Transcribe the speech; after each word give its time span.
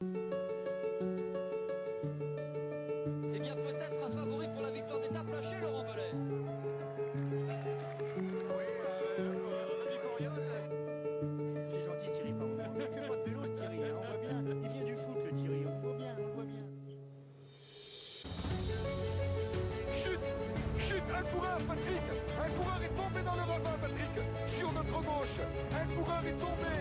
Eh 0.00 0.06
bien, 3.38 3.54
peut-être 3.54 4.06
un 4.06 4.10
favori 4.10 4.48
pour 4.48 4.62
la 4.62 4.70
victoire 4.70 5.00
d'étape 5.00 5.30
lâché, 5.30 5.56
Laurent 5.62 5.84
Belay. 5.84 6.12
C'est 11.70 11.84
gentil 11.84 12.10
Thierry, 12.12 12.32
pardon. 12.32 12.56
On 12.66 12.78
ne 12.78 12.80
fait 12.80 13.08
pas 13.08 13.16
de 13.16 13.22
vélo 13.24 13.40
le 13.42 13.54
Thierry, 13.54 13.78
hein, 13.84 13.94
on 13.96 14.04
voit 14.04 14.18
bien. 14.20 14.42
Il 14.64 14.68
vient 14.70 14.84
du 14.84 14.96
foot 14.96 15.18
le 15.24 15.30
Thierry, 15.36 15.66
on 15.66 15.78
voit 15.80 15.96
bien, 15.96 16.16
on 16.18 16.34
voit 16.34 16.44
bien. 16.44 16.58
Chute 20.02 20.26
Chute 20.78 21.08
Un 21.14 21.22
coureur, 21.22 21.58
Patrick 21.68 22.02
Un 22.42 22.50
coureur 22.50 22.80
est 22.82 22.94
tombé 22.96 23.22
dans 23.24 23.34
le 23.34 23.42
ravin, 23.42 23.78
Patrick 23.80 24.14
Sur 24.58 24.72
notre 24.72 25.02
gauche 25.02 25.38
Un 25.72 25.86
coureur 25.94 26.26
est 26.26 26.38
tombé 26.38 26.74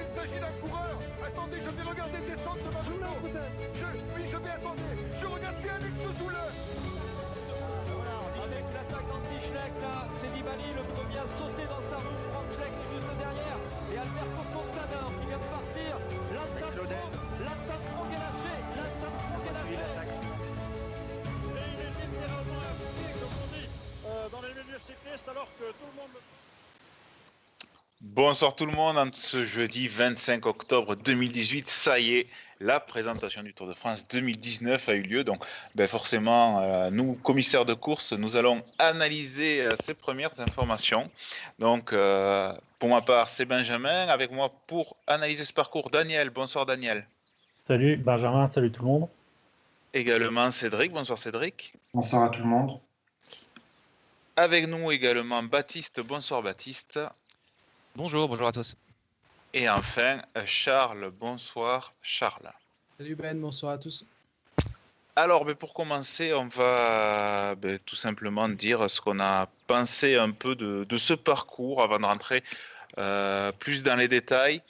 il 0.00 0.10
s'agit 0.16 0.40
d'un 0.40 0.54
coureur 0.60 0.96
Attendez, 1.20 1.58
je 1.64 1.70
vais 1.70 1.82
regarder 1.82 2.18
descendre 2.24 2.62
de 2.64 2.70
ma 2.72 2.82
moto 2.82 3.44
Je, 3.74 3.86
oui, 4.16 4.22
je 4.30 4.36
vais 4.36 4.50
attendre 4.50 4.82
Je 5.20 5.26
regarde 5.26 5.58
bien 5.62 5.74
Alex 5.74 5.96
Zoule 6.18 6.40
Avec 8.40 8.64
l'attaque 8.74 9.06
d'Andy 9.08 9.38
Schleck, 9.40 9.74
là, 9.84 10.08
c'est 10.16 10.30
Nibali, 10.32 10.68
le 10.72 10.84
premier 10.96 11.18
à 11.20 11.28
sauter 11.28 11.66
dans 11.68 11.84
sa 11.84 11.96
roue. 12.00 12.20
Franck 12.32 12.48
Schleck 12.56 12.72
est 12.72 12.88
juste 12.96 13.12
derrière. 13.20 13.58
Et 13.92 13.98
Alberto 14.00 14.42
Contador 14.56 15.08
qui 15.20 15.24
vient 15.28 15.42
de 15.44 15.50
partir. 15.52 15.92
Lance 16.32 17.68
Armstrong 17.68 18.10
est 18.10 18.22
lâché. 18.24 18.54
Lance 18.80 19.02
Armstrong 19.04 19.44
est 19.44 19.56
lâché. 19.60 19.76
Et 21.56 21.66
il 21.68 21.80
est 21.84 21.94
littéralement 22.00 22.60
à 22.64 22.72
pied, 22.96 23.12
comme 23.20 23.36
on 23.44 23.48
dit, 23.52 23.68
euh, 24.08 24.28
dans 24.32 24.40
les 24.40 24.52
milieux 24.56 24.80
cyclistes, 24.80 25.28
alors 25.28 25.48
que 25.60 25.66
tout 25.76 25.88
le 25.88 25.96
monde 26.00 26.12
le 26.16 26.39
Bonsoir 28.02 28.54
tout 28.54 28.64
le 28.64 28.72
monde, 28.72 28.96
en 28.96 29.12
ce 29.12 29.44
jeudi 29.44 29.86
25 29.86 30.46
octobre 30.46 30.96
2018, 30.96 31.68
ça 31.68 31.98
y 31.98 32.14
est, 32.14 32.28
la 32.58 32.80
présentation 32.80 33.42
du 33.42 33.52
Tour 33.52 33.66
de 33.66 33.74
France 33.74 34.08
2019 34.08 34.88
a 34.88 34.94
eu 34.94 35.02
lieu. 35.02 35.22
Donc 35.22 35.44
ben 35.74 35.86
forcément, 35.86 36.62
euh, 36.62 36.88
nous, 36.90 37.12
commissaires 37.16 37.66
de 37.66 37.74
course, 37.74 38.14
nous 38.14 38.38
allons 38.38 38.62
analyser 38.78 39.66
euh, 39.66 39.76
ces 39.82 39.92
premières 39.92 40.40
informations. 40.40 41.10
Donc 41.58 41.92
euh, 41.92 42.54
pour 42.78 42.88
ma 42.88 43.02
part, 43.02 43.28
c'est 43.28 43.44
Benjamin. 43.44 44.08
Avec 44.08 44.32
moi 44.32 44.50
pour 44.66 44.96
analyser 45.06 45.44
ce 45.44 45.52
parcours, 45.52 45.90
Daniel. 45.90 46.30
Bonsoir 46.30 46.64
Daniel. 46.64 47.06
Salut 47.68 47.98
Benjamin, 47.98 48.50
salut 48.54 48.72
tout 48.72 48.80
le 48.80 48.88
monde. 48.88 49.08
Également 49.92 50.48
Cédric. 50.50 50.90
Bonsoir 50.90 51.18
Cédric. 51.18 51.74
Bonsoir 51.92 52.22
à 52.22 52.28
tout 52.30 52.40
le 52.40 52.48
monde. 52.48 52.80
Avec 54.36 54.66
nous 54.68 54.90
également 54.90 55.42
Baptiste. 55.42 56.00
Bonsoir 56.00 56.42
Baptiste. 56.42 56.98
Bonjour, 57.96 58.28
bonjour 58.28 58.46
à 58.46 58.52
tous. 58.52 58.76
Et 59.52 59.68
enfin 59.68 60.22
Charles. 60.46 61.10
Bonsoir 61.18 61.92
Charles. 62.02 62.52
Salut 62.96 63.16
Ben, 63.16 63.38
bonsoir 63.40 63.72
à 63.72 63.78
tous. 63.78 64.06
Alors, 65.16 65.44
ben, 65.44 65.54
pour 65.54 65.74
commencer, 65.74 66.32
on 66.32 66.46
va 66.46 67.54
ben, 67.56 67.78
tout 67.84 67.96
simplement 67.96 68.48
dire 68.48 68.88
ce 68.88 69.00
qu'on 69.00 69.18
a 69.18 69.48
pensé 69.66 70.16
un 70.16 70.30
peu 70.30 70.54
de, 70.54 70.84
de, 70.84 70.96
ce 70.96 71.14
parcours 71.14 71.82
avant 71.82 71.98
de 71.98 72.04
rentrer 72.04 72.44
euh, 72.98 73.50
plus 73.52 73.82
dans 73.82 73.96
les 73.96 74.08
détails. 74.08 74.62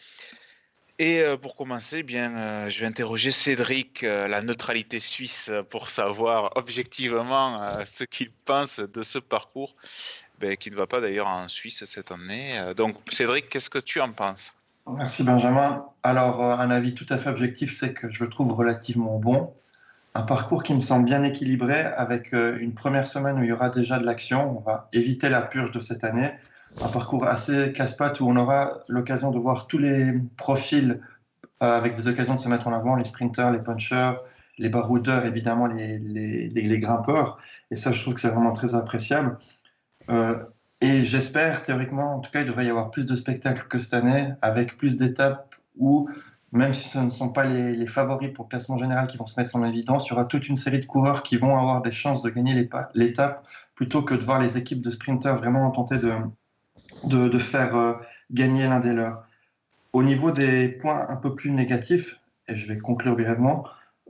Et 1.00 1.22
euh, 1.22 1.38
pour 1.38 1.56
commencer, 1.56 2.02
bien, 2.02 2.36
euh, 2.36 2.68
je 2.68 2.78
vais 2.80 2.84
interroger 2.84 3.30
Cédric, 3.30 4.02
euh, 4.04 4.28
la 4.28 4.42
neutralité 4.42 5.00
suisse, 5.00 5.50
pour 5.70 5.88
savoir 5.88 6.52
objectivement 6.56 7.62
euh, 7.62 7.84
ce 7.86 8.04
qu'il 8.04 8.30
pense 8.30 8.80
de 8.80 9.02
ce 9.02 9.18
parcours, 9.18 9.74
ben, 10.40 10.56
qui 10.56 10.70
ne 10.70 10.76
va 10.76 10.86
pas 10.86 11.00
d'ailleurs 11.00 11.28
en 11.28 11.48
Suisse 11.48 11.84
cette 11.84 12.10
année. 12.10 12.58
Euh, 12.58 12.72
donc, 12.72 12.96
Cédric, 13.10 13.50
qu'est-ce 13.50 13.68
que 13.68 13.78
tu 13.78 14.00
en 14.00 14.12
penses? 14.12 14.54
Merci 14.88 15.22
Benjamin. 15.22 15.84
Alors, 16.02 16.42
euh, 16.42 16.56
un 16.56 16.70
avis 16.70 16.94
tout 16.94 17.06
à 17.10 17.18
fait 17.18 17.28
objectif, 17.28 17.76
c'est 17.76 17.92
que 17.92 18.10
je 18.10 18.24
le 18.24 18.30
trouve 18.30 18.52
relativement 18.52 19.18
bon. 19.18 19.52
Un 20.14 20.22
parcours 20.22 20.62
qui 20.62 20.74
me 20.74 20.80
semble 20.80 21.04
bien 21.04 21.22
équilibré, 21.22 21.82
avec 21.82 22.32
euh, 22.32 22.56
une 22.58 22.72
première 22.72 23.06
semaine 23.06 23.38
où 23.38 23.42
il 23.42 23.50
y 23.50 23.52
aura 23.52 23.68
déjà 23.68 23.98
de 23.98 24.06
l'action. 24.06 24.58
On 24.58 24.60
va 24.60 24.88
éviter 24.94 25.28
la 25.28 25.42
purge 25.42 25.72
de 25.72 25.80
cette 25.80 26.04
année. 26.04 26.32
Un 26.80 26.88
parcours 26.88 27.26
assez 27.26 27.72
casse-pattes 27.72 28.20
où 28.20 28.28
on 28.28 28.36
aura 28.36 28.80
l'occasion 28.88 29.30
de 29.30 29.38
voir 29.38 29.66
tous 29.66 29.78
les 29.78 30.14
profils 30.36 31.00
avec 31.58 31.94
des 31.96 32.08
occasions 32.08 32.36
de 32.36 32.40
se 32.40 32.48
mettre 32.48 32.68
en 32.68 32.72
avant, 32.72 32.96
les 32.96 33.04
sprinters, 33.04 33.50
les 33.50 33.58
punchers, 33.58 34.12
les 34.56 34.70
baroudeurs, 34.70 35.26
évidemment 35.26 35.66
les 35.66 36.78
grimpeurs. 36.80 37.38
Et 37.70 37.76
ça, 37.76 37.92
je 37.92 38.00
trouve 38.00 38.14
que 38.14 38.20
c'est 38.20 38.30
vraiment 38.30 38.52
très 38.52 38.74
appréciable. 38.74 39.36
Euh, 40.10 40.36
et 40.80 41.02
j'espère, 41.02 41.62
théoriquement, 41.62 42.16
en 42.16 42.20
tout 42.20 42.30
cas, 42.30 42.40
il 42.40 42.46
devrait 42.46 42.66
y 42.66 42.70
avoir 42.70 42.90
plus 42.90 43.06
de 43.06 43.14
spectacles 43.14 43.66
que 43.68 43.78
cette 43.78 43.94
année, 43.94 44.32
avec 44.42 44.76
plus 44.76 44.96
d'étapes 44.96 45.54
où, 45.76 46.08
même 46.52 46.72
si 46.72 46.88
ce 46.88 46.98
ne 46.98 47.10
sont 47.10 47.28
pas 47.28 47.44
les, 47.44 47.86
favoris 47.86 48.32
pour 48.32 48.46
le 48.46 48.50
classement 48.50 48.78
général 48.78 49.06
qui 49.06 49.16
vont 49.16 49.26
se 49.26 49.38
mettre 49.38 49.56
en 49.56 49.64
évidence, 49.64 50.06
il 50.06 50.10
y 50.10 50.12
aura 50.14 50.24
toute 50.24 50.48
une 50.48 50.56
série 50.56 50.80
de 50.80 50.86
coureurs 50.86 51.22
qui 51.22 51.36
vont 51.36 51.56
avoir 51.58 51.82
des 51.82 51.92
chances 51.92 52.22
de 52.22 52.30
gagner 52.30 52.68
l'étape, 52.94 53.46
plutôt 53.74 54.02
que 54.02 54.14
de 54.14 54.20
voir 54.20 54.40
les 54.40 54.56
équipes 54.56 54.80
de 54.80 54.90
sprinters 54.90 55.36
vraiment 55.36 55.70
tenter 55.70 55.98
de 57.04 57.38
faire 57.38 57.76
euh, 57.76 57.94
gagner 58.30 58.66
l'un 58.66 58.80
des 58.80 58.92
leurs. 58.92 59.26
Au 59.92 60.02
niveau 60.02 60.30
des 60.30 60.68
points 60.68 61.06
un 61.08 61.16
peu 61.16 61.34
plus 61.34 61.50
négatifs, 61.50 62.20
et 62.48 62.54
je 62.54 62.66
vais 62.66 62.78
conclure 62.78 63.14
brièvement, 63.14 63.64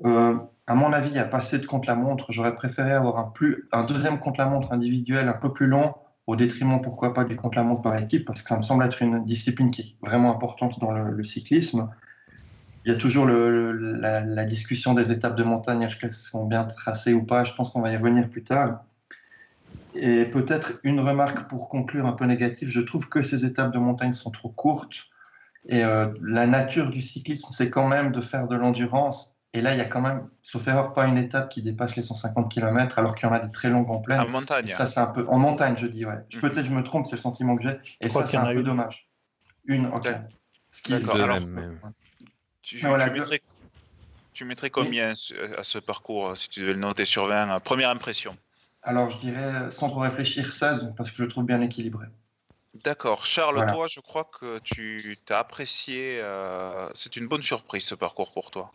euh, 0.05 0.37
à 0.71 0.75
mon 0.77 0.93
avis, 0.93 1.09
il 1.09 1.15
n'y 1.15 1.19
a 1.19 1.25
pas 1.25 1.39
assez 1.39 1.59
de 1.59 1.67
contre-la-montre. 1.67 2.27
J'aurais 2.29 2.55
préféré 2.55 2.93
avoir 2.93 3.19
un, 3.19 3.25
plus, 3.25 3.69
un 3.73 3.83
deuxième 3.83 4.21
contre-la-montre 4.21 4.73
individuel 4.73 5.27
un 5.27 5.33
peu 5.33 5.53
plus 5.53 5.67
long, 5.67 5.97
au 6.29 6.37
détriment, 6.37 6.81
pourquoi 6.81 7.13
pas, 7.13 7.25
du 7.25 7.35
contre-la-montre 7.35 7.83
par 7.83 7.99
équipe, 7.99 8.25
parce 8.25 8.41
que 8.41 8.51
ça 8.51 8.57
me 8.57 8.63
semble 8.63 8.85
être 8.85 9.03
une 9.03 9.25
discipline 9.25 9.73
qui 9.73 9.81
est 9.83 10.07
vraiment 10.07 10.31
importante 10.31 10.79
dans 10.79 10.93
le, 10.93 11.25
cyclisme. 11.25 11.91
Il 12.85 12.93
y 12.93 12.95
a 12.95 12.97
toujours 12.97 13.27
la, 13.27 14.45
discussion 14.45 14.95
des 14.95 15.11
étapes 15.11 15.35
de 15.35 15.43
montagne, 15.43 15.83
est-ce 15.83 15.97
qu'elles 15.97 16.13
sont 16.13 16.47
bien 16.47 16.63
tracées 16.63 17.15
ou 17.15 17.25
pas. 17.25 17.43
Je 17.43 17.53
pense 17.53 17.71
qu'on 17.71 17.83
va 17.83 17.91
y 17.91 17.97
revenir 17.97 18.31
plus 18.31 18.45
tard. 18.45 18.85
Et 19.97 20.25
peut-être 20.27 20.75
une 20.85 21.01
remarque 21.01 21.49
pour 21.49 21.69
conclure 21.69 22.07
un 22.07 22.13
peu 22.13 22.27
négative, 22.27 22.69
je 22.69 22.81
trouve 22.81 23.09
que 23.09 23.25
ces 23.25 23.45
étapes 23.45 23.73
de 23.73 23.81
montagne 23.81 24.13
sont 24.13 24.31
trop 24.31 24.51
courtes. 24.51 25.09
Et 25.67 25.85
euh, 25.85 26.07
la 26.23 26.47
nature 26.47 26.93
du 26.93 27.03
cyclisme, 27.03 27.49
c'est 27.51 27.71
quand 27.71 27.89
même 27.89 28.13
de 28.13 28.21
faire 28.21 28.47
de 28.47 28.55
l'endurance. 28.55 29.40
Et 29.53 29.63
là, 29.63 29.75
il 29.75 29.79
y 29.79 29.81
a 29.81 29.87
quand 29.87 30.01
même, 30.01 30.29
sauf 30.43 30.67
erreur, 30.69 30.93
pas 30.93 31.07
une 31.07 31.19
étape 31.19 31.49
qui 31.49 31.63
dépasse 31.63 31.97
les 31.97 32.03
150 32.03 32.53
km, 32.53 32.99
alors 32.99 33.17
qu'il 33.17 33.29
y 33.29 33.31
en 33.31 33.35
a 33.35 33.41
des 33.41 33.51
très 33.51 33.69
longues 33.69 33.91
en 33.91 33.99
pleine. 33.99 34.21
En 34.21 34.29
montagne. 34.29 34.67
Et 34.67 34.69
ça, 34.69 34.87
c'est 34.87 35.01
un 35.01 35.11
peu 35.11 35.27
en 35.29 35.39
montagne, 35.39 35.77
je 35.77 35.87
dis. 35.87 36.05
Ouais. 36.05 36.19
Mhm. 36.33 36.41
Peut-être 36.41 36.67
je 36.67 36.73
me 36.73 36.85
trompe, 36.85 37.07
c'est 37.07 37.17
le 37.17 37.21
sentiment 37.21 37.57
que 37.57 37.65
j'ai. 37.65 37.77
Et 38.01 38.09
ça, 38.09 38.25
c'est 38.25 38.37
un 38.37 38.47
peu 38.47 38.61
une. 38.61 38.63
dommage. 38.63 39.09
Une, 39.65 39.87
ok. 39.87 40.09
Ce 40.71 40.83
qui 40.83 40.93
est 40.93 41.11
alors, 41.11 41.37
tu, 42.63 42.79
voilà, 42.79 43.11
tu, 43.11 43.19
mettrais, 43.19 43.41
tu, 44.33 44.45
mettrais, 44.45 44.71
combien 44.71 45.13
oui. 45.13 45.37
à 45.57 45.65
ce 45.65 45.79
parcours 45.79 46.37
si 46.37 46.49
tu 46.49 46.61
devais 46.61 46.75
le 46.75 46.79
noter 46.79 47.05
sur 47.05 47.27
20 47.27 47.59
Première 47.61 47.91
impression? 47.91 48.37
Alors, 48.83 49.11
je 49.11 49.19
dirais, 49.19 49.71
sans 49.71 49.89
trop 49.89 50.01
réfléchir, 50.01 50.53
16, 50.53 50.95
parce 50.97 51.11
que 51.11 51.17
je 51.17 51.23
le 51.25 51.29
trouve 51.29 51.45
bien 51.45 51.61
équilibré. 51.61 52.07
D'accord. 52.85 53.27
Charles, 53.27 53.57
voilà. 53.57 53.73
toi, 53.73 53.89
je 53.91 53.99
crois 53.99 54.25
que 54.25 54.59
tu 54.61 55.19
as 55.29 55.39
apprécié. 55.39 56.19
Euh, 56.21 56.89
c'est 56.95 57.17
une 57.17 57.27
bonne 57.27 57.43
surprise 57.43 57.85
ce 57.85 57.97
parcours 57.97 58.33
pour 58.33 58.53
toi. 58.53 58.73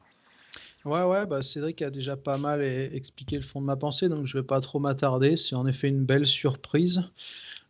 Ouais, 0.86 1.04
ouais, 1.04 1.26
bah 1.26 1.42
Cédric 1.42 1.82
a 1.82 1.90
déjà 1.90 2.16
pas 2.16 2.38
mal 2.38 2.62
expliqué 2.62 3.38
le 3.38 3.42
fond 3.42 3.60
de 3.60 3.66
ma 3.66 3.76
pensée, 3.76 4.08
donc 4.08 4.28
je 4.28 4.38
vais 4.38 4.44
pas 4.44 4.62
trop 4.62 4.78
m'attarder. 4.80 5.36
C'est 5.36 5.56
en 5.56 5.66
effet 5.66 5.88
une 5.88 6.06
belle 6.06 6.28
surprise. 6.28 7.02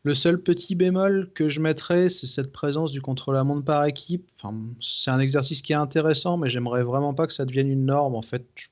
Le 0.04 0.14
seul 0.14 0.42
petit 0.42 0.76
bémol 0.76 1.32
que 1.34 1.48
je 1.48 1.62
mettrais, 1.62 2.10
c'est 2.10 2.28
cette 2.28 2.52
présence 2.52 2.92
du 2.92 3.02
contre-la-montre 3.02 3.64
par 3.64 3.86
équipe. 3.86 4.30
Enfin, 4.38 4.56
c'est 4.82 5.12
un 5.12 5.20
exercice 5.20 5.62
qui 5.62 5.72
est 5.72 5.76
intéressant, 5.78 6.38
mais 6.38 6.50
j'aimerais 6.50 6.84
vraiment 6.84 7.14
pas 7.14 7.26
que 7.26 7.34
ça 7.34 7.46
devienne 7.46 7.70
une 7.72 7.86
norme. 7.86 8.16
En 8.16 8.22
fait, 8.22 8.46
je 8.56 8.68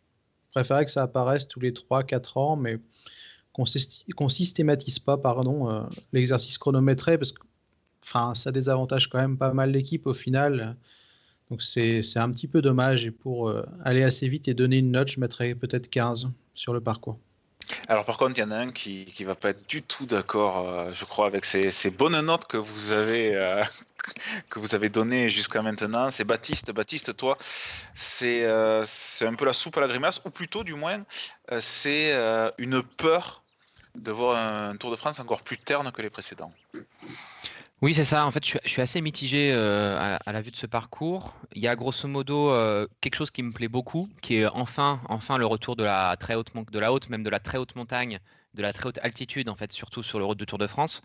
préférerais 0.51 0.85
que 0.85 0.91
ça 0.91 1.03
apparaisse 1.03 1.47
tous 1.47 1.61
les 1.61 1.71
3-4 1.71 2.37
ans, 2.37 2.55
mais 2.57 2.79
qu'on 3.53 3.63
qu 3.63 4.29
systématise 4.29 4.99
pas 4.99 5.17
pardon, 5.17 5.69
euh, 5.69 5.83
l'exercice 6.11 6.57
chronométré, 6.57 7.17
parce 7.17 7.31
que 7.31 7.41
enfin, 8.03 8.35
ça 8.35 8.51
désavantage 8.51 9.09
quand 9.09 9.19
même 9.19 9.37
pas 9.37 9.53
mal 9.53 9.71
l'équipe 9.71 10.05
au 10.05 10.13
final. 10.13 10.75
Donc 11.53 11.61
c'est 11.61 12.01
un 12.17 12.31
petit 12.31 12.47
peu 12.47 12.63
dommage. 12.63 13.05
Et 13.05 13.11
pour 13.11 13.47
euh, 13.47 13.63
aller 13.85 14.01
assez 14.01 14.27
vite 14.27 14.47
et 14.47 14.55
donner 14.55 14.79
une 14.79 14.89
note, 14.89 15.11
je 15.11 15.19
mettrais 15.19 15.53
peut-être 15.53 15.87
15 15.87 16.31
sur 16.55 16.73
le 16.73 16.81
parcours. 16.81 17.19
Alors 17.87 18.05
par 18.05 18.17
contre, 18.17 18.39
il 18.39 18.41
y 18.41 18.43
en 18.43 18.49
a 18.49 18.57
un 18.57 18.71
qui 18.71 19.05
ne 19.19 19.25
va 19.25 19.35
pas 19.35 19.49
être 19.51 19.69
du 19.69 19.83
tout 19.83 20.07
d'accord, 20.07 20.67
euh, 20.67 20.91
je 20.91 21.05
crois, 21.05 21.27
avec 21.27 21.45
ces, 21.45 21.69
ces, 21.69 21.91
bonnes 21.91 22.19
notes 22.21 22.47
que 22.47 22.57
vous 22.57 22.91
avez, 22.91 23.35
euh, 23.35 23.63
avez 24.71 24.89
données 24.89 25.29
jusqu'à 25.29 25.61
maintenant. 25.61 26.09
C'est 26.09 26.23
Baptiste. 26.23 26.71
Baptiste, 26.71 27.15
toi, 27.15 27.37
c'est 27.93 28.45
euh, 28.45 28.83
un 29.21 29.35
peu 29.35 29.45
la 29.45 29.53
soupe 29.53 29.77
à 29.77 29.81
la 29.81 29.87
grimace, 29.87 30.21
ou 30.25 30.31
plutôt, 30.31 30.63
du 30.63 30.73
moins, 30.73 31.03
c'est 31.59 32.15
une 32.57 32.81
peur 32.81 33.43
de 33.93 34.11
voir 34.11 34.37
un 34.37 34.75
Tour 34.75 34.89
de 34.89 34.95
France 34.95 35.19
encore 35.19 35.43
plus 35.43 35.59
terne 35.59 35.91
que 35.91 36.01
les 36.01 36.09
précédents. 36.09 36.51
Oui, 37.83 37.93
c'est 37.93 38.05
ça. 38.05 38.25
En 38.25 38.31
fait, 38.31 38.45
je 38.45 38.57
suis, 38.65 38.81
assez 38.81 39.01
mitigé 39.01 39.51
euh, 39.51 40.17
à, 40.25 40.31
la 40.31 40.39
vue 40.39 40.51
de 40.51 40.55
ce 40.55 40.65
parcours. 40.65 41.35
Il 41.53 41.61
y 41.61 41.67
a 41.67 41.75
grosso 41.75 42.07
modo 42.07 42.49
euh, 42.49 42.87
quelque 43.01 43.15
chose 43.15 43.29
qui 43.29 43.43
me 43.43 43.51
plaît 43.51 43.67
beaucoup, 43.67 44.07
qui 44.21 44.37
est 44.37 44.45
enfin, 44.45 45.01
enfin 45.09 45.37
le 45.37 45.45
retour 45.45 45.75
de 45.75 45.83
la 45.83 46.15
très 46.17 46.35
haute, 46.35 46.53
de 46.55 46.79
la 46.79 46.93
haute, 46.93 47.09
même 47.09 47.23
de 47.23 47.29
la 47.29 47.41
très 47.41 47.57
haute 47.57 47.75
montagne, 47.75 48.21
de 48.53 48.61
la 48.61 48.71
très 48.71 48.87
haute 48.87 48.99
altitude, 48.99 49.49
en 49.49 49.55
fait, 49.55 49.73
surtout 49.73 50.01
sur 50.01 50.17
le 50.17 50.23
route 50.23 50.37
du 50.37 50.45
Tour 50.45 50.59
de 50.59 50.67
France. 50.67 51.01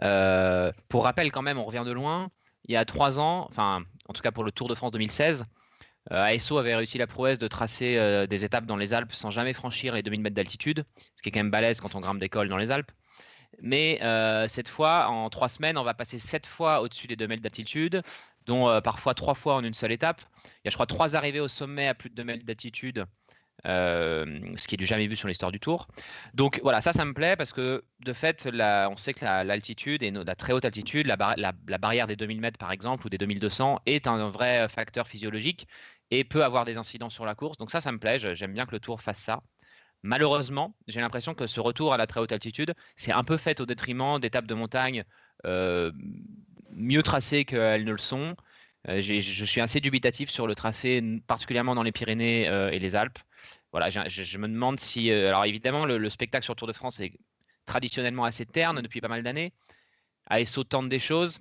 Euh, 0.00 0.70
pour 0.88 1.02
rappel, 1.02 1.32
quand 1.32 1.42
même, 1.42 1.58
on 1.58 1.64
revient 1.64 1.82
de 1.84 1.90
loin. 1.90 2.30
Il 2.66 2.72
y 2.72 2.76
a 2.76 2.84
trois 2.84 3.18
ans, 3.18 3.48
enfin, 3.50 3.82
en 4.08 4.12
tout 4.12 4.22
cas 4.22 4.30
pour 4.30 4.44
le 4.44 4.52
Tour 4.52 4.68
de 4.68 4.76
France 4.76 4.92
2016, 4.92 5.44
ASO 6.08 6.56
avait 6.56 6.76
réussi 6.76 6.98
la 6.98 7.08
prouesse 7.08 7.40
de 7.40 7.48
tracer 7.48 8.26
des 8.28 8.44
étapes 8.44 8.66
dans 8.66 8.76
les 8.76 8.92
Alpes 8.92 9.12
sans 9.12 9.30
jamais 9.30 9.54
franchir 9.54 9.94
les 9.94 10.04
2000 10.04 10.20
mètres 10.20 10.36
d'altitude, 10.36 10.84
ce 11.16 11.22
qui 11.22 11.30
est 11.30 11.32
quand 11.32 11.40
même 11.40 11.50
balèze 11.50 11.80
quand 11.80 11.96
on 11.96 12.00
grimpe 12.00 12.20
des 12.20 12.28
cols 12.28 12.48
dans 12.48 12.58
les 12.58 12.70
Alpes. 12.70 12.92
Mais 13.62 13.98
cette 14.48 14.68
fois, 14.68 15.08
en 15.08 15.30
trois 15.30 15.48
semaines, 15.48 15.78
on 15.78 15.84
va 15.84 15.94
passer 15.94 16.18
sept 16.18 16.46
fois 16.46 16.82
au-dessus 16.82 17.06
des 17.06 17.16
2000 17.16 17.28
mètres 17.28 17.42
d'altitude, 17.42 18.02
dont 18.46 18.80
parfois 18.82 19.14
trois 19.14 19.34
fois 19.34 19.54
en 19.54 19.64
une 19.64 19.74
seule 19.74 19.92
étape. 19.92 20.20
Il 20.44 20.66
y 20.66 20.68
a, 20.68 20.70
je 20.70 20.76
crois, 20.76 20.86
trois 20.86 21.16
arrivées 21.16 21.40
au 21.40 21.48
sommet 21.48 21.88
à 21.88 21.94
plus 21.94 22.10
de 22.10 22.14
2 22.16 22.24
mètres 22.24 22.44
d'altitude 22.44 23.06
ce 23.64 24.66
qui 24.66 24.74
est 24.74 24.78
du 24.78 24.86
jamais 24.86 25.06
vu 25.06 25.16
sur 25.16 25.28
l'histoire 25.28 25.52
du 25.52 25.60
Tour. 25.60 25.88
Donc 26.34 26.60
voilà, 26.62 26.80
ça, 26.80 26.92
ça 26.92 27.04
me 27.04 27.12
plaît 27.12 27.36
parce 27.36 27.52
que 27.52 27.84
de 28.00 28.12
fait, 28.12 28.48
on 28.52 28.96
sait 28.96 29.14
que 29.14 29.24
l'altitude 29.24 30.02
et 30.02 30.10
la 30.10 30.34
très 30.34 30.52
haute 30.52 30.64
altitude, 30.64 31.06
la, 31.06 31.52
barrière 31.78 32.06
des 32.06 32.16
2000 32.16 32.40
mètres 32.40 32.58
par 32.58 32.72
exemple 32.72 33.06
ou 33.06 33.10
des 33.10 33.18
2200 33.18 33.80
est 33.86 34.06
un 34.06 34.30
vrai 34.30 34.68
facteur 34.68 35.06
physiologique 35.06 35.66
et 36.10 36.24
peut 36.24 36.44
avoir 36.44 36.64
des 36.64 36.76
incidences 36.76 37.14
sur 37.14 37.24
la 37.24 37.34
course. 37.34 37.58
Donc 37.58 37.70
ça, 37.70 37.80
ça 37.80 37.92
me 37.92 37.98
plaît. 37.98 38.18
J'aime 38.18 38.52
bien 38.52 38.66
que 38.66 38.72
le 38.72 38.80
Tour 38.80 39.00
fasse 39.00 39.18
ça. 39.18 39.42
Malheureusement, 40.02 40.74
j'ai 40.88 41.00
l'impression 41.00 41.34
que 41.34 41.46
ce 41.46 41.60
retour 41.60 41.94
à 41.94 41.96
la 41.96 42.06
très 42.06 42.20
haute 42.20 42.32
altitude, 42.32 42.74
c'est 42.96 43.12
un 43.12 43.24
peu 43.24 43.36
fait 43.36 43.60
au 43.60 43.66
détriment 43.66 44.18
d'étapes 44.18 44.46
de 44.46 44.54
montagne 44.54 45.04
mieux 46.74 47.02
tracées 47.02 47.44
qu'elles 47.44 47.84
ne 47.84 47.92
le 47.92 47.98
sont. 47.98 48.36
je 48.86 49.44
suis 49.44 49.60
assez 49.60 49.80
dubitatif 49.80 50.30
sur 50.30 50.46
le 50.46 50.54
tracé, 50.54 51.20
particulièrement 51.26 51.74
dans 51.74 51.82
les 51.82 51.92
Pyrénées 51.92 52.46
et 52.72 52.78
les 52.78 52.96
Alpes 52.96 53.18
voilà, 53.72 53.88
je, 53.90 54.38
me 54.38 54.48
demande 54.48 54.78
si. 54.78 55.10
Euh, 55.10 55.28
alors 55.28 55.44
évidemment, 55.46 55.86
le, 55.86 56.10
spectacle 56.10 56.44
sur 56.44 56.54
Tour 56.54 56.68
de 56.68 56.72
France 56.74 57.00
est 57.00 57.18
traditionnellement 57.64 58.24
assez 58.24 58.44
terne 58.44 58.82
depuis 58.82 59.00
pas 59.00 59.08
mal 59.08 59.22
d'années. 59.22 59.52
ASO 60.26 60.62
tente 60.64 60.88
des 60.88 60.98
choses. 60.98 61.40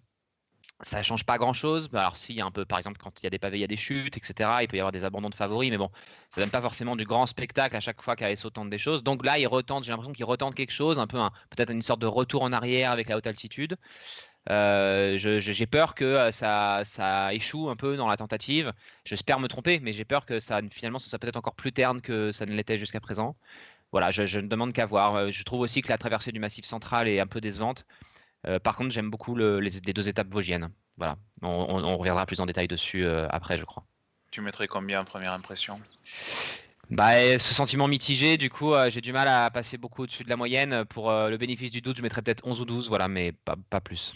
Ça 0.84 1.04
change 1.04 1.24
pas 1.26 1.38
grand-chose. 1.38 1.90
Bah, 1.90 2.02
alors 2.02 2.16
a 2.16 2.46
un 2.46 2.52
peu, 2.52 2.66
par 2.66 2.80
exemple, 2.80 3.00
quand 3.00 3.20
il 3.22 3.24
y 3.24 3.28
a 3.28 3.30
des 3.30 3.40
pavés, 3.40 3.58
il 3.58 3.62
y 3.62 3.64
a 3.64 3.68
des 3.68 3.78
chutes, 3.78 4.18
etc. 4.18 4.50
Il 4.62 4.68
peut 4.68 4.78
y 4.78 4.80
avoir 4.80 4.92
des 4.92 5.04
abandons 5.04 5.30
de 5.30 5.36
favoris, 5.36 5.70
mais 5.70 5.78
bon, 5.78 5.92
ça 6.30 6.42
donne 6.42 6.50
pas 6.50 6.62
forcément 6.62 6.96
du 6.96 7.06
grand 7.06 7.26
spectacle 7.28 7.76
à 7.76 7.80
chaque 7.80 8.02
fois 8.02 8.16
qu'ASO 8.16 8.50
tente 8.50 8.70
des 8.70 8.80
choses. 8.80 9.04
Donc 9.04 9.26
là, 9.26 9.38
il 9.38 9.48
retente, 9.48 9.84
j'ai 9.84 9.92
l'impression 9.92 10.14
qu'il 10.14 10.26
retente 10.26 10.56
quelque 10.56 10.72
chose, 10.72 11.00
un 11.00 11.08
peu 11.08 11.20
peut-être 11.52 11.72
une 11.72 11.82
sorte 11.82 12.02
de 12.02 12.08
retour 12.08 12.44
en 12.44 12.52
arrière 12.52 12.92
avec 12.92 13.10
la 13.10 13.18
haute 13.18 13.28
altitude. 13.28 13.78
Euh, 14.50 15.18
j'ai 15.18 15.68
peur 15.68 15.94
que 15.94 16.04
euh, 16.04 16.32
ça, 16.32 16.82
ça, 16.84 17.34
échoue 17.34 17.70
un 17.70 17.76
peu 17.76 17.96
dans 17.96 18.08
la 18.08 18.18
tentative. 18.18 18.74
J'espère 19.06 19.40
me 19.40 19.48
tromper, 19.48 19.80
mais 19.80 19.94
j'ai 19.94 20.06
peur 20.06 20.26
que 20.26 20.40
ça 20.40 20.62
finalement 20.72 20.98
ce 20.98 21.10
soit 21.10 21.20
peut-être 21.20 21.36
encore 21.36 21.56
plus 21.56 21.72
terne 21.72 22.02
que 22.02 22.32
ça 22.32 22.46
ne 22.48 22.54
l'était 22.54 22.80
jusqu'à 22.80 23.00
présent. 23.00 23.36
Voilà, 23.92 24.10
je, 24.12 24.40
ne 24.40 24.48
demande 24.48 24.74
qu'à 24.74 24.86
voir. 24.86 25.16
Euh, 25.16 25.32
je 25.32 25.44
trouve 25.44 25.62
aussi 25.62 25.82
que 25.82 25.90
la 25.90 25.98
traversée 25.98 26.32
du 26.32 26.40
Massif 26.40 26.66
central 26.66 27.08
est 27.08 27.20
un 27.20 27.28
peu 27.28 27.42
décevante. 27.42 27.86
Par 28.64 28.76
contre, 28.76 28.92
j'aime 28.92 29.10
beaucoup 29.10 29.36
les, 29.36 29.70
deux 29.70 30.10
étapes 30.10 30.30
vosgiennes. 30.30 30.70
Voilà, 30.98 31.18
on, 31.42 31.98
reviendra 31.98 32.26
plus 32.26 32.40
en 32.40 32.46
détail 32.46 32.68
dessus 32.68 33.06
après, 33.30 33.58
je 33.58 33.66
crois. 33.66 33.84
Tu 34.32 34.42
mettrais 34.42 34.68
combien 34.68 35.02
en 35.02 35.06
première 35.06 35.34
impression? 35.34 35.80
Bah, 36.90 37.40
ce 37.40 37.54
sentiment 37.54 37.88
mitigé, 37.88 38.38
du 38.38 38.50
coup, 38.50 38.74
j'ai 38.90 39.02
du 39.02 39.14
mal 39.14 39.28
à 39.28 39.50
passer 39.50 39.78
beaucoup 39.78 40.04
au-dessus 40.04 40.24
de 40.24 40.30
la 40.30 40.36
moyenne. 40.36 40.86
Pour 40.86 41.12
le 41.12 41.36
bénéfice 41.38 41.72
du 41.72 41.82
doute, 41.82 41.98
je 41.98 42.02
mettrais 42.04 42.22
peut-être 42.22 42.46
11 42.46 42.62
ou 42.62 42.66
12, 42.66 42.90
voilà, 42.90 43.08
mais 43.08 43.32
pas, 43.32 43.56
pas 43.70 43.82
plus. 43.82 44.14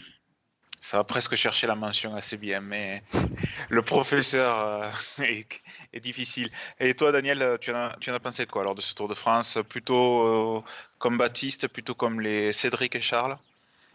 Ça 0.86 0.98
va 0.98 1.04
presque 1.04 1.34
chercher 1.34 1.66
la 1.66 1.74
mention 1.74 2.14
assez 2.14 2.36
bien, 2.36 2.60
mais 2.60 3.02
le 3.70 3.82
professeur 3.82 4.60
euh, 4.60 4.90
est, 5.92 6.00
difficile. 6.00 6.48
Et 6.78 6.94
toi, 6.94 7.10
Daniel, 7.10 7.58
tu 7.60 7.72
en, 7.72 7.74
as, 7.74 7.96
tu 8.00 8.10
as 8.10 8.20
pensé 8.20 8.46
quoi 8.46 8.62
alors 8.62 8.76
de 8.76 8.80
ce 8.80 8.94
Tour 8.94 9.08
de 9.08 9.14
France? 9.14 9.58
Plutôt 9.68 10.58
euh, 10.58 10.62
comme 10.98 11.18
Baptiste, 11.18 11.66
plutôt 11.66 11.94
comme 11.94 12.20
les 12.20 12.52
Cédric 12.52 12.94
et 12.94 13.00
Charles? 13.00 13.36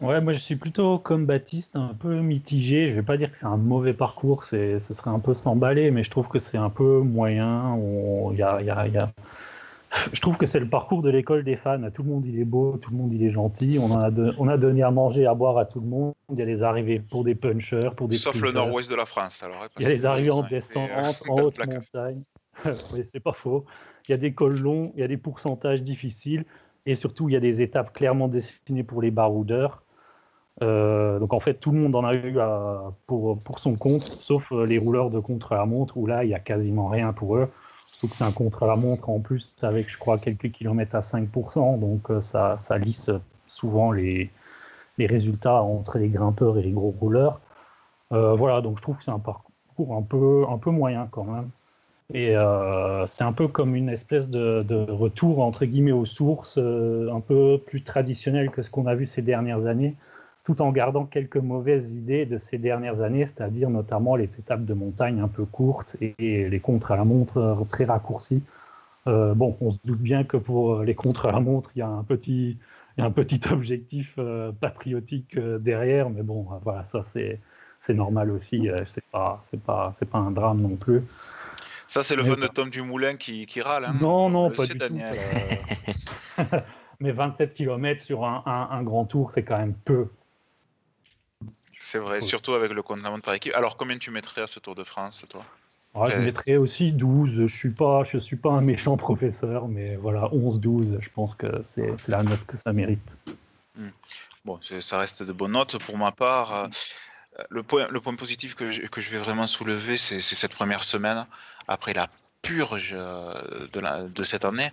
Ouais, 0.02 0.20
moi 0.20 0.32
je 0.32 0.38
suis 0.38 0.56
plutôt 0.56 0.98
comme 0.98 1.26
Baptiste, 1.26 1.76
un 1.76 1.94
peu 1.94 2.20
mitigé. 2.20 2.90
Je 2.90 2.94
vais 2.94 3.02
pas 3.02 3.16
dire 3.16 3.30
que 3.30 3.38
c'est 3.38 3.46
un 3.46 3.56
mauvais 3.56 3.94
parcours, 3.94 4.44
ce 4.44 4.78
serait 4.78 5.10
un 5.10 5.20
peu 5.20 5.34
s'emballer, 5.34 5.90
mais 5.90 6.02
je 6.02 6.10
trouve 6.10 6.28
que 6.28 6.38
c'est 6.38 6.58
un 6.58 6.70
peu 6.70 7.00
moyen. 7.00 7.78
Il 8.32 8.38
y 8.38 8.42
a, 8.42 8.60
y 8.60 8.70
a 8.98 9.08
je 10.12 10.20
trouve 10.20 10.36
que 10.36 10.46
c'est 10.46 10.60
le 10.60 10.68
parcours 10.68 11.02
de 11.02 11.10
l'école 11.10 11.44
des 11.44 11.56
fans. 11.56 11.90
Tout 11.90 12.02
le 12.02 12.08
monde 12.08 12.26
il 12.26 12.38
est 12.38 12.44
beau, 12.44 12.78
tout 12.80 12.90
le 12.90 12.96
monde 12.96 13.12
il 13.12 13.22
est 13.22 13.30
gentil. 13.30 13.78
On 13.80 13.92
a, 13.92 14.10
on 14.38 14.48
a 14.48 14.56
donné 14.56 14.82
à 14.82 14.90
manger, 14.90 15.26
à 15.26 15.34
boire 15.34 15.58
à 15.58 15.64
tout 15.66 15.80
le 15.80 15.86
monde. 15.86 16.14
Il 16.32 16.38
y 16.38 16.42
a 16.42 16.44
les 16.44 16.62
arrivées 16.62 16.98
pour 16.98 17.24
des 17.24 17.34
punchers, 17.34 17.90
pour 17.96 18.08
des. 18.08 18.16
Sauf 18.16 18.40
le 18.40 18.52
nord-ouest 18.52 18.90
de 18.90 18.96
la 18.96 19.06
France. 19.06 19.42
Alors, 19.42 19.66
il 19.78 19.82
y 19.82 19.86
a 19.86 19.90
les 19.90 20.04
arrivées 20.06 20.30
en 20.30 20.42
descente, 20.42 20.90
en 21.28 21.34
haute 21.42 21.64
montagne. 21.64 22.22
oui, 22.64 23.04
c'est 23.12 23.22
pas 23.22 23.32
faux. 23.32 23.64
Il 24.08 24.12
y 24.12 24.14
a 24.14 24.18
des 24.18 24.32
cols 24.32 24.58
longs, 24.58 24.92
il 24.96 25.00
y 25.00 25.04
a 25.04 25.08
des 25.08 25.16
pourcentages 25.16 25.82
difficiles, 25.82 26.44
et 26.86 26.94
surtout 26.94 27.28
il 27.28 27.32
y 27.32 27.36
a 27.36 27.40
des 27.40 27.62
étapes 27.62 27.92
clairement 27.92 28.28
destinées 28.28 28.82
pour 28.82 29.02
les 29.02 29.10
baroudeurs. 29.10 29.81
Euh, 30.60 31.18
donc 31.18 31.32
en 31.32 31.40
fait, 31.40 31.54
tout 31.54 31.70
le 31.70 31.78
monde 31.78 31.96
en 31.96 32.04
a 32.04 32.14
eu 32.14 32.36
pour, 33.06 33.38
pour 33.38 33.58
son 33.58 33.76
compte, 33.76 34.02
sauf 34.02 34.52
euh, 34.52 34.66
les 34.66 34.78
rouleurs 34.78 35.10
de 35.10 35.18
contre-la-montre, 35.18 35.96
où 35.96 36.06
là, 36.06 36.24
il 36.24 36.28
n'y 36.28 36.34
a 36.34 36.40
quasiment 36.40 36.88
rien 36.88 37.12
pour 37.12 37.36
eux 37.36 37.48
que 38.00 38.08
c'est 38.08 38.24
un 38.24 38.32
contre-la-montre 38.32 39.10
en 39.10 39.20
plus 39.20 39.54
avec, 39.62 39.88
je 39.88 39.96
crois, 39.96 40.18
quelques 40.18 40.50
kilomètres 40.50 40.96
à 40.96 41.00
5%. 41.00 41.78
Donc 41.78 42.10
euh, 42.10 42.20
ça, 42.20 42.56
ça 42.56 42.76
lisse 42.76 43.10
souvent 43.46 43.92
les, 43.92 44.28
les 44.98 45.06
résultats 45.06 45.62
entre 45.62 45.98
les 45.98 46.08
grimpeurs 46.08 46.58
et 46.58 46.62
les 46.62 46.72
gros 46.72 46.94
rouleurs. 47.00 47.40
Voilà, 48.10 48.60
donc 48.60 48.76
je 48.76 48.82
trouve 48.82 48.98
que 48.98 49.04
c'est 49.04 49.10
un 49.10 49.18
parcours 49.18 49.96
un 49.96 50.02
peu, 50.02 50.44
un 50.46 50.58
peu 50.58 50.70
moyen 50.70 51.08
quand 51.10 51.24
même. 51.24 51.48
Et 52.12 52.34
c'est 53.06 53.24
un 53.24 53.32
peu 53.32 53.48
comme 53.48 53.74
une 53.74 53.88
espèce 53.88 54.28
de, 54.28 54.90
retour 54.90 55.40
entre 55.40 55.64
guillemets 55.64 55.92
aux 55.92 56.04
sources, 56.04 56.58
un 56.58 57.20
peu 57.20 57.58
plus 57.64 57.82
traditionnel 57.82 58.50
que 58.50 58.60
ce 58.60 58.68
qu'on 58.68 58.86
a 58.86 58.94
vu 58.94 59.06
ces 59.06 59.22
dernières 59.22 59.66
années 59.66 59.94
tout 60.44 60.60
en 60.60 60.72
gardant 60.72 61.04
quelques 61.04 61.36
mauvaises 61.36 61.92
idées 61.92 62.26
de 62.26 62.38
ces 62.38 62.58
dernières 62.58 63.00
années, 63.00 63.26
c'est-à-dire 63.26 63.70
notamment 63.70 64.16
les 64.16 64.28
étapes 64.38 64.64
de 64.64 64.74
montagne 64.74 65.20
un 65.20 65.28
peu 65.28 65.44
courtes 65.44 65.96
et 66.00 66.48
les 66.48 66.60
contres 66.60 66.90
à 66.90 66.96
la 66.96 67.04
montre 67.04 67.64
très 67.68 67.84
raccourcis. 67.84 68.42
Euh, 69.06 69.34
bon, 69.34 69.56
on 69.60 69.70
se 69.70 69.78
doute 69.84 70.00
bien 70.00 70.24
que 70.24 70.36
pour 70.36 70.82
les 70.82 70.94
contres 70.94 71.26
à 71.26 71.32
la 71.32 71.40
montre, 71.40 71.70
il 71.74 71.80
y 71.80 71.82
a 71.82 71.88
un 71.88 72.02
petit, 72.02 72.58
un 72.98 73.10
petit 73.10 73.40
objectif 73.50 74.14
euh, 74.18 74.52
patriotique 74.52 75.36
euh, 75.36 75.58
derrière, 75.58 76.10
mais 76.10 76.22
bon, 76.22 76.46
voilà, 76.62 76.86
ça 76.90 77.02
c'est, 77.12 77.40
c'est 77.80 77.94
normal 77.94 78.30
aussi, 78.30 78.68
c'est 78.86 79.04
pas, 79.10 79.42
c'est 79.50 79.60
pas, 79.60 79.92
c'est 79.98 80.08
pas 80.08 80.18
un 80.18 80.30
drame 80.30 80.60
non 80.60 80.76
plus. 80.76 81.02
Ça, 81.88 82.00
c'est 82.02 82.16
le 82.16 82.22
fun 82.24 82.36
de 82.36 82.46
Tom 82.46 82.70
Dumoulin 82.70 83.16
qui, 83.16 83.44
qui 83.44 83.60
râle. 83.60 83.84
Hein 83.84 83.94
non, 84.00 84.30
non, 84.30 84.50
pas 84.50 84.64
du 84.64 84.78
tout. 84.78 84.94
mais 87.00 87.12
27 87.12 87.52
km 87.52 88.00
sur 88.00 88.24
un, 88.24 88.42
un 88.46 88.82
grand 88.82 89.04
tour, 89.04 89.30
c'est 89.32 89.42
quand 89.42 89.58
même 89.58 89.74
peu. 89.84 90.06
C'est 91.84 91.98
vrai, 91.98 92.20
surtout 92.22 92.54
avec 92.54 92.70
le 92.72 92.80
compte 92.80 93.02
par 93.22 93.34
équipe. 93.34 93.54
Alors, 93.56 93.76
combien 93.76 93.98
tu 93.98 94.12
mettrais 94.12 94.40
à 94.42 94.46
ce 94.46 94.60
Tour 94.60 94.76
de 94.76 94.84
France, 94.84 95.26
toi? 95.28 95.42
Ah, 95.94 96.04
Je 96.08 96.16
mettrais 96.18 96.56
aussi 96.56 96.92
12. 96.92 97.34
Je 97.34 97.42
ne 97.42 97.48
suis, 97.48 97.70
pas, 97.70 98.04
je 98.04 98.18
suis 98.18 98.36
pas 98.36 98.50
un 98.50 98.60
méchant 98.60 98.96
professeur, 98.96 99.66
mais 99.66 99.96
voilà, 99.96 100.28
11-12, 100.32 101.00
je 101.00 101.08
pense 101.12 101.34
que 101.34 101.48
c'est 101.64 101.92
la 102.06 102.22
note 102.22 102.46
que 102.46 102.56
ça 102.56 102.72
mérite. 102.72 103.00
Hmm. 103.76 103.88
Bon, 104.44 104.60
ça 104.60 104.98
reste 104.98 105.24
de 105.24 105.32
bonnes 105.32 105.52
notes. 105.52 105.76
Pour 105.84 105.98
ma 105.98 106.12
part, 106.12 106.54
euh, 106.54 106.68
le, 107.50 107.64
point, 107.64 107.88
le 107.90 108.00
point 108.00 108.14
positif 108.14 108.54
que 108.54 108.70
je, 108.70 108.82
que 108.82 109.00
je 109.00 109.10
vais 109.10 109.18
vraiment 109.18 109.48
soulever, 109.48 109.96
c'est 109.96 110.20
cette 110.20 110.54
première 110.54 110.84
semaine, 110.84 111.26
après 111.66 111.94
la 111.94 112.08
purge 112.42 112.92
euh, 112.96 113.34
de, 113.72 113.80
la, 113.80 114.04
de 114.04 114.22
cette 114.22 114.44
année. 114.44 114.70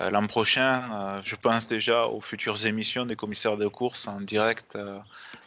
Euh, 0.00 0.10
l'an 0.10 0.26
prochain, 0.26 0.82
euh, 0.92 1.20
je 1.22 1.36
pense 1.36 1.66
déjà 1.66 2.06
aux 2.06 2.20
futures 2.20 2.66
émissions 2.66 3.04
des 3.04 3.16
commissaires 3.16 3.58
de 3.58 3.68
course 3.68 4.08
en 4.08 4.20
direct 4.20 4.74
euh, 4.76 4.98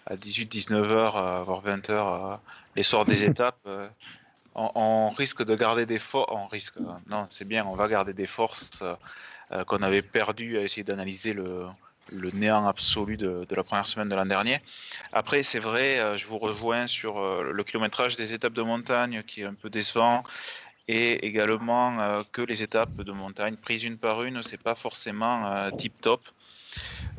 à 0.05 0.15
18-19h, 0.15 1.43
voire 1.43 1.63
20h, 1.65 2.37
les 2.75 2.83
soirs 2.83 3.05
des 3.05 3.25
étapes. 3.29 3.67
On, 4.53 5.09
risque 5.09 5.43
de 5.43 5.55
garder 5.55 5.85
des 5.85 5.99
forces. 5.99 6.31
On 6.31 6.47
risque, 6.47 6.75
non, 7.07 7.27
c'est 7.29 7.47
bien, 7.47 7.65
on 7.65 7.75
va 7.75 7.87
garder 7.87 8.13
des 8.13 8.27
forces 8.27 8.83
qu'on 9.67 9.81
avait 9.81 10.01
perdues 10.01 10.57
à 10.57 10.61
essayer 10.61 10.83
d'analyser 10.83 11.33
le, 11.33 11.67
néant 12.11 12.65
absolu 12.65 13.17
de, 13.17 13.45
de, 13.49 13.55
la 13.55 13.63
première 13.63 13.87
semaine 13.87 14.07
de 14.07 14.15
l'an 14.15 14.25
dernier. 14.25 14.59
Après, 15.11 15.43
c'est 15.43 15.59
vrai, 15.59 16.17
je 16.17 16.25
vous 16.25 16.37
rejoins 16.37 16.87
sur 16.87 17.43
le 17.43 17.63
kilométrage 17.65 18.15
des 18.15 18.33
étapes 18.33 18.53
de 18.53 18.61
montagne 18.61 19.23
qui 19.23 19.41
est 19.41 19.45
un 19.45 19.55
peu 19.55 19.69
décevant 19.69 20.23
et 20.87 21.25
également 21.25 21.99
euh, 21.99 22.23
que 22.31 22.41
les 22.41 22.61
étapes 22.63 23.01
de 23.01 23.11
montagne 23.11 23.55
prises 23.55 23.83
une 23.83 23.97
par 23.97 24.23
une, 24.23 24.43
c'est 24.43 24.61
pas 24.61 24.75
forcément 24.75 25.47
euh, 25.47 25.71
tip 25.71 25.99
top. 26.01 26.21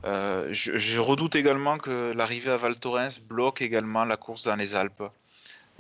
Euh, 0.05 0.49
je, 0.53 1.01
redoute 1.01 1.35
également 1.35 1.79
que 1.79 2.13
l'arrivée 2.13 2.51
à 2.51 2.57
Val 2.57 2.77
Thorens 2.77 3.21
bloque 3.29 3.63
également 3.63 4.05
la 4.05 4.17
course 4.17 4.45
dans 4.45 4.55
les 4.55 4.77
Alpes. 4.77 5.03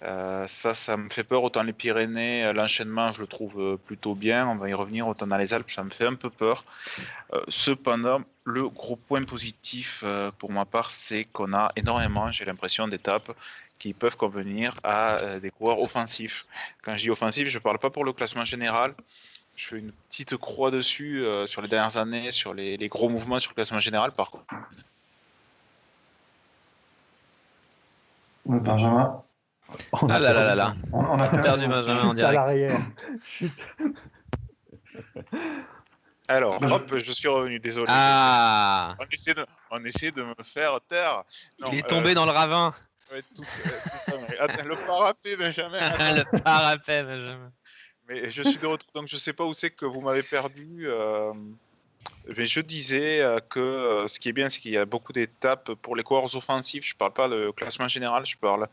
ça, 0.02 0.74
ça 0.74 0.96
me 0.96 1.08
fait 1.10 1.22
peur. 1.22 1.44
Autant 1.44 1.62
les 1.62 1.74
Pyrénées, 1.74 2.52
l'enchaînement, 2.52 3.12
je 3.12 3.20
le 3.20 3.26
trouve 3.26 3.78
plutôt 3.86 4.14
bien. 4.14 4.48
On 4.48 4.56
va 4.56 4.68
y 4.68 4.74
revenir. 4.74 5.06
Autant 5.06 5.26
dans 5.26 5.36
les 5.36 5.52
Alpes, 5.54 5.70
ça 5.70 5.84
me 5.84 5.90
fait 5.90 6.06
un 6.06 6.14
peu 6.14 6.30
peur. 6.30 6.64
cependant, 7.48 8.22
le 8.44 8.68
gros 8.68 8.96
point 8.96 9.22
positif 9.22 10.02
pour 10.38 10.50
ma 10.50 10.64
part, 10.64 10.90
c'est 10.90 11.24
qu'on 11.24 11.52
a 11.52 11.70
énormément, 11.76 12.32
j'ai 12.32 12.46
l'impression, 12.46 12.88
d'étapes 12.88 13.30
qui 13.78 13.92
peuvent 13.92 14.16
convenir 14.16 14.74
à 14.82 15.16
euh, 15.16 15.38
des 15.40 15.50
coureurs 15.50 15.80
offensifs. 15.80 16.46
Quand 16.82 16.96
je 16.96 17.04
dis 17.04 17.10
offensif, 17.10 17.48
je 17.48 17.58
ne 17.58 17.62
parle 17.62 17.78
pas 17.78 17.90
pour 17.90 18.04
le 18.04 18.12
classement 18.12 18.44
général. 18.44 18.94
Je 19.56 19.66
fais 19.66 19.78
une 19.78 19.92
petite 19.92 20.36
croix 20.36 20.70
dessus 20.70 21.24
euh, 21.24 21.46
sur 21.46 21.62
les 21.62 21.68
dernières 21.68 21.96
années, 21.96 22.30
sur 22.30 22.54
les, 22.54 22.76
gros 22.88 23.08
mouvements 23.08 23.38
sur 23.38 23.50
le 23.50 23.54
classement 23.54 23.80
général, 23.80 24.12
par 24.12 24.30
contre. 24.30 24.44
Benjamin 28.44 29.22
On 29.92 30.08
ah 30.08 30.18
là 30.20 30.32
là 30.32 30.44
là 30.44 30.54
là. 30.54 30.76
On, 30.92 31.18
a 31.18 31.28
perdu 31.28 31.66
Benjamin 31.66 32.02
en 32.02 32.14
direct. 32.14 32.38
à 32.38 32.46
l'arrière. 32.46 32.80
Alors, 36.28 36.60
hop, 36.60 36.96
je 36.96 37.12
suis 37.12 37.28
revenu, 37.28 37.60
désolé. 37.60 37.86
Ah 37.88 38.96
on, 38.98 39.04
essaie 39.10 39.34
de, 39.34 39.46
on 39.70 39.84
essaie 39.84 40.10
de 40.10 40.22
me 40.22 40.34
faire 40.42 40.80
taire. 40.88 41.22
Il 41.70 41.78
est 41.78 41.86
tombé 41.86 42.10
euh, 42.10 42.14
dans 42.14 42.26
le 42.26 42.32
ravin. 42.32 42.74
Ouais, 43.12 43.22
tout 43.34 43.44
ça, 43.44 43.62
tout 43.84 43.98
ça, 43.98 44.12
Attends, 44.40 44.64
le 44.64 44.76
parapet, 44.86 45.36
Benjamin. 45.36 45.78
le 46.16 46.40
parapet, 46.40 47.02
Benjamin. 47.02 47.52
Mais 48.08 48.30
je 48.30 48.42
suis 48.42 48.58
de 48.58 48.66
retour, 48.66 48.88
donc 48.94 49.08
je 49.08 49.16
ne 49.16 49.20
sais 49.20 49.32
pas 49.32 49.44
où 49.44 49.52
c'est 49.52 49.70
que 49.70 49.84
vous 49.84 50.00
m'avez 50.00 50.22
perdu. 50.22 50.88
Euh... 50.88 51.32
Mais 52.36 52.46
je 52.46 52.60
disais 52.60 53.20
euh, 53.20 53.38
que 53.40 53.60
euh, 53.60 54.06
ce 54.08 54.18
qui 54.18 54.28
est 54.28 54.32
bien, 54.32 54.48
c'est 54.48 54.60
qu'il 54.60 54.72
y 54.72 54.76
a 54.76 54.84
beaucoup 54.84 55.12
d'étapes 55.12 55.72
pour 55.74 55.96
les 55.96 56.02
coureurs 56.02 56.34
offensifs. 56.36 56.84
Je 56.84 56.94
ne 56.94 56.98
parle 56.98 57.12
pas 57.12 57.28
de 57.28 57.50
classement 57.50 57.88
général, 57.88 58.26
je 58.26 58.36
parle 58.36 58.68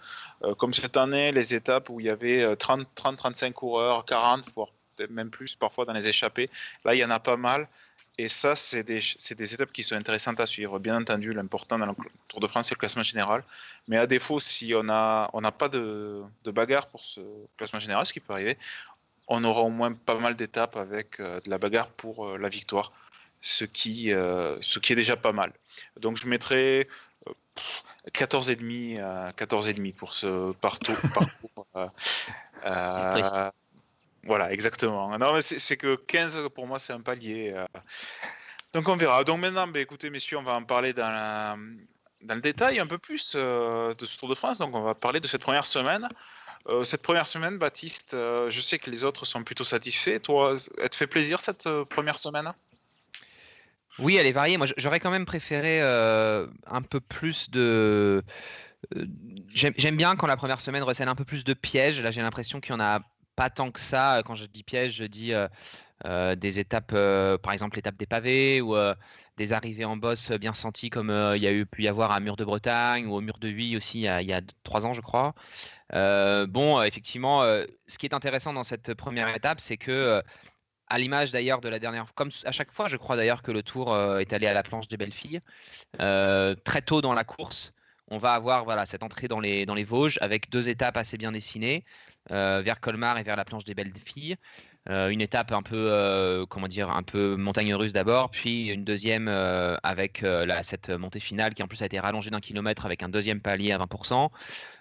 comme 0.58 0.74
cette 0.74 0.98
année, 0.98 1.32
les 1.32 1.54
étapes 1.54 1.90
où 1.90 2.00
il 2.00 2.08
y 2.08 2.10
avait 2.10 2.56
30, 2.56 2.88
30 2.96 3.18
35 3.18 3.54
coureurs, 3.54 4.06
40, 4.06 4.46
voire 4.56 4.70
même 5.10 5.30
plus 5.30 5.56
parfois 5.56 5.86
dans 5.86 5.94
les 5.94 6.08
échappées. 6.08 6.50
Là, 6.86 6.96
il 6.96 7.00
y 7.00 7.06
en 7.06 7.10
a 7.10 7.20
pas 7.20 7.38
mal. 7.38 7.68
Et 8.18 8.28
ça, 8.28 8.56
c'est 8.56 8.84
des, 8.84 9.00
des, 9.36 9.54
étapes 9.56 9.72
qui 9.72 9.82
sont 9.82 9.96
intéressantes 9.96 10.40
à 10.40 10.46
suivre. 10.46 10.78
Bien 10.78 11.02
entendu, 11.02 11.34
l'important 11.34 11.80
dans 11.80 11.88
le 11.88 11.94
Tour 12.28 12.40
de 12.40 12.48
France, 12.48 12.68
c'est 12.68 12.76
le 12.76 12.80
classement 12.80 13.02
général. 13.02 13.44
Mais 13.88 13.98
à 13.98 14.06
défaut, 14.06 14.40
si 14.40 14.74
on 14.76 14.84
n'a 14.84 15.30
on 15.34 15.42
pas 15.52 15.68
de, 15.68 16.22
de, 16.44 16.52
bagarre 16.52 16.88
pour 16.88 17.06
ce 17.06 17.22
classement 17.58 17.80
général, 17.80 18.06
ce 18.06 18.14
qui 18.14 18.20
peut 18.20 18.34
arriver, 18.34 18.58
on 19.28 19.44
aura 19.44 19.62
au 19.62 19.70
moins 19.70 19.94
pas 19.94 20.20
mal 20.20 20.36
d'étapes 20.36 20.78
avec 20.78 21.20
euh, 21.20 21.40
de 21.42 21.50
la 21.50 21.58
bagarre 21.58 21.88
pour 21.88 22.28
euh, 22.28 22.38
la 22.38 22.50
victoire, 22.50 22.92
ce 23.42 23.66
qui, 23.66 24.14
euh, 24.14 24.62
ce 24.62 24.78
qui 24.78 24.94
est 24.94 24.98
déjà 24.98 25.18
pas 25.18 25.32
mal. 25.32 25.52
Donc 26.00 26.18
je 26.18 26.28
mettrai 26.28 26.88
14,5 28.12 29.34
14,5 29.36 29.96
pour 29.96 30.14
ce 30.14 30.52
partout, 30.54 30.96
parcours. 31.14 31.66
Voilà, 34.26 34.52
exactement. 34.54 35.18
Non, 35.18 35.40
c'est 35.42 35.78
que 35.78 35.96
15, 35.96 36.50
pour 36.56 36.66
moi, 36.66 36.80
c'est 36.80 36.94
un 36.94 37.02
palier. 37.02 37.52
Euh. 37.54 37.66
Donc, 38.74 38.88
on 38.88 38.96
verra. 38.96 39.24
Donc, 39.24 39.40
maintenant, 39.40 39.68
bah, 39.68 39.80
écoutez, 39.80 40.10
messieurs, 40.10 40.38
on 40.38 40.44
va 40.44 40.54
en 40.54 40.64
parler 40.64 40.94
dans, 40.94 41.60
dans 42.22 42.36
le 42.36 42.42
détail 42.42 42.80
un 42.80 42.88
peu 42.88 42.98
plus 42.98 43.34
euh, 43.36 43.94
de 43.94 44.06
ce 44.06 44.18
Tour 44.18 44.30
de 44.30 44.36
France. 44.36 44.60
Donc, 44.60 44.74
on 44.76 44.82
va 44.82 44.96
parler 44.96 45.20
de 45.20 45.28
cette 45.28 45.42
première 45.42 45.66
semaine. 45.66 46.08
Euh, 46.70 46.86
cette 46.86 47.02
première 47.02 47.28
semaine, 47.28 47.58
Baptiste, 47.58 48.12
je 48.14 48.62
sais 48.62 48.80
que 48.80 48.90
les 48.90 49.04
autres 49.04 49.26
sont 49.26 49.44
plutôt 49.44 49.66
satisfaits. 49.66 50.20
Toi, 50.20 50.56
elle 50.82 50.90
te 50.90 50.96
fait 50.96 51.08
plaisir 51.08 51.42
cette 51.42 51.68
première 51.90 52.18
semaine? 52.18 52.54
Oui, 54.00 54.16
elle 54.16 54.26
est 54.26 54.32
variée. 54.32 54.56
Moi, 54.56 54.68
j'aurais 54.78 55.02
quand 55.02 55.12
même 55.12 55.26
préféré 55.26 55.82
un 55.82 56.82
peu 56.82 57.02
plus 57.02 57.50
de. 57.50 58.24
J'aime 59.54 59.98
bien 59.98 60.16
quand 60.16 60.28
la 60.28 60.38
première 60.38 60.62
semaine 60.62 60.84
recèle 60.84 61.10
un 61.10 61.16
peu 61.16 61.26
plus 61.26 61.44
de 61.44 61.54
pièges. 61.54 62.00
Là, 62.00 62.12
j'ai 62.12 62.22
l'impression 62.22 62.62
qu'il 62.62 62.72
y 62.72 62.76
en 62.76 62.80
a 62.80 63.02
pas 63.36 63.50
tant 63.50 63.72
que 63.72 63.80
ça. 63.80 64.22
Quand 64.26 64.36
je 64.36 64.46
dis 64.46 64.64
piège, 64.64 64.96
je 64.96 65.06
dis 65.06 65.34
des 66.36 66.60
étapes, 66.60 66.92
par 67.42 67.54
exemple 67.54 67.78
l'étape 67.78 67.96
des 67.96 68.06
pavés 68.06 68.62
ou 68.62 68.76
des 69.38 69.54
arrivées 69.54 69.86
en 69.86 69.98
boss 69.98 70.32
bien 70.32 70.54
senties 70.54 70.90
comme 70.90 71.10
il 71.36 71.42
y 71.42 71.48
a 71.48 71.52
eu 71.52 71.66
pu 71.66 71.84
y 71.84 71.88
avoir 71.88 72.12
à 72.12 72.20
Mur 72.20 72.36
de 72.36 72.44
Bretagne 72.44 73.08
ou 73.08 73.16
au 73.16 73.22
Mur 73.22 73.38
de 73.40 73.48
Huy 73.48 73.78
aussi 73.78 74.02
il 74.02 74.26
y 74.26 74.34
a, 74.34 74.42
trois 74.64 74.86
ans, 74.86 74.94
je 74.94 75.02
crois. 75.02 75.34
bon, 75.92 76.82
effectivement, 76.84 77.44
ce 77.88 77.98
qui 77.98 78.06
est 78.06 78.14
intéressant 78.14 78.54
dans 78.54 78.64
cette 78.64 78.94
première 78.94 79.34
étape, 79.36 79.60
c'est 79.60 79.78
que 79.78 80.22
à 80.88 81.00
l'image 81.00 81.32
d'ailleurs 81.32 81.62
de 81.62 81.70
la 81.70 81.80
dernière, 81.80 82.14
comme 82.14 82.30
à 82.44 82.52
chaque 82.52 82.72
fois, 82.72 82.88
je 82.88 82.98
crois 82.98 83.16
d'ailleurs 83.16 83.42
que 83.42 83.52
le 83.52 83.64
Tour 83.64 83.98
est 84.20 84.34
allé 84.34 84.48
à 84.48 84.54
la 84.54 84.64
planche 84.64 84.88
des 84.88 84.98
belles 84.98 85.14
filles. 85.14 85.40
très 85.98 86.82
tôt 86.86 87.02
dans 87.02 87.14
la 87.14 87.24
course, 87.24 87.72
on 88.10 88.18
va 88.18 88.34
avoir 88.34 88.86
cette 88.88 89.04
entrée 89.04 89.28
dans 89.28 89.40
les 89.40 89.84
Vosges 89.86 90.18
avec 90.22 90.50
deux 90.50 90.70
étapes 90.70 90.98
assez 90.98 91.18
bien 91.18 91.32
dessinées. 91.32 91.86
Euh, 92.32 92.62
vers 92.62 92.80
Colmar 92.80 93.18
et 93.18 93.24
vers 93.24 93.36
la 93.36 93.44
planche 93.44 93.66
des 93.66 93.76
belles 93.76 93.92
filles. 94.06 94.38
Euh, 94.90 95.10
une 95.10 95.20
étape 95.20 95.52
un 95.52 95.62
peu, 95.62 95.92
euh, 95.92 96.46
comment 96.46 96.70
dire, 96.70 96.90
un 96.90 97.04
peu 97.04 97.36
montagne 97.36 97.74
russe 97.76 97.92
d'abord, 97.92 98.30
puis 98.32 98.70
une 98.70 98.86
deuxième 98.86 99.28
avec 99.28 100.26
cette 100.64 100.90
montée 100.90 101.20
finale 101.20 101.54
qui 101.54 101.64
en 101.64 101.68
plus 101.68 101.82
a 101.82 101.86
été 101.86 102.00
rallongée 102.00 102.30
d'un 102.30 102.40
kilomètre 102.40 102.86
avec 102.86 103.04
un 103.04 103.10
deuxième 103.10 103.42
palier 103.42 103.74
à 103.74 103.78
20%. 103.78 104.30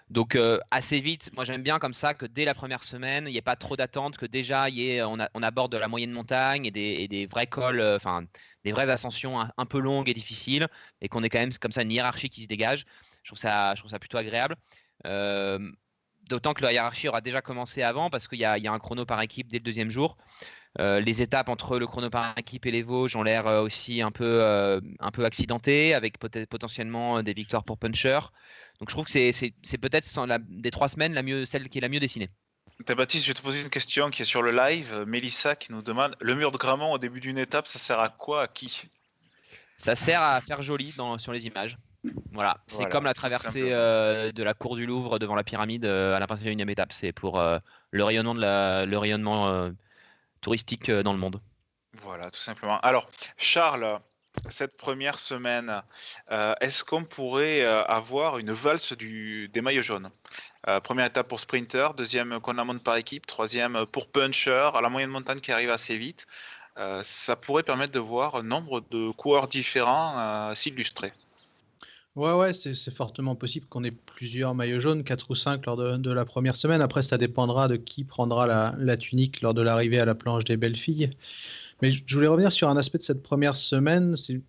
Donc 0.09 0.37
assez 0.71 0.99
vite, 0.99 1.31
moi 1.33 1.43
j'aime 1.43 1.63
bien 1.63 1.79
comme 1.79 1.93
ça 1.93 2.13
que 2.13 2.25
dès 2.25 2.45
la 2.45 2.53
première 2.53 2.83
semaine, 2.83 3.25
il 3.27 3.31
n'y 3.31 3.37
ait 3.37 3.41
pas 3.41 3.55
trop 3.55 3.75
d'attente, 3.75 4.17
que 4.17 4.25
déjà 4.25 4.67
on, 5.05 5.43
aborde 5.43 5.75
la 5.75 5.87
moyenne 5.87 6.11
montagne 6.11 6.65
et 6.65 6.71
des, 6.71 7.27
vrais 7.29 7.47
cols, 7.47 7.99
des 8.63 8.71
vraies 8.71 8.89
ascensions 8.89 9.39
un, 9.39 9.65
peu 9.65 9.79
longues 9.79 10.09
et 10.09 10.13
difficiles, 10.13 10.67
et 11.01 11.09
qu'on 11.09 11.23
ait 11.23 11.29
quand 11.29 11.39
même 11.39 11.53
comme 11.59 11.71
ça 11.71 11.81
une 11.81 11.91
hiérarchie 11.91 12.29
qui 12.29 12.43
se 12.43 12.47
dégage. 12.47 12.85
Je 13.23 13.29
trouve 13.29 13.39
ça 13.39 13.99
plutôt 13.99 14.17
agréable. 14.17 14.55
D'autant 16.29 16.53
que 16.53 16.61
la 16.61 16.71
hiérarchie 16.71 17.09
aura 17.09 17.21
déjà 17.21 17.41
commencé 17.41 17.81
avant 17.81 18.09
parce 18.09 18.27
qu'il 18.27 18.39
y, 18.39 18.45
a 18.45 18.55
un 18.55 18.79
chrono 18.79 19.05
par 19.05 19.21
équipe 19.21 19.49
dès 19.49 19.57
le 19.57 19.63
deuxième 19.63 19.89
jour. 19.89 20.17
Euh, 20.79 20.99
les 20.99 21.21
étapes 21.21 21.49
entre 21.49 21.77
le 21.77 21.85
chrono 21.85 22.09
par 22.09 22.35
équipe 22.37 22.65
et 22.65 22.71
les 22.71 22.81
Vosges 22.81 23.15
ont 23.15 23.21
l'air 23.21 23.45
euh, 23.45 23.61
aussi 23.61 24.01
un 24.01 24.11
peu, 24.11 24.41
euh, 24.41 24.81
un 24.99 25.11
peu 25.11 25.23
accidentées, 25.23 25.93
avec 25.93 26.17
potentiellement 26.17 27.21
des 27.21 27.33
victoires 27.33 27.63
pour 27.63 27.77
Puncher. 27.77 28.19
Donc 28.79 28.89
je 28.89 28.95
trouve 28.95 29.05
que 29.05 29.11
c'est 29.11 29.77
peut-être 29.77 30.07
des 30.49 30.71
trois 30.71 30.87
semaines 30.87 31.13
la 31.13 31.21
mieux, 31.21 31.45
celle 31.45 31.69
qui 31.69 31.77
est 31.77 31.81
la 31.81 31.89
mieux 31.89 31.99
dessinée. 31.99 32.29
Baptiste, 32.97 33.25
je 33.25 33.29
vais 33.29 33.35
te 33.35 33.41
poser 33.41 33.61
une 33.61 33.69
question 33.69 34.09
qui 34.09 34.23
est 34.23 34.25
sur 34.25 34.41
le 34.41 34.51
live. 34.51 35.05
Mélissa 35.07 35.55
qui 35.55 35.71
nous 35.71 35.83
demande 35.83 36.15
le 36.19 36.35
mur 36.35 36.51
de 36.51 36.57
Gramont 36.57 36.91
au 36.91 36.97
début 36.97 37.19
d'une 37.19 37.37
étape, 37.37 37.67
ça 37.67 37.77
sert 37.77 37.99
à 37.99 38.09
quoi 38.09 38.43
À 38.43 38.47
qui? 38.47 38.81
Ça 39.77 39.95
sert 39.95 40.21
à 40.21 40.41
faire 40.41 40.63
joli 40.63 40.93
dans, 40.97 41.19
sur 41.19 41.31
les 41.33 41.45
images. 41.45 41.77
Voilà, 42.31 42.57
c'est 42.67 42.89
comme 42.89 43.05
la 43.05 43.13
traversée 43.13 43.71
euh, 43.71 44.31
de 44.31 44.43
la 44.43 44.53
cour 44.53 44.75
du 44.75 44.85
Louvre 44.85 45.19
devant 45.19 45.35
la 45.35 45.43
pyramide 45.43 45.85
euh, 45.85 46.15
à 46.15 46.19
la 46.19 46.27
partir 46.27 46.47
d'une 46.47 46.69
étape. 46.69 46.91
C'est 46.91 47.13
pour 47.13 47.39
euh, 47.39 47.59
le 47.91 48.03
rayonnement, 48.03 48.35
de 48.35 48.41
la, 48.41 48.85
le 48.85 48.97
rayonnement 48.97 49.71
touristique 50.41 50.91
dans 50.91 51.13
le 51.13 51.19
monde. 51.19 51.39
Voilà, 52.01 52.29
tout 52.29 52.39
simplement. 52.39 52.79
Alors, 52.79 53.09
Charles, 53.37 53.99
cette 54.49 54.75
première 54.75 55.19
semaine, 55.19 55.81
est-ce 56.59 56.83
qu'on 56.83 57.05
pourrait 57.05 57.63
avoir 57.63 58.39
une 58.39 58.51
valse 58.51 58.93
du, 58.93 59.47
des 59.49 59.61
maillots 59.61 59.83
jaunes? 59.83 60.09
Première 60.83 61.05
étape 61.05 61.27
pour 61.27 61.39
sprinter, 61.39 61.93
deuxième 61.95 62.39
qu'on 62.39 62.55
monte 62.65 62.83
par 62.83 62.97
équipe, 62.97 63.27
troisième 63.27 63.85
pour 63.85 64.09
puncher, 64.11 64.71
à 64.73 64.81
la 64.81 64.89
moyenne 64.89 65.11
montagne 65.11 65.39
qui 65.39 65.51
arrive 65.51 65.69
assez 65.69 65.97
vite. 65.97 66.25
ça 67.03 67.35
pourrait 67.35 67.63
permettre 67.63 67.93
de 67.93 67.99
voir 67.99 68.35
un 68.35 68.43
nombre 68.43 68.81
de 68.89 69.11
coureurs 69.11 69.47
différents 69.47 70.53
s'illustrer. 70.55 71.13
Ouais, 72.15 72.31
ouais, 72.33 72.53
c'est 72.53 72.93
fortement 72.93 73.35
possible 73.35 73.65
qu'on 73.65 73.83
ait 73.83 73.89
plusieurs 73.91 74.53
maillots 74.53 74.79
jaunes, 74.79 75.03
4 75.03 75.31
ou 75.31 75.35
5 75.35 75.65
lors 75.65 75.77
de, 75.77 76.11
la 76.11 76.25
première 76.25 76.55
semaine. 76.55 76.79
Après, 76.79 77.01
ça 77.01 77.17
dépendra 77.17 77.67
de 77.67 77.75
qui 77.75 78.03
prendra 78.03 78.45
la, 78.77 78.97
tunique 78.97 79.41
lors 79.41 79.55
de 79.55 79.63
l'arrivée 79.63 79.99
à 79.99 80.05
la 80.05 80.13
planche 80.13 80.43
des 80.43 80.55
belles 80.55 80.75
filles. 80.75 81.09
Mais 81.81 81.91
je 81.91 82.13
voulais 82.13 82.27
revenir 82.27 82.51
sur 82.51 82.69
un 82.69 82.77
aspect 82.77 82.99
de 82.99 83.03
cette 83.03 83.23
première 83.23 83.57
semaine. 83.57 84.15
C'est 84.15 84.39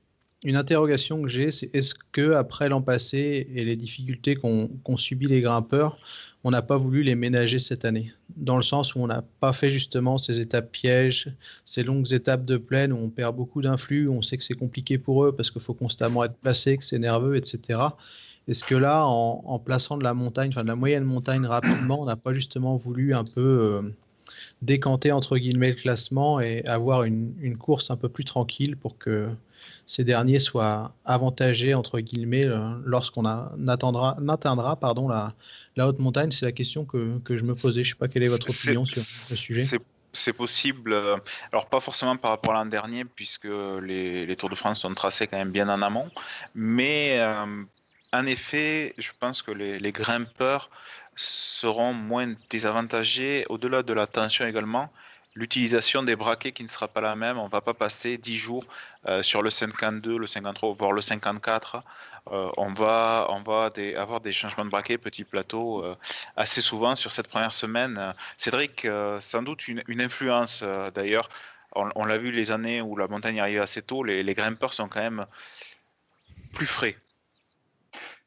une 0.43 0.57
interrogation 0.57 1.23
que 1.23 1.29
j'ai, 1.29 1.51
c'est 1.51 1.71
est-ce 1.75 1.95
que 2.13 2.33
après 2.33 2.69
l'an 2.69 2.83
passé 2.83 3.49
et 3.55 3.65
les 3.65 3.77
difficultés 3.77 4.37
qu'ont 4.37 4.97
subi 4.99 5.27
les 5.27 5.41
grimpeurs, 5.41 5.97
on 6.45 6.51
n'a 6.51 6.61
pas 6.61 6.77
voulu 6.77 7.03
les 7.03 7.15
ménager 7.15 7.59
cette 7.59 7.87
année, 7.87 8.13
dans 8.37 8.57
le 8.57 8.63
sens 8.63 8.95
où 8.95 9.01
on 9.01 9.07
n'a 9.07 9.25
pas 9.41 9.55
fait 9.55 9.71
justement 9.71 10.19
ces 10.19 10.41
étapes 10.41 10.71
pièges, 10.71 11.33
ces 11.65 11.83
longues 11.83 12.13
étapes 12.13 12.45
de 12.45 12.59
plaine 12.59 12.93
où 12.93 12.99
on 12.99 13.09
perd 13.09 13.35
beaucoup 13.35 13.63
d'influx, 13.63 14.09
on 14.11 14.21
sait 14.21 14.37
que 14.37 14.45
c'est 14.45 14.55
compliqué 14.55 14.99
pour 14.99 15.25
eux 15.25 15.35
parce 15.35 15.51
qu'il 15.51 15.63
faut 15.63 15.73
constamment 15.73 16.23
être 16.23 16.37
placé, 16.37 16.77
que 16.77 16.85
c'est 16.85 16.99
nerveux, 16.99 17.37
etc. 17.37 17.81
Est-ce 18.47 18.63
que 18.63 18.75
là, 18.75 19.07
en, 19.07 19.59
plaçant 19.59 19.97
de 19.97 20.05
la 20.05 20.13
montagne, 20.13 20.51
enfin 20.51 20.63
de 20.63 20.69
la 20.69 20.77
moyenne 20.77 21.05
montagne 21.05 21.47
rapidement, 21.47 22.03
on 22.03 22.05
n'a 22.05 22.17
pas 22.17 22.35
justement 22.35 22.77
voulu 22.77 23.15
un 23.15 23.25
peu 23.25 23.41
euh, 23.41 23.83
décanter 24.63 25.13
entre 25.13 25.39
guillemets 25.39 25.71
le 25.71 25.75
classement 25.75 26.41
et 26.41 26.65
avoir 26.67 27.05
une, 27.05 27.57
course 27.59 27.91
un 27.91 27.97
peu 27.97 28.09
plus 28.09 28.25
tranquille 28.25 28.77
pour 28.77 28.99
que 28.99 29.29
ces 29.87 30.05
derniers 30.05 30.39
soient 30.39 30.93
avantagés 31.05 31.75
entre 31.75 32.01
guillemets 32.01 32.47
euh, 32.47 32.59
lorsqu'on 32.85 33.25
atteindra 33.27 34.77
pardon, 34.77 35.09
la, 35.09 35.35
la 35.77 35.89
haute 35.89 35.99
montagne 35.99 36.31
C'est 36.31 36.47
la 36.47 36.53
question 36.53 36.85
que, 36.85 37.19
que, 37.25 37.37
je 37.37 37.45
me 37.45 37.55
posais. 37.55 37.85
Je 37.85 37.91
ne 37.91 37.95
sais 37.95 37.99
pas 37.99 38.09
quelle 38.09 38.25
est 38.25 38.29
votre 38.29 38.51
opinion 38.51 38.85
sur 38.85 39.01
le 39.01 39.37
sujet. 39.37 39.67
C'est 40.17 40.33
possible, 40.33 40.93
euh, 40.93 41.17
alors 41.51 41.67
pas 41.69 41.81
forcément 41.81 42.17
par 42.17 42.31
rapport 42.31 42.55
à 42.55 42.59
l'an 42.59 42.67
dernier, 42.67 43.05
puisque 43.05 43.49
les, 43.83 44.27
les, 44.27 44.37
Tours 44.37 44.49
de 44.49 44.55
France 44.55 44.81
sont 44.83 44.95
tracés 44.95 45.27
quand 45.27 45.37
même 45.37 45.51
bien 45.51 45.69
en 45.69 45.83
amont, 45.83 46.09
mais 46.55 47.17
euh, 47.19 47.65
en 48.13 48.27
effet, 48.27 48.95
je 48.97 49.11
pense 49.19 49.43
que 49.43 49.51
les, 49.51 49.81
les 49.81 49.91
grimpeurs 49.91 50.71
seront 51.17 51.93
moins 51.93 52.35
désavantagés, 52.51 53.45
au-delà 53.49 53.83
de 53.83 53.93
la 53.93 54.07
tension 54.07 54.47
également, 54.47 54.91
l'utilisation 55.35 56.03
des 56.03 56.17
braquets 56.17 56.53
qui 56.53 56.63
ne 56.63 56.69
sera 56.69 56.89
pas 56.89 57.01
la 57.01 57.17
même. 57.17 57.39
On 57.39 57.47
ne 57.47 57.51
va 57.51 57.61
pas 57.61 57.75
passer 57.75 58.19
10 58.19 58.37
jours 58.37 58.65
euh, 59.07 59.23
sur 59.23 59.43
le 59.43 59.51
52, 59.51 60.19
le 60.19 60.27
53, 60.27 60.75
voire 60.75 60.93
le 60.93 61.03
54. 61.03 61.83
Euh, 62.33 62.51
on 62.57 62.73
va, 62.73 63.27
on 63.31 63.41
va 63.43 63.71
avoir 63.97 64.21
des 64.21 64.33
changements 64.33 64.65
de 64.65 64.71
braquets, 64.71 64.99
petit 64.99 65.25
plateau, 65.25 65.85
euh, 65.85 65.95
assez 66.37 66.61
souvent 66.61 66.95
sur 66.95 67.13
cette 67.13 67.29
première 67.29 67.53
semaine. 67.53 68.15
Cédric, 68.37 68.87
sans 69.21 69.43
doute 69.43 69.69
une, 69.69 69.83
influence 70.01 70.63
d'ailleurs. 70.95 71.29
On, 71.77 72.05
l'a 72.05 72.19
vu 72.19 72.31
les 72.31 72.53
années 72.53 72.81
où 72.81 72.97
la 72.97 73.09
montagne 73.09 73.41
arrive 73.41 73.61
assez 73.61 73.83
tôt, 73.83 74.05
les, 74.05 74.35
grimpeurs 74.35 74.73
sont 74.73 74.89
quand 74.89 75.01
même 75.01 75.27
plus 76.53 76.67
frais. 76.67 76.97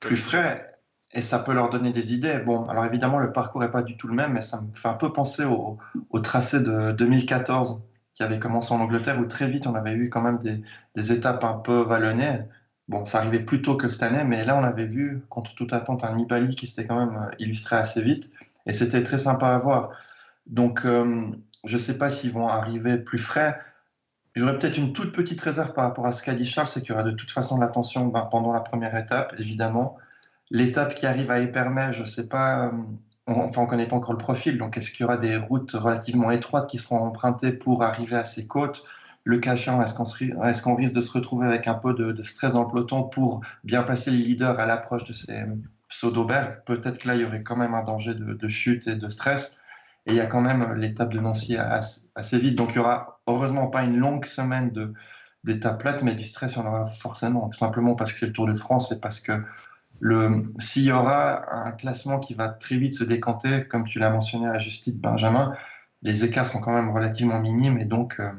Plus 0.02 0.18
frais 0.18 0.77
et 1.18 1.22
ça 1.24 1.40
peut 1.40 1.52
leur 1.52 1.72
donner 1.72 1.90
des 1.92 2.14
idées. 2.14 2.38
Bon, 2.46 2.70
alors 2.70 2.86
évidemment, 2.86 3.18
le 3.18 3.34
parcours 3.34 3.62
n'est 3.62 3.72
pas 3.72 3.82
du 3.82 3.98
tout 3.98 4.08
le 4.08 4.14
même, 4.14 4.34
mais 4.34 4.42
ça 4.42 4.62
me 4.62 4.72
fait 4.72 4.88
un 4.88 4.94
peu 4.94 5.12
penser 5.12 5.46
au, 5.46 5.80
tracé 6.22 6.62
de 6.62 6.92
2014 6.92 7.82
qui 8.14 8.22
avait 8.22 8.38
commencé 8.38 8.72
en 8.72 8.80
Angleterre, 8.80 9.20
où 9.20 9.26
très 9.26 9.50
vite 9.50 9.66
on 9.66 9.74
avait 9.74 9.94
eu 9.94 10.12
quand 10.12 10.22
même 10.22 10.38
des, 10.38 11.12
étapes 11.12 11.44
un 11.44 11.56
peu 11.56 11.82
vallonnées. 11.82 12.42
Bon, 12.88 13.04
ça 13.04 13.18
arrivait 13.18 13.40
plus 13.40 13.64
tôt 13.64 13.76
que 13.78 13.90
cette 13.90 14.04
année, 14.04 14.24
mais 14.26 14.46
là 14.46 14.58
on 14.60 14.64
avait 14.64 14.86
vu, 14.86 15.24
contre 15.30 15.56
toute 15.56 15.74
attente, 15.74 16.04
un 16.04 16.14
Nibali 16.16 16.56
qui 16.56 16.68
s'était 16.68 16.88
quand 16.88 17.00
même 17.00 17.18
euh, 17.18 17.36
illustré 17.40 17.76
assez 17.78 18.04
vite, 18.04 18.30
et 18.68 18.74
c'était 18.74 19.02
très 19.02 19.18
sympa 19.18 19.48
à 19.48 19.58
voir. 19.58 19.90
Donc, 20.46 20.86
euh, 20.86 21.32
je 21.66 21.74
ne 21.74 21.78
sais 21.80 21.98
pas 21.98 22.12
s'ils 22.12 22.32
vont 22.32 22.48
arriver 22.48 22.98
plus 22.98 23.18
frais. 23.18 23.60
J'aurais 24.36 24.60
peut-être 24.60 24.78
une 24.78 24.94
toute 24.94 25.14
petite 25.14 25.42
réserve 25.42 25.74
par 25.74 25.86
rapport 25.86 26.06
à 26.06 26.12
ce 26.12 26.24
qu'a 26.24 26.36
dit 26.36 26.46
Charles, 26.46 26.68
c'est 26.68 26.82
qu'il 26.82 26.92
y 26.92 26.94
aura 26.94 27.04
de 27.04 27.12
toute 27.12 27.32
façon 27.32 27.58
de 27.58 27.62
la 27.62 27.70
tension 27.70 28.06
ben, 28.06 28.22
pendant 28.22 28.54
la 28.54 28.62
première 28.62 28.96
étape, 28.96 29.34
évidemment. 29.40 29.98
L'étape 30.50 30.96
qui 30.96 31.06
arrive 31.06 31.32
à 31.32 31.40
Épernay, 31.40 31.94
je 31.94 32.02
ne 32.02 32.06
sais 32.06 32.28
pas, 32.30 32.68
euh, 32.68 32.72
enfin 33.28 33.62
on 33.62 33.64
ne 33.64 33.70
connaît 33.70 33.88
pas 33.88 33.96
encore 33.96 34.14
le 34.14 34.20
profil, 34.20 34.58
donc 34.58 34.78
est-ce 34.78 34.92
qu'il 34.92 35.02
y 35.02 35.04
aura 35.04 35.18
des 35.18 35.38
routes 35.38 35.74
relativement 35.74 36.32
étroites 36.32 36.70
qui 36.70 36.78
seront 36.78 37.00
empruntées 37.00 37.52
pour 37.52 37.84
arriver 37.84 38.16
à 38.16 38.26
ces 38.26 38.48
côtes? 38.48 38.84
Le 39.24 39.40
cas 39.40 39.56
est-ce 39.56 40.62
qu'on 40.62 40.76
risque 40.76 40.94
de 40.94 41.02
se 41.02 41.12
retrouver 41.12 41.48
avec 41.48 41.68
un 41.68 41.74
peu 41.74 41.94
de, 41.94 42.24
stress 42.24 42.54
dans 42.54 42.64
le 42.64 42.70
peloton 42.70 43.04
pour 43.04 43.42
bien 43.66 43.84
passer 43.84 44.10
le 44.10 44.18
leader 44.18 44.58
à 44.58 44.66
l'approche 44.66 45.04
de 45.04 45.12
ces 45.12 45.44
pseudo-bergs 45.90 46.64
Peut-être 46.66 46.98
que 46.98 47.10
là, 47.10 47.16
il 47.16 47.22
y 47.22 47.26
aurait 47.26 47.44
quand 47.44 47.58
même 47.58 47.74
un 47.74 47.84
danger 47.84 48.14
de 48.14 48.48
chute 48.48 48.88
et 48.88 48.96
de 48.96 49.10
stress. 49.10 49.60
Et 50.08 50.12
il 50.12 50.16
y 50.16 50.22
a 50.22 50.26
quand 50.26 50.42
même 50.42 50.74
l'étape 50.76 51.12
de 51.14 51.20
Nancy 51.20 51.58
assez, 51.58 52.40
vite. 52.40 52.58
Donc 52.58 52.70
il 52.72 52.78
y 52.78 52.80
aura 52.80 53.20
heureusement 53.28 53.68
pas 53.68 53.84
une 53.84 53.98
longue 53.98 54.24
semaine 54.24 54.72
d'étapes 55.44 55.82
plates, 55.82 56.02
mais 56.02 56.16
du 56.16 56.24
stress, 56.24 56.54
il 56.54 56.60
y 56.60 56.62
en 56.62 56.68
aura 56.68 56.86
forcément. 56.86 57.52
simplement 57.52 57.94
parce 57.94 58.14
que 58.14 58.20
c'est 58.20 58.28
le 58.28 58.34
Tour 58.34 58.48
de 58.48 58.56
France 58.56 58.94
et 58.94 59.02
parce 59.02 59.20
que 59.20 59.34
s'il 60.60 60.84
y 60.84 60.92
aura 60.92 61.66
un 61.66 61.72
classement 61.72 62.20
qui 62.20 62.34
va 62.34 62.50
très 62.50 62.78
vite 62.78 62.94
se 62.94 63.04
décanter, 63.04 63.68
comme 63.68 63.88
tu 63.88 64.00
l'as 64.00 64.10
mentionné 64.10 64.48
à 64.48 64.60
juste 64.60 64.90
Benjamin, 64.96 65.54
les 66.02 66.26
écarts 66.26 66.46
sont 66.46 66.60
quand 66.60 66.74
même 66.74 66.90
relativement 66.90 67.40
minimes 67.40 67.80
et 67.80 67.86
donc 67.86 68.20
euh, 68.20 68.32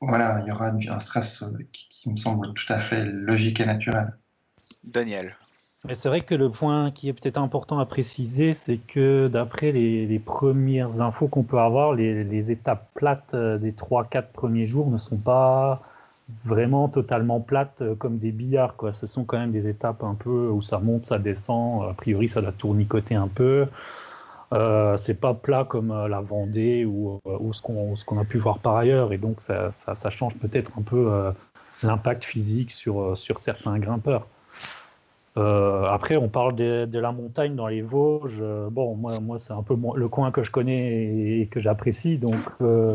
voilà, 0.00 0.40
il 0.40 0.48
y 0.48 0.52
aura 0.52 0.68
un 0.68 0.98
stress 1.00 1.44
qui 1.72 2.10
me 2.10 2.16
semble 2.16 2.54
tout 2.54 2.72
à 2.72 2.78
fait 2.78 3.04
logique 3.04 3.60
et 3.60 3.66
naturel. 3.66 4.16
Daniel 4.84 5.36
c'est 5.92 6.08
vrai 6.08 6.22
que 6.22 6.34
le 6.34 6.50
point 6.50 6.90
qui 6.90 7.10
est 7.10 7.12
peut-être 7.12 7.36
important 7.36 7.78
à 7.78 7.84
préciser, 7.84 8.54
c'est 8.54 8.78
que 8.78 9.28
d'après 9.28 9.70
les, 9.70 10.18
premières 10.18 11.02
infos 11.02 11.28
qu'on 11.28 11.42
peut 11.42 11.58
avoir, 11.58 11.92
les, 11.92 12.50
étapes 12.50 12.88
plates 12.94 13.34
euh, 13.34 13.58
des 13.58 13.72
3-4 13.72 14.24
premiers 14.32 14.66
jours 14.66 14.90
ne 14.90 14.96
sont 14.96 15.18
pas 15.18 15.82
vraiment 16.44 16.88
totalement 16.88 17.40
plates 17.40 17.82
euh, 17.82 17.94
comme 17.94 18.18
des 18.18 18.32
billards. 18.32 18.76
Quoi. 18.76 18.92
Ce 18.94 19.06
sont 19.06 19.24
quand 19.24 19.38
même 19.38 19.52
des 19.52 19.68
étapes 19.68 20.02
un 20.02 20.14
peu 20.14 20.48
où 20.48 20.62
ça 20.62 20.78
monte, 20.78 21.06
ça 21.06 21.18
descend. 21.18 21.88
A 21.88 21.94
priori, 21.94 22.28
ça 22.28 22.40
doit 22.40 22.52
tournicoter 22.52 23.14
un 23.14 23.28
peu. 23.28 23.66
Euh, 24.52 24.96
c'est 24.96 25.14
pas 25.14 25.34
plat 25.34 25.64
comme 25.64 25.90
euh, 25.90 26.08
la 26.08 26.20
Vendée 26.20 26.84
ou, 26.84 27.20
ou 27.24 27.52
ce 27.52 27.62
qu'on 27.62 28.18
a 28.18 28.24
pu 28.24 28.38
voir 28.38 28.58
par 28.58 28.76
ailleurs. 28.76 29.12
Et 29.12 29.18
donc, 29.18 29.42
ça, 29.42 29.72
ça, 29.72 30.10
change 30.10 30.34
peut-être 30.36 30.72
un 30.78 30.82
peu 30.82 31.32
l'impact 31.82 32.24
physique 32.24 32.72
sur 32.72 33.16
certains 33.38 33.78
grimpeurs. 33.78 34.26
Euh, 35.36 35.84
après, 35.86 36.16
on 36.16 36.28
parle 36.28 36.54
de, 36.54 36.98
la 36.98 37.10
montagne 37.10 37.56
dans 37.56 37.66
les 37.66 37.82
Vosges. 37.82 38.38
Euh, 38.40 38.68
bon, 38.70 38.94
moi, 38.94 39.38
c'est 39.44 39.52
un 39.52 39.64
peu 39.64 39.74
le 39.96 40.08
coin 40.08 40.30
que 40.30 40.44
je 40.44 40.50
connais 40.50 41.40
et 41.40 41.48
que 41.50 41.58
j'apprécie, 41.58 42.18
donc 42.18 42.38
euh, 42.62 42.94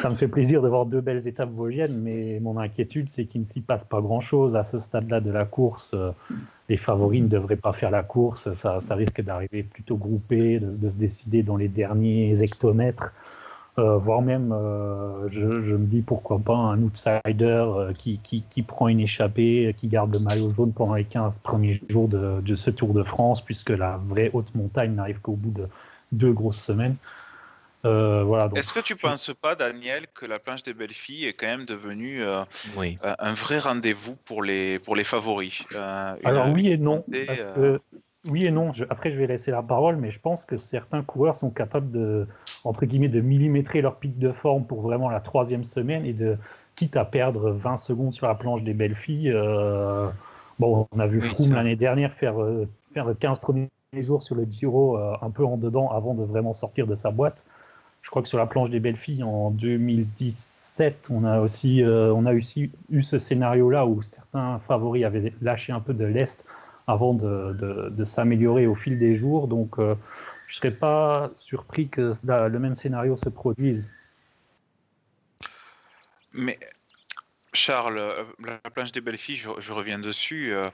ça 0.00 0.10
me 0.10 0.14
fait 0.14 0.28
plaisir 0.28 0.60
de 0.60 0.68
voir 0.68 0.84
deux 0.84 1.00
belles 1.00 1.26
étapes 1.26 1.50
vosgiennes. 1.50 2.02
Mais 2.02 2.40
mon 2.40 2.58
inquiétude, 2.58 3.08
c'est 3.10 3.24
qu'il 3.24 3.40
ne 3.42 3.46
s'y 3.46 3.60
passe 3.60 3.84
pas 3.84 4.02
grand-chose 4.02 4.54
à 4.54 4.64
ce 4.64 4.80
stade-là 4.80 5.20
de 5.20 5.30
la 5.30 5.46
course. 5.46 5.94
les 6.68 6.76
favoris 6.76 7.22
ne 7.22 7.28
devraient 7.28 7.56
pas 7.56 7.72
faire 7.72 7.90
la 7.90 8.02
course. 8.02 8.52
Ça, 8.52 8.80
risque 8.90 9.22
d'arriver 9.22 9.62
plutôt 9.62 9.96
groupé, 9.96 10.60
de, 10.60 10.90
se 10.90 10.94
décider 10.94 11.42
dans 11.42 11.56
les 11.56 11.68
derniers 11.68 12.42
hectomètres. 12.42 13.12
Euh, 13.78 13.96
voire 13.96 14.20
même, 14.20 14.52
euh, 14.52 15.26
je, 15.28 15.74
me 15.74 15.86
dis 15.86 16.02
pourquoi 16.02 16.38
pas 16.38 16.54
un 16.54 16.82
outsider 16.82 17.22
euh, 17.40 17.94
qui, 17.94 18.20
qui, 18.20 18.62
prend 18.62 18.88
une 18.88 19.00
échappée, 19.00 19.74
qui 19.78 19.88
garde 19.88 20.12
le 20.12 20.20
maillot 20.20 20.52
jaune 20.52 20.74
pendant 20.74 20.94
les 20.94 21.04
15 21.04 21.38
premiers 21.38 21.80
jours 21.88 22.06
de, 22.06 22.54
ce 22.54 22.70
Tour 22.70 22.92
de 22.92 23.02
France, 23.02 23.42
puisque 23.42 23.70
la 23.70 23.96
vraie 23.96 24.30
haute 24.34 24.54
montagne 24.54 24.94
n'arrive 24.94 25.20
qu'au 25.20 25.36
bout 25.36 25.52
de 25.52 25.68
deux 26.12 26.32
grosses 26.32 26.62
semaines. 26.62 26.96
voilà, 27.82 28.50
Est-ce 28.56 28.74
que 28.74 28.80
tu 28.80 28.92
ne 28.92 28.98
penses 28.98 29.30
pas, 29.40 29.54
Daniel, 29.54 30.04
que 30.12 30.26
la 30.26 30.38
planche 30.38 30.64
des 30.64 30.74
belles 30.74 30.90
filles 30.90 31.24
est 31.24 31.32
quand 31.32 31.46
même 31.46 31.64
devenue 31.64 32.22
un 32.22 33.32
vrai 33.32 33.58
rendez-vous 33.58 34.16
pour 34.26 34.42
les, 34.42 34.80
pour 34.80 34.96
les 34.96 35.04
favoris 35.04 35.64
Alors 36.24 36.50
oui 36.50 36.68
et 36.68 36.76
non, 36.76 37.02
parce 37.26 37.54
que 37.54 37.80
oui 38.30 38.46
et 38.46 38.50
non. 38.50 38.72
après, 38.90 39.10
je 39.10 39.18
vais 39.18 39.26
laisser 39.26 39.50
la 39.50 39.62
parole, 39.62 39.96
mais 39.96 40.10
je 40.10 40.20
pense 40.20 40.44
que 40.44 40.56
certains 40.56 41.02
coureurs 41.02 41.36
sont 41.36 41.50
capables 41.50 41.90
de, 41.90 42.26
entre 42.64 42.86
guillemets, 42.86 43.08
de 43.08 43.20
millimétrer 43.20 43.80
leur 43.80 43.96
pic 43.96 44.18
de 44.18 44.32
forme 44.32 44.64
pour 44.64 44.80
vraiment 44.80 45.10
la 45.10 45.20
troisième 45.20 45.64
semaine 45.64 46.04
et 46.06 46.12
de, 46.12 46.36
quitte 46.76 46.96
à 46.96 47.04
perdre 47.04 47.50
20 47.50 47.76
secondes 47.76 48.14
sur 48.14 48.26
la 48.26 48.34
planche 48.34 48.62
des 48.62 48.74
belles 48.74 48.94
filles. 48.94 49.30
Euh, 49.32 50.08
bon, 50.58 50.86
on 50.92 50.98
a 50.98 51.06
vu 51.06 51.20
Froome 51.20 51.52
l'année 51.52 51.76
dernière 51.76 52.12
faire, 52.12 52.40
euh, 52.40 52.68
faire 52.92 53.12
15 53.18 53.38
premiers 53.40 53.68
jours 53.94 54.22
sur 54.22 54.34
le 54.34 54.46
Giro 54.48 54.98
euh, 54.98 55.14
un 55.20 55.30
peu 55.30 55.44
en 55.44 55.56
dedans 55.56 55.90
avant 55.90 56.14
de 56.14 56.24
vraiment 56.24 56.52
sortir 56.52 56.86
de 56.86 56.94
sa 56.94 57.10
boîte. 57.10 57.44
Je 58.02 58.10
crois 58.10 58.22
que 58.22 58.28
sur 58.28 58.38
la 58.38 58.46
planche 58.46 58.70
des 58.70 58.80
belles 58.80 58.96
filles 58.96 59.22
en 59.22 59.50
2017, 59.50 61.08
on 61.10 61.24
a 61.24 61.40
aussi, 61.40 61.84
on 61.86 62.26
a 62.26 62.34
aussi 62.34 62.72
eu 62.90 63.02
ce 63.02 63.18
scénario-là 63.20 63.86
où 63.86 64.02
certains 64.02 64.58
favoris 64.66 65.04
avaient 65.04 65.32
lâché 65.40 65.72
un 65.72 65.78
peu 65.78 65.94
de 65.94 66.04
l'Est 66.04 66.44
avant 66.86 67.14
de, 67.14 68.04
s'améliorer 68.04 68.66
au 68.66 68.74
fil 68.74 68.98
des 68.98 69.14
jours. 69.14 69.48
Donc, 69.48 69.78
euh, 69.78 69.94
je 70.46 70.54
ne 70.54 70.56
serais 70.56 70.70
pas 70.70 71.30
surpris 71.36 71.88
que 71.88 72.14
le 72.24 72.58
même 72.58 72.74
scénario 72.74 73.16
se 73.16 73.28
produise. 73.28 73.84
Mais 76.32 76.58
Charles, 77.52 77.98
euh, 77.98 78.24
la 78.44 78.58
planche 78.70 78.92
des 78.92 79.00
belles 79.00 79.18
filles, 79.18 79.36
je, 79.36 79.72
reviens 79.72 79.98
dessus. 79.98 80.52
Euh, 80.52 80.70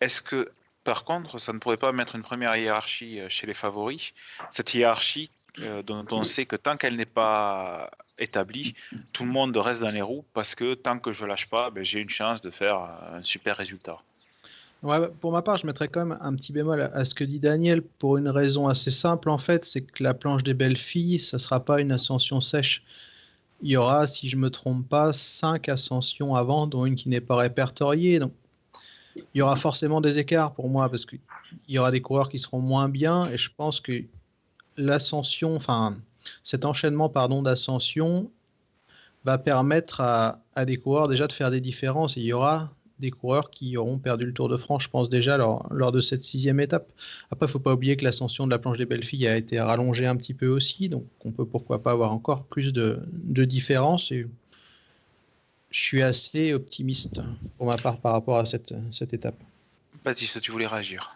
est-ce 0.00 0.22
que, 0.22 0.50
par 0.84 1.04
contre, 1.04 1.38
ça 1.38 1.52
ne 1.52 1.58
pourrait 1.58 1.76
pas 1.76 1.92
mettre 1.92 2.16
une 2.16 2.22
première 2.22 2.56
hiérarchie 2.56 3.20
chez 3.28 3.46
les 3.46 3.54
favoris? 3.54 4.12
Cette 4.50 4.74
hiérarchie 4.74 5.30
dont 5.84 6.04
on 6.10 6.24
sait 6.24 6.46
que 6.46 6.56
tant 6.56 6.76
qu'elle 6.76 6.96
n'est 6.96 7.04
pas 7.04 7.92
établie, 8.18 8.74
tout 9.12 9.24
le 9.24 9.30
monde 9.30 9.56
reste 9.56 9.82
dans 9.82 9.90
les 9.90 10.02
roues 10.02 10.24
parce 10.34 10.56
que 10.56 10.74
tant 10.74 10.98
que 10.98 11.12
je 11.12 11.24
lâche 11.24 11.48
pas, 11.48 11.70
ben, 11.70 11.84
j'ai 11.84 12.00
une 12.00 12.10
chance 12.10 12.42
de 12.42 12.50
faire 12.50 12.76
un 13.12 13.22
super 13.22 13.56
résultat. 13.56 14.00
Ouais, 14.84 15.08
pour 15.20 15.32
ma 15.32 15.40
part, 15.40 15.56
je 15.56 15.66
mettrais 15.66 15.88
quand 15.88 16.04
même 16.04 16.18
un 16.20 16.34
petit 16.34 16.52
bémol 16.52 16.90
à 16.92 17.04
ce 17.06 17.14
que 17.14 17.24
dit 17.24 17.40
Daniel 17.40 17.80
pour 17.80 18.18
une 18.18 18.28
raison 18.28 18.68
assez 18.68 18.90
simple 18.90 19.30
en 19.30 19.38
fait, 19.38 19.64
c'est 19.64 19.80
que 19.80 20.02
la 20.02 20.12
planche 20.12 20.42
des 20.42 20.52
belles 20.52 20.76
filles, 20.76 21.18
ça 21.18 21.38
sera 21.38 21.64
pas 21.64 21.80
une 21.80 21.90
ascension 21.90 22.42
sèche. 22.42 22.84
Il 23.62 23.70
y 23.70 23.78
aura, 23.78 24.06
si 24.06 24.28
je 24.28 24.36
me 24.36 24.50
trompe 24.50 24.86
pas, 24.86 25.14
cinq 25.14 25.70
ascensions 25.70 26.34
avant, 26.34 26.66
dont 26.66 26.84
une 26.84 26.96
qui 26.96 27.08
n'est 27.08 27.22
pas 27.22 27.36
répertoriée. 27.36 28.18
Donc, 28.18 28.32
il 29.16 29.38
y 29.38 29.40
aura 29.40 29.56
forcément 29.56 30.02
des 30.02 30.18
écarts 30.18 30.52
pour 30.52 30.68
moi 30.68 30.90
parce 30.90 31.06
qu'il 31.06 31.20
y 31.66 31.78
aura 31.78 31.90
des 31.90 32.02
coureurs 32.02 32.28
qui 32.28 32.38
seront 32.38 32.60
moins 32.60 32.90
bien 32.90 33.26
et 33.28 33.38
je 33.38 33.48
pense 33.56 33.80
que 33.80 34.02
l'ascension, 34.76 35.56
enfin, 35.56 35.96
cet 36.42 36.66
enchaînement 36.66 37.08
pardon 37.08 37.40
d'ascension 37.40 38.30
va 39.24 39.38
permettre 39.38 40.02
à, 40.02 40.40
des 40.66 40.76
coureurs 40.76 41.08
déjà 41.08 41.26
de 41.26 41.32
faire 41.32 41.50
des 41.50 41.62
différences. 41.62 42.16
Il 42.16 42.24
y 42.24 42.34
aura 42.34 42.70
des 43.00 43.10
coureurs 43.10 43.50
qui 43.50 43.76
auront 43.76 43.98
perdu 43.98 44.26
le 44.26 44.32
Tour 44.32 44.48
de 44.48 44.56
France, 44.56 44.84
je 44.84 44.88
pense 44.88 45.08
déjà, 45.08 45.36
lors, 45.36 45.66
lors 45.70 45.92
de 45.92 46.00
cette 46.00 46.22
sixième 46.22 46.60
étape. 46.60 46.90
Après, 47.30 47.46
il 47.46 47.48
ne 47.48 47.52
faut 47.52 47.58
pas 47.58 47.72
oublier 47.72 47.96
que 47.96 48.04
l'ascension 48.04 48.46
de 48.46 48.50
la 48.50 48.58
planche 48.58 48.78
des 48.78 48.86
belles 48.86 49.04
filles 49.04 49.26
a 49.26 49.36
été 49.36 49.60
rallongée 49.60 50.06
un 50.06 50.16
petit 50.16 50.34
peu 50.34 50.46
aussi, 50.46 50.88
donc 50.88 51.04
on 51.24 51.32
peut 51.32 51.44
pourquoi 51.44 51.82
pas 51.82 51.92
avoir 51.92 52.12
encore 52.12 52.44
plus 52.44 52.72
de, 52.72 53.00
de 53.12 53.44
différences. 53.44 54.12
Et 54.12 54.26
je 55.70 55.80
suis 55.80 56.02
assez 56.02 56.52
optimiste 56.52 57.20
pour 57.58 57.66
ma 57.66 57.76
part 57.76 57.98
par 57.98 58.12
rapport 58.12 58.38
à 58.38 58.44
cette, 58.44 58.74
cette 58.92 59.12
étape. 59.12 59.36
Baptiste, 60.04 60.40
tu 60.40 60.52
voulais 60.52 60.66
réagir 60.66 61.14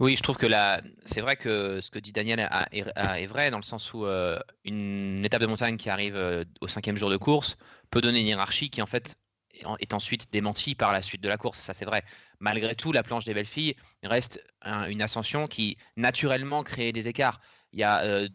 oui, 0.00 0.16
je 0.16 0.22
trouve 0.22 0.36
que 0.36 0.46
là, 0.46 0.82
c'est 1.04 1.20
vrai 1.20 1.36
que 1.36 1.80
ce 1.80 1.88
que 1.88 2.00
dit 2.00 2.10
Daniel 2.10 2.40
est, 2.72 3.26
vrai, 3.26 3.52
dans 3.52 3.58
le 3.58 3.62
sens 3.62 3.94
où 3.94 4.06
euh, 4.06 4.40
une 4.64 5.24
étape 5.24 5.40
de 5.40 5.46
montagne 5.46 5.76
qui 5.76 5.88
arrive 5.88 6.16
euh, 6.16 6.44
au 6.60 6.66
cinquième 6.66 6.96
jour 6.96 7.10
de 7.10 7.16
course 7.16 7.56
peut 7.90 8.00
donner 8.00 8.20
une 8.20 8.26
hiérarchie 8.26 8.70
qui 8.70 8.82
en 8.82 8.86
fait 8.86 9.16
est 9.78 9.94
ensuite 9.94 10.32
démenti 10.32 10.74
par 10.74 10.92
la 10.92 11.02
suite 11.02 11.20
de 11.20 11.28
la 11.28 11.36
course. 11.36 11.58
Ça, 11.58 11.74
c'est 11.74 11.84
vrai. 11.84 12.02
Malgré 12.40 12.74
tout, 12.74 12.92
la 12.92 13.02
planche 13.02 13.24
des 13.24 13.34
belles 13.34 13.46
filles 13.46 13.76
reste 14.02 14.44
une 14.64 15.02
ascension 15.02 15.46
qui, 15.46 15.76
naturellement, 15.96 16.62
crée 16.62 16.92
des 16.92 17.08
écarts. 17.08 17.40
Il 17.72 17.80
y 17.80 17.84
a 17.84 18.02
euh, 18.02 18.28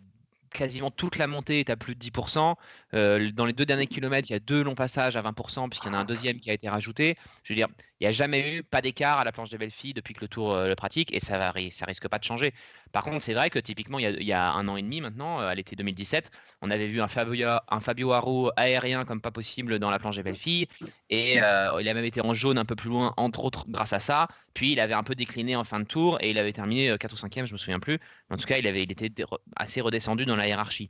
quasiment 0.50 0.92
toute 0.92 1.18
la 1.18 1.28
montée 1.28 1.60
est 1.60 1.70
à 1.70 1.76
plus 1.76 1.96
de 1.96 2.00
10%. 2.00 2.56
Euh, 2.94 3.32
dans 3.32 3.46
les 3.46 3.54
deux 3.54 3.66
derniers 3.66 3.88
kilomètres, 3.88 4.30
il 4.30 4.34
y 4.34 4.36
a 4.36 4.40
deux 4.40 4.64
longs 4.64 4.76
passages 4.76 5.16
à 5.16 5.22
20%, 5.22 5.70
puisqu'il 5.70 5.88
y 5.88 5.92
en 5.92 5.94
a 5.94 5.98
un 6.00 6.06
deuxième 6.06 6.40
qui 6.40 6.50
a 6.50 6.54
été 6.54 6.70
rajouté. 6.70 7.18
Je 7.44 7.54
veux 7.54 7.56
dire, 7.56 7.68
Il 8.00 8.06
n'y 8.06 8.08
a 8.08 8.12
jamais 8.12 8.56
eu 8.56 8.64
pas 8.64 8.82
d'écart 8.82 9.20
à 9.20 9.24
la 9.24 9.32
planche 9.32 9.50
des 9.50 9.58
belles 9.58 9.72
filles 9.72 9.94
depuis 9.94 10.14
que 10.14 10.22
le 10.22 10.28
Tour 10.28 10.56
le 10.56 10.76
pratique 10.76 11.14
et 11.14 11.20
ça 11.20 11.52
ne 11.54 11.70
ça 11.70 11.86
risque 11.86 12.08
pas 12.08 12.18
de 12.18 12.24
changer. 12.24 12.54
Par 12.92 13.04
contre, 13.04 13.22
c'est 13.22 13.34
vrai 13.34 13.50
que 13.50 13.60
typiquement, 13.60 14.00
il 14.00 14.24
y, 14.24 14.32
a, 14.32 14.52
un 14.52 14.68
an 14.68 14.78
et 14.78 14.82
demi 14.82 15.02
maintenant, 15.02 15.40
à 15.40 15.54
l'été 15.54 15.76
2017, 15.76 16.32
on 16.62 16.72
avait 16.72 16.88
vu 16.88 17.02
un 17.02 17.08
Fabio, 17.08 17.48
un 17.48 18.14
Haro 18.14 18.52
aérien 18.56 19.04
comme 19.06 19.22
pas 19.22 19.32
possible 19.32 19.80
dans 19.80 19.92
la 19.92 20.00
planche 20.00 20.16
des 20.16 20.24
belles 20.24 20.38
filles 20.38 20.68
et 21.10 21.36
il 21.36 21.40
a 21.40 21.94
même 21.94 22.06
été 22.06 22.22
en 22.22 22.34
jaune 22.34 22.58
un 22.58 22.66
peu 22.66 22.76
plus 22.76 22.90
loin, 22.90 23.14
entre 23.18 23.44
autres 23.44 23.66
grâce 23.68 23.94
à 23.94 24.00
ça. 24.00 24.28
Puis 24.54 24.72
il 24.72 24.80
avait 24.80 24.94
un 24.94 25.04
peu 25.04 25.16
décliné 25.16 25.56
en 25.56 25.64
fin 25.64 25.80
de 25.80 25.86
tour 25.86 26.18
et 26.22 26.32
il 26.32 26.38
avait 26.38 26.54
terminé 26.54 26.98
4 26.98 27.14
ou 27.14 27.16
5e, 27.18 27.46
je 27.46 27.54
me 27.54 27.58
souviens 27.58 27.80
plus. 27.80 28.00
En 28.30 28.38
tout 28.38 28.46
cas, 28.46 28.58
il, 28.58 28.66
était 28.66 29.12
assez 29.56 29.82
redescendu 29.82 30.26
dans 30.26 30.36
la 30.36 30.48
hiérarchie. 30.48 30.90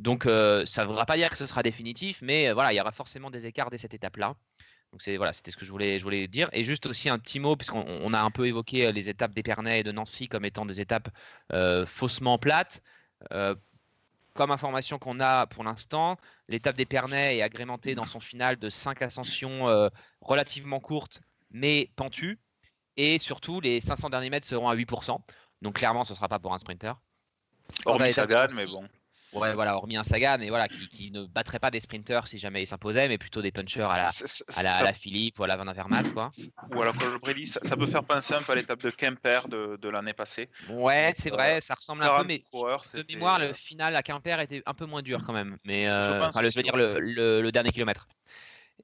Donc 0.00 0.24
euh, 0.26 0.64
ça 0.64 0.82
ne 0.82 0.88
voudra 0.88 1.04
pas 1.04 1.16
dire 1.16 1.30
que 1.30 1.36
ce 1.36 1.46
sera 1.46 1.62
définitif, 1.62 2.20
mais 2.22 2.48
euh, 2.48 2.54
voilà, 2.54 2.72
il 2.72 2.76
y 2.76 2.80
aura 2.80 2.90
forcément 2.90 3.30
des 3.30 3.46
écarts 3.46 3.70
dès 3.70 3.78
cette 3.78 3.94
étape-là. 3.94 4.34
Donc 4.92 5.02
c'est 5.02 5.16
voilà, 5.16 5.32
c'était 5.32 5.50
ce 5.50 5.56
que 5.56 5.64
je 5.64 5.70
voulais, 5.70 5.98
je 5.98 6.04
voulais 6.04 6.26
dire. 6.26 6.48
Et 6.52 6.64
juste 6.64 6.86
aussi 6.86 7.08
un 7.08 7.18
petit 7.18 7.38
mot, 7.38 7.56
puisqu'on 7.56 8.12
a 8.12 8.20
un 8.20 8.30
peu 8.30 8.46
évoqué 8.46 8.86
euh, 8.86 8.92
les 8.92 9.08
étapes 9.08 9.32
d'Épernay 9.32 9.80
et 9.80 9.82
de 9.82 9.92
Nancy 9.92 10.28
comme 10.28 10.44
étant 10.44 10.66
des 10.66 10.80
étapes 10.80 11.08
faussement 11.86 12.38
plates. 12.38 12.82
comme 14.34 14.50
information 14.50 14.98
qu'on 14.98 15.20
a 15.20 15.46
pour 15.46 15.64
l'instant, 15.64 16.16
l'étape 16.48 16.76
d'Épernay 16.76 17.38
est 17.38 17.42
agrémentée 17.42 17.94
dans 17.94 18.06
son 18.06 18.20
final 18.20 18.56
de 18.56 18.70
5 18.70 19.02
ascensions 19.02 19.90
relativement 20.20 20.80
courtes, 20.80 21.20
mais 21.50 21.90
pentues. 21.96 22.38
Et 22.96 23.18
surtout, 23.18 23.60
les 23.60 23.80
500 23.80 24.10
derniers 24.10 24.30
mètres 24.30 24.46
seront 24.46 24.68
à 24.68 24.74
8%. 24.74 25.18
Donc 25.62 25.76
clairement, 25.76 26.04
ce 26.04 26.12
ne 26.12 26.16
sera 26.16 26.28
pas 26.28 26.38
pour 26.38 26.52
un 26.52 26.58
sprinter. 26.58 26.94
Hormis 27.84 28.12
Sagan, 28.12 28.48
mais 28.54 28.66
bon. 28.66 28.88
Ouais, 29.32 29.52
voilà, 29.52 29.76
hormis 29.76 29.96
un 29.96 30.02
Sagan, 30.02 30.36
mais 30.40 30.48
voilà, 30.48 30.68
qui, 30.68 31.10
ne 31.12 31.24
battrait 31.24 31.58
pas 31.58 31.70
des 31.70 31.80
sprinters 31.80 32.26
si 32.26 32.38
jamais 32.38 32.62
il 32.62 32.66
s'imposait, 32.66 33.08
mais 33.08 33.18
plutôt 33.18 33.42
des 33.42 33.52
punchers 33.52 33.82
à 33.82 34.02
la, 34.02 34.10
à 34.56 34.82
la, 34.82 34.92
Philippe 34.92 35.38
ou 35.38 35.44
à 35.44 35.46
la 35.46 35.56
Van 35.56 35.66
Avermaet, 35.66 36.10
quoi. 36.12 36.30
Ou 36.74 36.82
à 36.82 36.86
la 36.86 36.92
Colbrelli, 36.92 37.46
ça, 37.46 37.60
ça, 37.62 37.76
peut 37.76 37.86
faire 37.86 38.04
penser 38.04 38.34
un 38.34 38.42
peu 38.42 38.52
à 38.52 38.56
l'étape 38.56 38.80
de 38.80 38.90
Quimper 38.90 39.48
de, 39.48 39.78
de 39.80 39.88
l'année 39.88 40.12
passée. 40.12 40.48
Ouais, 40.68 41.14
c'est 41.16 41.30
vrai, 41.30 41.60
ça 41.60 41.74
ressemble 41.74 42.02
un 42.02 42.18
peu, 42.18 42.24
mais 42.24 42.42
de 42.94 43.04
mémoire, 43.08 43.38
le 43.38 43.52
final 43.52 43.94
à 43.94 44.02
Quimper 44.02 44.40
était 44.40 44.62
un 44.66 44.74
peu 44.74 44.86
moins 44.86 45.02
dur 45.02 45.22
quand 45.24 45.32
même. 45.32 45.58
Mais 45.64 45.84
je, 45.84 45.90
euh, 45.90 46.50
veux 46.54 46.62
dire, 46.62 46.76
le, 46.76 46.98
le, 47.40 47.52
dernier 47.52 47.70
kilomètre. 47.70 48.08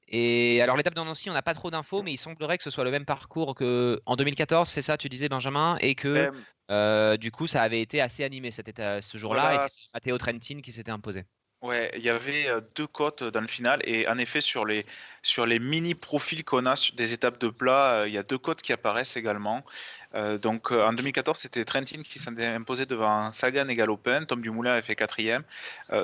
Et 0.07 0.61
alors 0.61 0.77
l'étape 0.77 0.93
de 0.95 1.01
Nancy, 1.01 1.29
on 1.29 1.33
n'a 1.33 1.41
pas 1.41 1.53
trop 1.53 1.71
d'infos, 1.71 2.01
mais 2.03 2.13
il 2.13 2.17
semblerait 2.17 2.57
que 2.57 2.63
ce 2.63 2.69
soit 2.69 2.83
le 2.83 2.91
même 2.91 3.05
parcours 3.05 3.55
qu'en 3.55 4.15
2014, 4.15 4.67
c'est 4.67 4.81
ça, 4.81 4.97
tu 4.97 5.09
disais 5.09 5.29
Benjamin, 5.29 5.77
et 5.81 5.95
que 5.95 6.31
euh, 6.71 7.17
du 7.17 7.31
coup 7.31 7.47
ça 7.47 7.61
avait 7.61 7.81
été 7.81 8.01
assez 8.01 8.23
animé 8.23 8.51
cet 8.51 8.67
ce 9.01 9.17
jour-là, 9.17 9.65
et 9.65 9.67
c'est 9.69 9.93
Matteo 9.93 10.17
Trentin 10.17 10.61
qui 10.61 10.71
s'était 10.71 10.91
imposé. 10.91 11.25
Ouais, 11.63 11.91
il 11.95 12.03
y 12.03 12.09
avait 12.09 12.47
euh, 12.49 12.61
deux 12.75 12.85
côtes 12.85 13.23
dans 13.23 13.41
le 13.41 13.47
final 13.47 13.81
et 13.83 14.07
en 14.07 14.19
effet 14.19 14.41
sur 14.41 14.63
les 14.63 14.85
sur 15.23 15.47
les 15.47 15.57
mini 15.57 15.95
profils 15.95 16.43
qu'on 16.45 16.67
a 16.67 16.75
des 16.93 17.13
étapes 17.13 17.39
de 17.39 17.49
plat, 17.49 18.01
euh, 18.01 18.07
il 18.07 18.13
y 18.13 18.17
a 18.19 18.23
deux 18.23 18.37
côtes 18.37 18.61
qui 18.61 18.73
apparaissent 18.73 19.17
également. 19.17 19.65
Euh, 20.13 20.37
donc 20.37 20.71
en 20.71 20.93
2014, 20.93 21.39
c'était 21.39 21.65
Trentin 21.65 22.03
qui 22.03 22.19
s'est 22.19 22.29
imposé 22.45 22.85
devant 22.85 23.31
Sagan 23.31 23.67
et 23.69 23.75
Galopin. 23.75 24.23
Tom 24.25 24.41
Dumoulin 24.41 24.73
avait 24.73 24.83
fait 24.83 24.95
quatrième. 24.95 25.43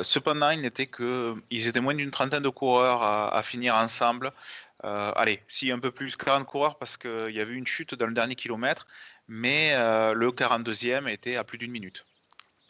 cependant, 0.04 0.50
il 0.50 0.62
n'était 0.62 0.88
que 0.88 1.36
ils 1.52 1.68
étaient 1.68 1.82
moins 1.82 1.96
d'une 1.96 2.12
trentaine 2.12 2.44
de 2.44 2.50
coureurs 2.50 3.04
à, 3.04 3.36
à 3.38 3.44
finir 3.44 3.76
ensemble. 3.76 4.32
allez, 4.84 5.44
si 5.48 5.72
un 5.72 5.80
peu 5.80 5.92
plus 5.92 6.16
40 6.18 6.46
coureurs 6.48 6.78
parce 6.80 6.98
qu'il 6.98 7.32
y 7.32 7.40
avait 7.40 7.54
une 7.54 7.68
chute 7.68 7.94
dans 7.96 8.08
le 8.08 8.14
dernier 8.14 8.36
kilomètre, 8.36 8.88
mais 9.28 9.74
le 10.16 10.32
42e 10.32 11.08
était 11.08 11.36
à 11.38 11.44
plus 11.44 11.58
d'une 11.60 11.72
minute 11.72 12.06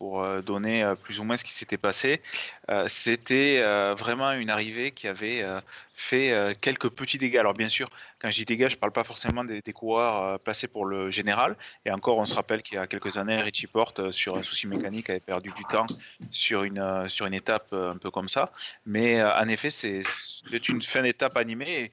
pour 0.03 0.21
euh, 0.21 0.41
donner 0.41 0.83
euh, 0.83 0.95
plus 0.95 1.21
ou 1.21 1.23
moins 1.23 1.37
ce 1.37 1.45
qui 1.45 1.53
s'était 1.53 1.77
passé. 1.77 2.21
Euh, 2.69 2.89
c'était 2.89 3.61
vraiment 3.97 4.33
une 4.33 4.49
arrivée 4.49 4.91
qui 4.91 5.07
avait 5.07 5.45
fait 5.93 6.57
quelques 6.59 6.89
petits 6.89 7.17
dégâts. 7.17 7.37
Alors 7.37 7.53
bien 7.53 7.69
sûr, 7.69 7.87
quand 8.19 8.29
je 8.29 8.35
dis 8.35 8.45
dégâts, 8.45 8.67
je 8.67 8.75
ne 8.75 8.79
parle 8.79 8.91
pas 8.91 9.05
forcément 9.05 9.45
des, 9.45 9.61
coureurs 9.73 10.39
placés 10.39 10.67
pour 10.67 10.85
le 10.85 11.09
général. 11.09 11.55
Et 11.85 11.91
encore, 11.91 12.17
on 12.17 12.25
se 12.25 12.35
rappelle 12.35 12.61
qu'il 12.63 12.75
y 12.75 12.79
a 12.79 12.87
quelques 12.87 13.17
années, 13.17 13.39
Richie 13.41 13.67
Porte, 13.67 14.11
sur 14.11 14.35
un 14.35 14.43
souci 14.43 14.67
mécanique, 14.67 15.09
avait 15.09 15.21
perdu 15.21 15.51
du 15.55 15.63
temps 15.65 15.85
sur 16.31 16.63
une, 16.63 17.07
sur 17.07 17.25
une 17.25 17.33
étape 17.33 17.71
un 17.71 17.97
peu 17.97 18.11
comme 18.11 18.27
ça. 18.27 18.51
Mais 18.85 19.23
en 19.23 19.47
effet, 19.47 19.69
c'est 19.69 20.69
une 20.69 20.81
fin 20.81 21.03
d'étape 21.03 21.37
animée. 21.37 21.91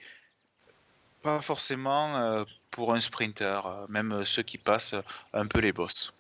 pas 1.23 1.41
forcément 1.41 2.45
pour 2.73 2.93
un 2.93 3.01
sprinter, 3.01 3.61
même 3.89 4.25
ceux 4.25 4.43
qui 4.43 4.59
passent 4.59 4.97
un 5.33 5.47
peu 5.47 5.61
les 5.61 5.73
bosses. 5.73 6.13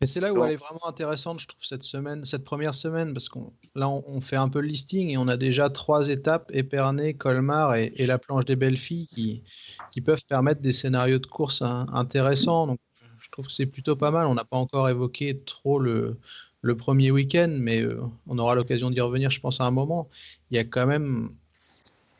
Mais 0.00 0.06
c'est 0.06 0.20
là 0.20 0.32
où 0.32 0.44
elle 0.44 0.52
est 0.52 0.56
vraiment 0.56 0.86
intéressante, 0.86 1.40
je 1.40 1.48
trouve, 1.48 1.64
cette 1.64 1.82
semaine, 1.82 2.24
cette 2.24 2.44
première 2.44 2.74
semaine, 2.74 3.12
parce 3.12 3.28
qu'on 3.28 3.52
là, 3.74 3.88
on, 3.88 4.20
fait 4.20 4.36
un 4.36 4.48
peu 4.48 4.60
le 4.60 4.68
listing 4.68 5.10
et 5.10 5.16
on 5.16 5.26
a 5.26 5.36
déjà 5.36 5.70
trois 5.70 6.08
étapes 6.08 6.50
Épernay, 6.54 7.14
Colmar 7.14 7.74
et, 7.74 8.06
la 8.06 8.18
planche 8.18 8.44
des 8.44 8.54
belles 8.54 8.78
filles 8.78 9.08
qui, 9.08 9.42
qui, 9.90 10.00
peuvent 10.00 10.24
permettre 10.28 10.60
des 10.60 10.72
scénarios 10.72 11.18
de 11.18 11.26
course 11.26 11.62
intéressants. 11.62 12.68
Donc, 12.68 12.78
je 13.18 13.28
trouve 13.30 13.48
que 13.48 13.52
c'est 13.52 13.66
plutôt 13.66 13.96
pas 13.96 14.12
mal. 14.12 14.28
On 14.28 14.34
n'a 14.34 14.44
pas 14.44 14.56
encore 14.56 14.88
évoqué 14.88 15.40
trop 15.44 15.80
le, 15.80 16.16
le 16.62 16.76
premier 16.76 17.10
week-end, 17.10 17.50
mais 17.50 17.82
euh, 17.82 18.00
on 18.28 18.38
aura 18.38 18.54
l'occasion 18.54 18.90
d'y 18.90 19.00
revenir, 19.00 19.30
je 19.30 19.40
pense, 19.40 19.60
à 19.60 19.64
un 19.64 19.70
moment. 19.70 20.08
Il 20.50 20.56
y 20.56 20.60
a 20.60 20.64
quand 20.64 20.86
même 20.86 21.30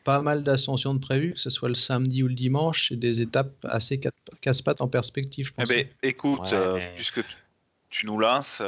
pas 0.03 0.21
mal 0.21 0.43
d'ascensions 0.43 0.93
de 0.93 0.99
prévues, 0.99 1.33
que 1.33 1.39
ce 1.39 1.49
soit 1.49 1.69
le 1.69 1.75
samedi 1.75 2.23
ou 2.23 2.27
le 2.27 2.33
dimanche, 2.33 2.91
et 2.91 2.95
des 2.95 3.21
étapes 3.21 3.53
assez 3.63 3.99
casse-pattes 4.41 4.81
en 4.81 4.87
perspective. 4.87 5.47
Je 5.47 5.53
pense. 5.53 5.65
Eh 5.69 5.73
ben, 5.73 5.87
écoute, 6.03 6.51
euh, 6.53 6.79
puisque 6.95 7.23
tu 7.89 8.05
nous 8.05 8.19
lances 8.19 8.61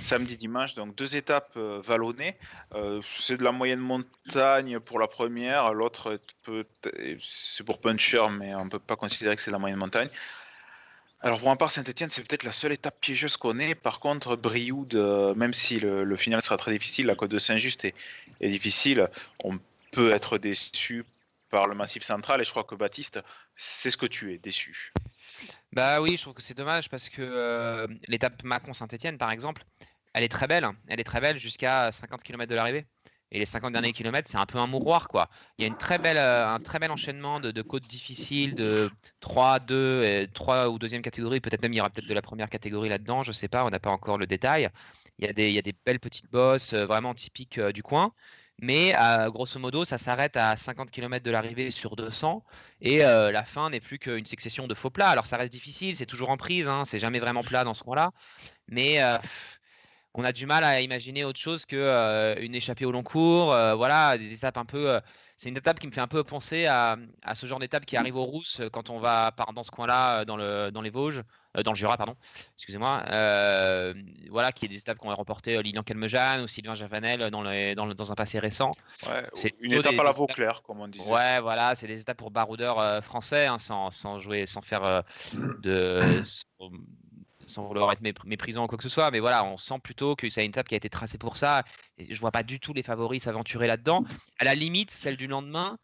samedi, 0.00 0.36
dimanche. 0.36 0.74
Donc 0.74 0.94
deux 0.94 1.16
étapes 1.16 1.52
euh, 1.56 1.80
vallonnées. 1.84 2.36
Euh, 2.74 3.00
c'est 3.16 3.36
de 3.36 3.44
la 3.44 3.52
moyenne 3.52 3.80
montagne 3.80 4.80
pour 4.80 4.98
la 4.98 5.06
première. 5.06 5.72
L'autre, 5.72 6.18
c'est 7.18 7.64
pour 7.64 7.80
puncher, 7.80 8.26
mais 8.38 8.54
on 8.54 8.64
ne 8.64 8.70
peut 8.70 8.78
pas 8.78 8.96
considérer 8.96 9.36
que 9.36 9.42
c'est 9.42 9.50
de 9.50 9.54
la 9.54 9.60
moyenne 9.60 9.78
montagne. 9.78 10.08
Alors 11.20 11.38
pour 11.38 11.48
ma 11.48 11.56
part, 11.56 11.72
Saint-Etienne, 11.72 12.10
c'est 12.10 12.26
peut-être 12.26 12.42
la 12.42 12.52
seule 12.52 12.72
étape 12.72 13.00
piégeuse 13.00 13.38
qu'on 13.38 13.58
ait. 13.58 13.74
Par 13.74 13.98
contre, 13.98 14.36
Brioude, 14.36 14.94
euh, 14.94 15.34
même 15.34 15.54
si 15.54 15.80
le, 15.80 16.16
final 16.16 16.42
sera 16.42 16.58
très 16.58 16.72
difficile, 16.72 17.06
la 17.06 17.14
côte 17.14 17.30
de 17.30 17.38
Saint-Just 17.38 17.86
est, 17.86 17.94
est 18.40 18.50
difficile, 18.50 19.08
on 19.42 19.58
peut 19.90 20.12
être 20.12 20.36
déçu 20.36 21.04
par 21.50 21.66
le 21.66 21.74
massif 21.74 22.02
central. 22.02 22.42
Et 22.42 22.44
je 22.44 22.50
crois 22.50 22.64
que 22.64 22.74
Baptiste, 22.74 23.20
c'est 23.56 23.88
ce 23.88 23.96
que 23.96 24.06
tu 24.06 24.34
es, 24.34 24.38
déçu. 24.38 24.92
Bah 25.74 26.00
oui, 26.00 26.16
je 26.16 26.22
trouve 26.22 26.34
que 26.34 26.42
c'est 26.42 26.56
dommage 26.56 26.88
parce 26.88 27.08
que 27.08 27.20
euh, 27.20 27.88
l'étape 28.06 28.44
Macon-Saint-Etienne, 28.44 29.18
par 29.18 29.32
exemple, 29.32 29.64
elle 30.12 30.22
est 30.22 30.28
très 30.28 30.46
belle. 30.46 30.68
Elle 30.86 31.00
est 31.00 31.04
très 31.04 31.20
belle 31.20 31.40
jusqu'à 31.40 31.90
50 31.90 32.22
km 32.22 32.48
de 32.48 32.54
l'arrivée. 32.54 32.86
Et 33.32 33.40
les 33.40 33.46
50 33.46 33.72
derniers 33.72 33.92
kilomètres, 33.92 34.30
c'est 34.30 34.36
un 34.36 34.46
peu 34.46 34.58
un 34.58 34.68
mouroir, 34.68 35.08
quoi. 35.08 35.28
Il 35.58 35.62
y 35.62 35.64
a 35.64 35.68
une 35.68 35.76
très 35.76 35.98
belle, 35.98 36.18
euh, 36.18 36.46
un 36.46 36.60
très 36.60 36.78
bel 36.78 36.92
enchaînement 36.92 37.40
de, 37.40 37.62
côtes 37.62 37.88
difficiles, 37.88 38.54
de 38.54 38.88
3, 39.18 39.58
2, 39.58 40.04
et 40.04 40.28
3 40.32 40.68
ou 40.70 40.78
deuxième 40.78 41.02
catégorie. 41.02 41.40
Peut-être 41.40 41.62
même 41.62 41.72
il 41.72 41.76
y 41.76 41.80
aura 41.80 41.90
peut-être 41.90 42.08
de 42.08 42.14
la 42.14 42.22
première 42.22 42.50
catégorie 42.50 42.88
là-dedans, 42.88 43.24
je 43.24 43.32
sais 43.32 43.48
pas, 43.48 43.64
on 43.64 43.70
n'a 43.70 43.80
pas 43.80 43.90
encore 43.90 44.16
le 44.16 44.28
détail. 44.28 44.68
Il 45.18 45.26
y 45.26 45.28
a 45.28 45.32
des, 45.32 45.48
il 45.48 45.54
y 45.54 45.58
a 45.58 45.62
des 45.62 45.74
belles 45.84 45.98
petites 45.98 46.30
bosses 46.30 46.72
euh, 46.72 46.86
vraiment 46.86 47.14
typiques 47.14 47.58
du 47.58 47.82
coin. 47.82 48.12
Mais 48.60 48.94
grosso 49.28 49.58
modo, 49.58 49.84
ça 49.84 49.98
s'arrête 49.98 50.36
à 50.36 50.56
50 50.56 50.90
km 50.90 51.24
de 51.24 51.30
l'arrivée 51.30 51.70
sur 51.70 51.96
200 51.96 52.42
et 52.80 52.98
la 52.98 53.44
fin 53.44 53.68
n'est 53.70 53.80
plus 53.80 53.98
qu'une 53.98 54.26
succession 54.26 54.66
de 54.66 54.74
faux 54.74 54.90
plats. 54.90 55.08
Alors 55.08 55.26
ça 55.26 55.36
reste 55.36 55.52
difficile, 55.52 55.96
c'est 55.96 56.06
toujours 56.06 56.30
en 56.30 56.36
prise, 56.36 56.68
hein, 56.68 56.84
c'est 56.84 56.98
jamais 56.98 57.18
vraiment 57.18 57.42
plat 57.42 57.64
dans 57.64 57.74
ce 57.74 57.82
coin-là, 57.82 58.12
mais 58.68 59.00
on 60.14 60.24
a 60.24 60.32
du 60.32 60.46
mal 60.46 60.62
à 60.64 60.80
imaginer 60.80 61.24
autre 61.24 61.40
chose 61.40 61.66
qu'une 61.66 62.36
une 62.38 62.54
échappée 62.54 62.84
au 62.84 62.92
long 62.92 63.02
cours. 63.02 63.46
voilà, 63.46 64.16
des 64.16 64.32
étapes 64.32 64.56
un 64.56 64.64
peu. 64.64 65.00
C'est 65.36 65.48
une 65.48 65.56
étape 65.56 65.78
qui 65.78 65.86
me 65.86 65.92
fait 65.92 66.00
un 66.00 66.08
peu 66.08 66.24
penser 66.24 66.66
à, 66.66 66.96
à 67.22 67.34
ce 67.34 67.46
genre 67.46 67.58
d'étape 67.58 67.84
qui 67.84 67.96
arrive 67.96 68.16
aux 68.16 68.24
Rousses 68.24 68.62
quand 68.72 68.90
on 68.90 68.98
va 68.98 69.32
par 69.32 69.52
dans 69.52 69.62
ce 69.62 69.70
coin-là, 69.70 70.24
dans, 70.24 70.36
le, 70.36 70.70
dans 70.70 70.80
les 70.80 70.90
Vosges. 70.90 71.22
Euh, 71.56 71.62
dans 71.62 71.70
le 71.70 71.76
Jura, 71.76 71.96
pardon, 71.96 72.16
excusez-moi, 72.56 73.02
euh, 73.10 73.94
voilà, 74.30 74.50
qui 74.50 74.64
est 74.64 74.68
des 74.68 74.78
étapes 74.78 74.98
qu'on 74.98 75.10
a 75.10 75.14
remporté 75.14 75.56
euh, 75.56 75.62
Lilian 75.62 75.84
Calmejane 75.84 76.42
ou 76.42 76.48
Sylvain 76.48 76.74
Javanel 76.74 77.30
dans, 77.30 77.44
dans, 77.44 77.94
dans, 77.94 78.12
un 78.12 78.14
passé 78.14 78.40
récent. 78.40 78.72
c'est 79.34 79.54
une 79.60 79.74
étape 79.74 79.98
à 79.98 80.02
la 80.02 80.10
Vauclair, 80.10 80.62
comme 80.62 80.80
on 80.80 80.88
disait. 80.88 81.10
Ouais, 81.12 81.40
voilà, 81.40 81.74
c'est 81.76 81.86
des 81.86 82.00
étapes 82.00 82.18
pour 82.18 82.32
baroudeurs 82.32 83.04
français, 83.04 83.46
hein, 83.46 83.58
sans, 83.58 83.90
sans, 83.90 84.18
jouer, 84.18 84.46
sans 84.46 84.62
faire 84.62 85.04
de. 85.34 86.00
sans 86.24 86.70
vouloir 87.56 87.92
être 87.92 88.02
méprisant 88.24 88.64
ou 88.64 88.66
quoi 88.66 88.78
que 88.78 88.84
ce 88.84 88.88
soit, 88.88 89.10
mais 89.10 89.20
voilà, 89.20 89.44
on 89.44 89.56
sent 89.56 89.78
plutôt 89.82 90.16
que 90.16 90.28
c'est 90.30 90.44
une 90.44 90.50
étape 90.50 90.68
qui 90.68 90.74
a 90.74 90.76
été 90.76 90.88
tracée 90.88 91.18
pour 91.18 91.36
ça. 91.36 91.64
Et 91.98 92.14
je 92.14 92.20
vois 92.20 92.32
pas 92.32 92.42
du 92.42 92.60
tout 92.60 92.72
les 92.72 92.82
favoris 92.82 93.22
s'aventurer 93.22 93.66
là-dedans. 93.66 94.04
À 94.38 94.44
la 94.44 94.54
limite, 94.54 94.90
celle 94.90 95.16
du 95.16 95.26
lendemain, 95.26 95.78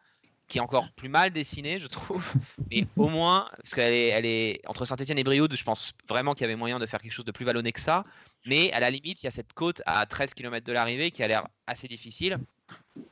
qui 0.51 0.59
est 0.59 0.61
encore 0.61 0.91
plus 0.93 1.09
mal 1.09 1.31
dessinée, 1.31 1.79
je 1.79 1.87
trouve. 1.87 2.25
Mais 2.71 2.85
au 2.97 3.09
moins, 3.09 3.49
parce 3.57 3.75
qu'elle 3.75 4.27
est, 4.27 4.61
entre 4.67 4.85
Saint-Etienne 4.85 5.19
et 5.19 5.25
Brioude, 5.25 5.55
je 5.57 5.65
pense 5.65 5.93
vraiment 6.09 6.35
qu'il 6.35 6.43
y 6.43 6.45
avait 6.45 6.57
moyen 6.57 6.79
de 6.79 6.87
faire 6.87 7.01
quelque 7.01 7.13
chose 7.13 7.25
de 7.25 7.33
plus 7.33 7.45
vallonné 7.45 7.73
que 7.73 7.81
ça. 7.81 8.03
Mais 8.47 8.73
à 8.73 8.81
la 8.81 8.91
limite, 8.91 9.23
il 9.23 9.27
y 9.27 9.29
a 9.29 9.31
cette 9.31 9.53
côte 9.53 9.81
à 9.87 10.05
13 10.07 10.35
km 10.35 10.67
de 10.67 10.73
l'arrivée 10.73 11.11
qui 11.11 11.23
a 11.23 11.29
l'air 11.29 11.47
assez 11.67 11.89
difficile. 11.89 12.39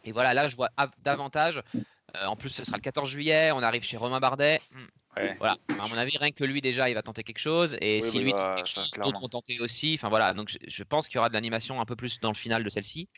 Et 0.04 0.12
voilà, 0.12 0.34
là, 0.34 0.48
je 0.48 0.56
vois 0.56 0.70
davantage. 1.02 1.62
Euh, 2.16 2.26
en 2.26 2.36
plus, 2.36 2.48
ce 2.48 2.64
sera 2.64 2.76
le 2.76 2.82
14 2.82 3.08
juillet. 3.08 3.52
On 3.52 3.62
arrive 3.62 3.82
chez 3.82 3.96
Romain 3.96 4.20
Bardet. 4.20 4.58
Voilà, 5.38 5.56
à 5.68 5.88
mon 5.88 5.96
avis, 5.96 6.16
rien 6.18 6.30
que 6.30 6.44
lui 6.44 6.60
déjà, 6.60 6.88
il 6.88 6.94
va 6.94 7.02
tenter 7.02 7.22
quelque 7.22 7.38
chose. 7.38 7.76
Et 7.80 8.00
si 8.00 8.18
lui 8.18 8.32
bah, 8.32 8.56
d'autres 9.02 9.20
vont 9.20 9.28
tenter 9.28 9.60
aussi. 9.60 9.94
Enfin 9.94 10.08
voilà, 10.08 10.34
donc 10.34 10.48
je, 10.50 10.58
je 10.66 10.82
pense 10.82 11.08
qu'il 11.08 11.16
y 11.16 11.18
aura 11.18 11.28
de 11.28 11.34
l'animation 11.34 11.80
un 11.80 11.84
peu 11.84 11.96
plus 11.96 12.20
dans 12.20 12.30
le 12.30 12.36
final 12.36 12.64
de 12.64 12.68
celle-ci. 12.68 13.08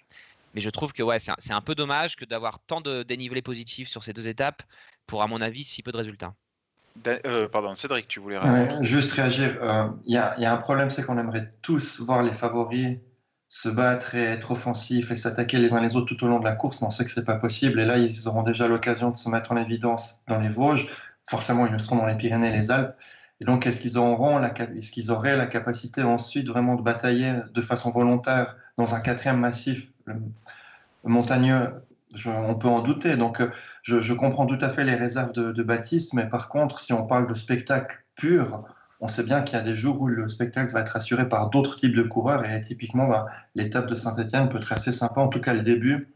Mais 0.54 0.60
je 0.60 0.70
trouve 0.70 0.92
que 0.92 1.02
ouais, 1.02 1.18
c'est 1.18 1.30
un, 1.30 1.56
un, 1.56 1.60
peu 1.60 1.74
dommage 1.74 2.16
que 2.16 2.24
d'avoir 2.24 2.58
tant 2.60 2.80
de 2.80 3.02
dénivelé 3.02 3.42
positif 3.42 3.88
sur 3.88 4.02
ces 4.02 4.12
deux 4.12 4.26
étapes 4.26 4.62
pour, 5.06 5.22
à 5.22 5.26
mon 5.26 5.40
avis, 5.40 5.64
si 5.64 5.82
peu 5.82 5.92
de 5.92 5.96
résultats. 5.96 6.34
pardon, 7.52 7.74
Cédric, 7.74 8.08
tu 8.08 8.20
voulais 8.20 8.38
réagir 8.38 8.82
Juste 8.82 9.12
réagir. 9.12 9.58
Il 10.06 10.14
y, 10.14 10.16
a 10.16 10.52
un 10.52 10.56
problème, 10.56 10.90
c'est 10.90 11.04
qu'on 11.04 11.18
aimerait 11.18 11.50
tous 11.62 12.00
voir 12.00 12.22
les 12.22 12.34
favoris 12.34 12.98
se 13.52 13.68
battre 13.68 14.14
et 14.14 14.22
être 14.22 14.52
offensifs 14.52 15.10
et 15.10 15.16
s'attaquer 15.16 15.58
les 15.58 15.72
uns 15.72 15.80
les 15.80 15.96
autres 15.96 16.14
tout 16.14 16.24
au 16.24 16.28
long 16.28 16.38
de 16.38 16.44
la 16.44 16.52
course, 16.52 16.80
mais 16.80 16.86
on 16.86 16.90
sait 16.90 17.04
que 17.04 17.10
c'est 17.10 17.24
pas 17.24 17.34
possible. 17.34 17.80
Et 17.80 17.84
là, 17.84 17.98
ils 17.98 18.28
auront 18.28 18.44
déjà 18.44 18.68
l'occasion 18.68 19.10
de 19.10 19.16
se 19.16 19.28
mettre 19.28 19.50
en 19.50 19.56
évidence 19.56 20.22
dans 20.28 20.38
les 20.38 20.50
Vosges. 20.50 20.86
Forcément, 21.28 21.66
ils 21.66 21.72
le 21.72 21.78
seront 21.78 21.96
dans 21.96 22.06
les 22.06 22.16
Pyrénées 22.16 22.48
et 22.48 22.56
les 22.56 22.70
Alpes. 22.70 22.96
Et 23.40 23.44
donc, 23.44 23.66
est-ce 23.66 23.80
qu'ils 23.80 23.98
auront 23.98 24.38
la, 24.38 24.52
est-ce 24.76 24.90
qu'ils 24.90 25.10
auraient 25.10 25.36
la 25.36 25.46
capacité 25.46 26.02
ensuite 26.02 26.48
vraiment 26.48 26.74
de 26.74 26.82
batailler 26.82 27.32
de 27.52 27.62
façon 27.62 27.90
volontaire 27.90 28.56
dans 28.76 28.94
un 28.94 29.00
quatrième 29.00 29.38
massif 29.38 29.90
montagneux? 31.04 31.70
On 32.26 32.54
peut 32.56 32.68
en 32.68 32.80
douter. 32.80 33.16
Donc, 33.16 33.40
je, 33.82 34.12
comprends 34.12 34.46
tout 34.46 34.58
à 34.60 34.68
fait 34.68 34.84
les 34.84 34.96
réserves 34.96 35.32
de, 35.32 35.52
de 35.52 35.62
Baptiste, 35.62 36.12
mais 36.14 36.28
par 36.28 36.48
contre, 36.48 36.80
si 36.80 36.92
on 36.92 37.06
parle 37.06 37.28
de 37.28 37.34
spectacle 37.34 38.02
pur, 38.16 38.64
on 39.00 39.08
sait 39.08 39.22
bien 39.22 39.42
qu'il 39.42 39.56
y 39.56 39.60
a 39.60 39.64
des 39.64 39.76
jours 39.76 40.00
où 40.00 40.08
le 40.08 40.28
spectacle 40.28 40.72
va 40.72 40.80
être 40.80 40.96
assuré 40.96 41.28
par 41.28 41.48
d'autres 41.48 41.76
types 41.76 41.94
de 41.94 42.02
coureurs 42.02 42.44
et 42.44 42.60
typiquement 42.60 43.06
bah, 43.06 43.26
l'étape 43.54 43.86
de 43.86 43.94
Saint-Etienne 43.94 44.48
peut 44.48 44.58
être 44.58 44.72
assez 44.72 44.92
sympa, 44.92 45.20
en 45.20 45.28
tout 45.28 45.40
cas 45.40 45.54
le 45.54 45.62
début, 45.62 46.08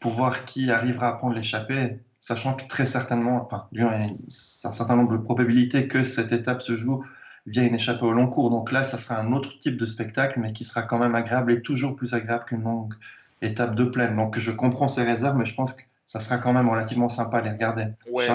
pour 0.00 0.12
voir 0.12 0.44
qui 0.44 0.70
arrivera 0.70 1.08
à 1.08 1.12
prendre 1.14 1.34
l'échappée, 1.34 2.00
sachant 2.26 2.54
que 2.54 2.66
très 2.66 2.86
certainement, 2.86 3.44
enfin, 3.44 3.68
il 3.70 3.80
y 3.80 3.84
a 3.84 3.88
un 3.88 4.08
certain 4.28 4.96
nombre 4.96 5.12
de 5.12 5.22
probabilités 5.22 5.86
que 5.86 6.02
cette 6.02 6.32
étape 6.32 6.60
se 6.60 6.76
joue 6.76 7.06
via 7.46 7.62
une 7.62 7.76
échappée 7.76 8.04
au 8.04 8.12
long 8.12 8.26
cours. 8.26 8.50
Donc 8.50 8.72
là, 8.72 8.82
ça 8.82 8.98
sera 8.98 9.20
un 9.20 9.32
autre 9.32 9.56
type 9.60 9.76
de 9.76 9.86
spectacle, 9.86 10.40
mais 10.40 10.52
qui 10.52 10.64
sera 10.64 10.82
quand 10.82 10.98
même 10.98 11.14
agréable 11.14 11.52
et 11.52 11.62
toujours 11.62 11.94
plus 11.94 12.14
agréable 12.14 12.44
qu'une 12.46 12.64
longue 12.64 12.94
étape 13.42 13.76
de 13.76 13.84
plaine. 13.84 14.16
Donc 14.16 14.40
je 14.40 14.50
comprends 14.50 14.88
ces 14.88 15.04
réserves, 15.04 15.36
mais 15.36 15.46
je 15.46 15.54
pense 15.54 15.74
que 15.74 15.82
ça 16.04 16.18
sera 16.18 16.38
quand 16.38 16.52
même 16.52 16.68
relativement 16.68 17.08
sympa 17.08 17.38
à 17.38 17.42
les 17.42 17.50
regarder. 17.50 17.86
Ouais, 18.10 18.26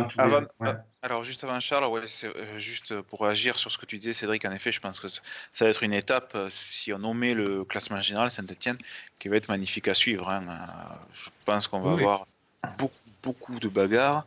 alors, 1.04 1.24
juste 1.26 1.44
avant 1.44 1.60
Charles, 1.60 1.92
ouais, 1.92 2.02
euh, 2.24 2.60
juste 2.60 3.02
pour 3.02 3.22
réagir 3.22 3.58
sur 3.58 3.72
ce 3.72 3.78
que 3.80 3.88
tu 3.88 3.98
disais, 3.98 4.14
Cédric. 4.14 4.46
En 4.46 4.52
effet, 4.52 4.72
je 4.72 4.80
pense 4.80 5.00
que 5.00 5.08
ça, 5.08 5.22
va 5.60 5.68
être 5.68 5.82
une 5.82 5.94
étape, 5.94 6.34
euh, 6.36 6.48
si 6.52 6.94
on 6.94 7.00
nommait 7.00 7.34
le 7.34 7.66
classement 7.66 8.00
général 8.00 8.30
Saint-Etienne, 8.30 8.78
qui 9.18 9.28
va 9.28 9.36
être 9.38 9.50
magnifique 9.50 9.88
à 9.88 9.96
suivre. 9.96 10.30
Hein. 10.30 10.46
Euh, 10.48 10.96
je 11.14 11.30
pense 11.44 11.68
qu'on 11.68 11.82
va 11.82 11.94
avoir 11.94 12.28
beaucoup, 12.78 12.94
beaucoup 13.22 13.60
de 13.60 13.68
bagarres. 13.68 14.26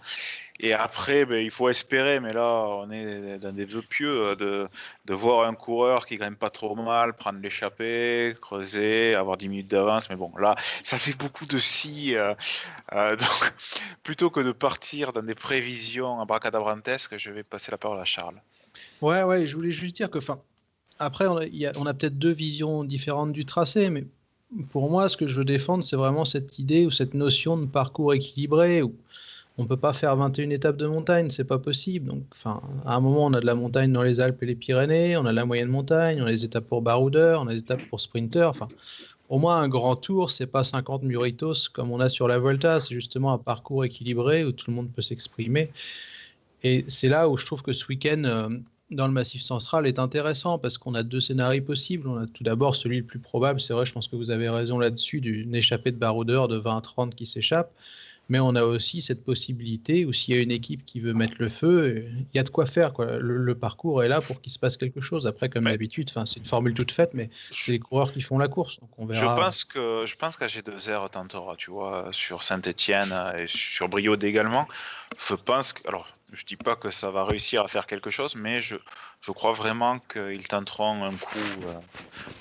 Et 0.61 0.73
après, 0.73 1.25
ben, 1.25 1.45
il 1.45 1.51
faut 1.51 1.69
espérer, 1.69 2.21
mais 2.21 2.33
là, 2.33 2.65
on 2.69 2.91
est 2.91 3.39
dans 3.39 3.53
des 3.53 3.65
vœux 3.65 3.83
pieux, 3.83 4.29
euh, 4.29 4.37
de, 4.37 4.69
de 5.05 5.15
voir 5.15 5.49
un 5.49 5.55
coureur 5.55 6.07
qui 6.07 6.17
gagne 6.17 6.37
pas 6.37 6.51
trop 6.51 6.77
mal, 6.77 7.15
prendre 7.15 7.41
l'échappée, 7.41 8.37
creuser, 8.41 9.17
avoir 9.17 9.37
10 9.37 9.49
minutes 9.49 9.69
d'avance. 9.69 10.09
Mais 10.11 10.17
bon, 10.17 10.31
là, 10.39 10.55
ça 10.85 10.99
fait 10.99 11.17
beaucoup 11.19 11.45
de 11.47 11.59
si. 11.59 12.17
Euh, 12.17 12.35
euh, 12.93 13.17
donc, 13.17 13.53
plutôt 14.05 14.31
que 14.31 14.41
de 14.41 14.53
partir 14.53 15.13
dans 15.13 15.23
des 15.23 15.35
prévisions 15.35 16.21
abracadabrantesques, 16.21 17.19
je 17.19 17.31
vais 17.33 17.43
passer 17.43 17.73
la 17.73 17.79
parole 17.79 17.99
à 17.99 18.05
Charles. 18.05 18.41
Ouais, 19.01 19.25
ouais, 19.25 19.49
je 19.49 19.57
voulais 19.57 19.73
juste 19.73 19.97
dire 19.97 20.09
que, 20.09 20.19
enfin, 20.19 20.41
après, 21.01 21.27
on 21.27 21.37
a, 21.37 21.43
a 21.43 21.95
peut-être 21.95 22.19
deux 22.19 22.33
visions 22.33 22.85
différentes 22.85 23.33
du 23.33 23.45
tracé, 23.45 23.91
mais 23.91 24.05
pour 24.71 24.91
moi, 24.91 25.09
ce 25.09 25.17
que 25.17 25.27
je 25.27 25.37
veux 25.37 25.45
défendre, 25.45 25.85
c'est 25.85 25.97
vraiment 25.97 26.25
cette 26.25 26.59
idée 26.59 26.87
ou 26.87 26.91
cette 26.91 27.15
notion 27.15 27.57
de 27.57 27.67
parcours 27.67 28.15
équilibré 28.15 28.83
où 28.83 28.95
on 29.57 29.67
peut 29.67 29.77
pas 29.77 29.93
faire 29.93 30.17
21 30.17 30.51
étapes 30.51 30.77
de 30.77 30.87
montagne, 30.87 31.31
c'est 31.31 31.45
pas 31.45 31.59
possible. 31.59 32.09
Donc, 32.09 32.25
à 32.45 32.97
un 32.97 33.01
moment, 33.01 33.27
on 33.27 33.33
a 33.35 33.41
de 33.41 33.47
la 33.47 33.55
montagne 33.55 33.93
dans 33.93 34.03
les 34.03 34.21
Alpes 34.21 34.43
et 34.43 34.47
les 34.47 34.55
Pyrénées, 34.57 35.17
on 35.17 35.27
a 35.27 35.33
la 35.33 35.45
moyenne 35.45 35.69
montagne, 35.69 36.21
on 36.21 36.27
a 36.27 36.31
les 36.31 36.45
étapes 36.45 36.67
pour 36.67 36.83
baroudeurs, 36.83 37.43
on 37.43 37.47
a 37.47 37.53
les 37.53 37.61
étapes 37.61 37.83
pour 37.89 38.01
sprinter. 38.01 38.49
Enfin, 38.49 38.69
au 39.29 39.39
moins 39.39 39.61
un 39.61 39.69
grand 39.69 39.97
tour, 39.97 40.31
c'est 40.31 40.47
pas 40.47 40.65
50 40.65 41.05
muritos 41.05 41.69
comme 41.73 41.93
on 41.93 42.01
a 42.01 42.09
sur 42.09 42.27
la 42.29 42.39
Volta, 42.39 42.81
c'est 42.81 42.95
justement 42.95 43.33
un 43.33 43.39
parcours 43.39 43.85
équilibré 43.85 44.45
où 44.45 44.53
tout 44.53 44.71
le 44.71 44.77
monde 44.77 44.91
peut 44.91 45.03
s'exprimer. 45.03 45.71
Et 46.65 46.85
c'est 46.89 47.09
là 47.09 47.29
où 47.29 47.37
je 47.37 47.47
trouve 47.47 47.63
que 47.63 47.73
ce 47.73 47.87
week-end, 47.87 48.23
euh, 48.25 48.49
dans 48.95 49.07
le 49.07 49.13
Massif 49.13 49.43
central, 49.43 49.87
est 49.87 49.99
intéressant 49.99 50.59
parce 50.59 50.79
qu'on 50.79 50.95
a 50.95 51.03
deux 51.03 51.21
scénarios 51.21 51.63
possibles. 51.63 52.09
On 52.09 52.17
a 52.17 52.27
tout 52.27 52.45
d'abord 52.45 52.77
celui 52.77 52.99
le 52.99 53.05
plus 53.05 53.19
probable, 53.19 53.61
c'est 53.61 53.73
vrai, 53.73 53.87
je 53.87 53.93
pense 53.93 54.09
que 54.09 54.17
vous 54.17 54.31
avez 54.31 54.49
raison 54.49 54.79
là-dessus, 54.79 55.21
d'une 55.21 55.55
échappée 55.55 55.93
de 55.93 55.97
baroudeur 55.97 56.49
de 56.49 56.59
20-30 56.59 57.15
qui 57.15 57.27
s'échappe 57.27 57.73
mais 58.29 58.41
on 58.41 58.55
a 58.55 58.63
aussi 58.63 59.03
cette 59.03 59.25
possibilité 59.25 60.05
où 60.05 60.13
s'il 60.13 60.35
y 60.35 60.39
a 60.39 60.41
une 60.41 60.51
équipe 60.51 60.85
qui 60.85 61.01
veut 61.01 61.13
mettre 61.13 61.35
le 61.39 61.49
feu, 61.49 62.07
il 62.09 62.37
y 62.37 62.39
a 62.39 62.43
de 62.43 62.49
quoi 62.49 62.67
faire. 62.67 62.93
Quoi. 62.93 63.19
Le, 63.19 63.55
parcours 63.55 64.03
est 64.03 64.09
là 64.09 64.21
pour 64.21 64.41
qu'il 64.41 64.53
se 64.53 64.59
passe 64.59 64.77
quelque 64.77 65.01
chose. 65.01 65.27
Après, 65.27 65.49
comme 65.49 65.65
d'habitude, 65.65 66.11
c'est 66.27 66.37
une 66.39 66.45
formule 66.45 66.75
toute 66.75 66.93
faite, 66.93 67.11
mais 67.13 67.31
c'est 67.51 67.73
les 67.73 67.79
coureurs 67.79 68.13
qui 68.13 68.23
font 68.23 68.39
la 68.39 68.49
course. 68.49 68.81
Donc 68.81 68.91
on 68.99 69.07
verra. 69.07 69.21
Je 69.21 69.43
pense 69.43 69.65
que 69.65 70.05
je 70.07 70.17
pense 70.17 70.37
qu'AG2R 70.39 71.11
tentera, 71.11 71.57
tu 71.57 71.71
vois, 71.71 72.09
sur 72.13 72.43
Saint-Etienne 72.43 73.15
et 73.39 73.47
sur 73.47 73.89
Brioude 73.89 74.25
également. 74.25 74.67
Je 75.29 75.35
pense 75.35 75.73
que, 75.75 75.87
alors, 75.87 76.09
je 76.33 76.45
dis 76.45 76.57
pas 76.57 76.77
que 76.77 76.91
ça 76.91 77.11
va 77.11 77.25
réussir 77.25 77.63
à 77.63 77.69
faire 77.69 77.87
quelque 77.87 78.11
chose, 78.11 78.35
mais 78.37 78.61
je, 78.61 78.77
je 79.21 79.33
crois 79.33 79.53
vraiment 79.53 79.99
qu'ils 79.99 80.47
tenteront 80.49 81.05
un 81.05 81.13
coup. 81.13 81.39
Euh, 81.67 81.75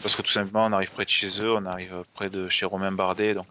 parce 0.02 0.15
que 0.15 0.22
tout 0.22 0.32
simplement, 0.32 0.65
on 0.65 0.72
arrive 0.72 0.91
près 0.91 1.06
de 1.06 1.10
chez 1.10 1.41
eux, 1.41 1.54
on 1.54 1.65
arrive 1.65 2.04
près 2.13 2.30
de 2.30 2.50
chez 2.50 2.65
Romain 2.65 2.91
Bardet, 2.91 3.34
donc 3.34 3.48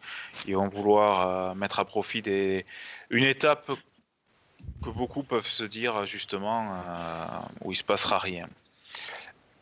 ils 0.47 0.57
vont 0.57 0.68
vouloir 0.68 1.29
euh, 1.29 1.55
mettre 1.55 1.79
à 1.79 1.85
profit 1.85 2.23
des, 2.23 2.64
une 3.11 3.25
étape 3.25 3.71
que 4.83 4.90
beaucoup 4.90 5.23
peuvent 5.23 5.47
se 5.47 5.64
dire 5.64 6.05
justement 6.07 6.75
euh, 6.75 7.27
où 7.62 7.73
il 7.73 7.77
se 7.77 7.85
passera 7.85 8.18
rien. 8.18 8.49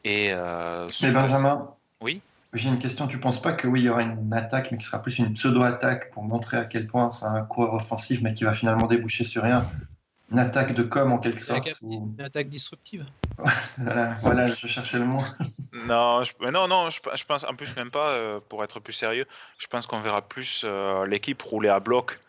Et, 0.05 0.33
Benjamin, 0.33 1.69
oui? 2.01 2.23
J'ai 2.53 2.69
une 2.69 2.79
question. 2.79 3.07
Tu 3.07 3.21
penses 3.21 3.41
pas 3.41 3.53
que 3.53 3.69
oui, 3.69 3.81
il 3.81 3.85
y 3.85 3.89
aura 3.89 4.03
une 4.03 4.33
attaque, 4.33 4.73
mais 4.73 4.79
qui 4.79 4.85
sera 4.85 5.01
plus 5.01 5.19
une 5.19 5.35
pseudo-attaque 5.35 6.11
pour 6.11 6.25
montrer 6.25 6.57
à 6.57 6.65
quel 6.65 6.87
point 6.87 7.11
c'est 7.11 7.27
un 7.27 7.43
coureur 7.43 7.75
offensif, 7.75 8.21
mais 8.23 8.35
qui 8.35 8.45
va 8.45 8.55
finalement 8.55 8.87
déboucher 8.87 9.25
sur 9.25 9.43
rien? 9.43 9.71
Une 10.31 10.39
attaque 10.39 10.75
de 10.75 10.83
com 10.83 11.13
en 11.13 11.19
quelque 11.19 11.41
sorte. 11.41 11.69
Une 11.83 12.21
attaque 12.21 12.49
disruptive. 12.49 13.05
voilà, 13.79 14.47
je 14.47 14.67
cherchais 14.67 14.99
le 14.99 15.05
mot. 15.05 15.23
non, 15.73 16.23
je, 16.23 16.33
non, 16.51 16.69
non, 16.69 16.91
je, 16.91 17.25
pense 17.25 17.45
en 17.45 17.55
plus 17.55 17.75
même 17.77 17.91
pas, 17.91 18.11
euh, 18.11 18.41
pour 18.49 18.63
être 18.63 18.81
plus 18.81 18.93
sérieux, 18.93 19.27
je 19.59 19.67
pense 19.67 19.87
qu'on 19.87 20.01
verra 20.01 20.23
plus 20.23 20.63
euh, 20.65 21.07
l'équipe 21.07 21.43
rouler 21.43 21.69
à 21.69 21.81
bloc, 21.81 22.21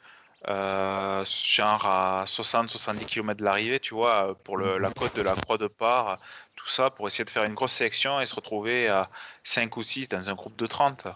euh, 0.48 1.24
genre 1.26 1.86
à 1.86 2.24
60-70 2.26 3.06
km 3.06 3.40
de 3.40 3.46
l'arrivée, 3.46 3.80
tu 3.80 3.94
vois, 3.94 4.36
pour 4.44 4.58
le, 4.58 4.80
la 4.80 4.90
côte 4.92 5.16
de 5.16 5.22
la 5.22 5.36
Croix 5.36 5.60
de 5.60 5.68
Part, 5.68 6.18
tout 6.56 6.70
ça, 6.70 6.90
pour 6.90 7.08
essayer 7.08 7.26
de 7.26 7.30
faire 7.30 7.44
une 7.44 7.54
grosse 7.54 7.74
sélection 7.74 8.20
et 8.20 8.26
se 8.26 8.34
retrouver 8.34 8.88
à 8.88 9.10
5 9.44 9.78
ou 9.78 9.84
6 9.84 10.10
dans 10.10 10.30
un 10.30 10.34
groupe 10.34 10.56
de 10.56 10.66
30. 10.66 11.08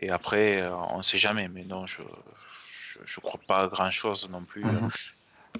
Et 0.00 0.10
après, 0.10 0.66
on 0.90 0.98
ne 0.98 1.02
sait 1.02 1.18
jamais, 1.18 1.46
mais 1.46 1.62
non, 1.62 1.86
je 1.86 2.02
ne 2.02 3.20
crois 3.22 3.40
pas 3.46 3.68
grand-chose 3.68 4.28
non 4.28 4.44
plus. 4.44 4.64
Mhm. 4.64 4.90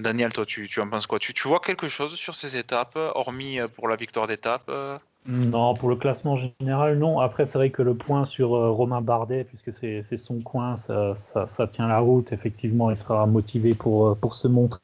Daniel, 0.01 0.33
toi, 0.33 0.45
tu, 0.45 0.69
en 0.81 0.89
penses 0.89 1.07
quoi? 1.07 1.19
Tu, 1.19 1.33
tu, 1.33 1.47
vois 1.47 1.61
quelque 1.61 1.89
chose 1.89 2.15
sur 2.15 2.35
ces 2.35 2.57
étapes, 2.57 2.99
hormis 3.15 3.61
euh, 3.61 3.67
pour 3.69 3.89
la 3.89 3.95
victoire 3.97 4.27
d'étape 4.27 4.65
euh? 4.69 4.99
Non, 5.27 5.75
pour 5.75 5.89
le 5.89 5.97
classement 5.97 6.37
général, 6.37 6.99
non. 6.99 7.21
Après, 7.21 7.47
c'est 7.47 7.57
vrai 7.57 7.71
que 7.71 7.81
le 7.81 7.95
point 7.95 8.25
sur 8.25 8.55
euh, 8.55 8.71
Romain 8.71 9.01
Bardet, 9.01 9.45
puisque 9.45 9.73
c'est 9.73 10.05
son 10.19 10.41
coin, 10.41 10.77
ça, 10.79 11.67
tient 11.69 11.89
la 11.89 12.01
route. 12.01 12.33
Effectivement, 12.33 12.91
il 12.91 12.97
sera 12.97 13.25
motivé 13.27 13.75
pour, 13.75 14.17
pour 14.17 14.35
se 14.35 14.49
montrer. 14.49 14.81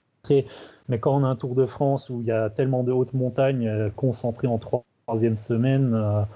Mais 0.89 0.99
quand 0.99 1.15
on 1.15 1.25
a 1.25 1.29
un 1.29 1.37
Tour 1.37 1.55
de 1.55 1.67
France 1.67 2.09
où 2.09 2.21
il 2.21 2.27
y 2.27 2.33
a 2.33 2.49
tellement 2.49 2.85
de 2.85 2.93
hautes 2.93 3.13
montagnes 3.13 3.91
concentrées 3.97 4.49
en 4.49 4.59
troisième 4.59 5.37
semaine, 5.37 6.27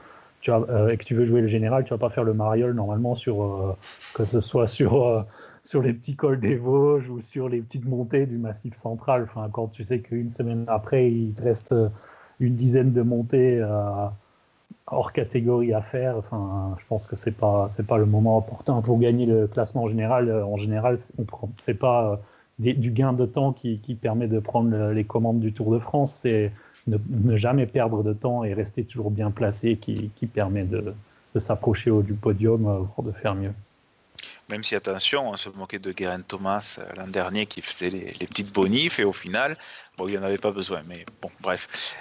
tu 0.41 0.51
et 0.51 0.97
que 0.97 1.05
tu 1.05 1.15
veux 1.15 1.25
jouer 1.25 1.41
le 1.41 1.47
général, 1.47 1.85
tu 1.85 1.91
vas 1.91 1.99
pas 1.99 2.11
faire 2.11 2.25
le 2.25 2.35
mariole 2.35 2.75
normalement 2.75 3.15
sur 3.15 3.77
que 4.15 4.25
ce 4.25 4.41
soit 4.41 4.67
sur 4.67 5.25
sur 5.65 5.83
les 5.83 5.95
petits 5.95 6.15
cols 6.15 6.41
des 6.41 6.57
Vosges 6.57 7.09
ou 7.09 7.21
sur 7.21 7.49
les 7.49 7.61
petites 7.61 7.87
montées 7.87 8.27
du 8.27 8.37
Massif 8.37 8.75
central. 8.75 9.25
Enfin, 9.25 9.49
quand 9.51 9.69
tu 9.69 9.85
sais 9.85 10.01
qu'une 10.01 10.31
semaine 10.31 10.65
après, 10.69 11.11
il 11.11 11.33
te 11.33 11.43
reste 11.43 11.73
euh, 11.73 11.89
une 12.39 12.55
dizaine 12.55 12.93
de 12.93 13.01
montées 13.01 13.59
euh, 13.61 14.07
hors 14.87 15.13
catégorie 15.13 15.73
à 15.73 15.81
faire, 15.81 16.19
enfin, 16.19 16.77
je 16.79 16.87
pense 16.87 17.07
que 17.07 17.17
c'est 17.17 17.33
pas 17.33 17.69
pas 17.89 17.97
le 17.97 18.05
moment 18.05 18.37
opportun 18.37 18.83
pour 18.83 18.99
gagner 18.99 19.25
le 19.25 19.47
classement 19.47 19.87
général. 19.87 20.29
Euh, 20.29 20.45
en 20.45 20.59
général, 20.59 20.99
c'est 21.59 21.75
pas 21.75 22.21
du 22.59 22.91
gain 22.91 23.15
de 23.15 23.27
temps 23.27 23.53
qui, 23.53 23.99
permet 24.01 24.29
de 24.29 24.39
prendre 24.39 24.91
les 24.93 25.05
commandes 25.05 25.41
du 25.41 25.53
Tour 25.53 25.73
de 25.73 25.79
France, 25.79 26.21
c'est 26.23 26.53
ne, 26.87 27.37
jamais 27.37 27.67
perdre 27.67 28.05
de 28.05 28.13
temps 28.13 28.45
et 28.45 28.55
rester 28.55 28.85
toujours 28.85 29.11
bien 29.11 29.31
placé 29.31 29.77
qui, 29.77 30.27
permet 30.27 30.65
de, 30.65 30.95
de 31.35 31.41
s'approcher 31.41 31.91
du 32.03 32.15
podium, 32.15 32.63
voire 32.63 33.03
de 33.05 33.13
faire 33.13 33.35
mieux. 33.35 33.53
Même 34.51 34.63
si, 34.63 34.75
attention, 34.75 35.31
on 35.31 35.37
se 35.37 35.49
moquait 35.49 35.79
de 35.79 35.93
Guerin 35.93 36.21
Thomas 36.21 36.77
euh, 36.79 36.85
l'an 36.97 37.07
dernier 37.07 37.47
qui 37.47 37.63
faisait 37.63 37.91
les, 37.91 38.27
petites 38.27 38.53
bonifs 38.53 38.99
et 38.99 39.05
au 39.05 39.13
final, 39.13 39.57
bon, 39.97 40.07
il 40.07 40.13
n'y 40.13 40.19
en 40.19 40.23
avait 40.23 40.39
pas 40.39 40.51
besoin. 40.51 40.83
Mais 40.87 41.05
bon, 41.23 41.31
bref. 41.41 41.95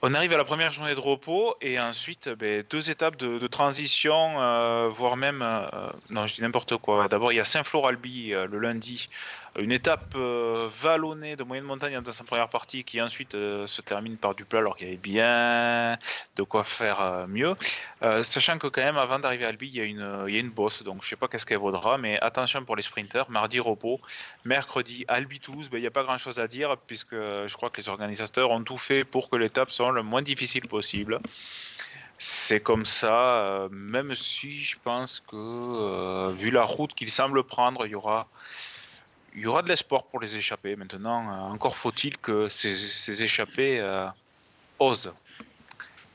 On 0.00 0.14
arrive 0.14 0.32
à 0.32 0.36
la 0.36 0.44
première 0.44 0.70
journée 0.70 0.94
de 0.94 1.00
repos 1.00 1.56
et 1.60 1.78
ensuite 1.80 2.28
ben, 2.28 2.62
deux 2.70 2.88
étapes 2.88 3.16
de, 3.16 3.44
transition, 3.48 4.40
euh, 4.40 4.88
voire 4.88 5.16
même, 5.16 5.42
euh, 5.42 5.90
non 6.10 6.26
je 6.26 6.36
dis 6.36 6.42
n'importe 6.42 6.76
quoi. 6.76 7.08
D'abord 7.08 7.32
il 7.32 7.36
y 7.36 7.40
a 7.40 7.44
Saint-Flour-Albi 7.44 8.28
le 8.30 8.58
lundi 8.58 9.08
une 9.58 9.72
étape 9.72 10.14
euh, 10.14 10.68
vallonnée 10.80 11.34
de 11.36 11.42
moyenne 11.42 11.64
montagne 11.64 12.00
dans 12.00 12.12
sa 12.12 12.24
première 12.24 12.48
partie 12.48 12.84
qui 12.84 13.02
ensuite 13.02 13.34
euh, 13.34 13.66
se 13.66 13.82
termine 13.82 14.16
par 14.16 14.34
du 14.34 14.44
plat 14.44 14.60
alors 14.60 14.76
qu'il 14.76 14.86
y 14.86 14.90
avait 14.90 14.98
bien 14.98 15.98
de 16.36 16.42
quoi 16.44 16.64
faire 16.64 17.00
euh, 17.00 17.26
mieux. 17.26 17.54
sachant 18.22 18.58
que 18.58 18.68
quand 18.68 18.82
même 18.82 18.96
avant 18.96 19.18
d'arriver 19.18 19.44
à 19.44 19.48
Albi, 19.48 19.68
il 19.68 19.76
y 19.76 19.80
a 19.80 19.84
une, 19.84 20.50
bosse, 20.50 20.82
donc 20.82 21.02
je 21.02 21.08
sais 21.08 21.16
pas 21.16 21.28
qu'est-ce 21.28 21.44
qu'elle 21.44 21.58
vaudra, 21.58 21.98
mais 21.98 22.18
attention 22.20 22.64
pour 22.64 22.76
les 22.76 22.82
sprinters, 22.82 23.28
mardi 23.30 23.58
repos, 23.60 24.00
mercredi 24.44 25.04
Albi 25.08 25.40
Toulouse, 25.40 25.68
ben, 25.70 25.78
il 25.78 25.82
n'y 25.82 25.86
a 25.86 25.90
pas 25.90 26.04
grand 26.04 26.18
chose 26.18 26.38
à 26.38 26.46
dire 26.46 26.76
puisque 26.86 27.14
je 27.14 27.52
crois 27.54 27.70
que 27.70 27.78
les 27.78 27.88
organisateurs 27.88 28.50
ont 28.50 28.62
tout 28.62 28.78
fait 28.78 29.04
pour 29.04 29.28
que 29.28 29.36
l'étape 29.36 29.70
soit 29.70 29.90
le 29.92 30.02
moins 30.02 30.22
difficile 30.22 30.66
possible. 30.68 31.20
C'est 32.20 32.60
comme 32.60 32.84
ça, 32.84 33.68
même 33.70 34.14
si 34.16 34.58
je 34.58 34.76
pense 34.82 35.22
que 35.28 36.32
vu 36.32 36.50
la 36.50 36.64
route 36.64 36.92
qu'il 36.94 37.10
semble 37.10 37.44
prendre, 37.44 37.86
il 37.86 37.92
y 37.92 37.94
aura 37.94 38.28
il 39.38 39.42
y 39.42 39.46
aura 39.46 39.62
de 39.62 39.68
l'espoir 39.68 40.02
pour 40.04 40.18
les 40.18 40.36
échappés. 40.36 40.74
Maintenant, 40.74 41.28
euh, 41.28 41.52
encore 41.54 41.76
faut-il 41.76 42.18
que 42.18 42.48
ces, 42.48 43.22
échappés 43.22 43.78
euh, 43.78 44.08
osent. 44.80 45.12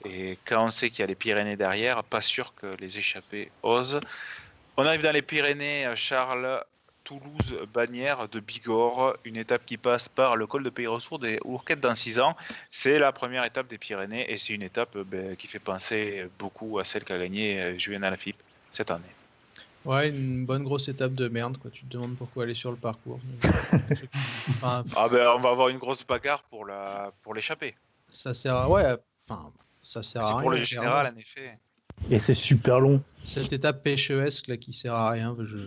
Et 0.04 0.38
quand 0.46 0.66
on 0.66 0.70
sait 0.70 0.90
qu'il 0.90 1.00
y 1.00 1.04
a 1.04 1.08
les 1.08 1.16
Pyrénées 1.16 1.56
derrière, 1.56 2.04
pas 2.04 2.22
sûr 2.22 2.54
que 2.54 2.76
les 2.80 3.00
échappés 3.00 3.50
osent. 3.64 4.02
On 4.76 4.86
arrive 4.86 5.04
dans 5.04 5.14
les 5.14 5.22
Pyrénées, 5.22 5.86
euh, 5.86 5.96
Charles, 5.96 6.66
Toulouse, 7.06 7.58
Bagnères 7.74 8.28
de 8.28 8.42
Bigorre, 8.42 9.16
une 9.24 9.38
étape 9.38 9.66
qui 9.66 9.78
passe 9.78 10.10
par 10.10 10.36
le 10.36 10.46
col 10.46 10.64
de 10.64 10.70
Pays-Ressources 10.70 11.24
et 11.24 11.40
Ourquette 11.46 11.80
dans 11.80 11.96
6 11.96 12.20
ans. 12.20 12.36
C'est 12.72 13.00
la 13.00 13.14
première 13.14 13.46
étape 13.46 13.70
des 13.70 13.78
Pyrénées 13.78 14.30
et 14.30 14.38
c'est 14.38 14.54
une 14.54 14.64
étape 14.64 14.98
ben, 14.98 15.38
qui 15.38 15.48
fait 15.48 15.60
penser 15.60 16.26
beaucoup 16.40 16.78
à 16.78 16.84
celle 16.84 17.06
qu'a 17.06 17.18
gagnée 17.18 17.80
Julien 17.80 18.04
Alaphilippe 18.04 18.42
cette 18.70 18.92
année. 18.92 19.23
Ouais, 19.86 20.10
une 20.10 20.46
bonne 20.46 20.64
grosse 20.64 20.88
étape 20.88 21.14
de 21.14 21.28
merde, 21.28 21.58
quoi. 21.58 21.70
Tu 21.72 21.84
te 21.84 21.92
demandes 21.92 22.16
pourquoi 22.16 22.44
aller 22.44 22.54
sur 22.54 22.72
le 22.72 22.78
parcours. 22.78 23.20
ah 24.64 24.84
ben, 25.12 25.28
on 25.36 25.40
va 25.40 25.50
avoir 25.50 25.70
une 25.70 25.78
grosse 25.78 26.06
bagarre 26.06 26.44
pour 26.44 26.66
la 26.66 27.12
pour 27.22 27.34
l'échapper. 27.34 27.76
Ça 28.10 28.34
sert 28.34 28.56
à 28.56 28.70
ouais, 28.70 28.86
enfin, 29.28 29.52
ça 29.82 30.02
sert 30.02 30.22
à 30.22 30.28
rien. 30.28 30.38
C'est 30.38 30.42
pour 30.42 30.52
le 30.52 30.64
général, 30.64 31.14
en 31.14 31.18
effet. 31.18 31.60
Et 32.10 32.20
c'est 32.20 32.34
super 32.34 32.80
long. 32.80 33.02
Cette 33.24 33.54
étape 33.54 33.84
pêchesque 33.84 34.48
là 34.48 34.58
qui 34.58 34.74
sert 34.74 34.94
à 34.94 35.12
rien, 35.12 35.36
je, 35.40 35.58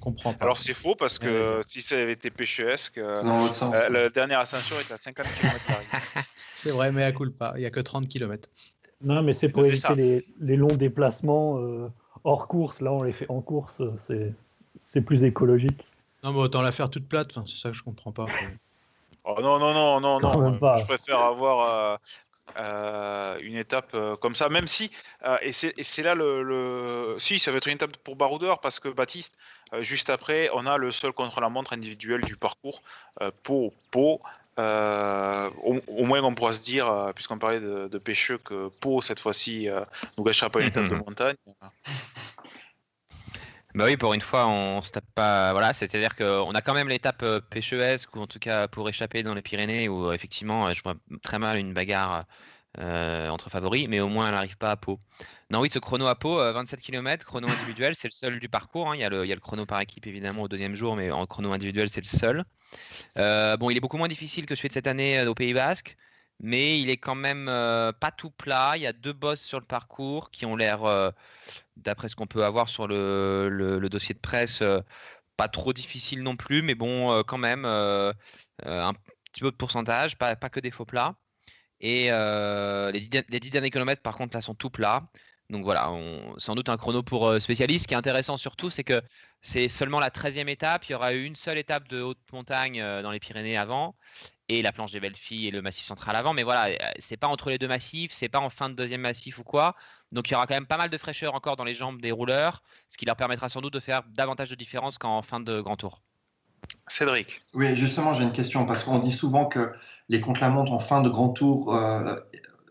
comprends 0.00 0.34
pas. 0.34 0.44
Alors 0.44 0.58
c'est 0.58 0.74
faux 0.74 0.94
parce 0.94 1.18
que 1.18 1.60
si 1.66 1.80
ça 1.82 1.96
avait 1.96 2.12
été 2.12 2.30
pêchesque, 2.30 2.98
euh, 2.98 3.14
euh, 3.16 3.88
la 3.90 4.08
dernière 4.08 4.40
ascension 4.40 4.76
était 4.80 4.94
à 4.94 4.98
50 4.98 5.26
km 5.38 5.64
C'est 6.56 6.70
vrai, 6.70 6.90
mais 6.90 7.04
à 7.04 7.12
coule 7.12 7.32
pas, 7.32 7.52
il 7.56 7.62
y 7.62 7.66
a 7.66 7.70
que 7.70 7.80
30 7.80 8.08
km. 8.08 8.48
Non, 9.02 9.22
mais 9.22 9.34
c'est 9.34 9.48
pour 9.48 9.66
éviter 9.66 9.94
les, 9.94 10.26
les, 10.40 10.56
longs 10.56 10.74
déplacements. 10.74 11.58
Euh 11.58 11.88
hors 12.24 12.48
course. 12.48 12.80
Là, 12.80 12.92
on 12.92 13.02
les 13.02 13.12
fait 13.12 13.30
en 13.30 13.40
course. 13.40 13.82
C'est 14.80 15.00
plus 15.02 15.24
écologique. 15.24 15.84
Non, 16.24 16.32
mais 16.32 16.38
autant 16.38 16.62
la 16.62 16.72
faire 16.72 16.90
toute 16.90 17.06
plate. 17.06 17.32
c'est 17.46 17.58
ça 17.58 17.68
que 17.68 17.76
je 17.76 17.82
comprends 17.82 18.12
pas. 18.12 18.26
Oh 19.26 19.40
non, 19.40 19.58
non, 19.58 19.72
non, 19.72 20.00
non, 20.00 20.20
non. 20.20 20.58
Je 20.76 20.84
préfère 20.84 21.20
avoir 21.20 21.60
euh, 21.66 21.96
euh, 22.58 23.38
une 23.40 23.56
étape 23.56 23.92
euh, 23.94 24.16
comme 24.16 24.34
ça, 24.34 24.50
même 24.50 24.66
si, 24.66 24.90
et 25.40 25.52
c'est 25.52 26.02
là 26.02 26.14
le, 26.14 27.16
Si, 27.18 27.38
ça 27.38 27.50
va 27.50 27.56
être 27.56 27.66
une 27.66 27.76
étape 27.76 27.96
pour 27.98 28.16
Baroudeur 28.16 28.60
parce 28.60 28.80
que 28.80 28.90
Baptiste, 28.90 29.34
juste 29.80 30.10
après, 30.10 30.50
on 30.52 30.66
a 30.66 30.76
le 30.76 30.92
seul 30.92 31.12
contre-la-montre 31.12 31.72
individuel 31.72 32.20
du 32.20 32.36
parcours. 32.36 32.82
Pau, 33.44 33.72
Pau. 34.54 34.62
au, 35.88 36.04
moins, 36.04 36.22
on 36.22 36.34
pourra 36.34 36.52
se 36.52 36.62
dire, 36.62 37.12
puisqu'on 37.14 37.38
parlait 37.38 37.60
de, 37.60 37.88
de, 37.88 37.98
pêcheux, 37.98 38.38
que 38.38 38.68
Pau, 38.80 39.00
cette 39.00 39.20
fois-ci, 39.20 39.68
nous 40.16 40.24
gâchera 40.24 40.50
pas 40.50 40.60
une 40.60 40.68
étape 40.68 40.88
de 40.88 40.96
montagne. 40.96 41.36
Bah 43.74 43.86
oui, 43.86 43.96
pour 43.96 44.14
une 44.14 44.20
fois, 44.20 44.46
on 44.46 44.82
se 44.82 44.92
tape 44.92 45.04
pas. 45.16 45.50
Voilà, 45.50 45.72
c'est-à-dire 45.72 46.14
qu'on 46.14 46.52
a 46.52 46.60
quand 46.60 46.74
même 46.74 46.88
l'étape 46.88 47.22
euh, 47.24 47.40
pêchesque, 47.40 48.14
ou 48.14 48.20
en 48.20 48.26
tout 48.28 48.38
cas 48.38 48.68
pour 48.68 48.88
échapper 48.88 49.24
dans 49.24 49.34
les 49.34 49.42
Pyrénées, 49.42 49.88
où 49.88 50.12
effectivement, 50.12 50.72
je 50.72 50.80
vois 50.82 50.94
très 51.22 51.40
mal 51.40 51.58
une 51.58 51.74
bagarre 51.74 52.24
euh, 52.78 53.28
entre 53.28 53.50
favoris, 53.50 53.88
mais 53.88 53.98
au 53.98 54.08
moins 54.08 54.28
elle 54.28 54.34
n'arrive 54.34 54.56
pas 54.56 54.70
à 54.70 54.76
Pau. 54.76 55.00
Non, 55.54 55.60
oui, 55.60 55.70
ce 55.70 55.78
chrono 55.78 56.08
à 56.08 56.16
Pau, 56.16 56.38
27 56.38 56.80
km, 56.80 57.24
chrono 57.24 57.46
individuel, 57.46 57.94
c'est 57.94 58.08
le 58.08 58.12
seul 58.12 58.40
du 58.40 58.48
parcours. 58.48 58.90
Hein. 58.90 58.96
Il, 58.96 59.00
y 59.02 59.04
a 59.04 59.08
le, 59.08 59.36
chrono 59.36 59.62
par 59.64 59.80
équipe 59.80 60.04
évidemment 60.04 60.42
au 60.42 60.48
deuxième 60.48 60.74
jour, 60.74 60.96
mais 60.96 61.12
en 61.12 61.26
chrono 61.26 61.52
individuel, 61.52 61.88
c'est 61.88 62.00
le 62.00 62.06
seul. 62.06 62.44
Euh, 63.18 63.56
bon, 63.56 63.70
il 63.70 63.76
est 63.76 63.80
beaucoup 63.80 63.96
moins 63.96 64.08
difficile 64.08 64.46
que 64.46 64.56
celui 64.56 64.70
de 64.70 64.72
cette 64.72 64.88
année 64.88 65.24
au 65.24 65.34
Pays 65.36 65.54
Basque 65.54 65.96
mais 66.40 66.80
il 66.80 66.90
est 66.90 66.96
quand 66.96 67.14
même 67.14 67.46
pas 67.46 68.10
tout 68.10 68.30
plat. 68.30 68.72
Il 68.74 68.82
y 68.82 68.86
a 68.88 68.92
deux 68.92 69.12
bosses 69.12 69.42
sur 69.42 69.60
le 69.60 69.64
parcours 69.64 70.32
qui 70.32 70.44
ont 70.44 70.56
l'air, 70.56 71.12
d'après 71.76 72.08
ce 72.08 72.16
qu'on 72.16 72.26
peut 72.26 72.44
avoir 72.44 72.68
sur 72.68 72.88
le, 72.88 73.88
dossier 73.88 74.12
de 74.16 74.18
presse, 74.18 74.60
pas 75.36 75.46
trop 75.46 75.72
difficile 75.72 76.24
non 76.24 76.34
plus, 76.34 76.62
mais 76.62 76.74
bon, 76.74 77.22
quand 77.22 77.38
même, 77.38 77.64
un 77.64 78.12
petit 79.32 79.40
peu 79.40 79.52
de 79.52 79.56
pourcentage, 79.56 80.18
pas, 80.18 80.34
que 80.34 80.58
des 80.58 80.72
faux 80.72 80.84
plats. 80.84 81.14
Et 81.78 82.10
les, 82.10 83.00
dix, 83.38 83.50
derniers 83.50 83.70
kilomètres, 83.70 84.02
par 84.02 84.16
contre, 84.16 84.34
là, 84.34 84.42
sont 84.42 84.56
tout 84.56 84.70
plats. 84.70 84.98
Donc 85.50 85.64
voilà, 85.64 85.90
on, 85.90 86.34
sans 86.38 86.54
doute 86.54 86.68
un 86.68 86.76
chrono 86.76 87.02
pour 87.02 87.40
spécialiste. 87.40 87.84
Ce 87.84 87.88
qui 87.88 87.94
est 87.94 87.98
intéressant 87.98 88.36
surtout, 88.36 88.70
c'est 88.70 88.84
que 88.84 89.02
c'est 89.42 89.68
seulement 89.68 90.00
la 90.00 90.10
13e 90.10 90.48
étape. 90.48 90.88
Il 90.88 90.92
y 90.92 90.94
aura 90.94 91.12
eu 91.12 91.24
une 91.24 91.36
seule 91.36 91.58
étape 91.58 91.86
de 91.88 92.00
haute 92.00 92.18
montagne 92.32 92.82
dans 93.02 93.10
les 93.10 93.20
Pyrénées 93.20 93.56
avant 93.56 93.94
et 94.48 94.62
la 94.62 94.72
planche 94.72 94.92
des 94.92 95.00
belles 95.00 95.16
filles 95.16 95.48
et 95.48 95.50
le 95.50 95.62
massif 95.62 95.86
central 95.86 96.16
avant. 96.16 96.32
Mais 96.32 96.42
voilà, 96.42 96.66
euh, 96.68 96.92
c'est 96.98 97.16
pas 97.16 97.28
entre 97.28 97.50
les 97.50 97.58
deux 97.58 97.68
massifs, 97.68 98.12
c'est 98.12 98.28
pas 98.28 98.40
en 98.40 98.50
fin 98.50 98.68
de 98.68 98.74
deuxième 98.74 99.00
massif 99.00 99.38
ou 99.38 99.44
quoi. 99.44 99.74
Donc 100.12 100.28
il 100.28 100.32
y 100.32 100.36
aura 100.36 100.46
quand 100.46 100.54
même 100.54 100.66
pas 100.66 100.76
mal 100.76 100.90
de 100.90 100.98
fraîcheur 100.98 101.34
encore 101.34 101.56
dans 101.56 101.64
les 101.64 101.74
jambes 101.74 102.00
des 102.00 102.12
rouleurs, 102.12 102.62
ce 102.88 102.96
qui 102.96 103.06
leur 103.06 103.16
permettra 103.16 103.48
sans 103.48 103.60
doute 103.60 103.72
de 103.72 103.80
faire 103.80 104.02
davantage 104.08 104.50
de 104.50 104.54
différence 104.54 104.98
qu'en 104.98 105.22
fin 105.22 105.40
de 105.40 105.60
grand 105.60 105.76
tour. 105.76 106.02
Cédric. 106.88 107.42
Oui, 107.52 107.74
justement, 107.76 108.14
j'ai 108.14 108.24
une 108.24 108.32
question 108.32 108.66
parce 108.66 108.84
qu'on 108.84 108.98
dit 108.98 109.10
souvent 109.10 109.46
que 109.46 109.72
les 110.08 110.20
contre-la-montre 110.20 110.72
en 110.72 110.78
fin 110.78 111.02
de 111.02 111.08
grand 111.08 111.30
tour 111.30 111.74
euh, 111.74 112.16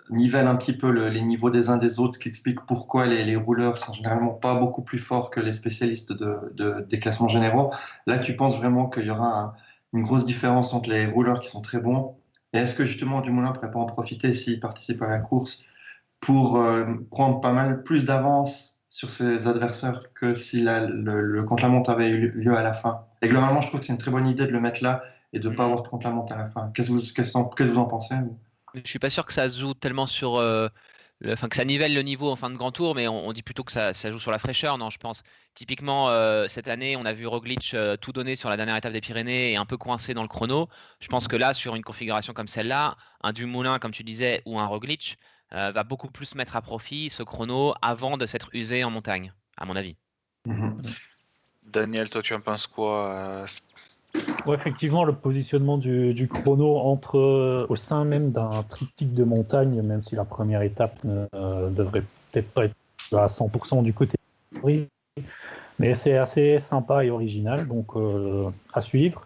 nivellent 0.10 0.48
un 0.48 0.56
petit 0.56 0.74
peu 0.74 0.89
les 1.08 1.22
niveaux 1.22 1.50
des 1.50 1.70
uns 1.70 1.78
des 1.78 2.00
autres, 2.00 2.16
ce 2.16 2.20
qui 2.20 2.30
explique 2.30 2.60
pourquoi 2.66 3.06
les, 3.06 3.36
rouleurs 3.36 3.78
sont 3.78 3.94
généralement 3.94 4.32
pas 4.32 4.56
beaucoup 4.56 4.84
plus 4.84 4.98
forts 4.98 5.32
que 5.32 5.39
les 5.39 5.54
spécialistes 5.54 6.13
de, 6.13 6.86
des 6.89 7.00
classements 7.00 7.28
généraux. 7.28 7.72
Là, 8.06 8.20
tu 8.20 8.36
penses 8.36 8.58
vraiment 8.58 8.89
qu'il 8.89 9.06
y 9.06 9.10
aura 9.10 9.39
un, 9.39 9.54
une 9.94 10.04
grosse 10.04 10.26
différence 10.26 10.74
entre 10.74 10.89
les 10.89 11.06
rouleurs 11.06 11.39
qui 11.39 11.50
sont 11.50 11.62
très 11.62 11.80
bons? 11.80 12.16
Et 12.54 12.58
est-ce 12.58 12.76
que 12.76 12.86
justement 12.86 13.22
Dumoulin 13.22 13.52
pourrait 13.52 13.72
pas 13.72 13.80
en 13.80 13.86
profiter 13.86 14.34
s'il 14.34 14.60
participe 14.60 15.02
à 15.02 15.08
la 15.08 15.20
course 15.20 15.66
pour 16.20 16.58
euh, 16.58 16.86
prendre 17.12 17.42
pas 17.42 17.54
mal 17.54 17.84
plus 17.84 18.06
d'avance 18.06 18.84
sur 18.89 19.10
ses 19.10 19.48
adversaires 19.48 20.13
que 20.13 20.36
si 20.36 20.62
le, 20.62 21.22
le 21.22 21.44
contre-la-montre 21.44 21.89
avait 21.89 22.10
eu 22.10 22.32
lieu 22.32 22.56
à 22.56 22.62
la 22.62 22.74
fin? 22.74 23.06
Et 23.22 23.30
globalement, 23.30 23.62
je 23.62 23.68
trouve 23.68 23.80
que 23.80 23.86
c'est 23.86 23.94
une 23.94 24.00
très 24.00 24.12
bonne 24.12 24.28
idée 24.28 24.46
de 24.46 24.52
le 24.52 24.60
mettre 24.60 24.84
là 24.84 25.04
et 25.32 25.39
de 25.39 25.50
ne 25.50 25.56
pas 25.56 25.63
mm. 25.63 25.66
avoir 25.66 25.84
de 25.84 25.88
contre-la-montre 25.88 26.34
à 26.34 26.38
la 26.38 26.46
fin. 26.46 26.72
Qu'est-ce 26.74 26.89
que 26.89 27.63
vous, 27.63 27.78
en 27.78 27.86
pensez 27.86 28.16
Je 28.74 28.80
ne 28.80 28.88
suis 28.88 29.00
pas 29.00 29.10
sûr 29.10 29.26
que 29.26 29.34
ça 29.34 29.50
se 29.50 29.60
joue 29.60 29.74
tellement 29.74 30.08
sur 30.08 30.38
euh, 30.38 30.68
enfin 31.32 31.48
que 31.48 31.56
ça 31.56 31.66
nivelle 31.66 31.94
le 31.94 32.02
niveau 32.02 32.32
en 32.32 32.36
fin 32.36 32.50
de 32.50 32.56
grand 32.56 32.72
tour, 32.72 32.96
mais 32.96 33.08
on, 33.08 33.32
dit 33.32 33.44
plutôt 33.44 33.64
que 33.64 33.72
ça, 33.72 33.94
joue 33.94 34.20
sur 34.20 34.32
la 34.32 34.40
fraîcheur, 34.40 34.78
non, 34.78 34.90
je 34.90 34.98
pense. 34.98 35.24
Typiquement, 35.54 36.10
euh, 36.10 36.48
cette 36.50 36.68
année, 36.68 36.96
on 36.98 37.06
a 37.06 37.14
vu 37.14 37.28
Roglic 37.28 37.74
euh, 37.74 37.96
tout 37.96 38.12
donner 38.12 38.36
sur 38.36 38.50
la 38.50 38.58
dernière 38.58 38.76
étape 38.76 38.94
des 38.94 39.02
Pyrénées 39.02 39.54
et 39.54 39.56
un 39.56 39.66
peu 39.66 39.78
coincé 39.78 40.14
dans 40.14 40.22
le 40.22 40.28
chrono. 40.28 40.68
Je 41.00 41.08
pense 41.08 41.28
que 41.28 41.36
là, 41.36 41.54
sur 41.54 41.76
une 41.76 41.84
configuration 41.84 42.34
comme 42.34 42.48
celle-là, 42.48 42.98
un 43.22 43.32
Dumoulin, 43.32 43.80
comme 43.80 43.92
tu 43.92 44.04
disais, 44.04 44.42
ou 44.46 44.60
un 44.60 44.66
Roglic, 44.66 45.18
euh, 45.54 45.72
va 45.72 45.84
beaucoup 45.84 46.10
plus 46.10 46.36
mettre 46.36 46.56
à 46.56 46.62
profit 46.62 47.10
ce 47.10 47.24
chrono 47.24 47.74
avant 47.82 48.18
de 48.18 48.26
s'être 48.26 48.50
usé 48.54 48.84
en 48.84 48.90
montagne, 48.90 49.34
à 49.58 49.66
mon 49.66 49.76
avis. 49.76 49.96
Mhm. 50.46 50.82
Daniel, 51.66 52.10
toi, 52.10 52.22
tu 52.22 52.34
en 52.34 52.42
penses 52.42 52.68
quoi 52.68 53.46
effectivement, 54.52 55.06
le 55.06 55.13
positionnement 55.13 55.78
du, 55.78 56.28
chrono 56.28 56.78
entre 56.78 57.17
euh, 57.17 57.65
au 57.69 57.76
sein 57.76 58.04
même 58.04 58.32
d'un 58.32 58.49
triptyque 58.69 59.13
de 59.13 59.23
montagne, 59.23 59.82
même 59.82 60.04
si 60.04 60.15
la 60.15 60.26
première 60.26 60.62
étape 60.62 61.02
ne 61.04 61.26
euh, 61.34 61.69
devrait 61.69 62.04
peut-être 62.32 62.49
pas 62.52 62.65
être 62.65 62.76
à 63.13 63.28
100% 63.28 63.84
du 63.84 63.93
côté 63.93 64.17
mais 65.80 65.95
c'est 65.95 66.17
assez 66.17 66.60
sympa 66.60 67.04
et 67.04 67.10
original, 67.10 67.67
donc 67.67 67.95
euh, 67.95 68.43
à 68.73 68.80
suivre. 68.80 69.26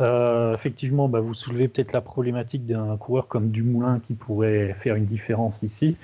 effectivement, 0.00 1.08
bah, 1.08 1.20
vous 1.20 1.34
soulevez 1.34 1.68
peut-être 1.68 1.92
la 1.92 2.00
problématique 2.00 2.66
d'un 2.66 2.96
coureur 2.96 3.28
comme 3.28 3.50
Dumoulin 3.50 4.00
qui 4.00 4.14
pourrait 4.14 4.74
faire 4.80 4.96
une 4.96 5.04
différence 5.04 5.62
ici. 5.62 5.96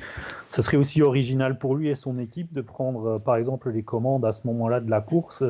Ce 0.50 0.62
serait 0.62 0.76
aussi 0.76 1.02
original 1.02 1.58
pour 1.58 1.74
lui 1.74 1.88
et 1.88 1.96
son 1.96 2.18
équipe 2.18 2.52
de 2.52 2.60
prendre, 2.60 3.18
par 3.24 3.36
exemple, 3.36 3.70
les 3.70 3.82
commandes 3.82 4.24
à 4.24 4.32
ce 4.32 4.46
moment-là 4.46 4.80
de 4.80 4.90
la 4.90 5.00
course 5.00 5.42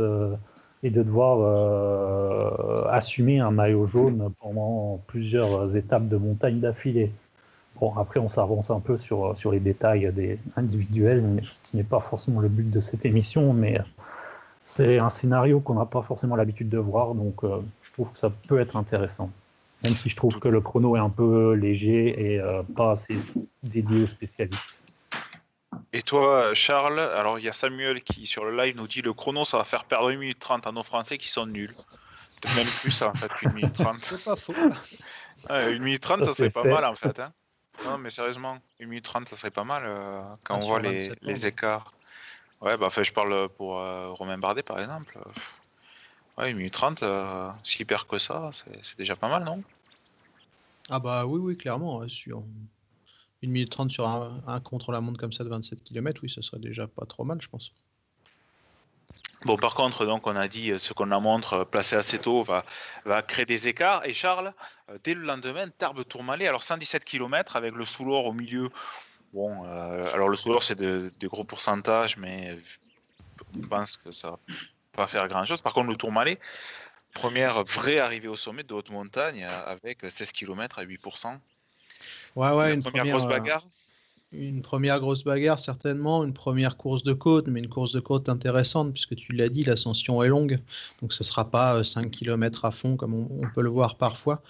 et 0.82 0.90
de 0.90 1.02
devoir 1.02 1.38
euh, 1.40 2.88
assumer 2.90 3.40
un 3.40 3.50
maillot 3.50 3.86
jaune 3.86 4.30
pendant 4.40 5.00
plusieurs 5.06 5.76
étapes 5.76 6.08
de 6.08 6.16
montagne 6.16 6.60
d'affilée. 6.60 7.12
Bon, 7.78 7.92
après, 7.96 8.20
on 8.20 8.28
s'avance 8.28 8.70
un 8.70 8.80
peu 8.80 8.98
sur, 8.98 9.36
sur 9.36 9.52
les 9.52 9.60
détails 9.60 10.10
des 10.12 10.38
individuels, 10.56 11.40
ce 11.42 11.60
qui 11.60 11.76
n'est 11.76 11.82
pas 11.82 12.00
forcément 12.00 12.40
le 12.40 12.48
but 12.48 12.70
de 12.70 12.80
cette 12.80 13.04
émission, 13.04 13.52
mais 13.52 13.78
c'est 14.62 14.98
un 14.98 15.08
scénario 15.08 15.60
qu'on 15.60 15.74
n'a 15.74 15.86
pas 15.86 16.02
forcément 16.02 16.36
l'habitude 16.36 16.68
de 16.68 16.78
voir, 16.78 17.14
donc 17.14 17.44
euh, 17.44 17.60
je 17.82 17.92
trouve 17.92 18.12
que 18.12 18.18
ça 18.18 18.30
peut 18.48 18.60
être 18.60 18.76
intéressant. 18.76 19.30
Même 19.84 19.94
si 19.94 20.10
je 20.10 20.16
trouve 20.16 20.38
que 20.38 20.48
le 20.48 20.60
chrono 20.60 20.96
est 20.96 21.00
un 21.00 21.08
peu 21.08 21.54
léger 21.54 22.34
et 22.34 22.40
pas 22.76 22.90
assez 22.90 23.16
dédié 23.62 24.02
aux 24.02 24.06
spécialistes. 24.06 24.79
Et 25.92 26.02
toi, 26.02 26.54
Charles, 26.54 27.00
alors 27.00 27.38
il 27.38 27.44
y 27.44 27.48
a 27.48 27.52
Samuel 27.52 28.02
qui 28.02 28.26
sur 28.26 28.44
le 28.44 28.56
live 28.56 28.76
nous 28.76 28.86
dit 28.86 29.02
le 29.02 29.12
chrono 29.12 29.44
ça 29.44 29.58
va 29.58 29.64
faire 29.64 29.84
perdre 29.84 30.10
1 30.10 30.16
minute 30.16 30.38
30 30.38 30.66
à 30.66 30.72
nos 30.72 30.84
Français 30.84 31.18
qui 31.18 31.28
sont 31.28 31.46
nuls. 31.46 31.74
Même 32.56 32.66
plus 32.80 33.02
en 33.02 33.12
fait 33.12 33.28
qu'une 33.34 33.52
minute 33.52 33.74
30. 33.74 33.98
C'est 33.98 34.24
pas 34.24 34.36
faux. 34.36 34.54
Ouais, 35.48 35.74
1 35.74 35.78
minute 35.78 36.02
30 36.02 36.24
ça, 36.24 36.34
serait 36.34 36.50
pas 36.50 36.64
mal 36.64 36.84
en 36.84 36.94
fait. 36.94 37.18
Hein. 37.18 37.32
Non 37.84 37.98
mais 37.98 38.10
sérieusement, 38.10 38.58
1 38.80 38.86
minute 38.86 39.04
30 39.04 39.28
ça 39.28 39.36
serait 39.36 39.50
pas 39.50 39.64
mal 39.64 39.82
euh, 39.84 40.22
quand 40.44 40.56
on 40.56 40.66
voit 40.66 40.80
les, 40.80 41.10
les 41.22 41.46
écarts. 41.46 41.92
Ouais, 42.60 42.76
bah 42.76 42.90
fait, 42.90 43.04
je 43.04 43.12
parle 43.12 43.48
pour 43.48 43.78
euh, 43.78 44.10
Romain 44.10 44.38
Bardet 44.38 44.62
par 44.62 44.78
exemple. 44.78 45.18
Ouais, 46.38 46.50
1 46.50 46.54
minute 46.54 46.74
30, 46.74 47.02
euh, 47.02 47.50
s'il 47.64 47.86
perd 47.86 48.06
que 48.06 48.18
ça, 48.18 48.50
c'est 48.82 48.98
déjà 48.98 49.16
pas 49.16 49.28
mal, 49.28 49.44
non? 49.44 49.62
Ah 50.88 51.00
bah 51.00 51.26
oui, 51.26 51.40
oui, 51.40 51.56
clairement. 51.56 52.06
Sur, 52.08 52.42
1 53.42 53.48
minute 53.48 53.70
30 53.70 53.90
sur 53.90 54.06
un, 54.06 54.60
contre-la-montre 54.60 55.18
comme 55.18 55.32
ça 55.32 55.44
de 55.44 55.48
27 55.48 55.82
km, 55.82 56.20
oui, 56.22 56.30
ça 56.30 56.42
serait 56.42 56.58
déjà 56.58 56.86
pas 56.86 57.06
trop 57.06 57.24
mal, 57.24 57.40
je 57.40 57.48
pense. 57.48 57.72
Bon, 59.46 59.56
par 59.56 59.74
contre, 59.74 60.04
donc, 60.04 60.26
on 60.26 60.36
a 60.36 60.48
dit 60.48 60.70
euh, 60.70 60.78
ce 60.78 60.92
qu'on 60.92 61.10
a 61.10 61.18
montre 61.18 61.54
euh, 61.54 61.64
placé 61.64 61.96
assez 61.96 62.18
tôt 62.18 62.42
va, 62.42 63.22
créer 63.22 63.46
des 63.46 63.68
écarts. 63.68 64.06
Et 64.06 64.12
Charles, 64.12 64.52
euh, 64.90 64.98
dès 65.02 65.14
le 65.14 65.22
lendemain, 65.22 65.66
Tarbes 65.68 66.04
Tourmalet, 66.04 66.46
alors 66.46 66.62
117 66.62 67.06
km 67.06 67.56
avec 67.56 67.74
le 67.74 67.86
Soulor 67.86 68.26
au 68.26 68.34
milieu. 68.34 68.68
Bon, 69.32 69.64
alors 69.64 70.28
le 70.28 70.36
Soulor, 70.36 70.62
c'est 70.62 70.78
des 70.82 71.26
gros 71.28 71.44
pourcentages, 71.44 72.16
mais 72.16 72.58
je 73.54 73.66
pense 73.66 73.96
que 73.96 74.10
ça 74.10 74.30
va 74.32 74.38
pas 74.92 75.06
faire 75.06 75.28
grand 75.28 75.46
chose. 75.46 75.60
Par 75.60 75.72
contre, 75.72 75.88
le 75.88 75.96
Tourmalet, 75.96 76.38
première 77.14 77.62
vraie 77.62 78.00
arrivée 78.00 78.26
au 78.26 78.34
sommet 78.34 78.64
de 78.64 78.74
haute 78.74 78.90
montagne 78.90 79.44
avec 79.44 79.98
16 80.02 80.32
km 80.32 80.80
à 80.80 80.84
8%. 80.84 81.38
Ouais, 82.36 82.52
ouais, 82.52 82.74
une 82.74 82.82
première, 82.82 83.06
grosse 83.06 83.26
bagarre. 83.26 83.64
Une 84.32 84.62
première 84.62 85.00
grosse 85.00 85.24
bagarre, 85.24 85.58
certainement. 85.58 86.22
Une 86.22 86.32
première 86.32 86.76
course 86.76 87.02
de 87.02 87.12
côte, 87.12 87.48
mais 87.48 87.60
une 87.60 87.68
course 87.68 87.92
de 87.92 88.00
côte 88.00 88.28
intéressante, 88.28 88.92
puisque 88.92 89.16
tu 89.16 89.32
l'as 89.32 89.48
dit, 89.48 89.64
l'ascension 89.64 90.22
est 90.22 90.28
longue. 90.28 90.60
Donc 91.02 91.12
ce 91.12 91.22
ne 91.22 91.26
sera 91.26 91.50
pas 91.50 91.82
5 91.82 92.06
euh, 92.06 92.08
km 92.10 92.64
à 92.64 92.70
fond, 92.70 92.96
comme 92.96 93.14
on, 93.14 93.48
peut 93.54 93.62
le 93.62 93.70
voir 93.70 93.96
parfois. 93.96 94.42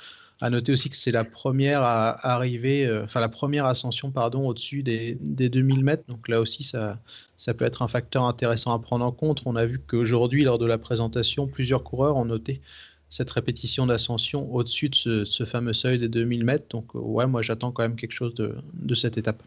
À 0.42 0.48
noter 0.48 0.72
aussi 0.72 0.88
que 0.88 0.96
c'est 0.96 1.10
la 1.10 1.24
première 1.24 1.82
à 1.82 2.32
arriver, 2.32 2.86
euh, 2.86 3.04
enfin 3.04 3.20
la 3.20 3.28
première 3.28 3.66
ascension 3.66 4.10
pardon 4.10 4.46
au-dessus 4.48 4.82
des, 4.82 5.18
des, 5.20 5.48
2000 5.48 5.84
mètres. 5.84 6.04
Donc 6.08 6.28
là 6.28 6.40
aussi, 6.40 6.62
ça, 6.62 6.98
ça 7.36 7.54
peut 7.54 7.64
être 7.64 7.82
un 7.82 7.88
facteur 7.88 8.24
intéressant 8.24 8.74
à 8.74 8.78
prendre 8.78 9.04
en 9.04 9.12
compte. 9.12 9.42
On 9.46 9.56
a 9.56 9.64
vu 9.64 9.78
qu'aujourd'hui, 9.78 10.44
lors 10.44 10.58
de 10.58 10.66
la 10.66 10.78
présentation, 10.78 11.46
plusieurs 11.46 11.84
coureurs 11.84 12.16
ont 12.16 12.26
noté 12.26 12.60
cette 13.10 13.30
répétition 13.32 13.86
d'ascension 13.86 14.48
au-dessus 14.54 14.88
de 14.88 15.24
ce, 15.24 15.44
fameux 15.44 15.74
seuil 15.74 15.98
des 15.98 16.08
2000 16.08 16.44
mètres. 16.44 16.66
Donc, 16.70 16.86
euh, 16.94 16.98
ouais, 16.98 17.26
moi 17.26 17.42
j'attends 17.42 17.72
quand 17.72 17.82
même 17.82 17.96
quelque 17.96 18.14
chose 18.14 18.34
de, 18.36 18.94
cette 18.94 19.18
étape. 19.18 19.42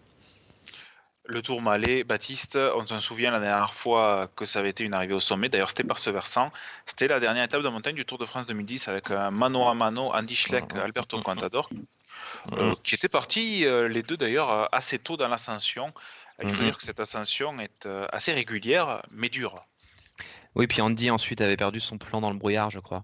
Le 1.25 1.41
Tour 1.41 1.61
Malais, 1.61 2.03
Baptiste, 2.03 2.57
on 2.57 2.85
s'en 2.85 2.99
souvient 2.99 3.31
la 3.31 3.39
dernière 3.39 3.73
fois 3.73 4.29
que 4.35 4.43
ça 4.43 4.59
avait 4.59 4.71
été 4.71 4.83
une 4.83 4.93
arrivée 4.93 5.13
au 5.13 5.21
sommet. 5.21 5.47
D'ailleurs, 5.47 5.69
c'était 5.69 5.85
par 5.85 5.97
ce 5.97 6.09
versant. 6.09 6.51
C'était 6.85 7.07
la 7.07 7.21
dernière 7.21 7.45
étape 7.45 7.63
de 7.63 7.69
montagne 7.69 7.95
du 7.95 8.03
Tour 8.03 8.17
de 8.17 8.25
France 8.25 8.45
2010 8.45 8.89
avec 8.89 9.09
un 9.09 9.31
mano 9.31 9.65
à 9.65 9.73
mano, 9.73 10.11
Andy 10.13 10.35
Schleck, 10.35 10.75
Alberto 10.75 11.17
Contador, 11.21 11.69
euh, 12.51 12.75
qui 12.83 12.95
étaient 12.95 13.07
partis, 13.07 13.65
euh, 13.65 13.87
les 13.87 14.03
deux 14.03 14.17
d'ailleurs, 14.17 14.67
assez 14.75 14.99
tôt 14.99 15.15
dans 15.15 15.29
l'ascension. 15.29 15.93
Il 16.43 16.49
faut 16.49 16.59
mhm. 16.59 16.65
dire 16.65 16.77
que 16.77 16.83
cette 16.83 16.99
ascension 16.99 17.57
est 17.59 17.87
assez 18.11 18.33
régulière, 18.33 19.01
mais 19.11 19.29
dure. 19.29 19.55
Oui, 20.55 20.67
puis 20.67 20.81
Andy 20.81 21.09
ensuite 21.09 21.41
avait 21.41 21.57
perdu 21.57 21.79
son 21.79 21.97
plan 21.97 22.19
dans 22.19 22.31
le 22.31 22.37
brouillard, 22.37 22.69
je 22.69 22.79
crois. 22.79 23.03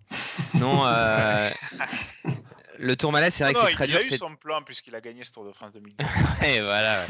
Non, 0.59 0.85
euh, 0.85 1.49
le 2.79 2.95
Tour 2.95 3.11
Malais, 3.11 3.29
c'est 3.29 3.43
vrai 3.43 3.53
que 3.53 3.59
c'est 3.59 3.73
très 3.75 3.87
dur. 3.87 3.99
Il 4.01 4.11
a 4.11 4.15
eu 4.15 4.17
son 4.17 4.35
plan 4.35 4.61
puisqu'il 4.61 4.95
a 4.95 5.01
gagné 5.01 5.23
ce 5.23 5.33
Tour 5.33 5.45
de 5.45 5.51
France 5.51 5.73
2010. 5.73 5.95
Et 6.47 6.61
voilà. 6.61 7.05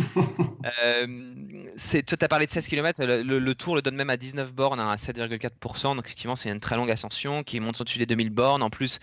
euh, 0.84 1.08
tu 1.78 2.16
as 2.20 2.28
parlé 2.28 2.48
de 2.48 2.52
16 2.52 2.68
km, 2.68 3.04
le, 3.04 3.56
Tour 3.56 3.76
le 3.76 3.82
donne 3.82 3.96
même 3.96 4.10
à 4.10 4.18
19 4.18 4.52
bornes 4.52 4.80
à 4.80 4.96
7,4%. 4.96 5.96
Donc 5.96 6.06
effectivement, 6.06 6.36
c'est 6.36 6.50
une 6.50 6.60
très 6.60 6.76
longue 6.76 6.90
ascension 6.90 7.44
qui 7.44 7.60
monte 7.60 7.80
au-dessus 7.80 8.00
des 8.00 8.08
2000 8.08 8.32
bornes. 8.32 8.64
En 8.64 8.72
plus, 8.72 9.00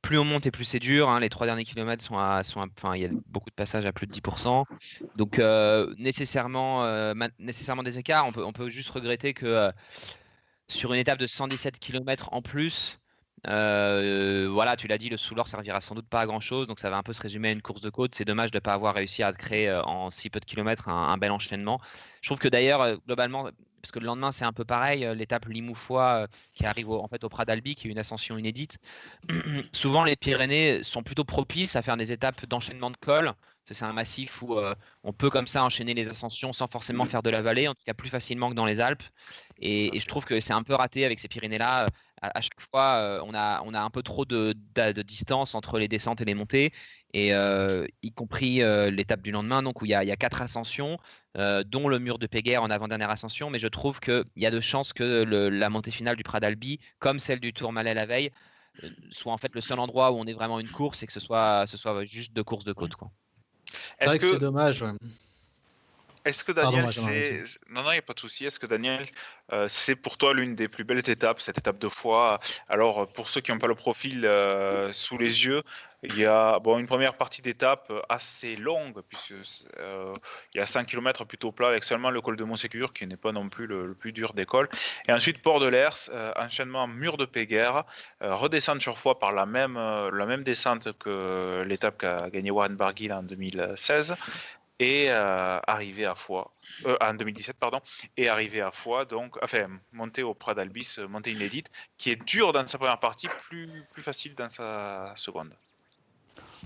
plus 0.00 0.18
on 0.18 0.24
monte 0.24 0.46
et 0.46 0.52
plus 0.52 0.64
c'est 0.64 0.78
dur. 0.78 1.08
Hein. 1.08 1.18
Les 1.18 1.28
trois 1.28 1.46
derniers 1.46 1.64
kilomètres 1.64 2.04
sont 2.04 2.18
à, 2.18 2.44
sont 2.44 2.60
enfin, 2.60 2.94
il 2.94 3.02
y 3.02 3.06
a 3.06 3.10
beaucoup 3.26 3.50
de 3.50 3.54
passages 3.56 3.84
à 3.84 3.92
plus 3.92 4.06
de 4.06 4.12
10%. 4.12 4.64
Donc 5.16 5.40
euh, 5.40 5.92
nécessairement, 5.98 6.84
euh, 6.84 7.14
nécessairement 7.40 7.82
des 7.82 7.98
écarts. 7.98 8.26
On 8.28 8.32
peut, 8.32 8.44
on 8.44 8.52
peut 8.52 8.70
juste 8.70 8.90
regretter 8.90 9.34
que 9.34 9.72
sur 10.68 10.92
une 10.92 11.00
étape 11.00 11.18
de 11.18 11.26
117 11.26 11.78
km 11.80 12.28
en 12.32 12.42
plus, 12.42 12.98
euh, 13.46 14.48
voilà, 14.50 14.76
tu 14.76 14.88
l'as 14.88 14.98
dit, 14.98 15.08
le 15.08 15.16
Soulor 15.16 15.46
servira 15.48 15.80
sans 15.80 15.94
doute 15.94 16.08
pas 16.08 16.20
à 16.20 16.26
grand 16.26 16.40
chose, 16.40 16.66
donc 16.66 16.78
ça 16.78 16.90
va 16.90 16.96
un 16.96 17.02
peu 17.02 17.12
se 17.12 17.20
résumer 17.20 17.48
à 17.48 17.52
une 17.52 17.62
course 17.62 17.80
de 17.80 17.90
côte. 17.90 18.14
C'est 18.14 18.24
dommage 18.24 18.50
de 18.50 18.56
ne 18.56 18.60
pas 18.60 18.72
avoir 18.72 18.94
réussi 18.94 19.22
à 19.22 19.32
créer 19.32 19.68
euh, 19.68 19.82
en 19.82 20.10
si 20.10 20.30
peu 20.30 20.40
de 20.40 20.44
kilomètres 20.44 20.88
un, 20.88 21.16
bel 21.18 21.30
enchaînement. 21.30 21.80
Je 22.22 22.28
trouve 22.28 22.38
que 22.38 22.48
d'ailleurs, 22.48 22.80
euh, 22.82 22.96
globalement, 23.06 23.44
parce 23.82 23.92
que 23.92 23.98
le 24.00 24.06
lendemain 24.06 24.32
c'est 24.32 24.44
un 24.44 24.52
peu 24.52 24.64
pareil, 24.64 25.08
l'étape 25.14 25.46
Limoufois 25.46 26.26
qui 26.54 26.66
arrive 26.66 26.88
au, 26.90 27.00
en 27.00 27.08
fait 27.08 27.22
au 27.22 27.28
Prat 27.28 27.44
d'Albi, 27.44 27.76
qui 27.76 27.86
est 27.86 27.90
une 27.90 27.98
ascension 27.98 28.36
inédite. 28.36 28.78
Souvent, 29.72 30.02
les 30.02 30.16
Pyrénées 30.16 30.82
sont 30.82 31.02
plutôt 31.02 31.24
propices 31.24 31.76
à 31.76 31.82
faire 31.82 31.96
des 31.96 32.10
étapes 32.10 32.46
d'enchaînement 32.46 32.90
de 32.90 32.96
col. 32.96 33.32
C'est 33.72 33.84
un 33.84 33.92
massif 33.92 34.42
où 34.42 34.56
on 35.02 35.12
peut 35.12 35.30
comme 35.30 35.46
ça 35.46 35.64
enchaîner 35.64 35.94
les 35.94 36.08
ascensions 36.08 36.52
sans 36.52 36.66
forcément 36.68 37.04
faire 37.06 37.22
de 37.22 37.30
la 37.30 37.42
vallée, 37.42 37.68
en 37.68 37.74
tout 37.74 37.82
cas 37.84 37.94
plus 37.94 38.08
facilement 38.08 38.50
que 38.50 38.54
dans 38.54 38.66
les 38.66 38.80
Alpes. 38.80 39.02
Et, 39.58 39.96
et 39.96 40.00
je 40.00 40.06
trouve 40.06 40.24
que 40.24 40.40
c'est 40.40 40.52
un 40.52 40.62
peu 40.62 40.74
raté 40.74 41.04
avec 41.04 41.18
ces 41.18 41.28
Pyrénées-là. 41.28 41.86
À, 42.22 42.40
chaque 42.40 42.60
fois, 42.60 42.94
euh, 42.94 43.20
on, 43.24 43.34
a, 43.34 43.62
on 43.64 43.74
a 43.74 43.80
un 43.80 43.90
peu 43.90 44.02
trop 44.02 44.24
de, 44.24 44.54
distance 45.02 45.54
entre 45.54 45.78
les 45.78 45.86
descentes 45.86 46.22
et 46.22 46.24
les 46.24 46.34
montées, 46.34 46.72
et 47.12 47.34
euh, 47.34 47.86
y 48.02 48.10
compris 48.12 48.62
euh, 48.62 48.90
l'étape 48.90 49.20
du 49.20 49.32
lendemain, 49.32 49.62
donc 49.62 49.82
où 49.82 49.84
il 49.84 49.90
y 49.90 49.94
a, 49.94 50.16
quatre 50.16 50.40
ascensions, 50.42 50.98
dont 51.66 51.88
le 51.88 51.98
mur 51.98 52.18
de 52.18 52.26
Péguerre 52.26 52.62
en 52.62 52.70
avant-dernière 52.70 53.10
ascension, 53.10 53.50
mais 53.50 53.58
je 53.58 53.68
trouve 53.68 54.00
qu'il 54.00 54.24
y 54.36 54.46
a 54.46 54.50
de 54.50 54.60
chances 54.60 54.94
que 54.94 55.22
la 55.24 55.68
montée 55.68 55.90
finale 55.90 56.16
du 56.16 56.22
Prat 56.22 56.40
d'Albi, 56.40 56.80
comme 56.98 57.20
celle 57.20 57.40
du 57.40 57.52
Tour 57.52 57.72
Malais 57.72 57.92
la 57.92 58.06
veille, 58.06 58.30
soit 59.10 59.34
en 59.34 59.36
fait 59.36 59.54
le 59.54 59.60
seul 59.60 59.78
endroit 59.78 60.12
où 60.12 60.16
on 60.16 60.24
est 60.24 60.32
vraiment 60.32 60.58
une 60.60 60.68
course 60.68 61.02
et 61.02 61.06
que 61.06 61.12
ce 61.12 61.20
soit, 61.20 61.66
ce 61.66 61.76
soit 61.76 62.06
juste 62.06 62.32
deux 62.32 62.44
courses 62.44 62.64
de 62.64 62.72
côte. 62.72 62.92
C'est 62.92 63.25
vrai 64.06 64.18
que, 64.18 64.30
c'est 64.30 64.38
dommage. 64.38 64.84
Est-ce 66.26 66.42
que 66.42 66.50
Daniel, 66.50 66.92
c'est... 66.92 67.44
Non, 67.70 67.84
non, 67.84 67.90
il 67.90 67.94
n'y 67.94 67.98
a 67.98 68.02
pas 68.02 68.12
de 68.12 68.18
souci. 68.18 68.44
Est-ce 68.44 68.58
que 68.58 68.66
Daniel, 68.66 69.06
euh, 69.52 69.68
c'est 69.70 69.94
pour 69.94 70.18
toi 70.18 70.34
l'une 70.34 70.56
des 70.56 70.66
plus 70.66 70.82
belles 70.82 71.08
étapes, 71.08 71.40
cette 71.40 71.56
étape 71.56 71.78
de 71.78 71.88
foi? 71.88 72.40
Alors, 72.68 73.06
pour 73.12 73.28
ceux 73.28 73.40
qui 73.40 73.52
n'ont 73.52 73.60
pas 73.60 73.68
le 73.68 73.76
profil 73.76 74.26
euh, 74.26 74.92
sous 74.92 75.18
les 75.18 75.44
yeux, 75.44 75.62
il 76.02 76.18
y 76.18 76.26
a 76.26 76.58
bon, 76.58 76.80
une 76.80 76.88
première 76.88 77.14
partie 77.14 77.42
d'étape 77.42 77.92
assez 78.08 78.56
longue, 78.56 79.02
puisqu'il 79.08 79.36
euh, 79.78 80.12
y 80.54 80.58
a 80.58 80.66
5 80.66 80.88
km 80.88 81.24
plutôt 81.24 81.52
plat 81.52 81.68
avec 81.68 81.84
seulement 81.84 82.10
le 82.10 82.20
col 82.20 82.36
de 82.36 82.42
Montsécur, 82.42 82.92
qui 82.92 83.06
n'est 83.06 83.16
pas 83.16 83.30
non 83.30 83.48
plus 83.48 83.68
le, 83.68 83.94
plus 83.94 84.10
dur 84.10 84.32
des 84.32 84.46
cols. 84.46 84.68
Et 85.06 85.12
ensuite, 85.12 85.40
Port 85.42 85.60
de 85.60 85.68
l'Ers, 85.68 86.10
enchaînement 86.34 86.88
mur 86.88 87.18
de 87.18 87.24
Péguerre, 87.24 87.84
redescente 88.20 88.82
sur 88.82 88.98
foi 88.98 89.20
par 89.20 89.30
la 89.30 89.46
même, 89.46 89.74
la 89.76 90.26
même 90.26 90.42
descente 90.42 90.88
que 90.98 91.64
l'étape 91.68 91.98
qu'a 91.98 92.30
gagné 92.30 92.50
Warren 92.50 92.74
Barguil 92.74 93.12
en 93.12 93.22
2016 93.22 94.16
et 94.78 95.06
euh, 95.08 95.58
arrivé 95.66 96.04
à 96.04 96.14
Foix, 96.14 96.52
euh, 96.84 96.96
en 97.00 97.14
2017 97.14 97.56
pardon, 97.58 97.80
et 98.16 98.28
arrivé 98.28 98.60
à 98.60 98.70
Foix, 98.70 99.04
donc 99.04 99.38
enfin 99.42 99.66
monter 99.92 100.22
au 100.22 100.34
Prat 100.34 100.54
d'Albis, 100.54 100.96
euh, 100.98 101.08
monter 101.08 101.32
inédite, 101.32 101.70
qui 101.96 102.10
est 102.10 102.22
dur 102.26 102.52
dans 102.52 102.66
sa 102.66 102.78
première 102.78 103.00
partie, 103.00 103.28
plus 103.48 103.68
plus 103.92 104.02
facile 104.02 104.34
dans 104.34 104.48
sa 104.48 105.12
seconde. 105.16 105.52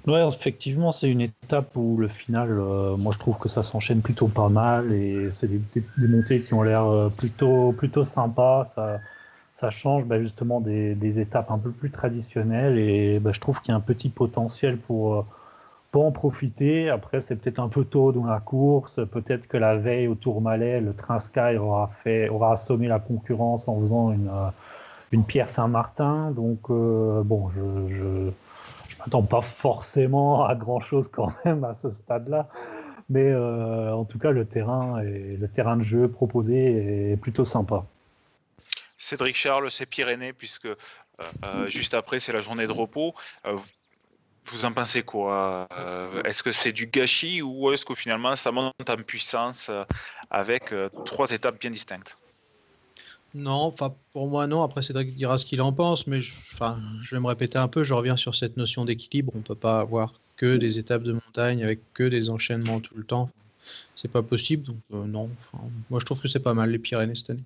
Ouais, 0.06 0.26
effectivement, 0.26 0.92
c'est 0.92 1.08
une 1.08 1.20
étape 1.20 1.76
où 1.76 1.98
le 1.98 2.08
final, 2.08 2.48
moi 2.48 3.12
je 3.12 3.18
trouve 3.18 3.38
que 3.38 3.48
ça 3.48 3.62
s'enchaîne 3.62 4.00
plutôt 4.00 4.28
pas 4.28 4.48
mal 4.48 4.92
et 4.92 5.30
c'est 5.30 5.46
des, 5.46 5.60
montées 5.98 6.42
qui 6.42 6.54
ont 6.54 6.62
l'air 6.62 7.10
plutôt 7.18 7.72
plutôt 7.72 8.04
sympas. 8.04 8.72
Ça, 8.74 8.98
ça 9.54 9.70
change 9.70 10.06
bah, 10.06 10.18
justement 10.18 10.60
des, 10.62 10.94
des, 10.94 11.20
étapes 11.20 11.50
un 11.50 11.58
peu 11.58 11.70
plus 11.70 11.90
traditionnelles 11.90 12.78
et 12.78 13.18
bah, 13.20 13.32
je 13.32 13.40
trouve 13.40 13.60
qu'il 13.60 13.72
y 13.72 13.74
a 13.74 13.76
un 13.76 13.80
petit 13.80 14.08
potentiel 14.08 14.78
pour 14.78 15.26
pour 15.90 16.06
en 16.06 16.12
profiter. 16.12 16.88
Après, 16.88 17.20
c'est 17.20 17.36
peut-être 17.36 17.58
un 17.58 17.68
peu 17.68 17.84
tôt 17.84 18.12
dans 18.12 18.24
la 18.24 18.40
course. 18.40 19.00
Peut-être 19.10 19.48
que 19.48 19.56
la 19.56 19.76
veille 19.76 20.06
au 20.06 20.14
Tourmalet, 20.14 20.80
le 20.80 20.94
Train 20.94 21.18
Sky 21.18 21.56
aura, 21.58 21.90
fait, 22.02 22.28
aura 22.28 22.52
assommé 22.52 22.86
la 22.86 23.00
concurrence 23.00 23.66
en 23.66 23.80
faisant 23.80 24.12
une, 24.12 24.28
euh, 24.28 24.50
une 25.10 25.24
Pierre 25.24 25.50
Saint-Martin. 25.50 26.30
Donc, 26.30 26.70
euh, 26.70 27.22
bon, 27.24 27.48
je 27.48 27.60
ne 27.60 28.30
m'attends 29.00 29.22
pas 29.22 29.42
forcément 29.42 30.44
à 30.44 30.54
grand-chose 30.54 31.08
quand 31.08 31.32
même 31.44 31.64
à 31.64 31.74
ce 31.74 31.90
stade-là. 31.90 32.48
Mais 33.08 33.28
euh, 33.28 33.92
en 33.92 34.04
tout 34.04 34.20
cas, 34.20 34.30
le 34.30 34.44
terrain, 34.44 35.02
et, 35.02 35.36
le 35.36 35.48
terrain 35.48 35.76
de 35.76 35.82
jeu 35.82 36.08
proposé 36.08 37.12
est 37.12 37.16
plutôt 37.16 37.44
sympa. 37.44 37.84
Cédric 38.96 39.34
Charles, 39.34 39.70
c'est 39.70 39.86
Pyrénées, 39.86 40.32
puisque 40.32 40.68
juste 41.66 41.94
après, 41.94 42.20
c'est 42.20 42.32
la 42.32 42.40
journée 42.40 42.66
de 42.66 42.72
repos. 42.72 43.14
Vous 44.46 44.64
en 44.64 44.72
pensez 44.72 45.02
quoi 45.02 45.68
euh, 45.76 46.22
Est-ce 46.24 46.42
que 46.42 46.52
c'est 46.52 46.72
du 46.72 46.86
gâchis 46.86 47.42
ou 47.42 47.70
est-ce 47.72 47.84
que 47.84 47.94
finalement 47.94 48.34
ça 48.36 48.50
monte 48.50 48.72
en 48.88 48.96
puissance 48.96 49.68
euh, 49.68 49.84
avec 50.30 50.72
euh, 50.72 50.88
trois 51.04 51.30
étapes 51.30 51.60
bien 51.60 51.70
distinctes? 51.70 52.18
Non, 53.32 53.72
pour 54.12 54.26
moi 54.26 54.46
non. 54.48 54.62
Après 54.64 54.82
Cédric 54.82 55.14
dira 55.16 55.38
ce 55.38 55.46
qu'il 55.46 55.62
en 55.62 55.72
pense, 55.72 56.06
mais 56.08 56.20
je, 56.20 56.32
je 57.02 57.14
vais 57.14 57.20
me 57.20 57.28
répéter 57.28 57.58
un 57.58 57.68
peu. 57.68 57.84
Je 57.84 57.94
reviens 57.94 58.16
sur 58.16 58.34
cette 58.34 58.56
notion 58.56 58.84
d'équilibre. 58.84 59.32
On 59.36 59.42
peut 59.42 59.54
pas 59.54 59.78
avoir 59.78 60.14
que 60.36 60.56
des 60.56 60.80
étapes 60.80 61.04
de 61.04 61.12
montagne 61.12 61.62
avec 61.62 61.80
que 61.94 62.02
des 62.02 62.28
enchaînements 62.28 62.80
tout 62.80 62.94
le 62.96 63.04
temps. 63.04 63.30
C'est 63.94 64.10
pas 64.10 64.22
possible. 64.22 64.64
Donc 64.64 64.78
non. 64.90 65.30
moi 65.90 66.00
je 66.00 66.06
trouve 66.06 66.20
que 66.20 66.26
c'est 66.26 66.40
pas 66.40 66.54
mal 66.54 66.70
les 66.70 66.78
Pyrénées 66.80 67.14
cette 67.14 67.30
année. 67.30 67.44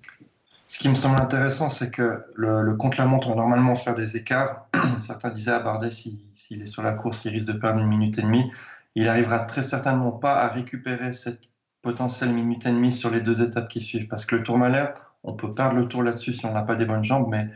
Ce 0.67 0.79
qui 0.79 0.89
me 0.89 0.95
semble 0.95 1.21
intéressant, 1.21 1.69
c'est 1.69 1.91
que 1.91 2.23
le, 2.35 2.61
le 2.61 2.75
contre-la-montre 2.75 3.29
va 3.29 3.35
normalement 3.35 3.75
faire 3.75 3.93
des 3.93 4.17
écarts. 4.17 4.67
Certains 4.99 5.29
disaient 5.29 5.51
à 5.51 5.59
Bardet, 5.59 5.91
s'il 5.91 6.61
est 6.61 6.65
sur 6.65 6.81
la 6.81 6.93
course, 6.93 7.23
il 7.25 7.31
risque 7.31 7.47
de 7.47 7.53
perdre 7.53 7.79
une 7.79 7.87
minute 7.87 8.17
et 8.17 8.23
demie. 8.23 8.51
Il 8.95 9.07
arrivera 9.09 9.39
très 9.39 9.61
certainement 9.61 10.11
pas 10.11 10.35
à 10.35 10.47
récupérer 10.47 11.11
cette 11.11 11.41
potentielle 11.81 12.33
minute 12.33 12.65
et 12.65 12.71
demie 12.71 12.91
sur 12.91 13.11
les 13.11 13.21
deux 13.21 13.41
étapes 13.41 13.67
qui 13.67 13.79
suivent. 13.79 14.07
Parce 14.07 14.25
que 14.25 14.35
le 14.35 14.43
Tourmalet, 14.43 14.91
on 15.23 15.33
peut 15.33 15.53
perdre 15.53 15.75
le 15.75 15.87
tour 15.87 16.01
là-dessus 16.01 16.33
si 16.33 16.45
on 16.45 16.53
n'a 16.53 16.63
pas 16.63 16.75
des 16.75 16.85
bonnes 16.85 17.03
jambes, 17.03 17.27
mais 17.29 17.49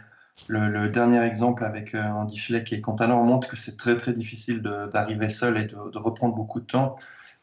le, 0.47 0.89
dernier 0.89 1.21
exemple 1.23 1.65
avec 1.65 1.95
euh, 1.95 2.03
Andy 2.03 2.37
Schleck 2.37 2.71
et 2.71 2.81
Contanor 2.81 3.23
montre 3.23 3.47
que 3.47 3.57
c'est 3.57 3.77
très 3.77 3.97
très 3.97 4.13
difficile 4.13 4.61
d'arriver 4.61 5.29
seul 5.29 5.57
et 5.57 5.65
de, 5.65 5.97
reprendre 5.97 6.35
beaucoup 6.35 6.59
de 6.59 6.65
temps. 6.65 6.95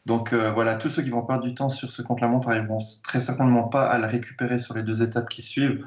Donc 0.07 0.31
euh, 0.31 0.53
voilà, 0.53 0.75
tous 0.75 0.87
ceux 0.87 1.03
qui 1.03 1.09
vont 1.09 1.21
perdre 1.21 1.43
du 1.43 1.53
temps 1.53 1.67
sur 1.67 1.89
ce 1.89 2.01
contre-la-montre 2.01 2.47
n'arriveront 2.47 2.79
très 3.03 3.19
certainement 3.19 3.63
pas 3.63 3.89
à 3.89 3.97
le 3.97 4.07
récupérer 4.07 4.57
sur 4.57 4.73
les 4.73 4.81
deux 4.81 5.03
étapes 5.03 5.27
qui 5.27 5.41
suivent, 5.41 5.85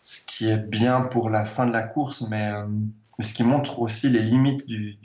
ce 0.00 0.22
qui 0.24 0.48
est 0.48 0.56
bien 0.56 1.02
pour 1.02 1.28
la 1.28 1.44
fin 1.44 1.66
de 1.66 1.72
la 1.72 1.82
course, 1.82 2.22
mais, 2.30 2.50
euh, 2.50 2.64
ce 3.20 3.34
qui 3.34 3.44
montre 3.44 3.80
aussi 3.80 4.08
les 4.08 4.22
limites 4.22 4.66
du, 4.66 4.96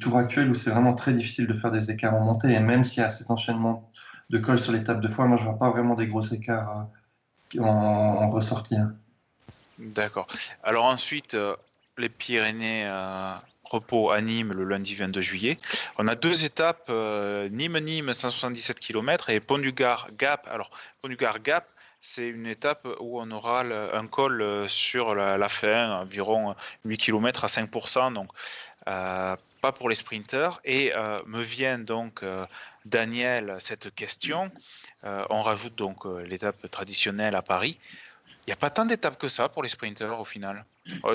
tour 0.00 0.16
actuel 0.16 0.48
où 0.48 0.54
c'est 0.54 0.70
vraiment 0.70 0.94
très 0.94 1.12
difficile 1.12 1.46
de 1.46 1.52
faire 1.52 1.70
des 1.70 1.90
écarts 1.90 2.14
en 2.14 2.20
montée. 2.20 2.50
Et 2.50 2.60
même 2.60 2.82
s'il 2.82 3.02
y 3.02 3.04
a 3.04 3.10
cet 3.10 3.30
enchaînement 3.30 3.90
de 4.30 4.38
col 4.38 4.58
sur 4.58 4.72
l'étape 4.72 5.02
de 5.02 5.08
fois, 5.08 5.26
moi 5.26 5.36
je 5.36 5.44
vois 5.44 5.58
pas 5.58 5.68
vraiment 5.68 5.94
des 5.94 6.06
gros 6.06 6.22
écarts 6.22 6.86
euh, 7.56 7.62
en, 7.62 8.30
ressortie. 8.30 8.76
Hein. 8.76 8.94
D'accord. 9.78 10.28
Alors 10.62 10.86
ensuite, 10.86 11.36
les 11.98 12.08
Pyrénées 12.08 12.86
repos 13.70 14.10
à 14.10 14.20
Nîmes 14.20 14.52
le 14.52 14.64
lundi 14.64 14.94
22 14.94 15.20
juillet. 15.20 15.58
On 15.98 16.08
a 16.08 16.14
deux 16.14 16.44
étapes, 16.44 16.88
Nîmes-Nîmes 16.88 18.12
177 18.12 18.80
km 18.80 19.30
et 19.30 19.40
Pont-du-Gard-Gap. 19.40 20.46
Alors 20.50 20.70
Pont-du-Gard-Gap, 21.02 21.66
c'est 22.00 22.28
une 22.28 22.46
étape 22.46 22.86
où 23.00 23.20
on 23.20 23.30
aura 23.30 23.60
un 23.60 24.06
col 24.06 24.66
sur 24.68 25.14
la, 25.14 25.48
fin, 25.48 26.00
environ 26.00 26.54
8 26.84 26.98
km 26.98 27.44
à 27.44 27.48
5%. 27.48 28.12
Donc 28.12 28.28
pas 29.60 29.72
pour 29.72 29.88
les 29.88 29.94
sprinters. 29.94 30.60
Et 30.64 30.92
euh, 30.94 31.18
me 31.26 31.40
vient 31.40 31.78
donc, 31.78 32.22
euh, 32.22 32.46
Daniel, 32.84 33.56
cette 33.58 33.94
question. 33.94 34.50
Euh, 35.04 35.24
on 35.30 35.42
rajoute 35.42 35.74
donc 35.76 36.04
l'étape 36.26 36.70
traditionnelle 36.70 37.36
à 37.36 37.42
Paris. 37.42 37.78
Il 38.46 38.50
n'y 38.50 38.52
a 38.52 38.56
pas 38.56 38.70
tant 38.70 38.86
d'étapes 38.86 39.18
que 39.18 39.28
ça 39.28 39.48
pour 39.48 39.62
les 39.62 39.68
sprinters 39.68 40.18
au 40.18 40.24
final? 40.24 40.64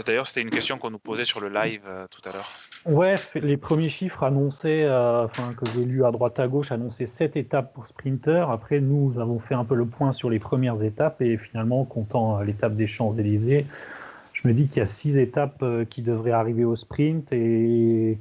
D'ailleurs, 0.05 0.27
c'était 0.27 0.41
une 0.41 0.49
question 0.49 0.77
qu'on 0.77 0.91
nous 0.91 0.99
posait 0.99 1.25
sur 1.25 1.39
le 1.39 1.49
live 1.49 1.81
tout 2.09 2.21
à 2.27 2.33
l'heure. 2.33 2.45
Ouais, 2.85 3.15
les 3.35 3.57
premiers 3.57 3.89
chiffres 3.89 4.23
annoncés, 4.23 4.87
enfin 4.87 5.49
que 5.49 5.65
j'ai 5.73 5.85
lu 5.85 6.05
à 6.05 6.11
droite 6.11 6.39
à 6.39 6.47
gauche, 6.47 6.71
annonçaient 6.71 7.07
7 7.07 7.35
étapes 7.35 7.73
pour 7.73 7.85
sprinter. 7.85 8.49
Après, 8.49 8.79
nous 8.79 9.19
avons 9.19 9.39
fait 9.39 9.55
un 9.55 9.65
peu 9.65 9.75
le 9.75 9.85
point 9.85 10.13
sur 10.13 10.29
les 10.29 10.39
premières 10.39 10.83
étapes 10.83 11.21
et 11.21 11.37
finalement, 11.37 11.83
comptant 11.85 12.41
l'étape 12.41 12.75
des 12.75 12.87
Champs-Élysées, 12.87 13.65
je 14.33 14.47
me 14.47 14.53
dis 14.53 14.67
qu'il 14.67 14.77
y 14.77 14.81
a 14.81 14.85
6 14.85 15.17
étapes 15.17 15.63
qui 15.89 16.01
devraient 16.01 16.31
arriver 16.31 16.65
au 16.65 16.75
sprint 16.75 17.31
et 17.31 18.17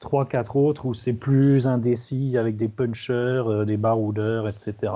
trois, 0.00 0.26
quatre 0.26 0.56
autres 0.56 0.86
où 0.86 0.94
c'est 0.94 1.12
plus 1.12 1.66
indécis 1.66 2.36
avec 2.38 2.56
des 2.56 2.68
punchers, 2.68 3.12
euh, 3.12 3.64
des 3.64 3.76
baroudeurs, 3.76 4.48
etc. 4.48 4.92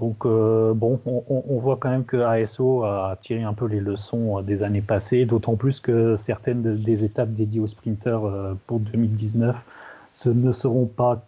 Donc, 0.00 0.24
euh, 0.24 0.72
bon, 0.72 0.98
on, 1.04 1.58
voit 1.58 1.76
quand 1.76 1.90
même 1.90 2.06
que 2.06 2.16
ASO 2.16 2.84
a 2.84 3.18
tiré 3.20 3.42
un 3.42 3.52
peu 3.52 3.66
les 3.66 3.80
leçons 3.80 4.38
euh, 4.38 4.42
des 4.42 4.62
années 4.62 4.80
passées, 4.80 5.26
d'autant 5.26 5.56
plus 5.56 5.78
que 5.78 6.16
certaines 6.16 6.62
des 6.62 7.04
étapes 7.04 7.32
dédiées 7.32 7.60
aux 7.60 7.66
sprinters 7.66 8.22
pour 8.66 8.80
2019 8.80 9.62
ce 10.12 10.28
ne 10.28 10.50
seront 10.52 10.86
pas 10.86 11.24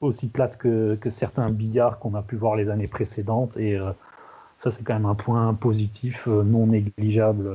aussi 0.00 0.28
plates 0.28 0.56
que, 0.56 0.98
certains 1.10 1.50
billards 1.50 1.98
qu'on 2.00 2.14
a 2.14 2.22
pu 2.22 2.36
voir 2.36 2.56
les 2.56 2.68
années 2.70 2.88
précédentes. 2.88 3.56
Et 3.56 3.78
ça, 4.58 4.70
c'est 4.70 4.82
quand 4.82 4.94
même 4.94 5.06
un 5.06 5.14
point 5.14 5.54
positif 5.54 6.26
non 6.26 6.66
négligeable 6.66 7.48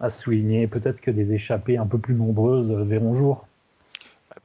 à 0.00 0.08
souligner. 0.08 0.66
Peut-être 0.66 1.02
que 1.02 1.10
des 1.10 1.34
échappées 1.34 1.76
un 1.76 1.86
peu 1.86 1.98
plus 1.98 2.14
nombreuses 2.14 2.72
verront 2.72 3.14
jour 3.16 3.46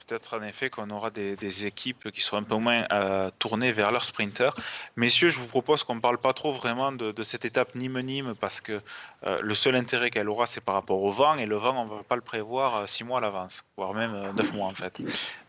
peut-être 0.09 0.37
en 0.37 0.43
effet 0.43 0.69
qu'on 0.69 0.89
aura 0.89 1.11
des, 1.11 1.65
équipes 1.65 2.11
qui 2.11 2.21
seront 2.21 2.37
un 2.37 2.43
peu 2.43 2.55
moins 2.55 2.83
euh, 2.91 3.29
tournées 3.37 3.71
vers 3.71 3.91
leurs 3.91 4.05
sprinters. 4.05 4.55
Messieurs, 4.95 5.29
je 5.29 5.37
vous 5.37 5.47
propose 5.47 5.83
qu'on 5.83 5.95
ne 5.95 5.99
parle 5.99 6.17
pas 6.17 6.33
trop 6.33 6.51
vraiment 6.51 6.91
de, 6.91 7.23
cette 7.23 7.45
étape 7.45 7.75
Nîmes-Nîmes 7.75 8.33
parce 8.39 8.61
que 8.61 8.81
euh, 9.25 9.39
le 9.41 9.53
seul 9.53 9.75
intérêt 9.75 10.09
qu'elle 10.09 10.29
aura, 10.29 10.45
c'est 10.45 10.61
par 10.61 10.75
rapport 10.75 11.03
au 11.03 11.11
vent 11.11 11.37
et 11.37 11.45
le 11.45 11.57
vent, 11.57 11.81
on 11.81 11.85
ne 11.85 11.89
va 11.89 12.03
pas 12.03 12.15
le 12.15 12.21
prévoir 12.21 12.75
euh, 12.75 12.87
six 12.87 13.03
mois 13.03 13.19
à 13.19 13.21
l'avance, 13.21 13.63
voire 13.77 13.93
même 13.93 14.31
neuf 14.35 14.51
mois 14.53 14.67
en 14.67 14.71
fait. 14.71 14.97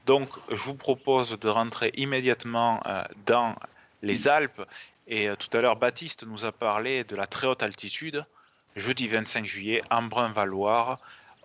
Donc, 0.07 0.29
je 0.51 0.57
vous 0.57 0.75
propose 0.75 1.39
de 1.39 1.49
rentrer 1.49 1.93
immédiatement 1.95 2.83
dans 3.27 3.55
les 4.03 4.29
Alpes. 4.29 4.63
Et 5.07 5.29
tout 5.39 5.57
à 5.57 5.61
l'heure, 5.61 5.77
Baptiste 5.77 6.25
nous 6.27 6.45
a 6.45 6.53
parlé 6.53 7.05
de 7.05 7.17
la 7.17 7.27
très 7.27 7.47
haute 7.47 7.63
altitude. 7.63 8.25
Jeudi 8.77 9.09
25 9.09 9.47
juillet, 9.47 9.83
Embrun-Valoir, 9.91 10.99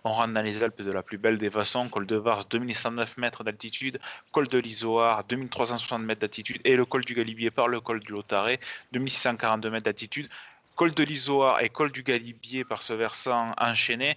on 0.06 0.12
rentre 0.12 0.32
dans 0.34 0.42
les 0.42 0.62
Alpes 0.62 0.82
de 0.82 0.92
la 0.92 1.02
plus 1.02 1.18
belle 1.18 1.36
des 1.36 1.50
façons, 1.50 1.88
col 1.88 2.06
de 2.06 2.14
Vars 2.14 2.44
2109 2.44 3.16
mètres 3.16 3.42
d'altitude, 3.42 3.98
col 4.30 4.46
de 4.46 4.58
l'Isoard 4.58 5.26
2360 5.28 6.02
mètres 6.02 6.20
d'altitude 6.20 6.60
et 6.64 6.76
le 6.76 6.84
col 6.84 7.04
du 7.04 7.14
Galibier 7.14 7.50
par 7.50 7.66
le 7.66 7.80
col 7.80 7.98
du 7.98 8.12
Lotaré 8.12 8.60
2642 8.92 9.68
mètres 9.68 9.84
d'altitude. 9.84 10.28
Col 10.76 10.94
de 10.94 11.02
l'Isoard 11.02 11.60
et 11.60 11.68
col 11.70 11.90
du 11.90 12.04
Galibier 12.04 12.62
par 12.64 12.82
ce 12.82 12.92
versant 12.92 13.48
enchaîné. 13.58 14.16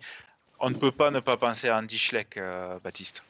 On 0.60 0.70
ne 0.70 0.76
peut 0.76 0.92
pas 0.92 1.10
ne 1.10 1.22
pas 1.22 1.38
penser 1.38 1.70
à 1.70 1.80
Andy 1.80 1.98
Schleck, 1.98 2.38
euh, 2.38 2.78
Baptiste. 2.84 3.24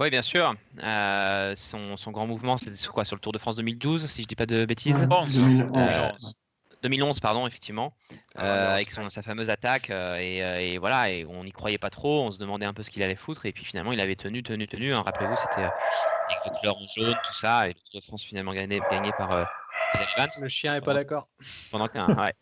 Oui, 0.00 0.10
bien 0.10 0.22
sûr. 0.22 0.56
Euh, 0.82 1.54
son, 1.54 2.10
grand 2.10 2.26
mouvement, 2.26 2.56
c'était 2.56 2.84
quoi? 2.88 3.04
Sur 3.04 3.14
le 3.14 3.20
Tour 3.20 3.32
de 3.32 3.38
France 3.38 3.54
2012, 3.54 4.06
si 4.08 4.22
je 4.22 4.26
ne 4.26 4.28
dis 4.28 4.34
pas 4.34 4.46
de 4.46 4.64
bêtises? 4.64 4.98
2011, 4.98 6.34
pardon, 7.20 7.46
effectivement, 7.46 7.94
ah, 8.36 8.44
euh, 8.44 8.74
avec 8.74 8.90
sa 8.90 9.22
fameuse 9.22 9.50
attaque. 9.50 9.90
Euh, 9.90 10.16
euh, 10.16 10.58
et, 10.58 10.78
voilà, 10.78 11.10
et 11.10 11.24
on 11.24 11.44
n'y 11.44 11.52
croyait 11.52 11.78
pas 11.78 11.90
trop. 11.90 12.24
On 12.24 12.30
se 12.30 12.38
demandait 12.38 12.66
un 12.66 12.72
peu 12.72 12.82
ce 12.82 12.90
qu'il 12.90 13.02
allait 13.02 13.16
foutre. 13.16 13.46
Et 13.46 13.52
puis 13.52 13.64
finalement, 13.64 13.92
il 13.92 14.00
avait 14.00 14.16
tenu, 14.16 14.42
tenu, 14.42 14.66
tenu. 14.66 14.92
Hein. 14.92 15.02
Rappelez-vous, 15.02 15.36
c'était 15.36 15.62
avec 15.62 16.44
le 16.46 16.50
couleur 16.58 16.76
en 16.76 16.86
jaune, 16.96 17.14
tout 17.24 17.34
ça. 17.34 17.68
Et 17.68 17.72
le 17.72 17.74
Tour 17.74 18.00
de 18.00 18.04
France 18.04 18.24
finalement 18.24 18.52
gagné, 18.52 18.80
gagné 18.90 19.12
par. 19.16 19.46
Le 20.40 20.48
chien 20.48 20.74
est 20.76 20.80
pas 20.80 20.94
d'accord. 20.94 21.28
Pendant 21.70 21.88
qu'un, 21.88 22.08
ouais. 22.16 22.34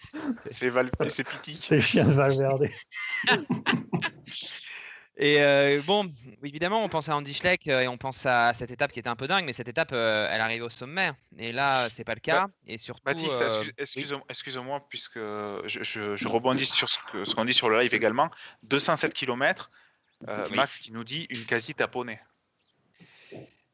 c'est 0.50 0.70
Val... 0.70 0.90
c'est 1.08 1.26
Piti. 1.26 1.58
C'est 1.60 1.76
le 1.76 1.80
chien 1.82 2.04
de 2.04 2.12
Valverde. 2.12 2.68
Et 5.18 5.42
euh, 5.42 5.80
bon, 5.84 6.10
évidemment, 6.42 6.82
on 6.82 6.88
pense 6.88 7.08
à 7.08 7.16
Andy 7.16 7.34
Schleck 7.34 7.68
euh, 7.68 7.80
et 7.80 7.88
on 7.88 7.98
pense 7.98 8.24
à 8.24 8.54
cette 8.54 8.70
étape 8.70 8.92
qui 8.92 8.98
était 8.98 9.10
un 9.10 9.16
peu 9.16 9.28
dingue, 9.28 9.44
mais 9.44 9.52
cette 9.52 9.68
étape, 9.68 9.90
euh, 9.92 10.26
elle 10.30 10.40
arrive 10.40 10.62
au 10.62 10.70
sommet. 10.70 11.12
Et 11.38 11.52
là, 11.52 11.90
c'est 11.90 12.04
pas 12.04 12.14
le 12.14 12.20
cas. 12.20 12.46
et 12.66 12.78
surtout, 12.78 13.02
Baptiste, 13.04 13.38
excuse-moi, 14.28 14.86
puisque 14.88 15.18
je, 15.18 16.28
rebondis 16.28 16.64
sur 16.64 16.88
ce 16.88 17.34
qu'on 17.34 17.44
dit 17.44 17.52
sur 17.52 17.68
le 17.68 17.80
live 17.80 17.94
également. 17.94 18.30
207 18.62 19.12
km, 19.12 19.70
Max 20.52 20.78
qui 20.78 20.92
nous 20.92 21.04
dit 21.04 21.26
une 21.28 21.44
quasi 21.44 21.74
taponnée. 21.74 22.18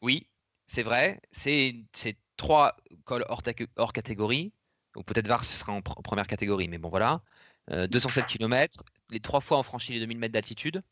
Oui, 0.01 0.27
c'est 0.67 0.83
vrai. 0.83 1.21
C'est 1.31 1.77
trois 2.37 2.77
cols 3.05 3.25
hors, 3.29 3.43
hors 3.77 3.93
catégorie, 3.93 4.53
ou 4.97 5.05
peut-être 5.05 5.29
VAR, 5.29 5.45
ce 5.45 5.57
sera 5.57 5.73
en 5.73 5.83
première 5.83 6.27
catégorie, 6.27 6.67
mais 6.67 6.79
bon, 6.79 6.89
voilà. 6.89 7.21
207 7.71 8.27
km, 8.27 8.83
les 9.11 9.21
trois 9.21 9.41
fois 9.41 9.59
on 9.59 9.63
franchit 9.63 9.93
les 9.93 10.01
2000 10.01 10.19
mètres 10.19 10.33
d'altitude. 10.33 10.83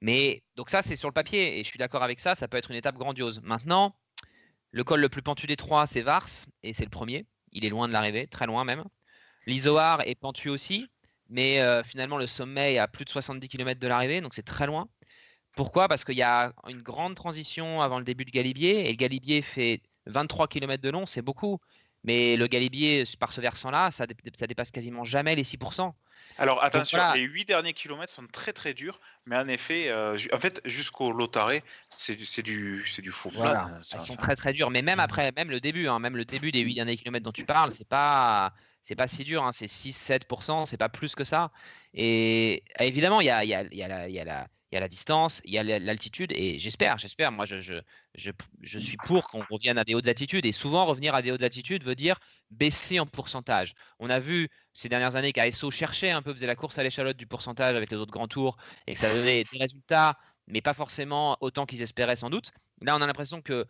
Mais 0.00 0.42
donc 0.56 0.70
ça, 0.70 0.82
c'est 0.82 0.96
sur 0.96 1.08
le 1.08 1.12
papier, 1.12 1.58
et 1.58 1.64
je 1.64 1.68
suis 1.68 1.78
d'accord 1.78 2.02
avec 2.02 2.20
ça, 2.20 2.34
ça 2.34 2.48
peut 2.48 2.56
être 2.56 2.70
une 2.70 2.76
étape 2.76 2.96
grandiose. 2.96 3.40
Maintenant, 3.42 3.94
le 4.70 4.84
col 4.84 5.00
le 5.00 5.08
plus 5.08 5.22
pentu 5.22 5.46
des 5.46 5.56
trois, 5.56 5.86
c'est 5.86 6.00
Vars, 6.00 6.28
et 6.62 6.72
c'est 6.72 6.84
le 6.84 6.90
premier. 6.90 7.26
Il 7.52 7.64
est 7.64 7.68
loin 7.68 7.88
de 7.88 7.92
l'arrivée, 7.92 8.26
très 8.26 8.46
loin 8.46 8.64
même. 8.64 8.84
L'Isoar 9.46 10.02
est 10.06 10.14
pentu 10.14 10.48
aussi, 10.48 10.88
mais 11.28 11.60
euh, 11.60 11.82
finalement 11.82 12.18
le 12.18 12.26
sommet 12.26 12.74
est 12.74 12.78
à 12.78 12.88
plus 12.88 13.04
de 13.04 13.10
70 13.10 13.48
km 13.48 13.80
de 13.80 13.88
l'arrivée, 13.88 14.20
donc 14.20 14.34
c'est 14.34 14.42
très 14.42 14.66
loin. 14.66 14.88
Pourquoi? 15.56 15.88
Parce 15.88 16.04
qu'il 16.04 16.16
y 16.16 16.22
a 16.22 16.52
une 16.68 16.82
grande 16.82 17.14
transition 17.14 17.80
avant 17.80 17.98
le 17.98 18.04
début 18.04 18.24
du 18.24 18.30
Galibier, 18.30 18.86
et 18.86 18.90
le 18.90 18.96
Galibier 18.96 19.42
fait 19.42 19.82
23 20.06 20.48
km 20.48 20.82
de 20.82 20.90
long, 20.90 21.06
c'est 21.06 21.22
beaucoup. 21.22 21.60
Mais 22.04 22.36
le 22.36 22.46
Galibier, 22.46 23.04
par 23.18 23.32
ce 23.32 23.40
versant-là, 23.40 23.90
ça, 23.90 24.06
ça 24.34 24.46
dépasse 24.46 24.70
quasiment 24.70 25.04
jamais 25.04 25.34
les 25.34 25.44
6%. 25.44 25.92
Alors 26.40 26.64
attention, 26.64 26.98
les 27.12 27.20
8 27.20 27.44
derniers 27.44 27.74
kilomètres 27.74 28.12
sont 28.12 28.26
très 28.26 28.54
très 28.54 28.72
durs, 28.72 28.98
mais 29.26 29.36
en 29.36 29.46
effet, 29.46 29.90
euh, 29.90 30.18
en 30.32 30.38
fait, 30.38 30.62
jusqu'au 30.64 31.12
Lotaré, 31.12 31.62
c'est 31.90 32.16
du, 32.16 32.24
c'est 32.24 32.42
du, 32.42 32.82
c'est 32.88 33.02
du 33.02 33.12
faux 33.12 33.30
voilà. 33.34 33.78
Ils 33.92 34.00
sont 34.00 34.16
très 34.16 34.36
très 34.36 34.54
durs, 34.54 34.70
mais 34.70 34.80
même 34.80 35.00
après, 35.00 35.32
même 35.36 35.50
le 35.50 35.60
début, 35.60 35.86
hein, 35.86 35.98
même 35.98 36.16
le 36.16 36.24
début 36.24 36.50
des 36.50 36.60
8 36.60 36.74
derniers 36.74 36.96
kilomètres 36.96 37.24
dont 37.24 37.30
tu 37.30 37.44
parles, 37.44 37.72
c'est 37.72 37.86
pas, 37.86 38.54
c'est 38.82 38.96
pas 38.96 39.06
si 39.06 39.22
dur, 39.22 39.44
hein, 39.44 39.52
c'est 39.52 39.66
6-7%, 39.66 40.64
c'est 40.64 40.78
pas 40.78 40.88
plus 40.88 41.14
que 41.14 41.24
ça. 41.24 41.50
Et 41.92 42.64
évidemment, 42.78 43.20
il 43.20 43.26
y 43.26 43.30
a, 43.30 43.44
y, 43.44 43.54
a, 43.54 43.62
y, 43.64 43.82
a 43.82 44.08
y, 44.08 44.18
a 44.18 44.24
la, 44.24 44.48
il 44.70 44.76
y 44.76 44.78
a 44.78 44.80
la 44.80 44.88
distance, 44.88 45.40
il 45.44 45.52
y 45.52 45.58
a 45.58 45.62
l'altitude, 45.62 46.32
et 46.32 46.58
j'espère, 46.58 46.96
j'espère, 46.96 47.32
moi 47.32 47.44
je, 47.44 47.82
suis 48.78 48.96
pour 49.04 49.28
qu'on 49.28 49.42
revienne 49.50 49.78
à 49.78 49.84
des 49.84 49.94
hautes 49.94 50.06
altitudes, 50.06 50.46
et 50.46 50.52
souvent 50.52 50.86
revenir 50.86 51.14
à 51.14 51.22
des 51.22 51.32
hautes 51.32 51.42
altitudes 51.42 51.82
veut 51.82 51.96
dire 51.96 52.20
baisser 52.50 53.00
en 53.00 53.06
pourcentage. 53.06 53.74
On 53.98 54.10
a 54.10 54.20
vu 54.20 54.48
ces 54.72 54.88
dernières 54.88 55.16
années 55.16 55.32
qu'ASO 55.32 55.70
cherchait 55.72 56.10
un 56.10 56.22
peu, 56.22 56.32
faisait 56.32 56.46
la 56.46 56.56
course 56.56 56.78
à 56.78 56.84
l'échalote 56.84 57.16
du 57.16 57.26
pourcentage 57.26 57.74
avec 57.76 57.90
les 57.90 57.96
autres 57.96 58.12
grands 58.12 58.28
tours, 58.28 58.58
et 58.86 58.94
que 58.94 59.00
ça 59.00 59.12
donnait 59.12 59.42
des 59.52 59.58
résultats, 59.58 60.16
mais 60.46 60.60
pas 60.60 60.74
forcément 60.74 61.36
autant 61.40 61.66
qu'ils 61.66 61.82
espéraient 61.82 62.16
sans 62.16 62.30
doute. 62.30 62.52
Là, 62.82 62.96
on 62.96 63.02
a 63.02 63.06
l'impression 63.06 63.42
que 63.42 63.66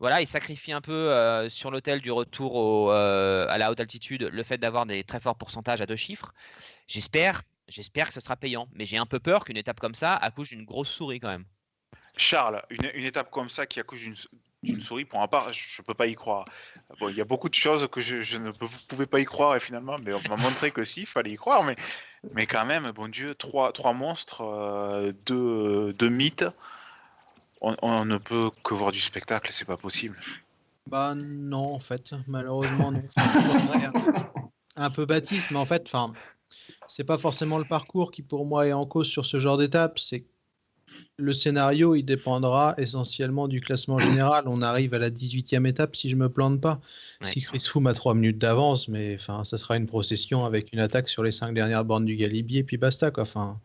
voilà, 0.00 0.22
ils 0.22 0.26
sacrifient 0.26 0.72
un 0.72 0.80
peu 0.80 1.12
euh, 1.12 1.48
sur 1.48 1.70
l'hôtel 1.70 2.00
du 2.00 2.10
retour 2.10 2.90
euh, 2.90 3.46
à 3.48 3.58
la 3.58 3.70
haute 3.70 3.80
altitude 3.80 4.22
le 4.32 4.42
fait 4.42 4.58
d'avoir 4.58 4.86
des 4.86 5.04
très 5.04 5.20
forts 5.20 5.36
pourcentages 5.36 5.82
à 5.82 5.86
deux 5.86 5.96
chiffres. 5.96 6.32
J'espère 6.88 7.42
J'espère 7.70 8.08
que 8.08 8.14
ce 8.14 8.20
sera 8.20 8.36
payant, 8.36 8.68
mais 8.74 8.84
j'ai 8.84 8.98
un 8.98 9.06
peu 9.06 9.20
peur 9.20 9.44
qu'une 9.44 9.56
étape 9.56 9.78
comme 9.78 9.94
ça 9.94 10.16
accouche 10.16 10.48
d'une 10.50 10.64
grosse 10.64 10.88
souris 10.88 11.20
quand 11.20 11.28
même. 11.28 11.44
Charles, 12.16 12.62
une, 12.70 13.04
étape 13.04 13.30
comme 13.30 13.48
ça 13.48 13.64
qui 13.66 13.78
accouche 13.78 14.02
d'une 14.62 14.80
souris, 14.80 15.04
pour 15.04 15.20
ma 15.20 15.28
part, 15.28 15.54
je 15.54 15.80
ne 15.80 15.86
peux 15.86 15.94
pas 15.94 16.08
y 16.08 16.16
croire. 16.16 16.44
Bon, 16.98 17.08
il 17.08 17.16
y 17.16 17.20
a 17.20 17.24
beaucoup 17.24 17.48
de 17.48 17.54
choses 17.54 17.88
que 17.90 18.00
je, 18.00 18.36
ne 18.36 18.50
pouvais 18.50 19.06
pas 19.06 19.20
y 19.20 19.24
croire 19.24 19.54
et 19.54 19.60
finalement, 19.60 19.94
mais 20.04 20.12
on 20.12 20.20
m'a 20.28 20.36
montré 20.36 20.72
que 20.72 20.84
si, 20.84 21.02
il 21.02 21.06
fallait 21.06 21.30
y 21.30 21.36
croire. 21.36 21.62
Mais, 21.62 21.76
mais 22.34 22.46
quand 22.46 22.66
même, 22.66 22.90
bon 22.90 23.08
Dieu, 23.08 23.34
trois, 23.36 23.72
trois 23.72 23.92
monstres, 23.92 24.42
euh, 24.42 25.12
deux, 25.24 26.10
mythes, 26.10 26.46
on, 27.60 28.04
ne 28.04 28.18
peut 28.18 28.50
que 28.64 28.74
voir 28.74 28.90
du 28.90 29.00
spectacle, 29.00 29.52
c'est 29.52 29.64
pas 29.64 29.76
possible. 29.76 30.18
Bah 30.88 31.14
non, 31.14 31.74
en 31.74 31.80
fait, 31.80 32.10
malheureusement, 32.26 32.90
non. 32.90 33.02
un 34.76 34.90
peu 34.90 35.04
Baptiste, 35.06 35.50
mais 35.52 35.58
en 35.58 35.66
fait, 35.66 35.82
enfin, 35.86 36.12
c'est 36.86 37.04
pas 37.04 37.18
forcément 37.18 37.58
le 37.58 37.64
parcours 37.64 38.10
qui 38.10 38.22
pour 38.22 38.46
moi 38.46 38.66
est 38.66 38.72
en 38.72 38.86
cause 38.86 39.08
sur 39.08 39.26
ce 39.26 39.40
genre 39.40 39.58
d'étape, 39.58 39.98
c'est 39.98 40.24
le 41.16 41.32
scénario, 41.32 41.94
il 41.94 42.02
dépendra 42.02 42.74
essentiellement 42.78 43.48
du 43.48 43.60
classement 43.60 43.98
général. 43.98 44.44
On 44.46 44.60
arrive 44.60 44.94
à 44.94 44.98
la 44.98 45.10
18e 45.10 45.66
étape 45.66 45.94
si 45.94 46.10
je 46.10 46.16
me 46.16 46.28
plante 46.28 46.60
pas. 46.60 46.80
Si 47.22 47.40
Chris 47.42 47.64
Froome 47.68 47.86
a 47.86 47.94
3 47.94 48.14
minutes 48.14 48.38
d'avance, 48.38 48.88
mais 48.88 49.14
enfin, 49.14 49.44
ça 49.44 49.56
sera 49.56 49.76
une 49.76 49.86
procession 49.86 50.44
avec 50.44 50.72
une 50.72 50.80
attaque 50.80 51.08
sur 51.08 51.22
les 51.22 51.32
5 51.32 51.54
dernières 51.54 51.84
bornes 51.84 52.06
du 52.06 52.16
Galibier, 52.16 52.64
puis 52.64 52.76
basta 52.76 53.10
quoi. 53.10 53.22
Enfin, 53.22 53.60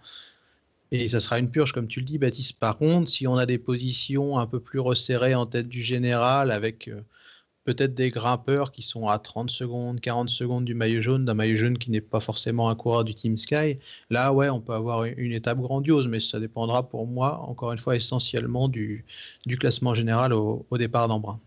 et 0.91 1.09
ça 1.09 1.19
sera 1.19 1.39
une 1.39 1.49
purge, 1.49 1.71
comme 1.71 1.87
tu 1.87 1.99
le 1.99 2.05
dis, 2.05 2.17
Baptiste. 2.17 2.59
Par 2.59 2.77
contre, 2.77 3.09
si 3.09 3.27
on 3.27 3.35
a 3.35 3.45
des 3.45 3.57
positions 3.57 4.37
un 4.39 4.47
peu 4.47 4.59
plus 4.59 4.79
resserrées 4.79 5.35
en 5.35 5.45
tête 5.45 5.67
du 5.67 5.83
général, 5.83 6.51
avec 6.51 6.87
euh, 6.87 7.01
peut-être 7.65 7.95
des 7.95 8.11
grimpeurs 8.11 8.71
qui 8.71 8.83
sont 8.83 9.07
à 9.09 9.19
30 9.19 9.49
secondes, 9.49 9.99
40 9.99 10.29
secondes 10.29 10.65
du 10.65 10.73
maillot 10.75 11.01
jaune, 11.01 11.25
d'un 11.25 11.33
maillot 11.33 11.57
jaune 11.57 11.77
qui 11.77 11.91
n'est 11.91 11.99
pas 11.99 12.19
forcément 12.19 12.69
un 12.69 12.75
coureur 12.75 13.03
du 13.03 13.13
Team 13.13 13.37
Sky. 13.37 13.79
Là, 14.09 14.31
ouais, 14.31 14.49
on 14.49 14.61
peut 14.61 14.73
avoir 14.73 15.03
une 15.03 15.33
étape 15.33 15.59
grandiose, 15.59 16.07
mais 16.07 16.19
ça 16.19 16.39
dépendra 16.39 16.87
pour 16.87 17.07
moi, 17.07 17.39
encore 17.39 17.71
une 17.71 17.79
fois, 17.79 17.95
essentiellement 17.95 18.69
du, 18.69 19.03
du 19.45 19.57
classement 19.57 19.93
général 19.95 20.31
au, 20.31 20.65
départ 20.77 21.07
d'Embrun. 21.07 21.39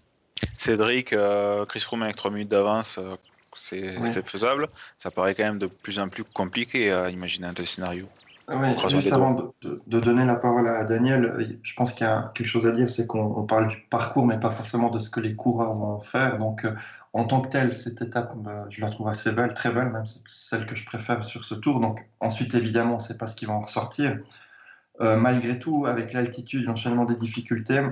Cédric, 0.57 1.13
euh, 1.13 1.65
Chris 1.67 1.81
Froome 1.81 2.03
avec 2.03 2.17
3 2.17 2.31
minutes 2.31 2.49
d'avance, 2.49 2.99
euh, 2.99 3.15
c'est 3.57 4.29
faisable. 4.29 4.69
Ça 4.99 5.11
paraît 5.11 5.35
quand 5.35 5.45
même 5.45 5.59
de 5.59 5.67
plus 5.67 5.99
en 5.99 6.09
plus 6.09 6.25
compliqué 6.25 6.91
à 6.91 7.11
imaginer 7.11 7.47
un 7.47 7.55
tel 7.55 7.67
scénario. 7.67 8.07
Oui, 8.51 8.69
juste 8.89 9.13
avant 9.13 9.53
de, 9.61 10.01
donner 10.01 10.25
la 10.25 10.37
parole 10.37 10.69
à 10.69 10.83
Daniel, 10.85 11.59
je 11.63 11.75
pense 11.75 11.93
qu'il 11.93 12.07
y 12.07 12.11
a 12.11 12.33
quelque 12.35 12.47
chose 12.47 12.67
à 12.67 12.73
dire, 12.73 12.89
c'est 12.89 13.07
qu'on 13.07 13.45
parle 13.45 13.69
du 13.69 13.77
parcours, 13.91 14.27
mais 14.27 14.41
pas 14.41 14.51
forcément 14.51 14.89
de 14.89 14.99
ce 14.99 15.11
que 15.11 15.21
les 15.21 15.37
coureurs 15.37 15.75
vont 15.75 16.01
faire. 16.01 16.39
Donc, 16.39 16.65
euh, 16.65 16.73
en 17.13 17.25
tant 17.25 17.43
que 17.43 17.49
telle, 17.49 17.75
cette 17.75 18.01
étape, 18.01 18.35
euh, 18.47 18.65
je 18.71 18.81
la 18.81 18.89
trouve 18.89 19.09
assez 19.09 19.33
belle, 19.33 19.53
très 19.53 19.71
belle, 19.71 19.91
même 19.91 20.07
celle 20.27 20.65
que 20.65 20.75
je 20.75 20.87
préfère 20.87 21.23
sur 21.25 21.45
ce 21.45 21.55
tour. 21.55 21.79
Donc, 21.79 22.09
ensuite, 22.21 22.55
évidemment, 22.55 22.93
on 22.93 22.97
ne 22.97 23.03
sait 23.03 23.19
pas 23.19 23.27
ce 23.27 23.37
qui 23.37 23.45
va 23.45 23.53
en 23.53 23.61
ressortir. 23.61 24.19
Euh, 25.03 25.17
malgré 25.17 25.59
tout, 25.59 25.85
avec 25.85 26.15
l'altitude, 26.15 26.65
l'enchaînement 26.65 27.05
des 27.05 27.17
difficultés, 27.17 27.83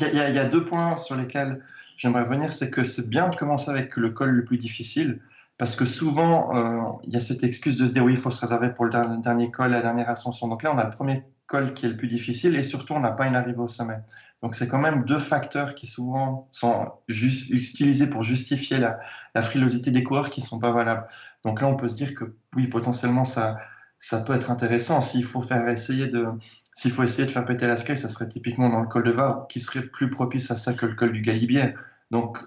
il 0.00 0.08
y, 0.08 0.16
y, 0.16 0.38
a 0.38 0.44
deux 0.44 0.64
points 0.64 0.96
sur 0.96 1.16
lesquels 1.16 1.60
j'aimerais 1.96 2.22
revenir. 2.22 2.52
C'est 2.52 2.70
que 2.70 2.84
c'est 2.84 3.08
bien 3.08 3.26
de 3.28 3.34
commencer 3.34 3.70
avec 3.70 3.96
le 3.96 4.10
col 4.10 4.30
le 4.30 4.44
plus 4.44 4.58
difficile. 4.58 5.20
Parce 5.58 5.74
que 5.74 5.86
souvent, 5.86 6.54
euh, 6.54 6.92
il 7.04 7.14
y 7.14 7.16
a 7.16 7.20
cette 7.20 7.42
excuse 7.42 7.78
de 7.78 7.86
se 7.86 7.94
dire 7.94 8.04
oui, 8.04 8.12
il 8.12 8.18
faut 8.18 8.30
se 8.30 8.40
réserver 8.40 8.70
pour 8.70 8.84
le 8.84 8.90
dernier, 9.22 9.50
col, 9.50 9.70
la 9.70 9.80
dernière 9.80 10.10
ascension. 10.10 10.48
Donc 10.48 10.62
là, 10.62 10.74
on 10.74 10.78
a 10.78 10.84
le 10.84 10.90
premier 10.90 11.24
col 11.46 11.72
qui 11.72 11.86
est 11.86 11.88
le 11.88 11.96
plus 11.96 12.08
difficile 12.08 12.56
et 12.56 12.62
surtout, 12.62 12.92
on 12.92 13.00
n'a 13.00 13.12
pas 13.12 13.26
une 13.26 13.36
arrivée 13.36 13.58
au 13.58 13.68
sommet. 13.68 13.98
Donc 14.42 14.54
c'est 14.54 14.68
quand 14.68 14.78
même 14.78 15.04
deux 15.04 15.18
facteurs 15.18 15.74
qui 15.74 15.86
souvent 15.86 16.48
sont 16.50 16.92
utilisés 17.08 18.08
pour 18.08 18.22
justifier 18.22 18.78
la, 18.78 19.42
frilosité 19.42 19.90
des 19.90 20.02
coureurs 20.02 20.28
qui 20.28 20.42
ne 20.42 20.46
sont 20.46 20.58
pas 20.58 20.72
valables. 20.72 21.06
Donc 21.44 21.62
là, 21.62 21.68
on 21.68 21.76
peut 21.76 21.88
se 21.88 21.94
dire 21.94 22.14
que 22.14 22.36
oui, 22.54 22.66
potentiellement, 22.66 23.24
ça, 23.24 23.58
ça 23.98 24.20
peut 24.20 24.34
être 24.34 24.50
intéressant. 24.50 25.00
S'il 25.00 25.24
faut 25.24 25.40
faire 25.40 25.66
essayer 25.68 26.06
de, 26.06 26.26
s'il 26.74 26.90
faut 26.90 27.02
essayer 27.02 27.24
de 27.24 27.30
faire 27.30 27.46
péter 27.46 27.66
la 27.66 27.78
sky, 27.78 27.96
ça 27.96 28.10
serait 28.10 28.28
typiquement 28.28 28.68
dans 28.68 28.80
le 28.80 28.88
col 28.88 29.04
de 29.04 29.12
Var, 29.12 29.46
qui 29.48 29.60
serait 29.60 29.86
plus 29.86 30.10
propice 30.10 30.50
à 30.50 30.56
ça 30.56 30.74
que 30.74 30.84
le 30.84 30.94
col 30.94 31.12
du 31.12 31.22
Galibier. 31.22 31.74
Donc 32.10 32.38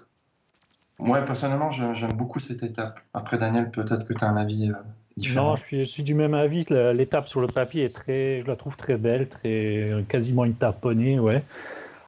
moi, 1.00 1.22
personnellement, 1.22 1.70
j'aime 1.70 2.12
beaucoup 2.12 2.38
cette 2.38 2.62
étape. 2.62 3.00
Après, 3.14 3.38
Daniel, 3.38 3.70
peut-être 3.70 4.06
que 4.06 4.12
tu 4.12 4.24
as 4.24 4.28
un 4.28 4.36
avis 4.36 4.70
euh, 4.70 4.74
différent. 5.16 5.54
Non, 5.54 5.58
je 5.70 5.84
suis, 5.84 6.02
du 6.02 6.14
même 6.14 6.34
avis. 6.34 6.64
L'étape 6.68 7.28
sur 7.28 7.40
le 7.40 7.46
papier 7.46 7.84
est 7.84 7.94
très, 7.94 8.42
je 8.42 8.46
la 8.46 8.56
trouve 8.56 8.76
très 8.76 8.96
belle, 8.96 9.28
très, 9.28 9.90
quasiment 10.08 10.44
une 10.44 10.54
taponnée, 10.54 11.18
ouais. 11.18 11.42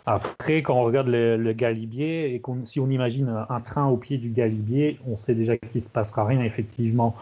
Après, 0.05 0.63
quand 0.63 0.75
on 0.75 0.83
regarde 0.83 1.09
le, 1.09 1.53
galibier 1.53 2.35
et 2.35 2.43
si 2.65 2.81
on 2.81 2.91
imagine 2.91 3.33
un 3.49 3.61
train 3.61 3.87
au 3.87 3.97
pied 3.97 4.19
du 4.19 4.31
galibier, 4.31 4.99
on 5.09 5.17
sait 5.17 5.35
déjà 5.35 5.57
qu'il 5.57 5.81
ne 5.81 5.85
se 5.85 5.89
passera 5.89 6.25
rien, 6.25 6.43
effectivement. 6.43 7.15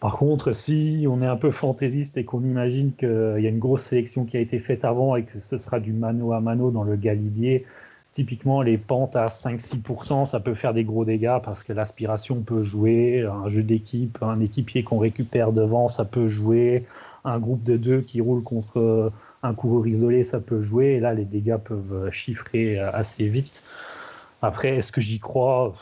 Par 0.00 0.18
contre, 0.18 0.52
si 0.52 1.06
on 1.08 1.22
est 1.22 1.26
un 1.26 1.36
peu 1.36 1.50
fantaisiste 1.50 2.18
et 2.18 2.24
qu'on 2.24 2.42
imagine 2.42 2.92
qu'il 2.92 3.38
y 3.38 3.46
a 3.46 3.48
une 3.48 3.58
grosse 3.58 3.82
sélection 3.82 4.26
qui 4.26 4.36
a 4.36 4.40
été 4.40 4.58
faite 4.58 4.84
avant 4.84 5.16
et 5.16 5.22
que 5.22 5.38
ce 5.38 5.56
sera 5.56 5.80
du 5.80 5.92
mano 5.92 6.32
à 6.32 6.40
mano 6.40 6.70
dans 6.70 6.82
le 6.82 6.96
galibier, 6.96 7.64
typiquement 8.16 8.62
les 8.62 8.78
pentes 8.78 9.14
à 9.14 9.26
5-6%, 9.26 10.24
ça 10.24 10.40
peut 10.40 10.54
faire 10.54 10.72
des 10.72 10.84
gros 10.84 11.04
dégâts 11.04 11.36
parce 11.44 11.62
que 11.62 11.74
l'aspiration 11.74 12.40
peut 12.40 12.62
jouer, 12.62 13.26
un 13.26 13.46
jeu 13.50 13.62
d'équipe, 13.62 14.16
un 14.22 14.40
équipier 14.40 14.82
qu'on 14.82 14.96
récupère 14.96 15.52
devant, 15.52 15.86
ça 15.88 16.06
peut 16.06 16.26
jouer, 16.26 16.86
un 17.26 17.38
groupe 17.38 17.62
de 17.62 17.76
deux 17.76 18.00
qui 18.00 18.22
roule 18.22 18.42
contre 18.42 19.12
un 19.42 19.52
coureur 19.52 19.86
isolé, 19.86 20.24
ça 20.24 20.40
peut 20.40 20.62
jouer, 20.62 20.94
et 20.94 21.00
là 21.00 21.12
les 21.12 21.26
dégâts 21.26 21.58
peuvent 21.58 22.10
chiffrer 22.10 22.78
assez 22.78 23.28
vite. 23.28 23.62
Après, 24.40 24.76
est-ce 24.76 24.92
que 24.92 25.02
j'y 25.02 25.20
crois? 25.20 25.74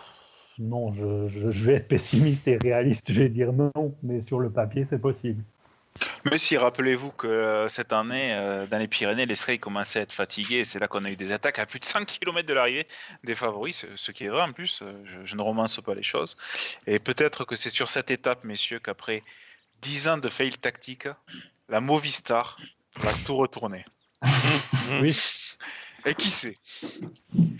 Non, 0.58 0.92
je, 0.92 1.28
je 1.28 1.64
vais 1.64 1.74
être 1.74 1.86
pessimiste 1.86 2.48
et 2.48 2.56
réaliste, 2.56 3.12
je 3.12 3.20
vais 3.20 3.28
dire 3.28 3.52
non, 3.52 3.70
mais 4.02 4.20
sur 4.20 4.40
le 4.40 4.50
papier, 4.50 4.84
c'est 4.84 4.98
possible. 4.98 5.44
Mais 6.24 6.38
si, 6.38 6.56
rappelez-vous 6.56 7.10
que 7.12 7.26
euh, 7.26 7.68
cette 7.68 7.92
année, 7.92 8.34
euh, 8.34 8.66
dans 8.66 8.78
les 8.78 8.88
Pyrénées, 8.88 9.26
les 9.26 9.34
Strays 9.34 9.58
commençaient 9.58 10.00
à 10.00 10.02
être 10.02 10.12
fatigués. 10.12 10.64
C'est 10.64 10.78
là 10.78 10.88
qu'on 10.88 11.04
a 11.04 11.10
eu 11.10 11.16
des 11.16 11.32
attaques 11.32 11.58
à 11.58 11.66
plus 11.66 11.78
de 11.78 11.84
100 11.84 12.04
km 12.06 12.48
de 12.48 12.54
l'arrivée 12.54 12.86
des 13.22 13.34
favoris, 13.34 13.86
ce 13.94 14.10
qui 14.10 14.24
est 14.24 14.28
vrai 14.28 14.42
en 14.42 14.52
plus. 14.52 14.80
Euh, 14.82 14.92
je, 15.24 15.36
ne 15.36 15.42
romance 15.42 15.80
pas 15.80 15.94
les 15.94 16.02
choses. 16.02 16.36
Et 16.86 16.98
peut-être 16.98 17.44
que 17.44 17.56
c'est 17.56 17.70
sur 17.70 17.88
cette 17.88 18.10
étape, 18.10 18.42
messieurs, 18.44 18.80
qu'après 18.80 19.22
10 19.82 20.08
ans 20.08 20.18
de 20.18 20.28
fail 20.28 20.50
tactique, 20.50 21.08
la 21.68 21.80
Movistar 21.80 22.58
va 22.96 23.12
tout 23.24 23.36
retourner. 23.36 23.84
oui. 25.00 25.16
Et 26.06 26.14
qui 26.14 26.28
sait? 26.28 26.56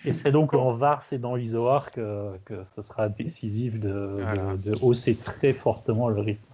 Et 0.05 0.13
c'est 0.13 0.31
donc 0.31 0.53
en 0.55 0.73
Vars 0.75 1.05
et 1.13 1.19
dans 1.19 1.35
l'Isoar 1.35 1.91
que, 1.93 2.37
ce 2.77 2.83
sera 2.83 3.09
décisif 3.09 3.79
de 3.79 4.75
hausser 4.83 5.17
très 5.17 5.55
fortement 5.55 6.09
le 6.09 6.21
rythme. 6.21 6.54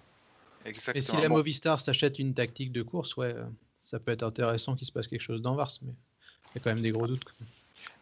Et 0.67 1.01
si 1.01 1.17
la 1.17 1.29
Movistar 1.29 1.81
s'achète 1.81 2.19
une 2.19 2.35
tactique 2.35 2.73
de 2.73 2.83
course, 2.83 3.17
ouais, 3.17 3.35
ça 3.83 3.99
peut 3.99 4.13
être 4.13 4.23
intéressant 4.23 4.77
qu'il 4.77 4.87
se 4.87 4.93
passe 4.93 5.09
quelque 5.09 5.23
chose 5.23 5.43
dans 5.43 5.55
Vars, 5.55 5.73
mais 5.83 5.93
il 6.55 6.59
y 6.59 6.61
a 6.61 6.61
quand 6.63 6.71
même 6.71 6.83
des 6.83 6.91
gros 6.91 7.07
doutes. 7.07 7.35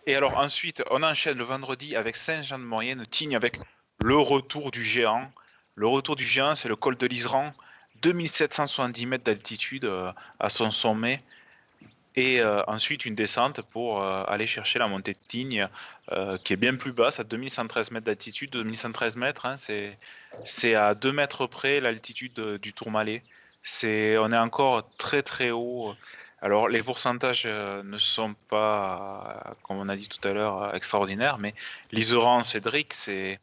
Et 0.07 0.15
alors 0.15 0.39
ensuite, 0.39 0.83
on 0.91 1.03
enchaîne 1.03 1.39
le 1.39 1.45
vendredi 1.45 1.95
avec 1.95 2.17
Saint-Jean-de-Maurienne, 2.17 3.07
Tignes 3.07 3.37
avec 3.37 3.59
le 4.01 4.17
retour 4.17 4.71
du 4.71 4.83
géant. 4.83 5.31
Le 5.75 5.87
retour 5.87 6.17
du 6.17 6.25
géant, 6.25 6.55
c'est 6.55 6.69
le 6.69 6.77
col 6.77 6.97
de 6.97 7.07
l'Isran, 7.07 7.53
2770 8.03 9.07
mètres 9.07 9.25
d'altitude 9.25 9.85
euh, 9.85 10.13
à 10.41 10.49
son 10.49 10.71
sommet 10.71 11.23
et 12.17 12.41
euh, 12.41 12.63
ensuite 12.67 13.05
une 13.05 13.15
descente 13.15 13.61
pour 13.71 14.03
euh, 14.03 14.25
aller 14.27 14.47
chercher 14.47 14.79
la 14.79 14.89
montée 14.89 15.13
de 15.13 15.19
Tignes, 15.29 15.69
euh, 16.13 16.39
qui 16.39 16.53
est 16.53 16.57
bien 16.57 16.75
plus 16.77 16.93
basse, 16.93 17.21
à 17.21 17.25
2113 17.25 17.91
mètres 17.91 18.07
d'altitude. 18.07 18.51
2113 18.51 19.17
mètres, 19.17 19.47
hein, 19.47 19.57
c'est 20.45 20.75
à 20.75 20.95
2 20.95 21.13
mètres 21.13 21.47
près 21.47 21.81
l'altitude 21.81 22.41
du 22.63 22.73
Tourmalet. 22.73 23.23
On 23.83 24.33
est 24.33 24.39
encore 24.39 24.89
très 24.97 25.23
très 25.23 25.51
haut. 25.51 25.95
Alors 26.41 26.69
les 26.69 26.83
pourcentages 26.83 27.47
ne 27.47 27.99
sont 27.99 28.35
pas, 28.49 29.57
comme 29.63 29.79
on 29.79 29.89
a 29.89 29.97
dit 29.97 30.09
tout 30.09 30.27
à 30.27 30.33
l'heure, 30.33 30.75
extraordinaires, 30.75 31.39
mais 31.39 31.53
l'Iseran, 31.93 32.43
Cédric, 32.43 32.95
c'est... 32.95 33.41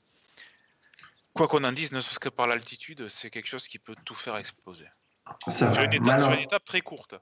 Quoi 1.33 1.49
qu'on 1.49 1.65
en 1.65 1.73
dise, 1.73 1.91
ne 1.91 1.99
serait-ce 1.99 2.19
que 2.19 2.29
par 2.29 2.47
l'altitude, 2.47 3.09
c'est 3.09 3.29
quelque 3.29 3.47
chose 3.47 3.67
qui 3.67 3.77
peut 3.77 3.95
tout 4.05 4.15
faire 4.15 4.37
exploser. 4.37 4.87
C'est 5.47 5.65
une, 5.65 5.93
une 5.93 6.39
étape 6.39 6.63
très 6.63 6.79
courte. 6.79 7.15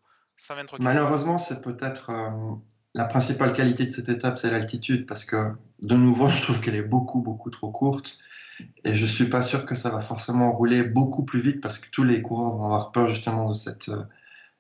Malheureusement, 0.80 1.38
c'est 1.38 1.62
peut-être 1.62 2.10
euh, 2.10 2.56
la 2.94 3.06
principale 3.06 3.54
qualité 3.54 3.86
de 3.86 3.92
cette 3.92 4.10
étape, 4.10 4.38
c'est 4.38 4.52
l'altitude, 4.52 5.06
parce 5.08 5.26
que 5.26 5.54
de 5.82 5.96
nouveau, 5.96 6.28
je 6.30 6.42
trouve 6.42 6.62
qu'elle 6.62 6.76
est 6.76 6.82
beaucoup, 6.82 7.22
beaucoup 7.22 7.50
trop 7.50 7.72
courte. 7.72 8.20
Et 8.86 8.94
je 8.94 9.04
ne 9.04 9.10
suis 9.10 9.30
pas 9.30 9.42
sûr 9.42 9.66
que 9.66 9.76
ça 9.76 9.90
va 9.90 10.02
forcément 10.02 10.52
rouler 10.52 10.84
beaucoup 10.84 11.26
plus 11.26 11.42
vite, 11.42 11.62
parce 11.62 11.80
que 11.80 11.90
tous 11.90 12.04
les 12.04 12.22
coureurs 12.22 12.56
vont 12.56 12.66
avoir 12.66 12.92
peur 12.92 13.08
justement 13.08 13.50
de 13.50 13.54
cette, 13.54 13.90
euh, 13.90 14.04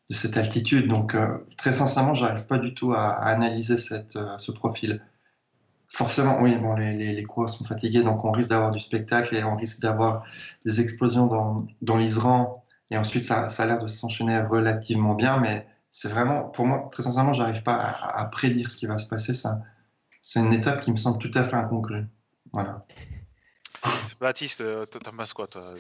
de 0.09 0.15
cette 0.15 0.38
altitude. 0.38 0.88
Donc, 0.88 1.15
très 1.57 1.73
sincèrement, 1.73 2.15
j'arrive 2.15 2.47
pas 2.47 2.57
du 2.57 2.73
tout 2.73 2.93
à, 2.93 3.11
analyser 3.23 3.77
cette, 3.77 4.17
ce 4.38 4.51
profil. 4.51 5.01
Forcément, 5.88 6.41
oui, 6.41 6.57
bon, 6.57 6.73
les, 6.75 7.13
les, 7.13 7.23
coureurs 7.23 7.49
sont 7.49 7.65
fatigués, 7.65 8.01
donc 8.01 8.25
on 8.25 8.31
risque 8.31 8.49
d'avoir 8.49 8.71
du 8.71 8.79
spectacle 8.79 9.36
et 9.36 9.43
on 9.43 9.55
risque 9.55 9.79
d'avoir 9.79 10.23
des 10.65 10.81
explosions 10.81 11.27
dans, 11.27 11.67
dans 11.84 11.97
l'Isran. 11.97 12.65
Et 12.89 12.97
ensuite, 12.97 13.23
ça 13.23 13.45
a 13.45 13.65
l'air 13.65 13.79
de 13.79 13.88
s'enchaîner 13.88 14.41
relativement 14.41 15.13
bien, 15.13 15.39
mais 15.39 15.67
c'est 15.96 16.10
vraiment, 16.10 16.46
pour 16.46 16.66
moi, 16.66 16.88
très 16.91 17.04
sincèrement, 17.04 17.34
j'arrive 17.34 17.62
pas 17.62 17.76
à, 17.76 18.26
prédire 18.26 18.72
ce 18.72 18.78
qui 18.78 18.88
va 18.88 18.98
se 18.98 19.08
passer. 19.08 19.36
Ça, 19.36 19.62
c'est 20.22 20.39
une 20.39 20.52
étape 20.52 20.82
qui 20.82 20.91
me 20.91 20.98
semble 20.98 21.20
tout 21.20 21.30
à 21.36 21.44
fait 21.44 21.56
incongrue. 21.56 22.08
Voilà. 22.52 22.84
Baptiste, 24.20 24.62
euh, 24.62 24.88
t'en 24.88 25.12
penses 25.16 25.34
quoi, 25.34 25.46
toi 25.46 25.76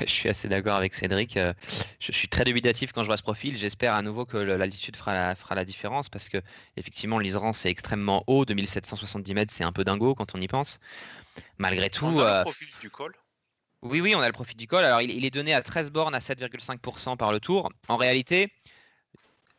Je 0.00 0.06
suis 0.06 0.30
assez 0.30 0.48
d'accord 0.48 0.76
avec 0.76 0.94
Cédric. 0.94 1.36
Euh, 1.36 1.52
je 2.00 2.12
suis 2.12 2.28
très 2.28 2.44
dubitatif 2.44 2.92
quand 2.92 3.02
je 3.02 3.08
vois 3.08 3.18
ce 3.18 3.22
profil. 3.22 3.58
J'espère 3.58 3.92
à 3.92 4.00
nouveau 4.00 4.24
que 4.24 4.38
l'altitude 4.38 4.96
fera 4.96 5.12
la, 5.12 5.34
fera 5.34 5.54
la 5.54 5.66
différence 5.66 6.08
parce 6.08 6.30
que, 6.30 6.38
effectivement, 6.78 7.18
l'Isran, 7.18 7.52
c'est 7.52 7.68
extrêmement 7.68 8.24
haut. 8.26 8.46
2770 8.46 9.34
mètres, 9.34 9.52
c'est 9.54 9.64
un 9.64 9.72
peu 9.72 9.84
dingo 9.84 10.14
quand 10.14 10.34
on 10.34 10.40
y 10.40 10.48
pense. 10.48 10.80
Malgré 11.58 11.90
tout. 11.90 12.06
On 12.06 12.20
a 12.20 12.22
le 12.22 12.38
euh, 12.38 12.42
profil 12.42 12.68
du 12.80 12.88
col? 12.88 13.14
Oui, 13.82 14.00
oui, 14.00 14.14
on 14.14 14.20
a 14.20 14.26
le 14.26 14.32
profil 14.32 14.56
du 14.56 14.66
col. 14.66 14.82
Alors, 14.82 15.02
il, 15.02 15.26
est 15.26 15.30
donné 15.30 15.52
à 15.52 15.60
13 15.60 15.90
bornes 15.90 16.14
à 16.14 16.20
7,5% 16.20 17.18
par 17.18 17.32
le 17.32 17.38
tour. 17.38 17.70
En 17.88 17.98
réalité, 17.98 18.50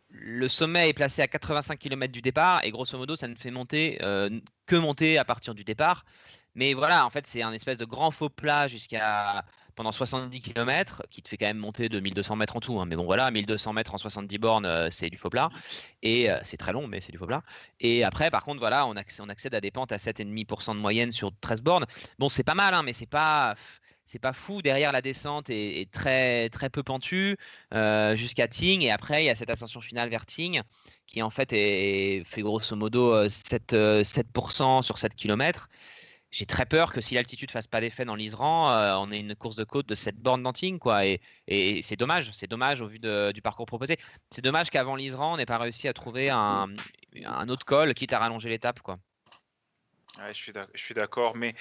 le 0.09 0.47
sommet 0.47 0.89
est 0.89 0.93
placé 0.93 1.21
à 1.21 1.27
85 1.27 1.77
km 1.77 2.11
du 2.11 2.21
départ 2.21 2.63
et 2.63 2.71
grosso 2.71 2.97
modo, 2.97 3.15
ça 3.15 3.27
ne 3.27 3.35
fait 3.35 3.51
monter 3.51 3.97
que 4.65 4.75
monter 4.75 5.17
à 5.17 5.25
partir 5.25 5.53
du 5.53 5.63
départ. 5.63 6.05
Mais 6.55 6.73
voilà, 6.73 7.05
en 7.05 7.09
fait, 7.09 7.27
c'est 7.27 7.41
un 7.41 7.53
espèce 7.53 7.77
de 7.77 7.85
grand 7.85 8.11
faux 8.11 8.29
plat 8.29 8.67
jusqu'à 8.67 9.45
pendant 9.79 9.93
70 9.93 10.41
km, 10.41 11.03
qui 11.09 11.21
te 11.21 11.29
fait 11.29 11.37
quand 11.37 11.45
même 11.45 11.57
monter 11.57 11.87
de 11.87 12.01
1200 12.01 12.35
mètres 12.35 12.57
en 12.57 12.59
tout. 12.59 12.81
Hein. 12.81 12.85
Mais 12.85 12.97
bon, 12.97 13.05
voilà, 13.05 13.31
1200 13.31 13.71
mètres 13.71 13.95
en 13.95 13.97
70 13.97 14.37
bornes, 14.37 14.65
euh, 14.65 14.89
c'est 14.91 15.09
du 15.09 15.17
faux 15.17 15.29
plat. 15.29 15.49
Et 16.01 16.29
euh, 16.29 16.37
c'est 16.43 16.57
très 16.57 16.73
long, 16.73 16.85
mais 16.85 16.99
c'est 16.99 17.13
du 17.13 17.17
faux 17.17 17.27
plat. 17.27 17.43
Et 17.79 18.03
après, 18.03 18.29
par 18.29 18.43
contre, 18.43 18.59
voilà, 18.59 18.85
on, 18.87 18.95
on 18.95 19.29
accède 19.29 19.55
à 19.55 19.61
des 19.61 19.71
pentes 19.71 19.93
à 19.93 19.95
7,5% 19.95 20.75
de 20.75 20.81
moyenne 20.81 21.13
sur 21.13 21.31
13 21.39 21.61
bornes. 21.61 21.85
Bon, 22.17 22.27
c'est 22.27 22.43
pas 22.43 22.55
mal, 22.55 22.73
hein, 22.73 22.83
mais 22.83 22.91
c'est 22.91 23.05
pas 23.05 23.55
c'est 24.09 24.19
pas 24.19 24.33
fou. 24.33 24.61
Derrière, 24.61 24.91
la 24.91 25.01
descente 25.01 25.49
est, 25.49 25.91
très, 25.91 26.49
très 26.49 26.69
peu 26.69 26.81
pentue 26.81 27.37
euh, 27.73 28.15
jusqu'à 28.15 28.47
Ting. 28.47 28.81
Et 28.81 28.91
après, 28.91 29.23
il 29.23 29.27
y 29.27 29.29
a 29.29 29.35
cette 29.35 29.51
ascension 29.51 29.81
finale 29.81 30.09
vers 30.09 30.25
Ting 30.25 30.61
qui 31.05 31.21
en 31.21 31.29
fait 31.29 31.53
est, 31.53 32.23
fait 32.25 32.41
grosso 32.41 32.75
modo 32.75 33.29
7, 33.29 33.73
7% 33.73 34.81
sur 34.81 34.97
7 34.97 35.15
km 35.15 35.69
j'ai 36.31 36.45
très 36.45 36.65
peur 36.65 36.93
que 36.93 37.01
si 37.01 37.15
l'altitude 37.15 37.49
fasse 37.49 37.67
pas 37.67 37.81
d'effet 37.81 38.05
dans 38.05 38.15
l'Isran, 38.15 38.71
euh, 38.71 38.95
on 38.97 39.11
ait 39.11 39.19
une 39.19 39.35
course 39.35 39.55
de 39.55 39.63
côte 39.63 39.87
de 39.87 39.95
cette 39.95 40.17
borne 40.17 40.43
d'Anting, 40.43 40.77
quoi. 40.77 41.05
Et, 41.05 41.19
c'est 41.81 41.95
dommage, 41.95 42.31
c'est 42.33 42.47
dommage 42.47 42.81
au 42.81 42.87
vu 42.87 42.99
du 42.99 43.41
parcours 43.41 43.65
proposé. 43.65 43.97
C'est 44.29 44.43
dommage 44.43 44.69
qu'avant 44.69 44.95
l'Isran, 44.95 45.33
on 45.33 45.37
n'ait 45.37 45.47
pas 45.47 45.57
réussi 45.57 45.87
à 45.87 45.93
trouver 45.93 46.29
un, 46.29 46.67
autre 47.47 47.65
col, 47.65 47.93
quitte 47.95 48.13
à 48.13 48.19
rallonger 48.19 48.49
l'étape, 48.49 48.81
quoi. 48.81 48.99
Je 50.33 50.51
suis 50.75 50.93
d'accord, 50.93 51.35
mais 51.35 51.55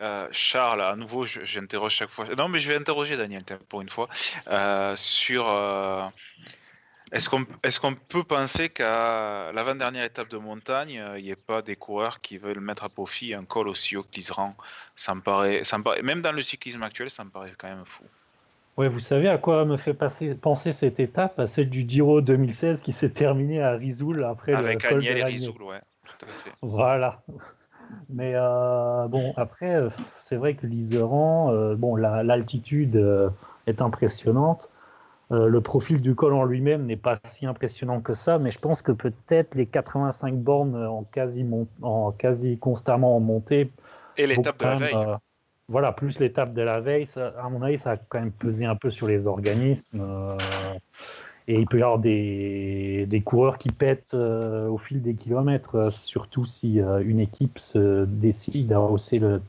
euh, 0.00 0.28
Charles, 0.30 0.82
à 0.82 0.96
nouveau, 0.96 1.24
j'interroge 1.24 1.92
chaque 1.92 2.10
fois. 2.10 2.26
Non, 2.36 2.48
mais 2.48 2.58
je 2.58 2.68
vais 2.68 2.76
interroger 2.76 3.16
Daniel 3.16 3.44
pour 3.68 3.80
une 3.80 3.88
fois 3.88 4.08
euh, 4.48 4.94
sur 4.96 5.46
est-ce 7.10 7.30
qu'on 7.30 7.42
est 7.92 7.98
peut 8.08 8.24
penser 8.24 8.68
qu'à 8.68 9.50
l'avant-dernière 9.52 10.04
étape 10.04 10.28
de 10.28 10.36
montagne, 10.36 11.02
il 11.16 11.22
n'y 11.22 11.30
ait 11.30 11.36
pas 11.36 11.62
des 11.62 11.74
coureurs 11.74 12.20
qui 12.20 12.36
veulent 12.36 12.60
mettre 12.60 12.84
à 12.84 12.88
profit 12.90 13.32
un 13.32 13.44
col 13.44 13.68
aussi 13.68 13.96
haut 13.96 14.02
que 14.02 14.20
ça 14.94 15.14
me, 15.14 15.20
paraît, 15.22 15.64
ça 15.64 15.78
me 15.78 15.84
paraît, 15.84 16.02
Même 16.02 16.20
dans 16.20 16.32
le 16.32 16.42
cyclisme 16.42 16.82
actuel, 16.82 17.08
ça 17.08 17.24
me 17.24 17.30
paraît 17.30 17.52
quand 17.56 17.68
même 17.68 17.84
fou. 17.86 18.04
Oui, 18.76 18.88
vous 18.88 19.00
savez 19.00 19.28
à 19.28 19.38
quoi 19.38 19.64
me 19.64 19.76
fait 19.76 19.94
passer, 19.94 20.34
penser 20.34 20.72
cette 20.72 21.00
étape? 21.00 21.38
À 21.40 21.46
celle 21.46 21.68
du 21.68 21.88
Giro 21.88 22.20
2016 22.20 22.82
qui 22.82 22.92
s'est 22.92 23.10
terminée 23.10 23.60
à 23.60 23.72
Rizoul 23.72 24.22
après 24.22 24.52
Avec 24.52 24.82
le 24.82 24.88
col 24.88 24.98
Agnel 24.98 25.18
et 25.18 25.24
Rizoul, 25.24 25.62
ouais. 25.62 25.80
Tout 26.04 26.26
à 26.26 26.28
fait. 26.28 26.52
Voilà. 26.62 27.22
Mais 28.10 28.32
euh, 28.34 29.06
bon, 29.08 29.32
après, 29.36 29.74
euh, 29.76 29.90
c'est 30.20 30.36
vrai 30.36 30.54
que 30.54 30.66
l'Iseran, 30.66 31.52
euh, 31.52 31.74
bon, 31.74 31.96
l'altitude 31.96 32.96
est 33.66 33.82
impressionnante. 33.82 34.70
Le 35.30 35.60
profil 35.60 36.00
du 36.00 36.14
col 36.14 36.32
en 36.32 36.44
lui-même 36.44 36.86
n'est 36.86 36.96
pas 36.96 37.16
si 37.24 37.44
impressionnant 37.44 38.00
que 38.00 38.14
ça, 38.14 38.38
mais 38.38 38.50
je 38.50 38.58
pense 38.58 38.80
que 38.80 38.92
peut-être 38.92 39.54
les 39.54 39.66
85 39.66 40.36
bornes 40.36 40.74
en 40.86 41.02
quasi, 41.04 41.46
en 41.82 42.12
quasi 42.12 42.56
constamment 42.56 43.14
en 43.14 43.20
montée. 43.20 43.70
Et 44.16 44.26
l'étape 44.26 44.58
de 44.58 44.64
la 44.64 44.74
veille. 44.76 44.96
Voilà, 45.70 45.92
plus 45.92 46.18
l'étape 46.18 46.54
de 46.54 46.62
la 46.62 46.80
veille, 46.80 47.06
à 47.38 47.50
mon 47.50 47.60
avis, 47.60 47.76
ça 47.76 47.90
a 47.90 47.96
quand 47.98 48.20
même 48.20 48.32
pesé 48.32 48.64
un 48.64 48.74
peu 48.74 48.90
sur 48.90 49.06
les 49.06 49.26
organismes. 49.26 50.02
Euh, 51.48 51.52
et 51.52 51.60
il 51.60 51.66
peut 51.66 51.78
y 51.78 51.82
avoir 51.82 51.98
des, 51.98 53.06
des 53.06 53.20
coureurs 53.20 53.58
qui 53.58 53.70
pètent 53.70 54.14
au 54.14 54.78
fil 54.78 55.02
des 55.02 55.14
kilomètres, 55.14 55.90
surtout 55.92 56.46
si 56.46 56.78
une 56.78 57.20
équipe 57.20 57.58
se 57.58 58.04
décide 58.04 58.72
à 58.72 58.80
hausser 58.80 59.18
le, 59.18 59.40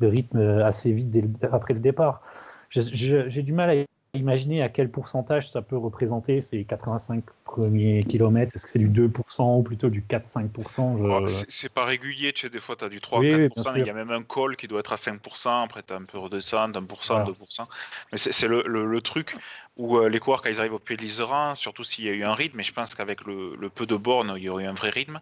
rythme 0.00 0.38
assez 0.64 0.92
vite 0.92 1.14
après 1.50 1.74
le 1.74 1.80
départ. 1.80 2.22
J'ai 2.70 3.42
du 3.42 3.52
mal 3.52 3.70
à 4.14 4.18
Imaginez 4.18 4.62
à 4.62 4.68
quel 4.68 4.90
pourcentage 4.90 5.50
ça 5.50 5.62
peut 5.62 5.76
représenter 5.76 6.40
ces 6.40 6.64
85 6.64 7.24
premiers 7.44 8.04
kilomètres. 8.04 8.54
Est-ce 8.54 8.64
que 8.64 8.70
c'est 8.70 8.78
du 8.78 8.88
2% 8.88 9.58
ou 9.58 9.62
plutôt 9.62 9.88
du 9.88 10.02
4-5% 10.02 11.26
je... 11.26 11.44
C'est 11.48 11.72
pas 11.72 11.84
régulier, 11.84 12.32
tu 12.32 12.42
sais, 12.42 12.50
des 12.50 12.58
fois 12.58 12.76
tu 12.76 12.84
as 12.84 12.88
du 12.88 13.00
3-4%, 13.00 13.72
il 13.76 13.86
y 13.86 13.90
a 13.90 13.92
même 13.92 14.10
un 14.10 14.22
col 14.22 14.56
qui 14.56 14.66
doit 14.66 14.80
être 14.80 14.92
à 14.92 14.96
5%, 14.96 15.64
après 15.64 15.82
tu 15.82 15.92
as 15.92 15.96
un 15.96 16.04
peu 16.04 16.18
redescendre, 16.18 16.80
1%, 16.80 16.86
2%. 16.86 17.66
Mais 18.12 18.18
c'est 18.18 18.48
le, 18.48 18.62
le, 18.66 19.00
truc 19.00 19.36
où 19.76 19.98
euh, 19.98 20.08
les 20.08 20.18
coureurs, 20.18 20.42
quand 20.42 20.50
ils 20.50 20.60
arrivent 20.60 20.74
au 20.74 20.78
pied 20.78 20.96
de 20.96 21.02
l'Iseran, 21.02 21.54
surtout 21.54 21.84
s'il 21.84 22.04
y 22.04 22.08
a 22.08 22.12
eu 22.12 22.24
un 22.24 22.34
rythme, 22.34 22.60
et 22.60 22.62
je 22.62 22.72
pense 22.72 22.94
qu'avec 22.94 23.24
le, 23.24 23.56
le, 23.56 23.68
peu 23.70 23.86
de 23.86 23.96
bornes, 23.96 24.34
il 24.36 24.42
y 24.42 24.48
aurait 24.48 24.64
eu 24.64 24.66
un 24.66 24.74
vrai 24.74 24.90
rythme, 24.90 25.20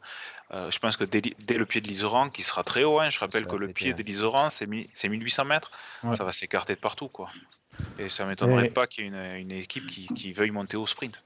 euh, 0.53 0.71
je 0.71 0.79
pense 0.79 0.97
que 0.97 1.05
dès, 1.05 1.23
le 1.23 1.67
pied 1.67 1.81
de 1.81 1.89
l'Iseran, 1.89 2.31
qui 2.31 2.43
sera 2.43 2.65
très 2.65 2.85
haut, 2.85 3.01
hein, 3.01 3.11
je 3.11 3.19
rappelle 3.19 3.47
que 3.47 3.57
le 3.57 3.69
pied 3.69 3.95
de 3.95 4.03
l'Iseran, 4.03 4.49
c'est 4.51 4.67
1800 4.67 5.45
mètres, 5.45 5.71
ça 6.17 6.25
va 6.25 6.33
s'écarter 6.33 6.75
de 6.75 6.81
partout. 6.81 7.09
quoi. 7.09 7.29
Et 7.99 8.09
ça 8.09 8.25
ne 8.25 8.31
m'étonnerait 8.31 8.71
pas 8.71 8.87
qu'il 8.87 9.05
y 9.05 9.07
ait 9.09 9.41
une, 9.41 9.53
équipe 9.53 9.87
qui, 9.87 10.33
veuille 10.33 10.51
monter 10.51 10.77
au 10.77 10.87
sprint. 10.87 11.19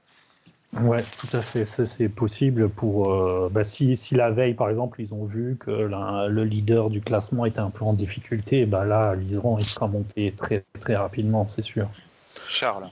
Ouais, 0.73 1.03
tout 1.19 1.35
à 1.35 1.41
fait. 1.41 1.65
Ça, 1.65 1.85
c'est 1.85 2.07
possible 2.07 2.69
pour. 2.69 3.11
Euh, 3.11 3.49
bah, 3.51 3.63
si, 3.63 3.97
la 4.11 4.31
veille, 4.31 4.53
par 4.53 4.69
exemple, 4.69 5.01
ils 5.01 5.13
ont 5.13 5.25
vu 5.25 5.57
que 5.57 5.71
le 5.71 6.43
leader 6.43 6.89
du 6.89 7.01
classement 7.01 7.45
était 7.45 7.59
un 7.59 7.71
peu 7.71 7.83
en 7.83 7.93
difficulté, 7.93 8.65
bah 8.65 8.85
là, 8.85 9.15
l'Iseran, 9.15 9.57
il 9.59 9.65
sera 9.65 9.87
monté 9.87 10.33
très, 10.37 10.63
très 10.79 10.95
rapidement, 10.95 11.45
c'est 11.45 11.61
sûr. 11.61 11.89
Charles. 12.47 12.89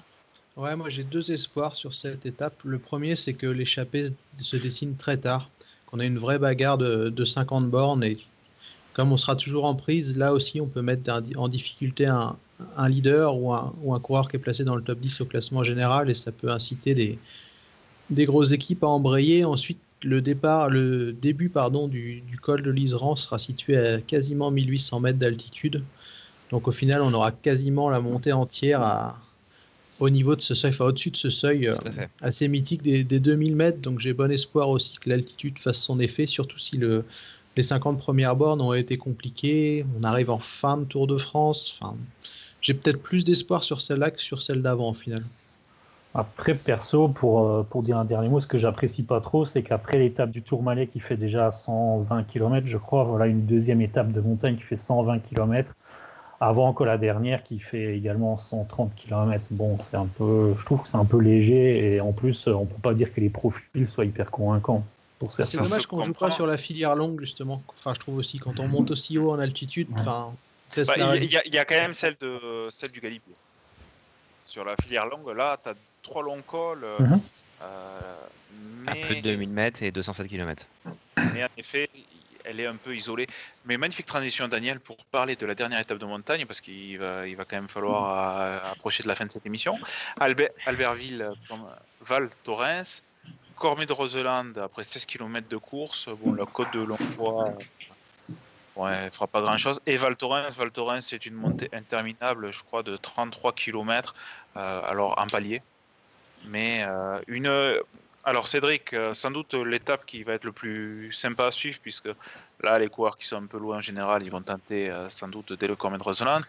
Ouais, 0.58 0.76
moi 0.76 0.90
j'ai 0.90 1.06
deux 1.06 1.32
espoirs 1.32 1.74
sur 1.74 1.94
cette 1.94 2.26
étape. 2.26 2.54
Le 2.66 2.80
premier, 2.80 3.16
c'est 3.16 3.34
que 3.34 3.48
l'échappée 3.48 4.08
se 4.36 4.58
dessine 4.58 4.98
très 4.98 5.16
tard, 5.16 5.50
qu'on 5.86 6.00
a 6.00 6.06
une 6.06 6.18
vraie 6.18 6.38
bagarre 6.38 6.78
de, 6.78 7.08
de 7.08 7.26
50 7.26 7.70
bornes 7.70 8.04
et 8.04 8.18
comme 8.92 9.14
on 9.14 9.18
sera 9.18 9.38
toujours 9.38 9.64
en 9.64 9.76
prise, 9.76 10.18
là 10.18 10.34
aussi 10.34 10.60
on 10.60 10.68
peut 10.68 10.82
mettre 10.82 11.10
en 11.38 11.48
difficulté 11.48 12.08
un, 12.08 12.36
un 12.78 12.90
leader 12.90 13.36
ou 13.36 13.54
un, 13.54 13.74
ou 13.82 13.94
un, 13.94 14.00
coureur 14.00 14.30
qui 14.30 14.36
est 14.36 14.40
placé 14.40 14.64
dans 14.64 14.76
le 14.76 14.82
top 14.82 15.00
10 15.00 15.22
au 15.22 15.26
classement 15.26 15.64
général 15.64 16.10
et 16.10 16.14
ça 16.14 16.32
peut 16.32 16.50
inciter 16.50 16.94
des, 16.94 17.18
des 18.10 18.26
grosses 18.26 18.52
équipes 18.52 18.84
à 18.84 18.88
embrayer. 18.88 19.46
Ensuite, 19.46 19.80
le, 20.04 20.22
départ, 20.22 20.70
le 20.70 21.14
début 21.14 21.50
pardon, 21.50 21.88
du, 21.88 22.22
du 22.22 22.38
col 22.38 22.62
de 22.62 22.72
l'Isran 22.72 23.16
sera 23.16 23.40
situé 23.40 23.78
à 23.78 24.02
quasiment 24.02 24.52
1800 24.52 25.00
mètres 25.00 25.20
d'altitude. 25.20 25.84
Donc 26.52 26.68
au 26.68 26.72
final, 26.72 27.02
on 27.02 27.14
aura 27.14 27.32
quasiment 27.32 27.90
la 27.90 28.00
montée 28.00 28.34
entière 28.34 28.82
à, 28.82 29.20
au 30.00 30.10
niveau 30.10 30.36
de 30.36 30.42
ce 30.42 30.56
seuil, 30.56 30.72
enfin 30.72 30.86
au-dessus 30.86 31.12
de 31.12 31.18
ce 31.18 31.30
seuil 31.30 31.68
euh, 31.68 31.76
assez 32.22 32.48
mythique 32.48 32.82
des, 32.82 33.04
des, 33.04 33.20
2000 33.20 33.56
mètres. 33.56 33.82
Donc 33.82 34.00
j'ai 34.00 34.14
bon 34.14 34.32
espoir 34.32 34.70
aussi 34.70 34.98
que 34.98 35.10
l'altitude 35.10 35.60
fasse 35.60 35.78
son 35.78 36.00
effet, 36.00 36.26
surtout 36.26 36.58
si 36.58 36.78
le, 36.78 37.04
les 37.56 37.64
50 37.64 38.00
premières 38.00 38.36
bornes 38.36 38.62
ont 38.62 38.74
été 38.74 38.98
compliquées. 38.98 39.86
On 40.00 40.04
arrive 40.04 40.30
en 40.30 40.40
fin 40.40 40.78
de 40.78 40.86
Tour 40.86 41.08
de 41.08 41.18
France. 41.18 41.78
Enfin, 41.80 41.96
j'ai 42.62 42.74
peut-être 42.74 43.02
plus 43.02 43.24
d'espoir 43.24 43.64
sur 43.64 43.82
celle-là 43.82 44.12
que 44.12 44.22
sur 44.22 44.42
celle 44.42 44.62
d'avant, 44.62 44.90
au 44.90 44.94
final. 44.94 45.24
Après, 46.16 46.56
perso, 46.56 47.08
pour, 47.08 47.48
euh, 47.48 47.64
pour 47.64 47.84
dire 47.84 47.98
un 47.98 48.06
dernier 48.06 48.30
mot, 48.30 48.42
ce 48.42 48.48
que 48.48 48.58
j'apprécie 48.58 49.04
pas 49.04 49.22
trop, 49.22 49.46
c'est 49.46 49.62
qu'après 49.62 50.00
l'étape 50.00 50.32
du 50.32 50.42
Tourmalet 50.42 50.88
qui 50.88 51.00
fait 51.00 51.18
déjà 51.18 51.52
120 51.52 52.24
km, 52.24 52.66
je 52.66 52.78
crois, 52.78 53.04
voilà 53.04 53.28
une 53.28 53.46
deuxième 53.46 53.82
étape 53.82 54.12
de 54.12 54.20
montagne 54.20 54.56
qui 54.56 54.64
fait 54.64 54.78
120 54.78 55.20
km, 55.20 55.76
avant 56.42 56.74
que 56.74 56.84
la 56.84 56.98
dernière 56.98 57.44
qui 57.44 57.60
fait 57.60 57.96
également 57.96 58.40
130 58.40 58.96
km. 58.96 59.44
Bon, 59.52 59.78
c'est 59.90 59.98
un 59.98 60.08
peu, 60.08 60.56
je 60.58 60.66
trouve 60.66 60.82
que 60.82 60.88
c'est 60.90 60.98
un 60.98 61.06
peu 61.06 61.20
léger 61.20 61.94
et 61.94 62.02
en 62.02 62.12
plus, 62.12 62.48
on 62.48 62.66
peut 62.66 62.82
pas 62.82 62.96
dire 62.96 63.14
que 63.14 63.22
les 63.22 63.30
profils 63.30 63.88
soient 63.88 64.06
hyper 64.06 64.32
convaincants. 64.32 64.84
C'est 65.44 65.62
dommage 65.62 65.86
qu'on 65.86 66.02
joue 66.02 66.14
pas 66.14 66.32
sur 66.32 66.48
la 66.48 66.58
filière 66.58 66.96
longue, 66.96 67.20
justement. 67.20 67.62
Enfin, 67.78 67.94
je 67.94 68.00
trouve 68.00 68.18
aussi, 68.18 68.40
quand 68.40 68.60
on 68.60 68.68
monte 68.68 68.90
aussi 68.92 69.18
haut 69.18 69.32
en 69.32 69.40
altitude, 69.40 69.90
enfin, 69.94 70.32
il 70.78 71.54
y, 71.54 71.58
a 71.58 71.66
quand 71.66 71.76
même 71.76 71.94
celle, 71.94 72.16
de, 72.20 72.68
celle 72.72 72.92
du 72.92 73.00
Galibier. 73.00 73.36
Sur 74.44 74.64
la 74.64 74.76
filière 74.76 75.06
longue, 75.06 75.30
là, 75.36 75.58
tu 75.62 75.70
as 75.70 75.76
trois 76.02 76.24
longs 76.24 76.42
cols. 76.42 76.84
Euh, 76.84 77.00
mhm. 77.00 77.22
euh, 77.62 78.16
à 78.88 78.96
plus 78.96 79.18
de 79.18 79.22
2000 79.22 79.50
mètres 79.50 79.84
et 79.84 79.92
207 79.92 80.28
km. 80.28 80.66
Mais 81.34 81.44
en 81.44 81.50
effet, 81.58 81.90
elle 82.46 82.60
est 82.60 82.66
un 82.66 82.76
peu 82.76 82.96
isolée. 82.96 83.28
Mais 83.66 83.78
magnifique 83.78 84.06
transition, 84.06 84.48
Daniel, 84.48 84.80
pour 84.80 84.98
parler 85.06 85.36
de 85.36 85.46
la 85.46 85.56
dernière 85.56 85.80
étape 85.80 85.98
de 85.98 86.06
montagne, 86.06 86.46
parce 86.46 86.62
qu'il 86.62 86.98
va, 86.98 87.28
il 87.28 87.36
va 87.36 87.46
quand 87.46 87.58
même 87.58 87.68
falloir 87.68 88.42
euh, 88.42 88.72
approcher 88.72 89.04
de 89.04 89.08
la 89.08 89.16
fin 89.16 89.26
de 89.26 89.32
cette 89.32 89.46
émission. 89.46 89.78
Albert, 90.20 90.50
Albertville, 90.66 91.30
Val 92.02 92.30
Thorens, 92.44 93.04
Cormet 93.56 93.86
de 93.86 93.94
Roseland, 93.94 94.54
après 94.62 94.84
16 94.84 95.06
km 95.06 95.48
de 95.48 95.58
course. 95.58 96.10
Bon, 96.24 96.34
la 96.34 96.46
côte 96.46 96.74
de 96.74 96.80
Longfoy, 96.80 97.54
ouais, 98.80 99.06
ne 99.06 99.10
fera 99.10 99.28
pas 99.28 99.42
grand-chose. 99.42 99.82
Et 99.86 99.98
Val 99.98 100.16
Thorens, 100.16 100.56
Val 100.58 100.72
c'est 101.02 101.26
une 101.26 101.36
montée 101.36 101.70
interminable, 101.74 102.52
je 102.52 102.64
crois, 102.64 102.84
de 102.84 102.98
33 102.98 103.54
km, 103.54 104.16
euh, 104.58 104.82
alors 104.84 105.20
en 105.20 105.28
palier. 105.28 105.62
Mais 106.48 106.86
euh, 106.90 107.20
une, 107.28 107.78
alors 108.24 108.48
Cédric, 108.48 108.94
euh, 108.94 109.14
sans 109.14 109.32
doute 109.32 109.54
l'étape 109.54 110.06
qui 110.06 110.24
va 110.24 110.34
être 110.34 110.46
le 110.46 110.52
plus 110.52 111.12
sympa 111.14 111.48
à 111.48 111.52
suivre, 111.52 111.80
puisque 111.82 112.10
là 112.62 112.80
les 112.80 112.88
coureurs 112.88 113.18
qui 113.18 113.28
sont 113.28 113.38
un 113.38 113.46
peu 113.46 113.58
loin 113.58 113.78
en 113.78 113.82
général, 113.82 114.24
ils 114.24 114.32
vont 114.32 114.42
tenter 114.42 114.92
sans 115.10 115.28
doute 115.28 115.54
dès 115.54 115.68
le 115.68 115.76
Cormet 115.76 115.98
de 115.98 116.04
Roseland. 116.04 116.42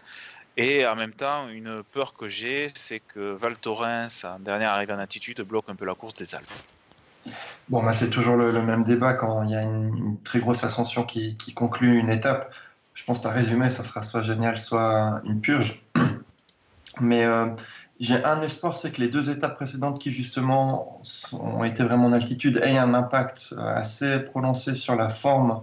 Et 0.57 0.85
en 0.85 0.95
même 0.95 1.13
temps, 1.13 1.47
une 1.47 1.81
peur 1.81 2.13
que 2.13 2.27
j'ai, 2.27 2.71
c'est 2.75 2.99
que 2.99 3.31
Val 3.33 3.55
Thorens, 3.57 4.25
en 4.25 4.39
dernière 4.39 4.71
arrivée 4.71 4.93
en 4.93 4.99
altitude, 4.99 5.41
bloque 5.41 5.69
un 5.69 5.75
peu 5.75 5.85
la 5.85 5.95
course 5.95 6.13
des 6.15 6.35
Alpes. 6.35 6.51
Bon, 7.69 7.83
bah, 7.83 7.93
c'est 7.93 8.09
toujours 8.09 8.35
le, 8.35 8.51
même 8.61 8.83
débat 8.83 9.13
quand 9.13 9.43
il 9.43 9.51
y 9.51 9.55
a 9.55 9.61
une, 9.61 10.17
très 10.23 10.39
grosse 10.39 10.63
ascension 10.63 11.03
qui, 11.03 11.37
conclut 11.55 11.95
une 11.97 12.09
étape. 12.09 12.53
Je 12.93 13.05
pense 13.05 13.19
que 13.19 13.23
ta 13.23 13.29
résumé, 13.29 13.69
ça 13.69 13.83
sera 13.83 14.03
soit 14.03 14.21
génial, 14.21 14.57
soit 14.57 15.21
une 15.23 15.39
purge. 15.39 15.83
Mais 16.99 17.23
euh, 17.23 17.47
j'ai 17.99 18.23
un 18.25 18.41
espoir, 18.41 18.75
c'est 18.75 18.91
que 18.91 18.99
les 18.99 19.07
deux 19.07 19.29
étapes 19.29 19.55
précédentes 19.55 19.99
qui 19.99 20.11
justement 20.11 21.01
ont 21.33 21.63
été 21.63 21.83
vraiment 21.83 22.07
en 22.07 22.13
altitude 22.13 22.59
aient 22.63 22.77
un 22.77 22.93
impact 22.93 23.55
assez 23.57 24.19
prononcé 24.19 24.75
sur 24.75 24.95
la 24.95 25.07
forme 25.07 25.61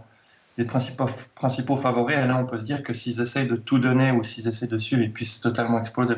des 0.57 0.65
principaux, 0.65 1.77
favoris. 1.77 2.17
Et 2.17 2.27
là, 2.27 2.37
on 2.39 2.47
peut 2.47 2.59
se 2.59 2.65
dire 2.65 2.83
que 2.83 2.93
s'ils 2.93 3.21
essayent 3.21 3.47
de 3.47 3.57
tout 3.57 3.79
donner 3.79 4.11
ou 4.13 4.25
s'ils 4.25 4.49
essayent 4.49 4.69
de 4.69 4.79
suivre, 4.79 5.03
ils 5.03 5.13
puissent 5.13 5.41
totalement 5.41 5.79
exploser. 5.79 6.15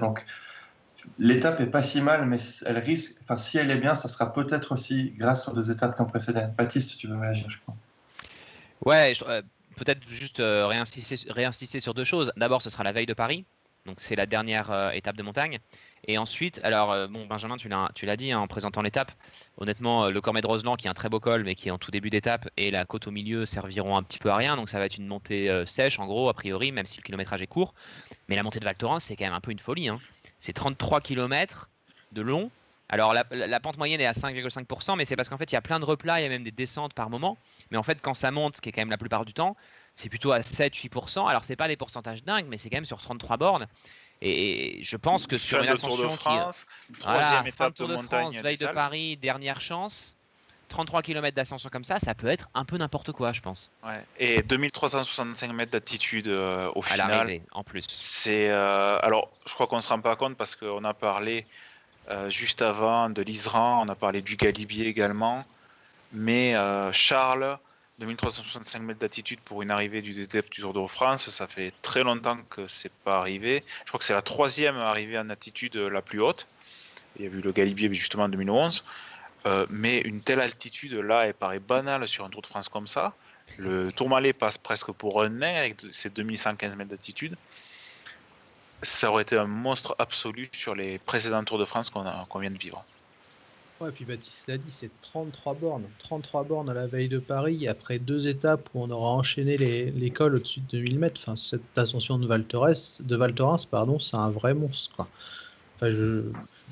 L'étape 1.19 1.61
est 1.61 1.67
pas 1.67 1.83
si 1.83 2.01
mal, 2.01 2.27
mais 2.27 2.37
elle 2.67 2.79
risque, 2.79 3.23
enfin, 3.23 3.37
si 3.37 3.59
elle 3.59 3.71
est 3.71 3.77
bien, 3.77 3.95
ça 3.95 4.09
sera 4.09 4.33
peut-être 4.33 4.73
aussi 4.73 5.13
grâce 5.17 5.49
aux 5.49 5.55
deux 5.55 5.71
étapes 5.71 5.97
comme 5.97 6.07
précédent. 6.07 6.53
Baptiste, 6.57 6.99
tu 6.99 7.07
veux 7.07 7.19
réagir, 7.19 7.49
je 7.49 7.59
crois. 7.59 7.77
Ouais, 8.85 9.13
euh, 9.27 9.43
peut-être 9.77 10.01
juste 10.09 10.41
euh, 10.41 10.67
réinsister, 10.67 11.81
sur 11.81 11.95
deux 11.95 12.05
choses. 12.05 12.33
D'abord, 12.37 12.63
ce 12.63 12.71
sera 12.71 12.83
la 12.83 12.93
veille 12.93 13.07
de 13.07 13.15
Paris. 13.15 13.45
Donc, 13.87 13.97
c'est 14.01 14.17
la 14.17 14.27
dernière 14.27 14.71
euh, 14.71 14.91
étape 14.91 15.17
de 15.17 15.23
montagne. 15.23 15.59
Et 16.07 16.17
ensuite, 16.17 16.61
alors, 16.65 17.09
bon, 17.09 17.27
Benjamin, 17.27 17.57
tu 17.59 18.07
l'as 18.07 18.17
dit 18.17 18.33
hein, 18.33 18.39
en 18.39 18.47
présentant 18.47 18.81
l'étape. 18.81 19.13
Honnêtement, 19.59 20.09
le 20.09 20.21
Cormet 20.23 20.41
de 20.41 20.47
Roseland, 20.47 20.77
qui 20.77 20.87
est 20.87 20.91
un 20.91 20.95
très 20.95 21.11
beau 21.11 21.21
col, 21.21 21.45
mais 21.45 21.55
qui 21.55 21.69
est 21.69 21.71
en 21.71 21.77
tout 21.77 21.91
début 21.91 22.09
d'étape, 22.09 22.49
et 22.57 22.71
la 22.71 22.87
côte 22.87 23.07
au 23.07 23.11
milieu 23.11 23.45
serviront 23.45 23.99
un 23.99 24.03
petit 24.03 24.19
peu 24.19 24.31
à 24.31 24.37
rien. 24.37 24.57
Donc, 24.57 24.71
ça 24.71 24.79
va 24.79 24.87
être 24.87 24.97
une 24.97 25.07
montée 25.07 25.65
sèche, 25.67 25.99
en 25.99 26.07
gros, 26.07 26.31
a 26.31 26.33
priori, 26.33 26.73
même 26.73 26.87
si 26.87 26.97
le 26.97 27.03
kilométrage 27.03 27.43
est 27.43 27.47
court. 27.47 27.75
Mais 28.29 28.37
la 28.37 28.43
montée 28.43 28.61
de 28.61 28.65
Val 28.65 28.77
Thorens, 28.77 29.01
c'est 29.01 29.15
quand 29.15 29.27
même 29.27 29.35
un 29.35 29.43
peu 29.43 29.51
une 29.51 29.59
folie. 29.59 29.89
Hein. 29.89 29.99
C'est 30.41 30.53
33 30.53 31.01
km 31.01 31.69
de 32.13 32.23
long. 32.23 32.51
Alors, 32.89 33.15
la, 33.15 33.61
pente 33.61 33.79
moyenne 33.79 34.01
est 34.01 34.07
à 34.07 34.13
5,5%, 34.13 34.97
mais 34.97 35.05
c'est 35.05 35.15
parce 35.15 35.29
qu'en 35.29 35.39
fait, 35.39 35.53
il 35.53 35.55
y 35.55 35.59
a 35.59 35.61
plein 35.61 35.79
de 35.79 35.85
replats, 35.85 36.19
il 36.19 36.25
y 36.25 36.27
a 36.27 36.29
même 36.29 36.43
des 36.43 36.51
descentes 36.51 36.93
par 36.93 37.09
moment. 37.09 37.39
Mais 37.71 37.77
en 37.77 37.85
fait, 37.85 38.03
quand 38.03 38.15
ça 38.15 38.33
monte, 38.33 38.57
ce 38.57 38.61
qui 38.61 38.69
est 38.69 38.73
quand 38.73 38.81
même 38.81 38.91
la 38.91 38.99
plupart 38.99 39.25
du 39.25 39.33
temps, 39.33 39.57
c'est 39.95 40.09
plutôt 40.09 40.33
à 40.33 40.41
7-8%. 40.41 41.29
Alors, 41.29 41.45
c'est 41.45 41.55
pas 41.55 41.69
des 41.69 41.77
pourcentages 41.77 42.25
dingues, 42.25 42.47
mais 42.49 42.59
c'est 42.59 42.69
quand 42.69 42.79
même 42.79 42.85
sur 42.85 43.01
33 43.01 43.37
bornes. 43.37 43.69
Et 44.23 44.81
je 44.83 44.97
pense 44.97 45.29
que 45.29 45.39
sur 45.39 45.63
une 45.63 45.69
ascension 45.69 46.11
de 46.11 46.17
France, 46.17 46.67
qui 46.89 46.93
troisième 46.95 47.47
étape 47.47 47.77
de, 47.77 47.85
montagne, 47.85 48.33
France, 48.33 48.43
veille 48.43 48.57
de 48.57 48.67
Paris, 48.67 49.17
dernière 49.17 49.61
chance. 49.61 50.17
33 50.71 51.03
km 51.03 51.35
d'ascension 51.35 51.69
comme 51.69 51.85
ça, 51.85 51.99
ça 51.99 52.15
peut 52.15 52.29
être 52.29 52.49
un 52.55 52.65
peu 52.65 52.79
n'importe 52.79 53.13
quoi, 53.13 53.33
je 53.33 53.43
pense. 53.43 53.71
Ouais. 53.85 54.03
Et 54.19 54.43
2365 54.43 55.53
mètres 55.53 55.73
d'altitude 55.73 56.29
euh, 56.29 56.71
au 56.75 56.81
final. 56.81 57.41
en 57.53 57.63
plus. 57.63 57.87
C'est 57.89 58.49
euh, 58.49 58.99
alors, 59.03 59.31
je 59.47 59.53
crois 59.53 59.67
qu'on 59.67 59.77
ne 59.77 59.83
se 59.83 59.89
rend 59.89 60.01
pas 60.01 60.17
compte 60.17 60.37
parce 60.37 60.57
qu'on 60.57 60.85
a 60.85 60.95
parlé 60.95 61.45
euh, 62.09 62.31
juste 62.31 62.63
avant 62.63 63.11
de 63.11 63.21
l'Isran, 63.21 63.85
on 63.85 63.89
a 63.89 63.95
parlé 63.95 64.23
du 64.23 64.37
Galibier 64.37 64.87
également, 64.87 65.45
mais 66.13 66.55
Charles 66.93 67.59
2365 67.99 68.81
mètres 68.81 69.01
d'altitude 69.01 69.41
pour 69.41 69.61
une 69.61 69.71
arrivée 69.71 70.01
du 70.01 70.15
DTF 70.15 70.49
du 70.49 70.63
Tour 70.63 70.73
de 70.73 70.87
France, 70.87 71.29
ça 71.29 71.47
fait 71.47 71.75
très 71.83 72.03
longtemps 72.03 72.39
que 72.49 72.67
c'est 72.67 72.93
pas 73.05 73.19
arrivé. 73.19 73.63
Je 73.85 73.89
crois 73.89 73.99
que 73.99 74.05
c'est 74.05 74.15
la 74.15 74.23
troisième 74.23 74.77
arrivée 74.79 75.19
en 75.19 75.29
altitude 75.29 75.77
la 75.77 76.01
plus 76.01 76.23
haute. 76.23 76.47
Il 77.19 77.25
y 77.25 77.29
a 77.29 77.31
eu 77.31 77.41
le 77.41 77.53
Galibier 77.53 77.93
justement 77.93 78.25
en 78.25 78.29
2011. 78.29 78.85
Euh, 79.47 79.67
mais 79.71 80.01
une 80.01 80.21
telle 80.21 80.41
altitude 80.41 80.93
là, 80.95 81.27
elle 81.27 81.35
paraît 81.35 81.61
banale 81.61 82.07
sur 82.07 82.25
un 82.25 82.29
Tour 82.29 82.43
de 82.43 82.47
France 82.47 82.69
comme 82.69 82.87
ça. 82.87 83.15
Le 83.57 83.91
Tourmalet 83.93 84.33
passe 84.33 84.59
presque 84.59 84.93
pour 84.93 85.23
un 85.23 85.29
nain 85.29 85.55
avec 85.55 85.77
ses 85.91 86.11
2115 86.11 86.77
mètres 86.77 86.91
d'altitude. 86.91 87.37
Ça 88.83 89.11
aurait 89.11 89.23
été 89.23 89.37
un 89.37 89.47
monstre 89.47 89.95
absolu 89.99 90.49
sur 90.53 90.75
les 90.75 90.99
précédents 90.99 91.45
Tours 91.45 91.59
de 91.59 91.65
France 91.65 91.91
qu'on 91.91 92.39
vient 92.39 92.51
de 92.51 92.59
vivre. 92.59 92.85
Ouais, 93.81 93.91
puis 93.93 94.05
Baptiste 94.05 94.47
l'a 94.47 94.59
dit, 94.59 94.71
c'est 94.71 94.91
33 95.01 95.55
bornes. 95.55 95.89
33 96.01 96.45
bornes 96.45 96.69
à 96.69 96.75
la 96.75 96.87
veille 96.87 97.09
de 97.09 97.19
Paris, 97.19 97.67
après 97.67 97.99
deux 97.99 98.29
étapes 98.29 98.69
où 98.75 98.83
on 98.83 98.91
aura 98.91 99.09
enchaîné 99.09 99.57
les, 99.57 100.11
cols 100.11 100.35
au-dessus 100.35 100.61
de 100.61 100.79
2000 100.79 100.99
mètres. 100.99 101.37
Cette 101.37 101.79
ascension 101.79 102.19
de 102.19 102.27
Val 102.27 102.45
de 102.47 103.99
c'est 103.99 104.17
un 104.17 104.31
vrai 104.31 104.53
monstre. 104.53 105.07
Enfin, 105.77 105.91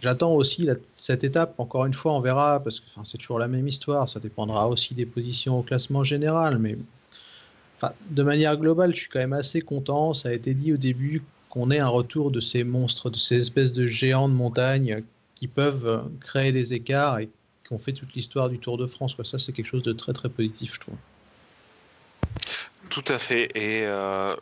j'attends 0.00 0.32
aussi 0.32 0.68
cette 0.92 1.24
étape. 1.24 1.54
Encore 1.58 1.86
une 1.86 1.94
fois, 1.94 2.12
on 2.12 2.20
verra, 2.20 2.60
parce 2.62 2.80
que 2.80 2.86
c'est 3.04 3.18
toujours 3.18 3.38
la 3.38 3.48
même 3.48 3.66
histoire. 3.66 4.08
Ça 4.08 4.20
dépendra 4.20 4.68
aussi 4.68 4.94
des 4.94 5.06
positions 5.06 5.58
au 5.58 5.62
classement 5.62 6.04
général. 6.04 6.58
Mais 6.58 6.76
de 8.10 8.22
manière 8.22 8.56
globale, 8.56 8.94
je 8.94 9.00
suis 9.00 9.08
quand 9.08 9.18
même 9.18 9.32
assez 9.32 9.60
content. 9.60 10.14
Ça 10.14 10.30
a 10.30 10.32
été 10.32 10.54
dit 10.54 10.72
au 10.72 10.76
début 10.76 11.22
qu'on 11.50 11.70
ait 11.70 11.78
un 11.78 11.88
retour 11.88 12.30
de 12.30 12.40
ces 12.40 12.64
monstres, 12.64 13.10
de 13.10 13.18
ces 13.18 13.36
espèces 13.36 13.72
de 13.72 13.86
géants 13.86 14.28
de 14.28 14.34
montagne 14.34 15.02
qui 15.34 15.46
peuvent 15.46 15.86
euh, 15.86 15.98
créer 16.20 16.52
des 16.52 16.74
écarts 16.74 17.20
et 17.20 17.30
qui 17.64 17.72
ont 17.72 17.78
fait 17.78 17.92
toute 17.92 18.12
l'histoire 18.14 18.48
du 18.48 18.58
Tour 18.58 18.76
de 18.76 18.86
France. 18.86 19.16
Ça, 19.22 19.38
c'est 19.38 19.52
quelque 19.52 19.66
chose 19.66 19.82
de 19.82 19.92
très 19.92 20.12
très 20.12 20.28
positif, 20.28 20.74
je 20.74 20.80
trouve. 20.80 20.96
Tout 22.90 23.04
à 23.08 23.18
fait. 23.18 23.44
Et 23.54 23.86
euh, 23.86 24.34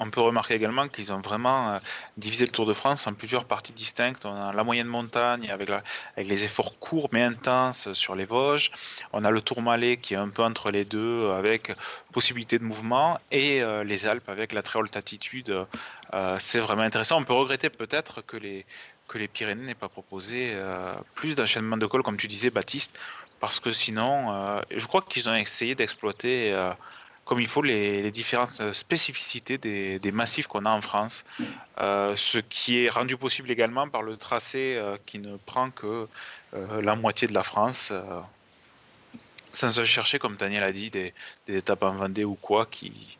on 0.00 0.10
peut 0.10 0.20
remarquer 0.20 0.54
également 0.54 0.88
qu'ils 0.88 1.12
ont 1.12 1.20
vraiment 1.20 1.74
euh, 1.74 1.78
divisé 2.16 2.46
le 2.46 2.50
Tour 2.50 2.66
de 2.66 2.72
France 2.72 3.06
en 3.06 3.14
plusieurs 3.14 3.44
parties 3.44 3.72
distinctes. 3.72 4.26
On 4.26 4.34
a 4.34 4.52
la 4.52 4.64
moyenne 4.64 4.88
montagne 4.88 5.50
avec, 5.50 5.70
les 6.16 6.44
efforts 6.44 6.76
courts 6.78 7.08
mais 7.12 7.22
intenses 7.22 7.92
sur 7.92 8.16
les 8.16 8.24
Vosges. 8.24 8.72
On 9.12 9.24
a 9.24 9.30
le 9.30 9.40
Tour 9.40 9.62
Malais 9.62 9.96
qui 9.96 10.14
est 10.14 10.18
un 10.18 10.28
peu 10.28 10.42
entre 10.42 10.72
les 10.72 10.84
deux 10.84 11.30
avec 11.30 11.72
possibilité 12.12 12.58
de 12.58 12.64
mouvement 12.64 13.20
et 13.30 13.62
les 13.84 14.06
Alpes 14.06 14.28
avec 14.28 14.52
la 14.52 14.62
très 14.62 14.78
haute 14.78 14.96
altitude. 14.96 15.54
c'est 16.38 16.58
vraiment 16.58 16.82
intéressant. 16.82 17.20
On 17.20 17.24
peut 17.24 17.34
regretter 17.34 17.70
peut-être 17.70 18.22
que 18.22 18.36
les, 18.36 18.64
Pyrénées 19.28 19.66
n'aient 19.66 19.74
pas 19.74 19.88
proposé 19.88 20.52
euh, 20.54 20.94
plus 21.14 21.36
d'enchaînement 21.36 21.76
de 21.76 21.86
cols, 21.86 22.02
comme 22.02 22.16
tu 22.16 22.28
disais, 22.28 22.50
Baptiste, 22.50 22.98
parce 23.40 23.60
que 23.60 23.72
sinon, 23.72 24.32
euh, 24.32 24.60
je 24.74 24.86
crois 24.86 25.02
qu'ils 25.02 25.28
ont 25.28 25.34
essayé 25.34 25.74
d'exploiter 25.74 26.52
euh, 26.52 26.72
comme 27.24 27.40
il 27.40 27.46
faut 27.46 27.62
les, 27.62 28.10
différentes 28.10 28.72
spécificités 28.72 29.58
des, 29.58 30.12
massifs 30.12 30.46
qu'on 30.46 30.64
a 30.64 30.70
en 30.70 30.80
France, 30.80 31.24
ce 31.78 32.38
qui 32.38 32.84
est 32.84 32.88
rendu 32.88 33.16
possible 33.16 33.50
également 33.50 33.88
par 33.88 34.02
le 34.02 34.16
tracé 34.16 34.82
qui 35.06 35.18
ne 35.20 35.36
prend 35.36 35.70
que 35.70 36.08
la 36.52 36.96
moitié 36.96 37.28
de 37.28 37.34
la 37.34 37.44
France. 37.44 37.92
sans 39.52 39.84
chercher, 39.84 40.18
comme 40.18 40.36
Daniel 40.36 40.64
a 40.64 40.72
dit, 40.72 40.90
des, 40.90 41.14
des 41.46 41.58
étapes 41.58 41.84
en 41.84 41.94
Vendée 41.94 42.24
ou 42.24 42.34
quoi 42.34 42.66
qui, 42.66 43.16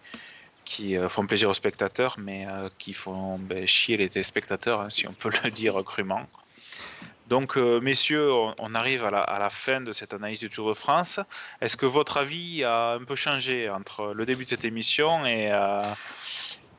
qui 0.71 0.97
euh, 0.97 1.09
font 1.09 1.27
plaisir 1.27 1.51
aux 1.51 1.55
spectateurs, 1.55 2.15
mais 2.17 2.47
euh, 2.47 2.69
qui 2.79 2.93
font 2.93 3.39
ben, 3.39 3.67
chier 3.67 3.97
les 3.97 4.09
téléspectateurs, 4.09 4.81
hein, 4.81 4.89
si 4.89 5.09
on 5.09 5.13
peut 5.13 5.33
le 5.43 5.51
dire 5.51 5.75
crûment. 5.85 6.29
Donc, 7.31 7.57
euh, 7.57 7.81
messieurs, 7.81 8.29
on, 8.59 8.75
arrive 8.75 9.05
à 9.05 9.11
la, 9.11 9.51
fin 9.51 9.81
de 9.81 9.93
cette 9.93 10.13
analyse 10.13 10.41
du 10.41 10.51
Tour 10.51 10.69
de 10.69 10.75
France. 10.75 11.21
Est-ce 11.61 11.77
que 11.77 11.87
votre 11.87 12.17
avis 12.17 12.65
a 12.65 12.95
un 12.95 13.05
peu 13.05 13.15
changé 13.15 13.71
entre 13.71 14.13
le 14.15 14.27
début 14.27 14.43
de 14.43 14.49
cette 14.49 14.65
émission 14.65 15.25
et, 15.25 15.53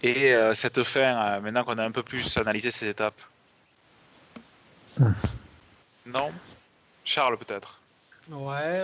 et 0.03 0.35
cette 0.53 0.83
fin, 0.83 1.39
maintenant 1.39 1.63
qu'on 1.63 1.77
a 1.77 1.87
un 1.87 1.91
peu 1.91 2.03
plus 2.03 2.37
analysé 2.37 2.69
ces 2.69 2.89
étapes? 2.89 3.21
Non? 6.05 6.31
Charles, 7.05 7.37
peut-être 7.37 7.79
Ouais, 8.29 8.83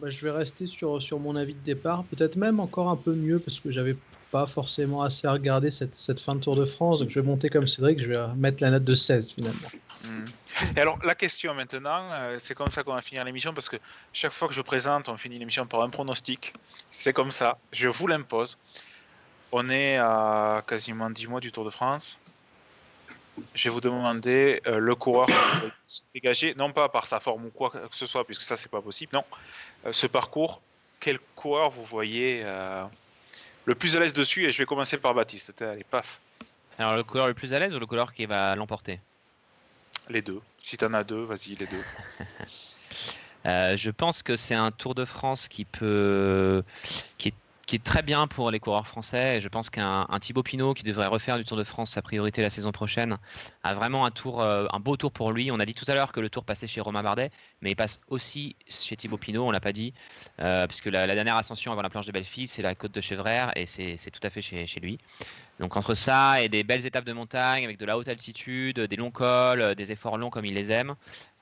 bah, 0.00 0.10
je 0.10 0.20
vais 0.22 0.30
rester 0.30 0.66
sur, 0.66 1.02
sur 1.02 1.18
mon 1.18 1.34
avis 1.34 1.54
de 1.54 1.64
départ. 1.64 2.04
Peut-être 2.04 2.36
même 2.36 2.60
encore 2.60 2.90
un 2.90 2.96
peu 2.96 3.14
mieux 3.14 3.38
parce 3.38 3.58
que 3.58 3.72
j'avais 3.72 3.96
pas 4.30 4.46
forcément 4.46 5.02
assez 5.02 5.28
regardé 5.28 5.70
cette, 5.70 5.96
cette, 5.96 6.20
fin 6.20 6.34
de 6.34 6.40
Tour 6.40 6.56
de 6.56 6.64
France. 6.64 7.02
Je 7.08 7.20
vais 7.20 7.26
monter 7.26 7.48
comme 7.48 7.66
Cédric, 7.66 8.00
je 8.00 8.06
vais 8.06 8.26
mettre 8.36 8.62
la 8.62 8.70
note 8.70 8.84
de 8.84 8.94
16 8.94 9.32
finalement. 9.32 9.68
Hmm. 10.04 10.24
Et 10.76 10.80
alors 10.80 10.98
la 11.04 11.14
question 11.14 11.54
maintenant, 11.54 12.10
euh, 12.12 12.36
c'est 12.40 12.54
comme 12.54 12.70
ça 12.70 12.82
qu'on 12.82 12.94
va 12.94 13.02
finir 13.02 13.24
l'émission 13.24 13.52
parce 13.52 13.68
que 13.68 13.76
chaque 14.12 14.32
fois 14.32 14.48
que 14.48 14.54
je 14.54 14.62
présente, 14.62 15.08
on 15.08 15.16
finit 15.16 15.38
l'émission 15.38 15.66
par 15.66 15.82
un 15.82 15.90
pronostic. 15.90 16.52
C'est 16.90 17.12
comme 17.12 17.30
ça, 17.30 17.58
je 17.72 17.88
vous 17.88 18.06
l'impose. 18.06 18.58
On 19.52 19.70
est 19.70 19.96
à 19.96 20.62
quasiment 20.66 21.08
10 21.08 21.28
mois 21.28 21.40
du 21.40 21.52
Tour 21.52 21.64
de 21.64 21.70
France. 21.70 22.18
Je 23.54 23.64
vais 23.64 23.70
vous 23.70 23.82
demander 23.82 24.62
euh, 24.66 24.78
le 24.78 24.94
coureur 24.94 25.28
se 25.86 26.00
dégager, 26.14 26.54
non 26.56 26.72
pas 26.72 26.88
par 26.88 27.06
sa 27.06 27.20
forme 27.20 27.46
ou 27.46 27.50
quoi 27.50 27.70
que 27.70 27.78
ce 27.90 28.06
soit, 28.06 28.24
puisque 28.24 28.42
ça 28.42 28.56
c'est 28.56 28.70
pas 28.70 28.80
possible, 28.80 29.10
non. 29.14 29.24
Euh, 29.84 29.92
ce 29.92 30.06
parcours 30.06 30.62
quel 31.00 31.18
coureur 31.34 31.70
vous 31.70 31.84
voyez 31.84 32.42
le 33.66 33.74
plus 33.74 33.96
à 33.96 34.00
l'aise 34.00 34.14
dessus 34.14 34.44
Et 34.44 34.50
je 34.50 34.58
vais 34.58 34.66
commencer 34.66 34.96
par 34.96 35.12
Baptiste. 35.12 35.60
Allez, 35.60 35.84
paf. 35.84 36.20
Alors, 36.78 36.96
le 36.96 37.04
coureur 37.04 37.26
le 37.26 37.34
plus 37.34 37.52
à 37.52 37.58
l'aise 37.58 37.74
ou 37.74 37.78
le 37.78 37.86
coureur 37.86 38.12
qui 38.12 38.24
va 38.26 38.56
l'emporter? 38.56 39.00
Les 40.08 40.22
deux. 40.22 40.40
Si 40.60 40.76
tu 40.76 40.84
en 40.84 40.94
as 40.94 41.04
deux, 41.04 41.24
vas-y, 41.24 41.54
les 41.56 41.66
deux. 41.66 41.84
je 43.44 43.90
pense 43.90 44.22
que 44.22 44.36
c'est 44.36 44.54
un 44.54 44.70
Tour 44.70 44.94
de 44.94 45.04
France 45.04 45.48
qui 45.48 45.64
peut, 45.64 46.62
qui 47.18 47.28
est 47.28 47.34
qui 47.66 47.74
est 47.74 47.82
très 47.82 48.02
bien 48.02 48.28
pour 48.28 48.50
les 48.50 48.60
coureurs 48.60 48.86
français. 48.86 49.36
Et 49.36 49.40
je 49.40 49.48
pense 49.48 49.70
qu'un 49.70 50.06
Thibaut 50.20 50.42
Pinot 50.42 50.72
qui 50.74 50.84
devrait 50.84 51.08
refaire 51.08 51.36
du 51.36 51.44
Tour 51.44 51.56
de 51.56 51.64
France 51.64 51.90
sa 51.90 52.02
priorité 52.02 52.40
la 52.40 52.50
saison 52.50 52.72
prochaine 52.72 53.18
a 53.64 53.74
vraiment 53.74 54.06
un 54.06 54.10
tour, 54.10 54.40
euh, 54.40 54.66
un 54.72 54.80
beau 54.80 54.96
tour 54.96 55.10
pour 55.10 55.32
lui. 55.32 55.50
On 55.50 55.58
a 55.58 55.66
dit 55.66 55.74
tout 55.74 55.84
à 55.88 55.94
l'heure 55.94 56.12
que 56.12 56.20
le 56.20 56.30
tour 56.30 56.44
passait 56.44 56.68
chez 56.68 56.80
Romain 56.80 57.02
Bardet, 57.02 57.30
mais 57.60 57.72
il 57.72 57.76
passe 57.76 58.00
aussi 58.08 58.56
chez 58.68 58.96
Thibaut 58.96 59.18
Pinot. 59.18 59.46
On 59.46 59.50
l'a 59.50 59.60
pas 59.60 59.72
dit, 59.72 59.92
euh, 60.40 60.66
puisque 60.66 60.86
la, 60.86 61.06
dernière 61.06 61.36
ascension 61.36 61.72
avant 61.72 61.82
la 61.82 61.90
planche 61.90 62.06
de 62.06 62.12
Belleville, 62.12 62.48
c'est 62.48 62.62
la 62.62 62.74
côte 62.74 62.92
de 62.92 63.00
Chevrère 63.00 63.52
et 63.56 63.66
c'est 63.66 64.10
tout 64.10 64.20
à 64.22 64.30
fait 64.30 64.42
chez 64.42 64.80
lui. 64.80 64.98
Donc 65.58 65.76
entre 65.76 65.94
ça 65.94 66.42
et 66.42 66.48
des 66.48 66.64
belles 66.64 66.84
étapes 66.84 67.04
de 67.04 67.12
montagne 67.12 67.64
avec 67.64 67.78
de 67.78 67.86
la 67.86 67.96
haute 67.96 68.08
altitude, 68.08 68.78
des 68.80 68.96
longs 68.96 69.10
cols, 69.10 69.60
euh, 69.60 69.74
des 69.74 69.90
efforts 69.90 70.18
longs 70.18 70.28
comme 70.30 70.44
il 70.44 70.54
les 70.54 70.70
aime, 70.70 70.94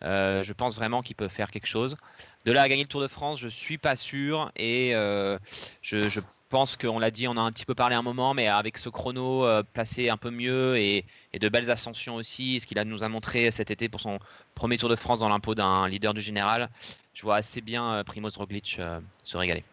euh, 0.03 0.43
je 0.43 0.53
pense 0.53 0.77
vraiment 0.77 1.03
qu'il 1.03 1.17
peut 1.17 1.29
faire 1.29 1.51
quelque 1.51 1.67
chose. 1.67 1.97
De 2.45 2.53
là 2.53 2.62
à 2.62 2.69
gagner 2.69 2.83
le 2.83 2.89
Tour 2.89 3.01
de 3.01 3.09
France, 3.09 3.41
je 3.41 3.49
suis 3.49 3.79
pas 3.79 3.97
sûr 3.97 4.53
et 4.57 4.95
euh, 4.95 5.39
je, 5.83 6.21
pense 6.51 6.77
qu'on 6.77 7.01
l'a 7.01 7.11
dit, 7.11 7.27
on 7.27 7.37
a 7.37 7.41
un 7.41 7.51
petit 7.51 7.65
peu 7.65 7.75
parlé 7.75 7.97
un 7.97 8.03
moment, 8.03 8.33
mais 8.33 8.47
avec 8.47 8.79
ce 8.79 8.89
chrono 8.89 9.45
placé 9.73 10.09
un 10.09 10.17
peu 10.17 10.31
mieux 10.31 10.79
et, 10.79 11.05
de 11.33 11.49
belles 11.49 11.69
ascensions 11.69 12.15
aussi, 12.15 12.61
ce 12.61 12.67
qu'il 12.67 12.79
a 12.79 12.85
nous 12.85 13.03
a 13.03 13.09
montré 13.09 13.51
cet 13.51 13.73
été 13.73 13.89
pour 13.89 14.01
son 14.01 14.21
premier 14.55 14.79
Tour 14.79 14.89
de 14.89 14.95
France 14.95 15.19
dans 15.19 15.29
l'impôt 15.29 15.57
d'un 15.57 15.89
leader 15.89 16.15
du 16.15 16.21
général, 16.21 16.71
je 17.12 17.23
vois 17.23 17.37
assez 17.37 17.61
bien 17.61 18.05
Primoz 18.05 18.37
Roglic 18.37 18.81
se 19.25 19.37
régaler. 19.37 19.65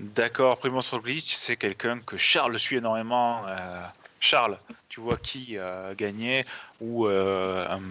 D'accord, 0.00 0.58
Primoz 0.58 0.88
Roglic, 0.90 1.24
c'est 1.36 1.56
quelqu'un 1.56 2.00
que 2.00 2.16
Charles 2.16 2.58
suit 2.58 2.76
énormément. 2.76 3.42
Euh, 3.46 3.82
Charles, 4.18 4.58
tu 4.88 4.98
vois 5.00 5.18
qui 5.18 5.58
a 5.58 5.94
gagné 5.94 6.46
ou 6.80 7.06
euh, 7.06 7.68
un 7.68 7.82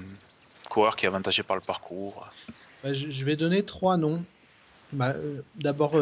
coureur 0.69 0.95
qui 0.95 1.05
est 1.05 1.07
avantagé 1.07 1.43
par 1.43 1.55
le 1.55 1.61
parcours? 1.61 2.27
Bah, 2.83 2.95
je, 2.95 3.23
vais 3.23 3.35
donner 3.35 3.63
trois 3.63 3.95
noms. 3.95 4.23
Bah, 4.91 5.09
euh, 5.09 5.43
d'abord, 5.53 5.93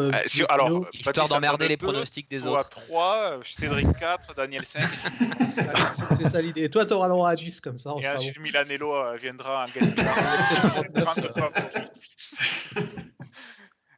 alors, 0.48 0.86
histoire 0.94 1.28
d'emmerder 1.28 1.68
les 1.68 1.76
pronostics 1.76 2.30
des 2.30 2.46
autres. 2.46 2.80
3, 2.86 3.40
Cédric 3.44 3.94
4, 3.98 4.34
Daniel 4.34 4.64
5. 4.64 4.80
c'est 6.16 6.28
ça 6.30 6.40
l'idée. 6.40 6.64
Et 6.64 6.70
toi, 6.70 6.86
tu 6.86 6.94
auras 6.94 7.08
le 7.08 7.12
droit 7.12 7.28
à 7.28 7.34
10 7.34 7.60
comme 7.60 7.78
ça. 7.78 7.92
On 7.92 8.00
et 8.00 8.08
ensuite, 8.08 8.40
Milanello 8.40 9.14
viendra 9.16 9.64
en 9.64 9.66
gagnant. 9.78 11.50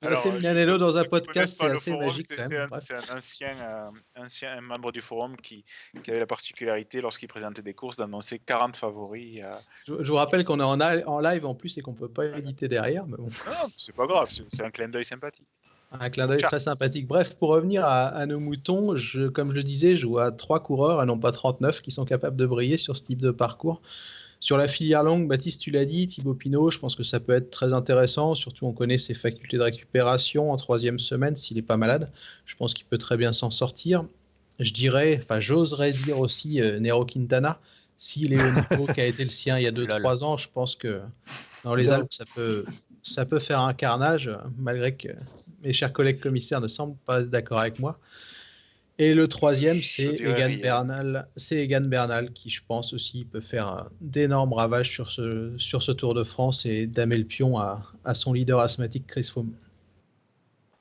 Alors, 0.02 0.22
c'est 0.22 0.32
Milanello 0.32 0.78
dans 0.78 0.96
un 0.96 1.04
podcast, 1.04 1.58
c'est 1.60 1.66
assez 1.66 1.94
magique. 1.94 2.26
C'est 2.28 2.56
un, 2.56 2.68
ancien, 3.14 3.58
euh, 3.60 3.90
ancien 4.16 4.60
membre 4.62 4.92
du 4.92 5.02
forum 5.02 5.36
qui, 5.36 5.64
qui 6.02 6.10
avait 6.10 6.20
la 6.20 6.26
particularité, 6.26 7.02
lorsqu'il 7.02 7.28
présentait 7.28 7.60
des 7.60 7.74
courses, 7.74 7.96
d'annoncer 7.98 8.38
40 8.38 8.76
favoris. 8.76 9.42
Euh, 9.42 9.52
je, 9.86 10.10
vous 10.10 10.14
rappelle 10.14 10.44
qu'on 10.44 10.58
est 10.58 10.62
en, 10.62 10.80
en, 10.80 11.20
live 11.20 11.44
en 11.44 11.54
plus 11.54 11.76
et 11.76 11.82
qu'on 11.82 11.92
ne 11.92 11.98
peut 11.98 12.08
pas 12.08 12.24
éditer 12.26 12.66
derrière. 12.66 13.06
Mais 13.06 13.18
bon. 13.18 13.28
c'est 13.76 13.94
pas 13.94 14.06
grave, 14.06 14.28
c'est 14.30 14.64
un 14.64 14.70
clin 14.70 14.88
d'œil 14.88 15.04
sympathique. 15.04 15.48
Un 15.92 16.08
clin 16.08 16.28
d'œil 16.28 16.40
très 16.40 16.60
sympathique. 16.60 17.06
Bref, 17.06 17.36
pour 17.36 17.50
revenir 17.50 17.84
à, 17.84 18.06
à 18.06 18.24
nos 18.24 18.40
moutons, 18.40 18.96
je, 18.96 19.28
comme 19.28 19.50
je 19.50 19.56
le 19.56 19.62
disais, 19.62 19.96
je 19.96 20.06
vois 20.06 20.32
trois 20.32 20.62
coureurs, 20.62 21.02
et 21.02 21.06
non 21.06 21.18
pas 21.18 21.32
39, 21.32 21.82
qui 21.82 21.90
sont 21.90 22.06
capables 22.06 22.36
de 22.36 22.46
briller 22.46 22.78
sur 22.78 22.96
ce 22.96 23.02
type 23.02 23.20
de 23.20 23.32
parcours. 23.32 23.82
Sur 24.42 24.56
la 24.56 24.68
filière 24.68 25.02
longue, 25.02 25.28
Baptiste, 25.28 25.60
tu 25.60 25.70
l'as 25.70 25.84
dit, 25.84 26.06
Thibaut 26.06 26.32
Pinot, 26.32 26.70
je 26.70 26.78
pense 26.78 26.96
que 26.96 27.02
ça 27.02 27.20
peut 27.20 27.34
être 27.34 27.50
très 27.50 27.74
intéressant. 27.74 28.34
Surtout, 28.34 28.64
on 28.64 28.72
connaît 28.72 28.96
ses 28.96 29.12
facultés 29.12 29.58
de 29.58 29.62
récupération 29.62 30.50
en 30.50 30.56
troisième 30.56 30.98
semaine 30.98 31.36
s'il 31.36 31.58
n'est 31.58 31.62
pas 31.62 31.76
malade. 31.76 32.10
Je 32.46 32.56
pense 32.56 32.72
qu'il 32.72 32.86
peut 32.86 32.96
très 32.96 33.18
bien 33.18 33.34
s'en 33.34 33.50
sortir. 33.50 34.04
Je 34.58 34.72
dirais, 34.72 35.20
enfin, 35.22 35.40
j'oserais 35.40 35.92
dire 35.92 36.18
aussi 36.18 36.60
euh, 36.60 36.80
Nero 36.80 37.04
Quintana. 37.04 37.60
S'il 37.98 38.32
est 38.32 38.42
au 38.42 38.50
niveau 38.50 38.90
qui 38.90 39.00
a 39.02 39.04
été 39.04 39.24
le 39.24 39.30
sien 39.30 39.58
il 39.58 39.64
y 39.64 39.66
a 39.66 39.72
2-3 39.72 40.24
ans, 40.24 40.38
je 40.38 40.48
pense 40.52 40.74
que 40.74 41.02
dans 41.62 41.74
les 41.74 41.92
Alpes, 41.92 42.12
ça 42.12 42.24
peut, 42.34 42.64
ça 43.02 43.26
peut 43.26 43.40
faire 43.40 43.60
un 43.60 43.74
carnage, 43.74 44.30
malgré 44.56 44.94
que 44.94 45.08
mes 45.62 45.74
chers 45.74 45.92
collègues 45.92 46.18
commissaires 46.18 46.62
ne 46.62 46.68
semblent 46.68 46.96
pas 47.04 47.22
d'accord 47.22 47.58
avec 47.58 47.78
moi. 47.78 47.98
Et 49.02 49.14
le 49.14 49.28
troisième, 49.28 49.78
c'est 49.78 50.14
Egan 50.20 50.60
Bernal. 50.60 51.26
C'est 51.34 51.56
Egan 51.56 51.80
Bernal 51.80 52.34
qui, 52.34 52.50
je 52.50 52.60
pense 52.68 52.92
aussi, 52.92 53.24
peut 53.24 53.40
faire 53.40 53.86
d'énormes 54.02 54.52
ravages 54.52 54.90
sur 54.90 55.10
ce, 55.10 55.54
sur 55.56 55.82
ce 55.82 55.90
Tour 55.90 56.12
de 56.12 56.22
France 56.22 56.66
et 56.66 56.86
damer 56.86 57.16
le 57.16 57.24
pion 57.24 57.58
à, 57.58 57.80
à 58.04 58.12
son 58.12 58.34
leader 58.34 58.60
asthmatique 58.60 59.06
Chris 59.06 59.22
Froome. 59.22 59.54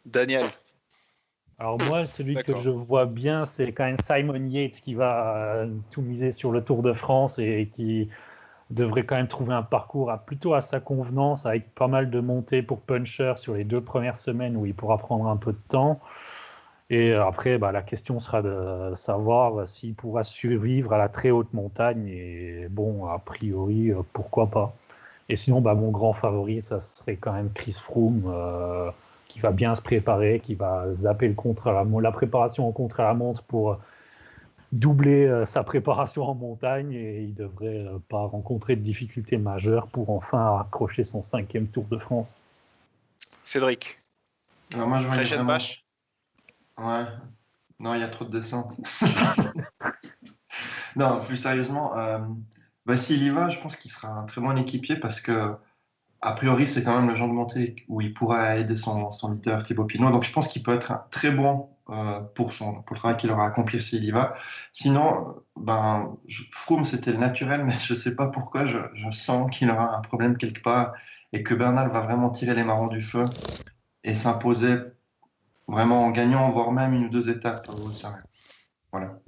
Daniel. 0.06 0.44
Alors 1.60 1.78
moi, 1.88 2.08
celui 2.08 2.36
que 2.36 2.60
je 2.60 2.70
vois 2.70 3.06
bien, 3.06 3.46
c'est 3.46 3.72
quand 3.72 3.86
même 3.86 3.98
Simon 4.06 4.50
Yates 4.50 4.82
qui 4.82 4.96
va 4.96 5.38
euh, 5.38 5.74
tout 5.90 6.02
miser 6.02 6.32
sur 6.32 6.52
le 6.52 6.62
Tour 6.62 6.84
de 6.84 6.92
France 6.92 7.40
et 7.40 7.72
qui 7.74 8.10
devrait 8.70 9.06
quand 9.06 9.16
même 9.16 9.30
trouver 9.30 9.54
un 9.54 9.64
parcours 9.64 10.12
à, 10.12 10.26
plutôt 10.26 10.54
à 10.54 10.62
sa 10.62 10.82
convenance, 10.82 11.46
avec 11.46 11.74
pas 11.74 11.88
mal 11.88 12.10
de 12.10 12.20
montées 12.20 12.64
pour 12.64 12.82
Puncher 12.82 13.36
sur 13.38 13.54
les 13.54 13.64
deux 13.64 13.82
premières 13.82 14.20
semaines 14.20 14.58
où 14.58 14.66
il 14.66 14.74
pourra 14.74 14.98
prendre 14.98 15.26
un 15.28 15.38
peu 15.38 15.54
de 15.54 15.62
temps. 15.70 16.02
Et 16.92 17.14
après, 17.14 17.60
bah, 17.60 17.72
la 17.72 17.84
question 17.84 18.20
sera 18.20 18.42
de 18.42 18.96
savoir 18.96 19.68
s'il 19.68 19.94
pourra 19.94 20.24
survivre 20.24 20.94
à 20.94 20.98
la 20.98 21.08
très 21.08 21.30
haute 21.30 21.54
montagne. 21.54 22.08
Et 22.08 22.68
bon, 22.70 23.06
a 23.06 23.20
priori, 23.20 23.92
euh, 23.92 24.02
pourquoi 24.12 24.48
pas. 24.48 24.74
Et 25.30 25.36
sinon, 25.36 25.62
bah, 25.62 25.76
mon 25.76 25.92
grand 25.92 26.14
favori, 26.14 26.64
ça 26.64 26.82
serait 26.82 27.16
quand 27.16 27.34
même 27.34 27.52
Chris 27.54 27.78
Froome, 27.84 28.24
euh, 28.26 28.90
qui 29.28 29.40
va 29.40 29.52
bien 29.52 29.76
se 29.76 29.82
préparer, 29.82 30.40
qui 30.40 30.56
va 30.56 30.88
zapper 30.96 31.28
le 31.28 31.36
contre 31.36 31.68
à 31.68 31.74
la, 31.74 31.86
la 32.02 32.12
préparation 32.12 32.68
en 32.68 32.72
contre 32.72 33.02
à 33.02 33.04
la 33.04 33.14
montre 33.14 33.44
pour 33.44 33.78
doubler 34.72 35.28
euh, 35.28 35.46
sa 35.46 35.64
préparation 35.64 36.24
en 36.24 36.34
montagne. 36.34 36.94
Et 36.94 37.22
il 37.22 37.36
devrait 37.36 37.86
pas 38.10 38.26
rencontrer 38.26 38.76
de 38.76 38.82
difficultés 38.82 39.38
majeures 39.38 39.86
pour 39.86 40.10
enfin 40.10 40.60
accrocher 40.60 41.04
son 41.04 41.22
cinquième 41.22 41.68
Tour 41.68 41.86
de 41.86 42.00
France. 42.00 42.36
Cédric. 43.44 44.00
Alors 44.74 44.88
moi, 44.88 44.98
je 44.98 45.08
vraiment... 45.08 45.58
Ouais. 46.80 47.06
Non, 47.80 47.94
il 47.94 48.02
y 48.02 48.04
a 48.04 48.08
trop 48.10 48.26
de 48.26 48.32
descente. 48.32 48.78
non, 50.96 51.20
plus 51.20 51.38
sérieusement, 51.38 51.98
euh, 51.98 52.20
bah, 52.86 52.98
s'il 52.98 53.24
y 53.24 53.30
va, 53.30 53.50
je 53.50 53.60
pense 53.60 53.76
qu'il 53.76 53.92
sera 53.92 54.10
un 54.10 54.26
très 54.26 54.42
bon 54.42 54.58
équipier 54.58 54.98
parce 54.98 55.22
que, 55.22 55.56
a 56.22 56.34
priori, 56.34 56.68
c'est 56.68 56.84
quand 56.84 57.00
même 57.00 57.10
le 57.10 57.16
genre 57.16 57.30
de 57.30 57.34
montée 57.34 57.76
où 57.90 58.02
il 58.02 58.14
pourra 58.14 58.58
aider 58.58 58.76
son, 58.76 59.12
son 59.12 59.34
leader 59.34 59.64
Thibaut 59.64 59.86
Pinot. 59.86 60.12
Donc, 60.12 60.24
je 60.24 60.34
pense 60.34 60.48
qu'il 60.50 60.64
peut 60.64 60.74
être 60.74 61.08
très 61.12 61.32
bon 61.32 61.70
euh, 61.90 62.22
pour, 62.22 62.54
son, 62.54 62.82
pour 62.84 62.96
le 62.96 63.00
travail 63.00 63.18
qu'il 63.18 63.32
aura 63.32 63.46
accompli 63.48 63.82
s'il 63.82 64.04
y 64.04 64.12
va. 64.12 64.34
Sinon, 64.74 65.36
ben, 65.58 66.18
Froome, 66.52 66.84
c'était 66.86 67.12
le 67.14 67.20
naturel, 67.20 67.66
mais 67.66 67.74
je 67.80 67.94
ne 67.94 67.98
sais 67.98 68.16
pas 68.16 68.30
pourquoi. 68.30 68.66
Je, 68.66 68.80
je 68.96 69.12
sens 69.12 69.50
qu'il 69.52 69.70
aura 69.72 69.98
un 69.98 70.02
problème 70.02 70.38
quelque 70.38 70.62
part 70.62 70.94
et 71.34 71.44
que 71.44 71.54
Bernal 71.56 71.90
va 71.90 72.02
vraiment 72.02 72.30
tirer 72.32 72.56
les 72.56 72.64
marrons 72.64 72.88
du 72.88 73.02
feu 73.02 73.26
et 74.04 74.16
s'imposer 74.16 74.78
vraiment 75.70 76.06
en 76.06 76.12
gagnant, 76.12 76.50
voire 76.50 76.72
même 76.72 76.94
une 76.94 77.06
ou 77.06 77.10
deux 77.10 77.30
étapes 77.30 77.70
au 77.70 77.92
Voilà. 78.92 79.20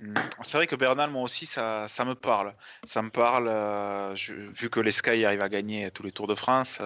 Mm. 0.00 0.14
C'est 0.42 0.56
vrai 0.56 0.66
que 0.66 0.76
Bernal, 0.76 1.10
moi 1.10 1.22
aussi, 1.22 1.46
ça, 1.46 1.86
ça 1.88 2.04
me 2.04 2.14
parle. 2.14 2.54
Ça 2.86 3.02
me 3.02 3.10
parle, 3.10 3.48
euh, 3.48 4.14
vu 4.16 4.70
que 4.70 4.80
les 4.80 4.90
Sky 4.90 5.24
arrivent 5.24 5.42
à 5.42 5.48
gagner 5.48 5.90
tous 5.90 6.02
les 6.02 6.12
Tours 6.12 6.26
de 6.26 6.34
France. 6.34 6.80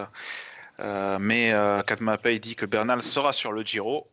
Euh, 0.80 1.18
mais 1.20 1.52
euh, 1.52 1.82
Katmapay 1.82 2.38
dit 2.38 2.54
que 2.54 2.66
Bernal 2.66 3.02
sera 3.02 3.32
sur 3.32 3.52
le 3.52 3.62
Giro. 3.62 4.06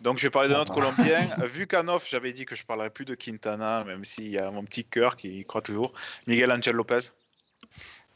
Donc 0.00 0.18
je 0.18 0.22
vais 0.24 0.30
parler 0.30 0.48
de 0.48 0.54
notre 0.54 0.72
Colombien. 0.72 1.28
vu 1.46 1.66
qu'en 1.66 1.88
off, 1.88 2.06
j'avais 2.08 2.32
dit 2.32 2.44
que 2.44 2.54
je 2.54 2.62
ne 2.62 2.66
parlerais 2.66 2.90
plus 2.90 3.04
de 3.04 3.14
Quintana, 3.14 3.84
même 3.84 4.04
s'il 4.04 4.28
y 4.28 4.38
a 4.38 4.50
mon 4.50 4.64
petit 4.64 4.84
cœur 4.84 5.16
qui 5.16 5.44
croit 5.44 5.62
toujours. 5.62 5.92
Miguel 6.26 6.50
Angel 6.52 6.74
Lopez. 6.74 7.10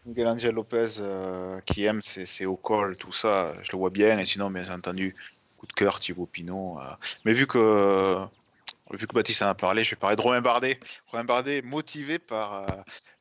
Miguel 0.06 0.28
Angel 0.28 0.54
Lopez 0.54 0.96
euh, 1.00 1.60
qui 1.60 1.84
aime 1.84 2.02
ses, 2.02 2.44
hauts 2.44 2.56
cols, 2.56 2.96
tout 2.96 3.12
ça, 3.12 3.54
je 3.62 3.72
le 3.72 3.78
vois 3.78 3.90
bien. 3.90 4.18
Et 4.18 4.24
sinon, 4.24 4.50
bien 4.50 4.70
entendu, 4.70 5.14
de 5.66 5.72
cœur, 5.72 6.00
Thibaut 6.00 6.26
Pinot. 6.26 6.78
Euh. 6.80 6.94
Mais 7.24 7.32
vu 7.32 7.46
que, 7.46 8.24
vu 8.92 9.06
que 9.06 9.14
Baptiste 9.14 9.42
en 9.42 9.48
a 9.48 9.54
parlé, 9.54 9.84
je 9.84 9.90
vais 9.90 9.96
parler 9.96 10.16
de 10.16 10.22
Romain 10.22 10.40
Bardet. 10.40 10.78
Romain 11.06 11.24
Bardet 11.24 11.62
motivé 11.62 12.18
par, 12.18 12.54
euh, 12.54 12.66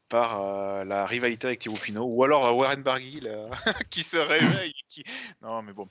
par 0.09 0.41
euh, 0.41 0.83
la 0.83 1.05
rivalité 1.05 1.47
avec 1.47 1.59
Thibaut 1.59 1.77
Pinot, 1.77 2.05
ou 2.05 2.23
alors 2.23 2.55
Warren 2.55 2.83
Barguil 2.83 3.29
qui 3.89 4.03
se 4.03 4.17
réveille. 4.17 4.73
Non, 5.41 5.63
mais 5.63 5.73
bon. 5.73 5.89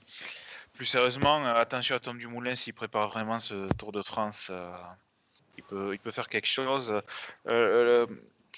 Plus 0.74 0.86
sérieusement, 0.86 1.44
attention 1.44 1.96
à 1.96 1.98
Tom 1.98 2.18
Dumoulin 2.18 2.54
s'il 2.54 2.72
prépare 2.72 3.10
vraiment 3.10 3.40
ce 3.40 3.66
Tour 3.74 3.90
de 3.90 4.00
France. 4.00 4.50
il, 5.58 5.64
peut, 5.64 5.92
il 5.92 5.98
peut 5.98 6.12
faire 6.12 6.28
quelque 6.28 6.46
chose. 6.46 7.02
ce 7.44 8.06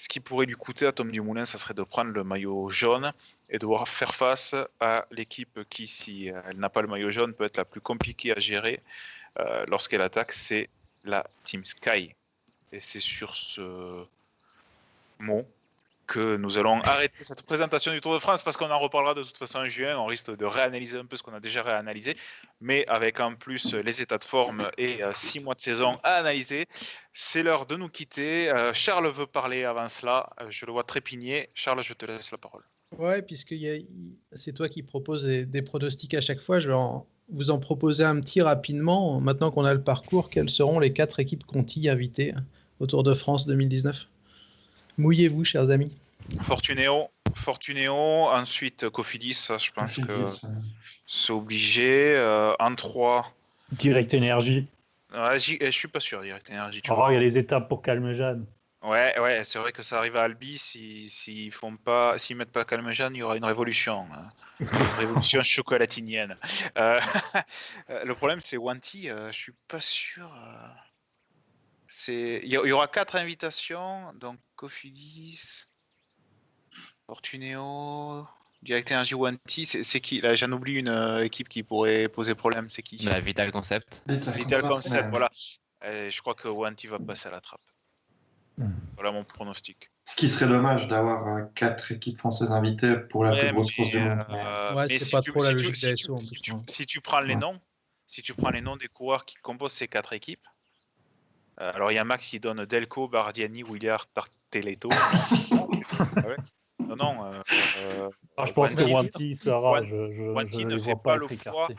qui 0.07 0.19
pourrait 0.19 0.45
lui 0.45 0.53
coûter 0.53 0.85
à 0.85 0.91
Tom 0.91 1.11
Dumoulin, 1.11 1.45
ça 1.45 1.57
serait 1.57 1.73
de 1.73 1.81
prendre 1.81 2.11
le 2.11 2.23
maillot 2.23 2.69
jaune 2.69 3.11
et 3.49 3.59
devoir 3.59 3.87
faire 3.87 4.15
face 4.15 4.55
à 4.79 5.05
l'équipe 5.11 5.59
qui, 5.69 5.87
si 5.87 6.27
elle 6.27 6.57
n'a 6.57 6.69
pas 6.69 6.81
le 6.81 6.87
maillot 6.87 7.11
jaune, 7.11 7.33
peut 7.33 7.45
être 7.45 7.57
la 7.57 7.65
plus 7.65 7.81
compliquée 7.81 8.35
à 8.35 8.39
gérer 8.39 8.81
euh, 9.39 9.65
lorsqu'elle 9.67 10.01
attaque, 10.01 10.31
c'est 10.31 10.69
la 11.03 11.25
Team 11.43 11.63
Sky. 11.63 12.15
Et 12.71 12.79
c'est 12.79 12.99
sur 12.99 13.35
ce 13.35 14.05
mot 15.19 15.45
que 16.07 16.35
nous 16.35 16.59
allons 16.59 16.81
arrêter 16.81 17.23
cette 17.23 17.41
présentation 17.41 17.91
du 17.91 17.99
Tour 17.99 18.13
de 18.13 18.19
France 18.19 18.43
parce 18.43 18.57
qu'on 18.57 18.69
en 18.69 18.77
reparlera 18.77 19.15
de 19.15 19.23
toute 19.23 19.37
façon 19.37 19.59
en 19.59 19.67
juin. 19.67 19.97
On 19.97 20.05
risque 20.05 20.35
de 20.35 20.45
réanalyser 20.45 20.99
un 20.99 21.05
peu 21.05 21.15
ce 21.15 21.23
qu'on 21.23 21.33
a 21.33 21.39
déjà 21.39 21.63
réanalysé, 21.63 22.15
mais 22.61 22.87
avec 22.87 23.19
en 23.19 23.33
plus 23.33 23.73
les 23.73 24.01
états 24.01 24.19
de 24.19 24.23
forme 24.23 24.69
et 24.77 24.99
six 25.15 25.39
mois 25.39 25.55
de 25.55 25.61
saison 25.61 25.93
à 26.03 26.15
analyser. 26.15 26.67
C'est 27.11 27.41
l'heure 27.41 27.65
de 27.65 27.75
nous 27.75 27.89
quitter. 27.89 28.53
Charles 28.73 29.07
veut 29.07 29.25
parler 29.25 29.63
avant 29.63 29.87
cela. 29.87 30.29
Je 30.49 30.67
le 30.67 30.73
vois 30.73 30.83
trépigner. 30.83 31.49
Charles, 31.55 31.81
je 31.81 31.93
te 31.93 32.05
laisse 32.05 32.31
la 32.31 32.37
parole. 32.37 32.63
Ouais, 32.97 33.21
puisque 33.21 33.55
c'est 34.33 34.53
toi 34.53 34.69
qui 34.69 34.83
proposes 34.83 35.25
des, 35.25 35.61
pronostics 35.61 36.13
à 36.13 36.21
chaque 36.21 36.41
fois, 36.41 36.59
je 36.59 36.69
vais 36.69 36.77
vous 37.29 37.51
en 37.51 37.59
proposer 37.59 38.03
un 38.03 38.19
petit 38.21 38.41
rapidement. 38.41 39.19
Maintenant 39.19 39.51
qu'on 39.51 39.65
a 39.65 39.73
le 39.73 39.81
parcours, 39.81 40.29
quelles 40.29 40.49
seront 40.49 40.79
les 40.79 40.93
quatre 40.93 41.19
équipes 41.19 41.45
Conti 41.45 41.89
invitées 41.89 42.33
au 42.79 42.87
Tour 42.87 43.03
de 43.03 43.13
France 43.13 43.45
2019 43.47 44.07
Mouillez-vous, 44.97 45.43
chers 45.43 45.69
amis. 45.69 45.91
Fortunéo, 46.41 47.09
Fortunéo, 47.33 47.93
ensuite 47.93 48.89
Cofidis, 48.89 49.49
je 49.59 49.71
pense 49.71 49.97
que 49.97 50.25
c'est 51.05 51.33
obligé. 51.33 52.15
Euh, 52.15 52.53
en 52.59 52.73
3. 52.75 53.31
Direct 53.73 54.13
Énergie. 54.13 54.67
Ouais, 55.13 55.39
je 55.39 55.71
suis 55.71 55.87
pas 55.87 55.99
sûr, 55.99 56.21
Direct 56.21 56.49
Énergie. 56.49 56.81
il 56.83 57.13
y 57.13 57.17
a 57.17 57.19
les 57.19 57.37
étapes 57.37 57.67
pour 57.67 57.81
Calme 57.81 58.13
Jeanne. 58.13 58.45
Ouais, 58.85 59.19
ouais, 59.19 59.43
c'est 59.45 59.57
vrai 59.57 59.71
que 59.71 59.81
ça 59.81 59.97
arrive 59.97 60.15
à 60.15 60.23
Albi. 60.23 60.59
S'ils 60.59 61.09
si, 61.09 61.49
font 61.49 61.75
pas, 61.75 62.19
s'ils 62.19 62.35
mettent 62.35 62.51
pas 62.51 62.65
Calme 62.65 62.91
Jeanne, 62.91 63.15
il 63.15 63.19
y 63.19 63.23
aura 63.23 63.35
une 63.35 63.45
révolution. 63.45 64.05
Hein. 64.13 64.29
Une 64.59 64.67
révolution 64.99 65.41
chocolatinienne. 65.43 66.35
Euh, 66.77 66.99
le 68.05 68.13
problème, 68.13 68.39
c'est 68.41 68.57
Wanty. 68.57 69.09
Euh, 69.09 69.31
je 69.31 69.37
suis 69.37 69.53
pas 69.67 69.81
sûr. 69.81 70.31
C'est, 71.87 72.41
il 72.43 72.49
y, 72.49 72.57
aura 72.57 72.87
quatre 72.87 73.15
invitations, 73.15 74.13
donc 74.19 74.37
Cofidis, 74.55 75.63
Fortunéo, 77.07 78.27
Direct 78.61 78.91
Energy 78.91 79.15
Wanty. 79.15 79.65
C'est 79.65 80.01
qui? 80.01 80.21
Là, 80.21 80.35
j'en 80.35 80.51
oublie 80.51 80.75
une 80.75 80.89
euh, 80.89 81.23
équipe 81.23 81.49
qui 81.49 81.63
pourrait 81.63 82.07
poser 82.07 82.35
problème. 82.35 82.69
C'est 82.69 82.83
qui? 82.83 82.97
La 82.97 83.19
Vital 83.19 83.51
Concept. 83.51 84.03
Vital, 84.07 84.61
Concept, 84.61 85.09
voilà. 85.09 85.31
je 85.81 86.21
crois 86.21 86.35
que 86.35 86.49
Wanty 86.49 86.85
va 86.85 86.99
passer 86.99 87.29
à 87.29 87.31
la 87.31 87.41
trappe. 87.41 87.61
Hmm. 88.57 88.71
Voilà 88.95 89.11
mon 89.11 89.23
pronostic. 89.23 89.89
Ce 90.05 90.15
qui 90.15 90.29
serait 90.29 90.47
dommage 90.47 90.87
d'avoir 90.87 91.27
euh, 91.27 91.41
quatre 91.55 91.91
équipes 91.91 92.17
françaises 92.17 92.51
invitées 92.51 92.95
pour 92.97 93.23
la 93.23 93.35
plus 93.35 93.51
grosse 93.51 93.71
course 93.71 93.89
du 93.89 93.99
monde. 93.99 94.25
Euh, 94.29 94.75
ouais, 94.75 94.87
si, 94.87 94.99
tu, 96.85 97.01
prends 97.01 97.19
les 97.19 97.35
noms, 97.35 97.59
si 98.05 98.21
tu 98.21 98.33
prends 98.33 98.51
les 98.51 98.61
noms 98.61 98.77
des 98.77 98.87
coureurs 98.87 99.25
qui 99.25 99.35
composent 99.37 99.73
ces 99.73 99.87
quatre 99.87 100.13
équipes, 100.13 100.47
euh, 101.59 101.71
alors 101.73 101.91
il 101.91 101.95
y 101.95 101.97
a 101.97 102.03
Max 102.05 102.27
qui 102.27 102.39
donne 102.39 102.65
Delco, 102.65 103.07
Bardiani, 103.07 103.63
Willard, 103.63 104.07
Tarteletto. 104.13 104.89
Non, 106.77 106.95
non. 106.97 107.31
Ah, 108.37 108.45
je 108.45 108.51
pense 108.51 108.75
que 108.75 108.83
Wanty 108.83 109.35
sera. 109.35 109.81
Je, 109.81 110.13
je, 110.13 110.23
Wanty 110.23 110.65
ne 110.65 110.77
fait 110.77 110.95
pas, 110.95 111.15
le 111.15 111.25
poids 111.25 111.69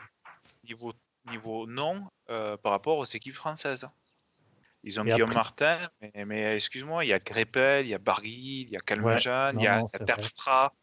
niveau, 0.65 0.91
niveau 1.29 1.65
nom 1.67 2.03
par 2.25 2.71
rapport 2.71 2.97
aux 2.97 3.05
équipes 3.05 3.35
françaises. 3.35 3.87
Ils 4.87 5.01
ont 5.01 5.03
Guillaume 5.03 5.33
Martin, 5.33 5.77
mais, 6.25 6.55
excuse-moi, 6.55 7.03
il 7.03 7.09
y 7.09 7.13
a 7.13 7.19
Greppel, 7.19 7.85
il 7.85 7.89
y 7.89 7.93
a 7.93 7.97
Barguil, 7.97 8.67
il 8.67 8.69
y 8.69 8.77
a 8.77 8.79
Calmejean, 8.79 9.51
il 9.57 9.63
y 9.63 9.67
a, 9.67 9.83
Terpstra. 10.05 10.73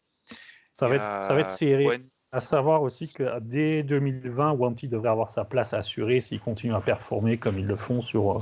Ça 0.73 0.87
va, 0.87 0.95
être, 0.95 1.23
ça 1.23 1.33
va 1.33 1.39
être 1.39 1.49
serré. 1.49 2.01
À 2.31 2.39
savoir 2.39 2.83
aussi 2.83 3.11
que 3.11 3.39
dès 3.39 3.81
2020, 3.81 4.51
Wanty 4.51 4.89
devrait 4.89 5.09
avoir 5.09 5.31
sa 5.31 5.45
place 5.45 5.73
assurée 5.73 6.21
s'ils 6.21 6.41
continuent 6.41 6.75
à 6.75 6.81
performer 6.81 7.37
comme 7.37 7.57
ils 7.57 7.65
le 7.65 7.77
font 7.77 8.01
sur 8.01 8.31
euh, 8.31 8.39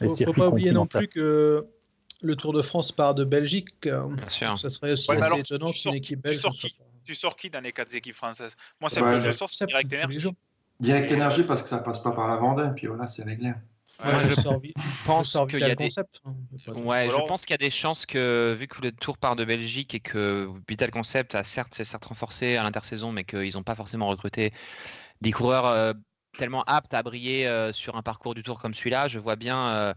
les 0.00 0.08
circuits 0.08 0.24
Il 0.24 0.28
ne 0.28 0.32
faut 0.32 0.32
pas 0.32 0.48
oublier 0.48 0.72
non 0.72 0.86
plus 0.86 1.06
que 1.06 1.64
le 2.22 2.36
Tour 2.36 2.52
de 2.52 2.60
France 2.60 2.90
part 2.90 3.14
de 3.14 3.24
Belgique. 3.24 3.68
Bien 3.82 4.28
sûr. 4.28 4.58
Ça 4.58 4.68
serait 4.68 4.92
aussi 4.92 5.10
assez 5.10 5.40
étonnant 5.40 5.70
qu'une 5.70 5.94
équipe 5.94 6.20
belge. 6.20 6.42
Tu 7.04 7.14
sors, 7.14 7.36
qui, 7.36 7.48
dans 7.48 7.60
les 7.60 7.72
quatre 7.72 7.94
équipes 7.94 8.16
françaises? 8.16 8.56
Moi, 8.80 8.90
c'est 8.90 9.00
ouais, 9.00 9.20
je 9.20 9.30
sors 9.30 9.48
Direct 9.48 9.92
Énergie. 9.92 10.28
Direct 10.80 11.10
Énergie 11.10 11.44
parce 11.44 11.62
que 11.62 11.68
ça 11.68 11.78
passe 11.78 12.02
pas 12.02 12.10
par 12.10 12.26
la 12.26 12.36
Vendée, 12.36 12.68
puis 12.74 12.88
voilà, 12.88 13.06
c'est 13.06 13.22
réglé 13.22 13.54
je 14.04 14.34
pense 15.06 15.36
qu'il 15.48 15.60
y 15.60 15.64
a 15.64 15.74
des... 15.74 15.88
Ouais, 16.68 17.08
je 17.10 17.26
pense 17.26 17.42
qu'il 17.42 17.52
y 17.52 17.54
a 17.54 17.58
des 17.58 17.70
chances 17.70 18.06
que, 18.06 18.54
vu 18.58 18.68
que 18.68 18.82
le 18.82 18.92
tour 18.92 19.18
part 19.18 19.36
de 19.36 19.44
Belgique 19.44 19.94
et 19.94 20.00
que 20.00 20.50
Vital 20.68 20.90
Concept 20.90 21.34
a 21.34 21.42
certes, 21.42 21.74
s'est 21.74 21.84
certes 21.84 22.04
renforcé 22.04 22.56
à 22.56 22.62
l'intersaison, 22.62 23.12
mais 23.12 23.24
qu'ils 23.24 23.54
n'ont 23.54 23.62
pas 23.62 23.74
forcément 23.74 24.08
recruté 24.08 24.52
des 25.20 25.32
coureurs 25.32 25.66
euh, 25.66 25.92
tellement 26.36 26.64
aptes 26.64 26.94
à 26.94 27.02
briller 27.02 27.46
euh, 27.46 27.72
sur 27.72 27.96
un 27.96 28.02
parcours 28.02 28.34
du 28.34 28.42
tour 28.42 28.60
comme 28.60 28.74
celui-là, 28.74 29.08
je 29.08 29.18
vois 29.18 29.36
bien 29.36 29.68
euh, 29.68 29.94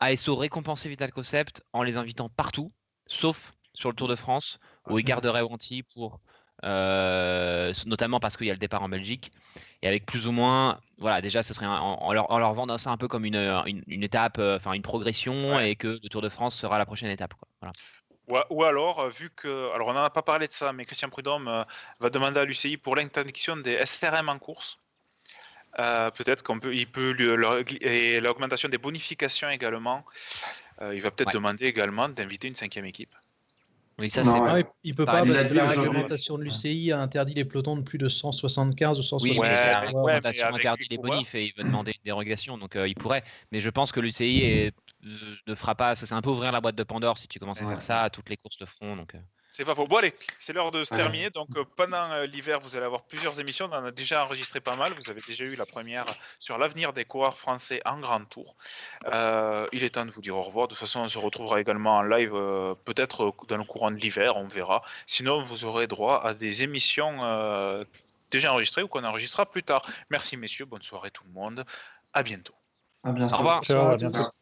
ASO 0.00 0.34
récompenser 0.34 0.88
Vital 0.88 1.12
Concept 1.12 1.62
en 1.72 1.82
les 1.82 1.96
invitant 1.96 2.28
partout, 2.28 2.68
sauf 3.06 3.52
sur 3.74 3.88
le 3.88 3.94
Tour 3.94 4.08
de 4.08 4.16
France, 4.16 4.58
où 4.88 4.98
ils 4.98 5.04
garderaient 5.04 5.42
Wanty 5.42 5.82
pour 5.82 6.20
euh, 6.64 7.72
notamment 7.86 8.20
parce 8.20 8.36
qu'il 8.36 8.46
y 8.46 8.50
a 8.50 8.54
le 8.54 8.58
départ 8.58 8.82
en 8.82 8.88
Belgique. 8.88 9.32
Et 9.82 9.88
avec 9.88 10.06
plus 10.06 10.28
ou 10.28 10.32
moins, 10.32 10.80
voilà, 10.98 11.20
déjà, 11.20 11.42
ce 11.42 11.54
serait 11.54 11.66
en, 11.66 12.12
leur, 12.12 12.30
en, 12.30 12.38
leur, 12.38 12.54
vendant 12.54 12.78
ça 12.78 12.90
un 12.90 12.96
peu 12.96 13.08
comme 13.08 13.24
une, 13.24 13.82
une, 13.88 14.02
étape, 14.04 14.38
euh, 14.38 14.56
enfin 14.56 14.72
une 14.74 14.82
progression, 14.82 15.58
et 15.58 15.74
que 15.74 15.98
le 16.00 16.08
Tour 16.08 16.22
de 16.22 16.28
France 16.28 16.54
sera 16.54 16.78
la 16.78 16.86
prochaine 16.86 17.10
étape. 17.10 17.34
Voilà. 17.60 17.72
Ou, 18.50 18.62
alors, 18.62 19.00
euh, 19.00 19.08
vu 19.10 19.30
que, 19.34 19.72
alors 19.74 19.88
on 19.88 19.92
n'en 19.92 20.04
a 20.04 20.10
pas 20.10 20.22
parlé 20.22 20.46
de 20.46 20.52
ça, 20.52 20.72
mais 20.72 20.84
Christian 20.84 21.08
Prudhomme 21.08 21.64
va 21.98 22.10
demander 22.10 22.38
à 22.38 22.44
l'UCI 22.44 22.76
pour 22.76 22.94
l'interdiction 22.94 23.56
des 23.56 23.84
SRM 23.84 24.28
en 24.28 24.38
course. 24.38 24.78
peut-être 25.76 26.44
qu'on 26.44 26.60
peut, 26.60 26.74
il 26.74 26.86
peut 26.86 27.16
et 27.80 28.20
l'augmentation 28.20 28.68
des 28.68 28.78
bonifications 28.78 29.50
également. 29.50 30.04
il 30.80 31.02
va 31.02 31.10
peut-être 31.10 31.32
demander 31.32 31.66
également 31.66 32.08
d'inviter 32.08 32.46
une 32.46 32.54
cinquième 32.54 32.84
équipe. 32.84 33.12
Oui, 34.02 34.10
ça, 34.10 34.24
c'est. 34.24 34.66
Il 34.82 34.96
peut 34.96 35.06
pas, 35.06 35.24
parce 35.24 35.44
que 35.44 35.54
la 35.54 35.68
réglementation 35.68 36.36
de 36.36 36.42
l'UCI 36.42 36.90
a 36.90 37.00
interdit 37.00 37.34
les 37.34 37.44
pelotons 37.44 37.76
de 37.76 37.82
plus 37.82 37.98
de 37.98 38.08
175 38.08 38.98
ou 38.98 39.02
175. 39.02 39.40
Oui, 39.40 39.48
la 39.48 39.80
réglementation 39.80 40.46
interdit 40.48 40.86
les 40.90 40.98
bonifs 40.98 41.34
et 41.36 41.46
il 41.46 41.52
veut 41.56 41.62
demander 41.62 41.92
une 41.92 42.04
dérogation, 42.04 42.58
donc 42.58 42.74
euh, 42.74 42.88
il 42.88 42.96
pourrait. 42.96 43.22
Mais 43.52 43.60
je 43.60 43.70
pense 43.70 43.92
que 43.92 44.00
l'UCI 44.00 44.72
ne 45.46 45.54
fera 45.54 45.76
pas. 45.76 45.94
Ça, 45.94 46.06
c'est 46.06 46.14
un 46.14 46.22
peu 46.22 46.30
ouvrir 46.30 46.50
la 46.50 46.60
boîte 46.60 46.74
de 46.74 46.82
Pandore 46.82 47.16
si 47.16 47.28
tu 47.28 47.38
commences 47.38 47.62
à 47.62 47.68
faire 47.68 47.82
ça. 47.82 48.10
Toutes 48.10 48.28
les 48.28 48.36
courses 48.36 48.58
le 48.60 48.66
feront. 48.66 48.96
Donc, 48.96 49.14
euh. 49.14 49.18
C'est 49.52 49.66
pas 49.66 49.74
faux. 49.74 49.86
Bon, 49.86 49.96
allez, 49.96 50.14
c'est 50.40 50.54
l'heure 50.54 50.70
de 50.70 50.82
se 50.82 50.94
terminer. 50.94 51.28
Donc, 51.28 51.48
euh, 51.58 51.64
pendant 51.76 52.10
euh, 52.10 52.24
l'hiver, 52.24 52.58
vous 52.60 52.74
allez 52.74 52.86
avoir 52.86 53.02
plusieurs 53.02 53.38
émissions. 53.38 53.68
On 53.70 53.74
en 53.74 53.84
a 53.84 53.90
déjà 53.90 54.24
enregistré 54.24 54.60
pas 54.60 54.76
mal. 54.76 54.94
Vous 54.94 55.10
avez 55.10 55.20
déjà 55.20 55.44
eu 55.44 55.56
la 55.56 55.66
première 55.66 56.06
sur 56.38 56.56
l'avenir 56.56 56.94
des 56.94 57.04
coureurs 57.04 57.36
français 57.36 57.82
en 57.84 58.00
grand 58.00 58.24
tour. 58.24 58.56
Euh, 59.12 59.66
il 59.72 59.84
est 59.84 59.90
temps 59.90 60.06
de 60.06 60.10
vous 60.10 60.22
dire 60.22 60.38
au 60.38 60.40
revoir. 60.40 60.68
De 60.68 60.72
toute 60.72 60.80
façon, 60.80 61.00
on 61.00 61.08
se 61.08 61.18
retrouvera 61.18 61.60
également 61.60 61.98
en 61.98 62.02
live, 62.02 62.32
peut-être 62.86 63.34
dans 63.46 63.58
le 63.58 63.64
courant 63.64 63.90
de 63.90 63.96
l'hiver, 63.96 64.38
on 64.38 64.48
verra. 64.48 64.82
Sinon, 65.06 65.42
vous 65.42 65.66
aurez 65.66 65.86
droit 65.86 66.22
à 66.24 66.32
des 66.32 66.62
émissions 66.62 67.18
déjà 68.30 68.54
enregistrées 68.54 68.82
ou 68.82 68.88
qu'on 68.88 69.04
enregistrera 69.04 69.44
plus 69.44 69.62
tard. 69.62 69.84
Merci, 70.08 70.38
messieurs. 70.38 70.64
Bonne 70.64 70.82
soirée, 70.82 71.10
tout 71.10 71.24
le 71.26 71.32
monde. 71.32 71.62
À 72.14 72.22
bientôt. 72.22 72.54
À 73.04 73.12
bientôt. 73.12 73.34
Au 73.34 73.38
revoir. 73.38 73.62
Ciao, 73.64 73.90
à 73.90 73.96
bientôt. 73.96 74.32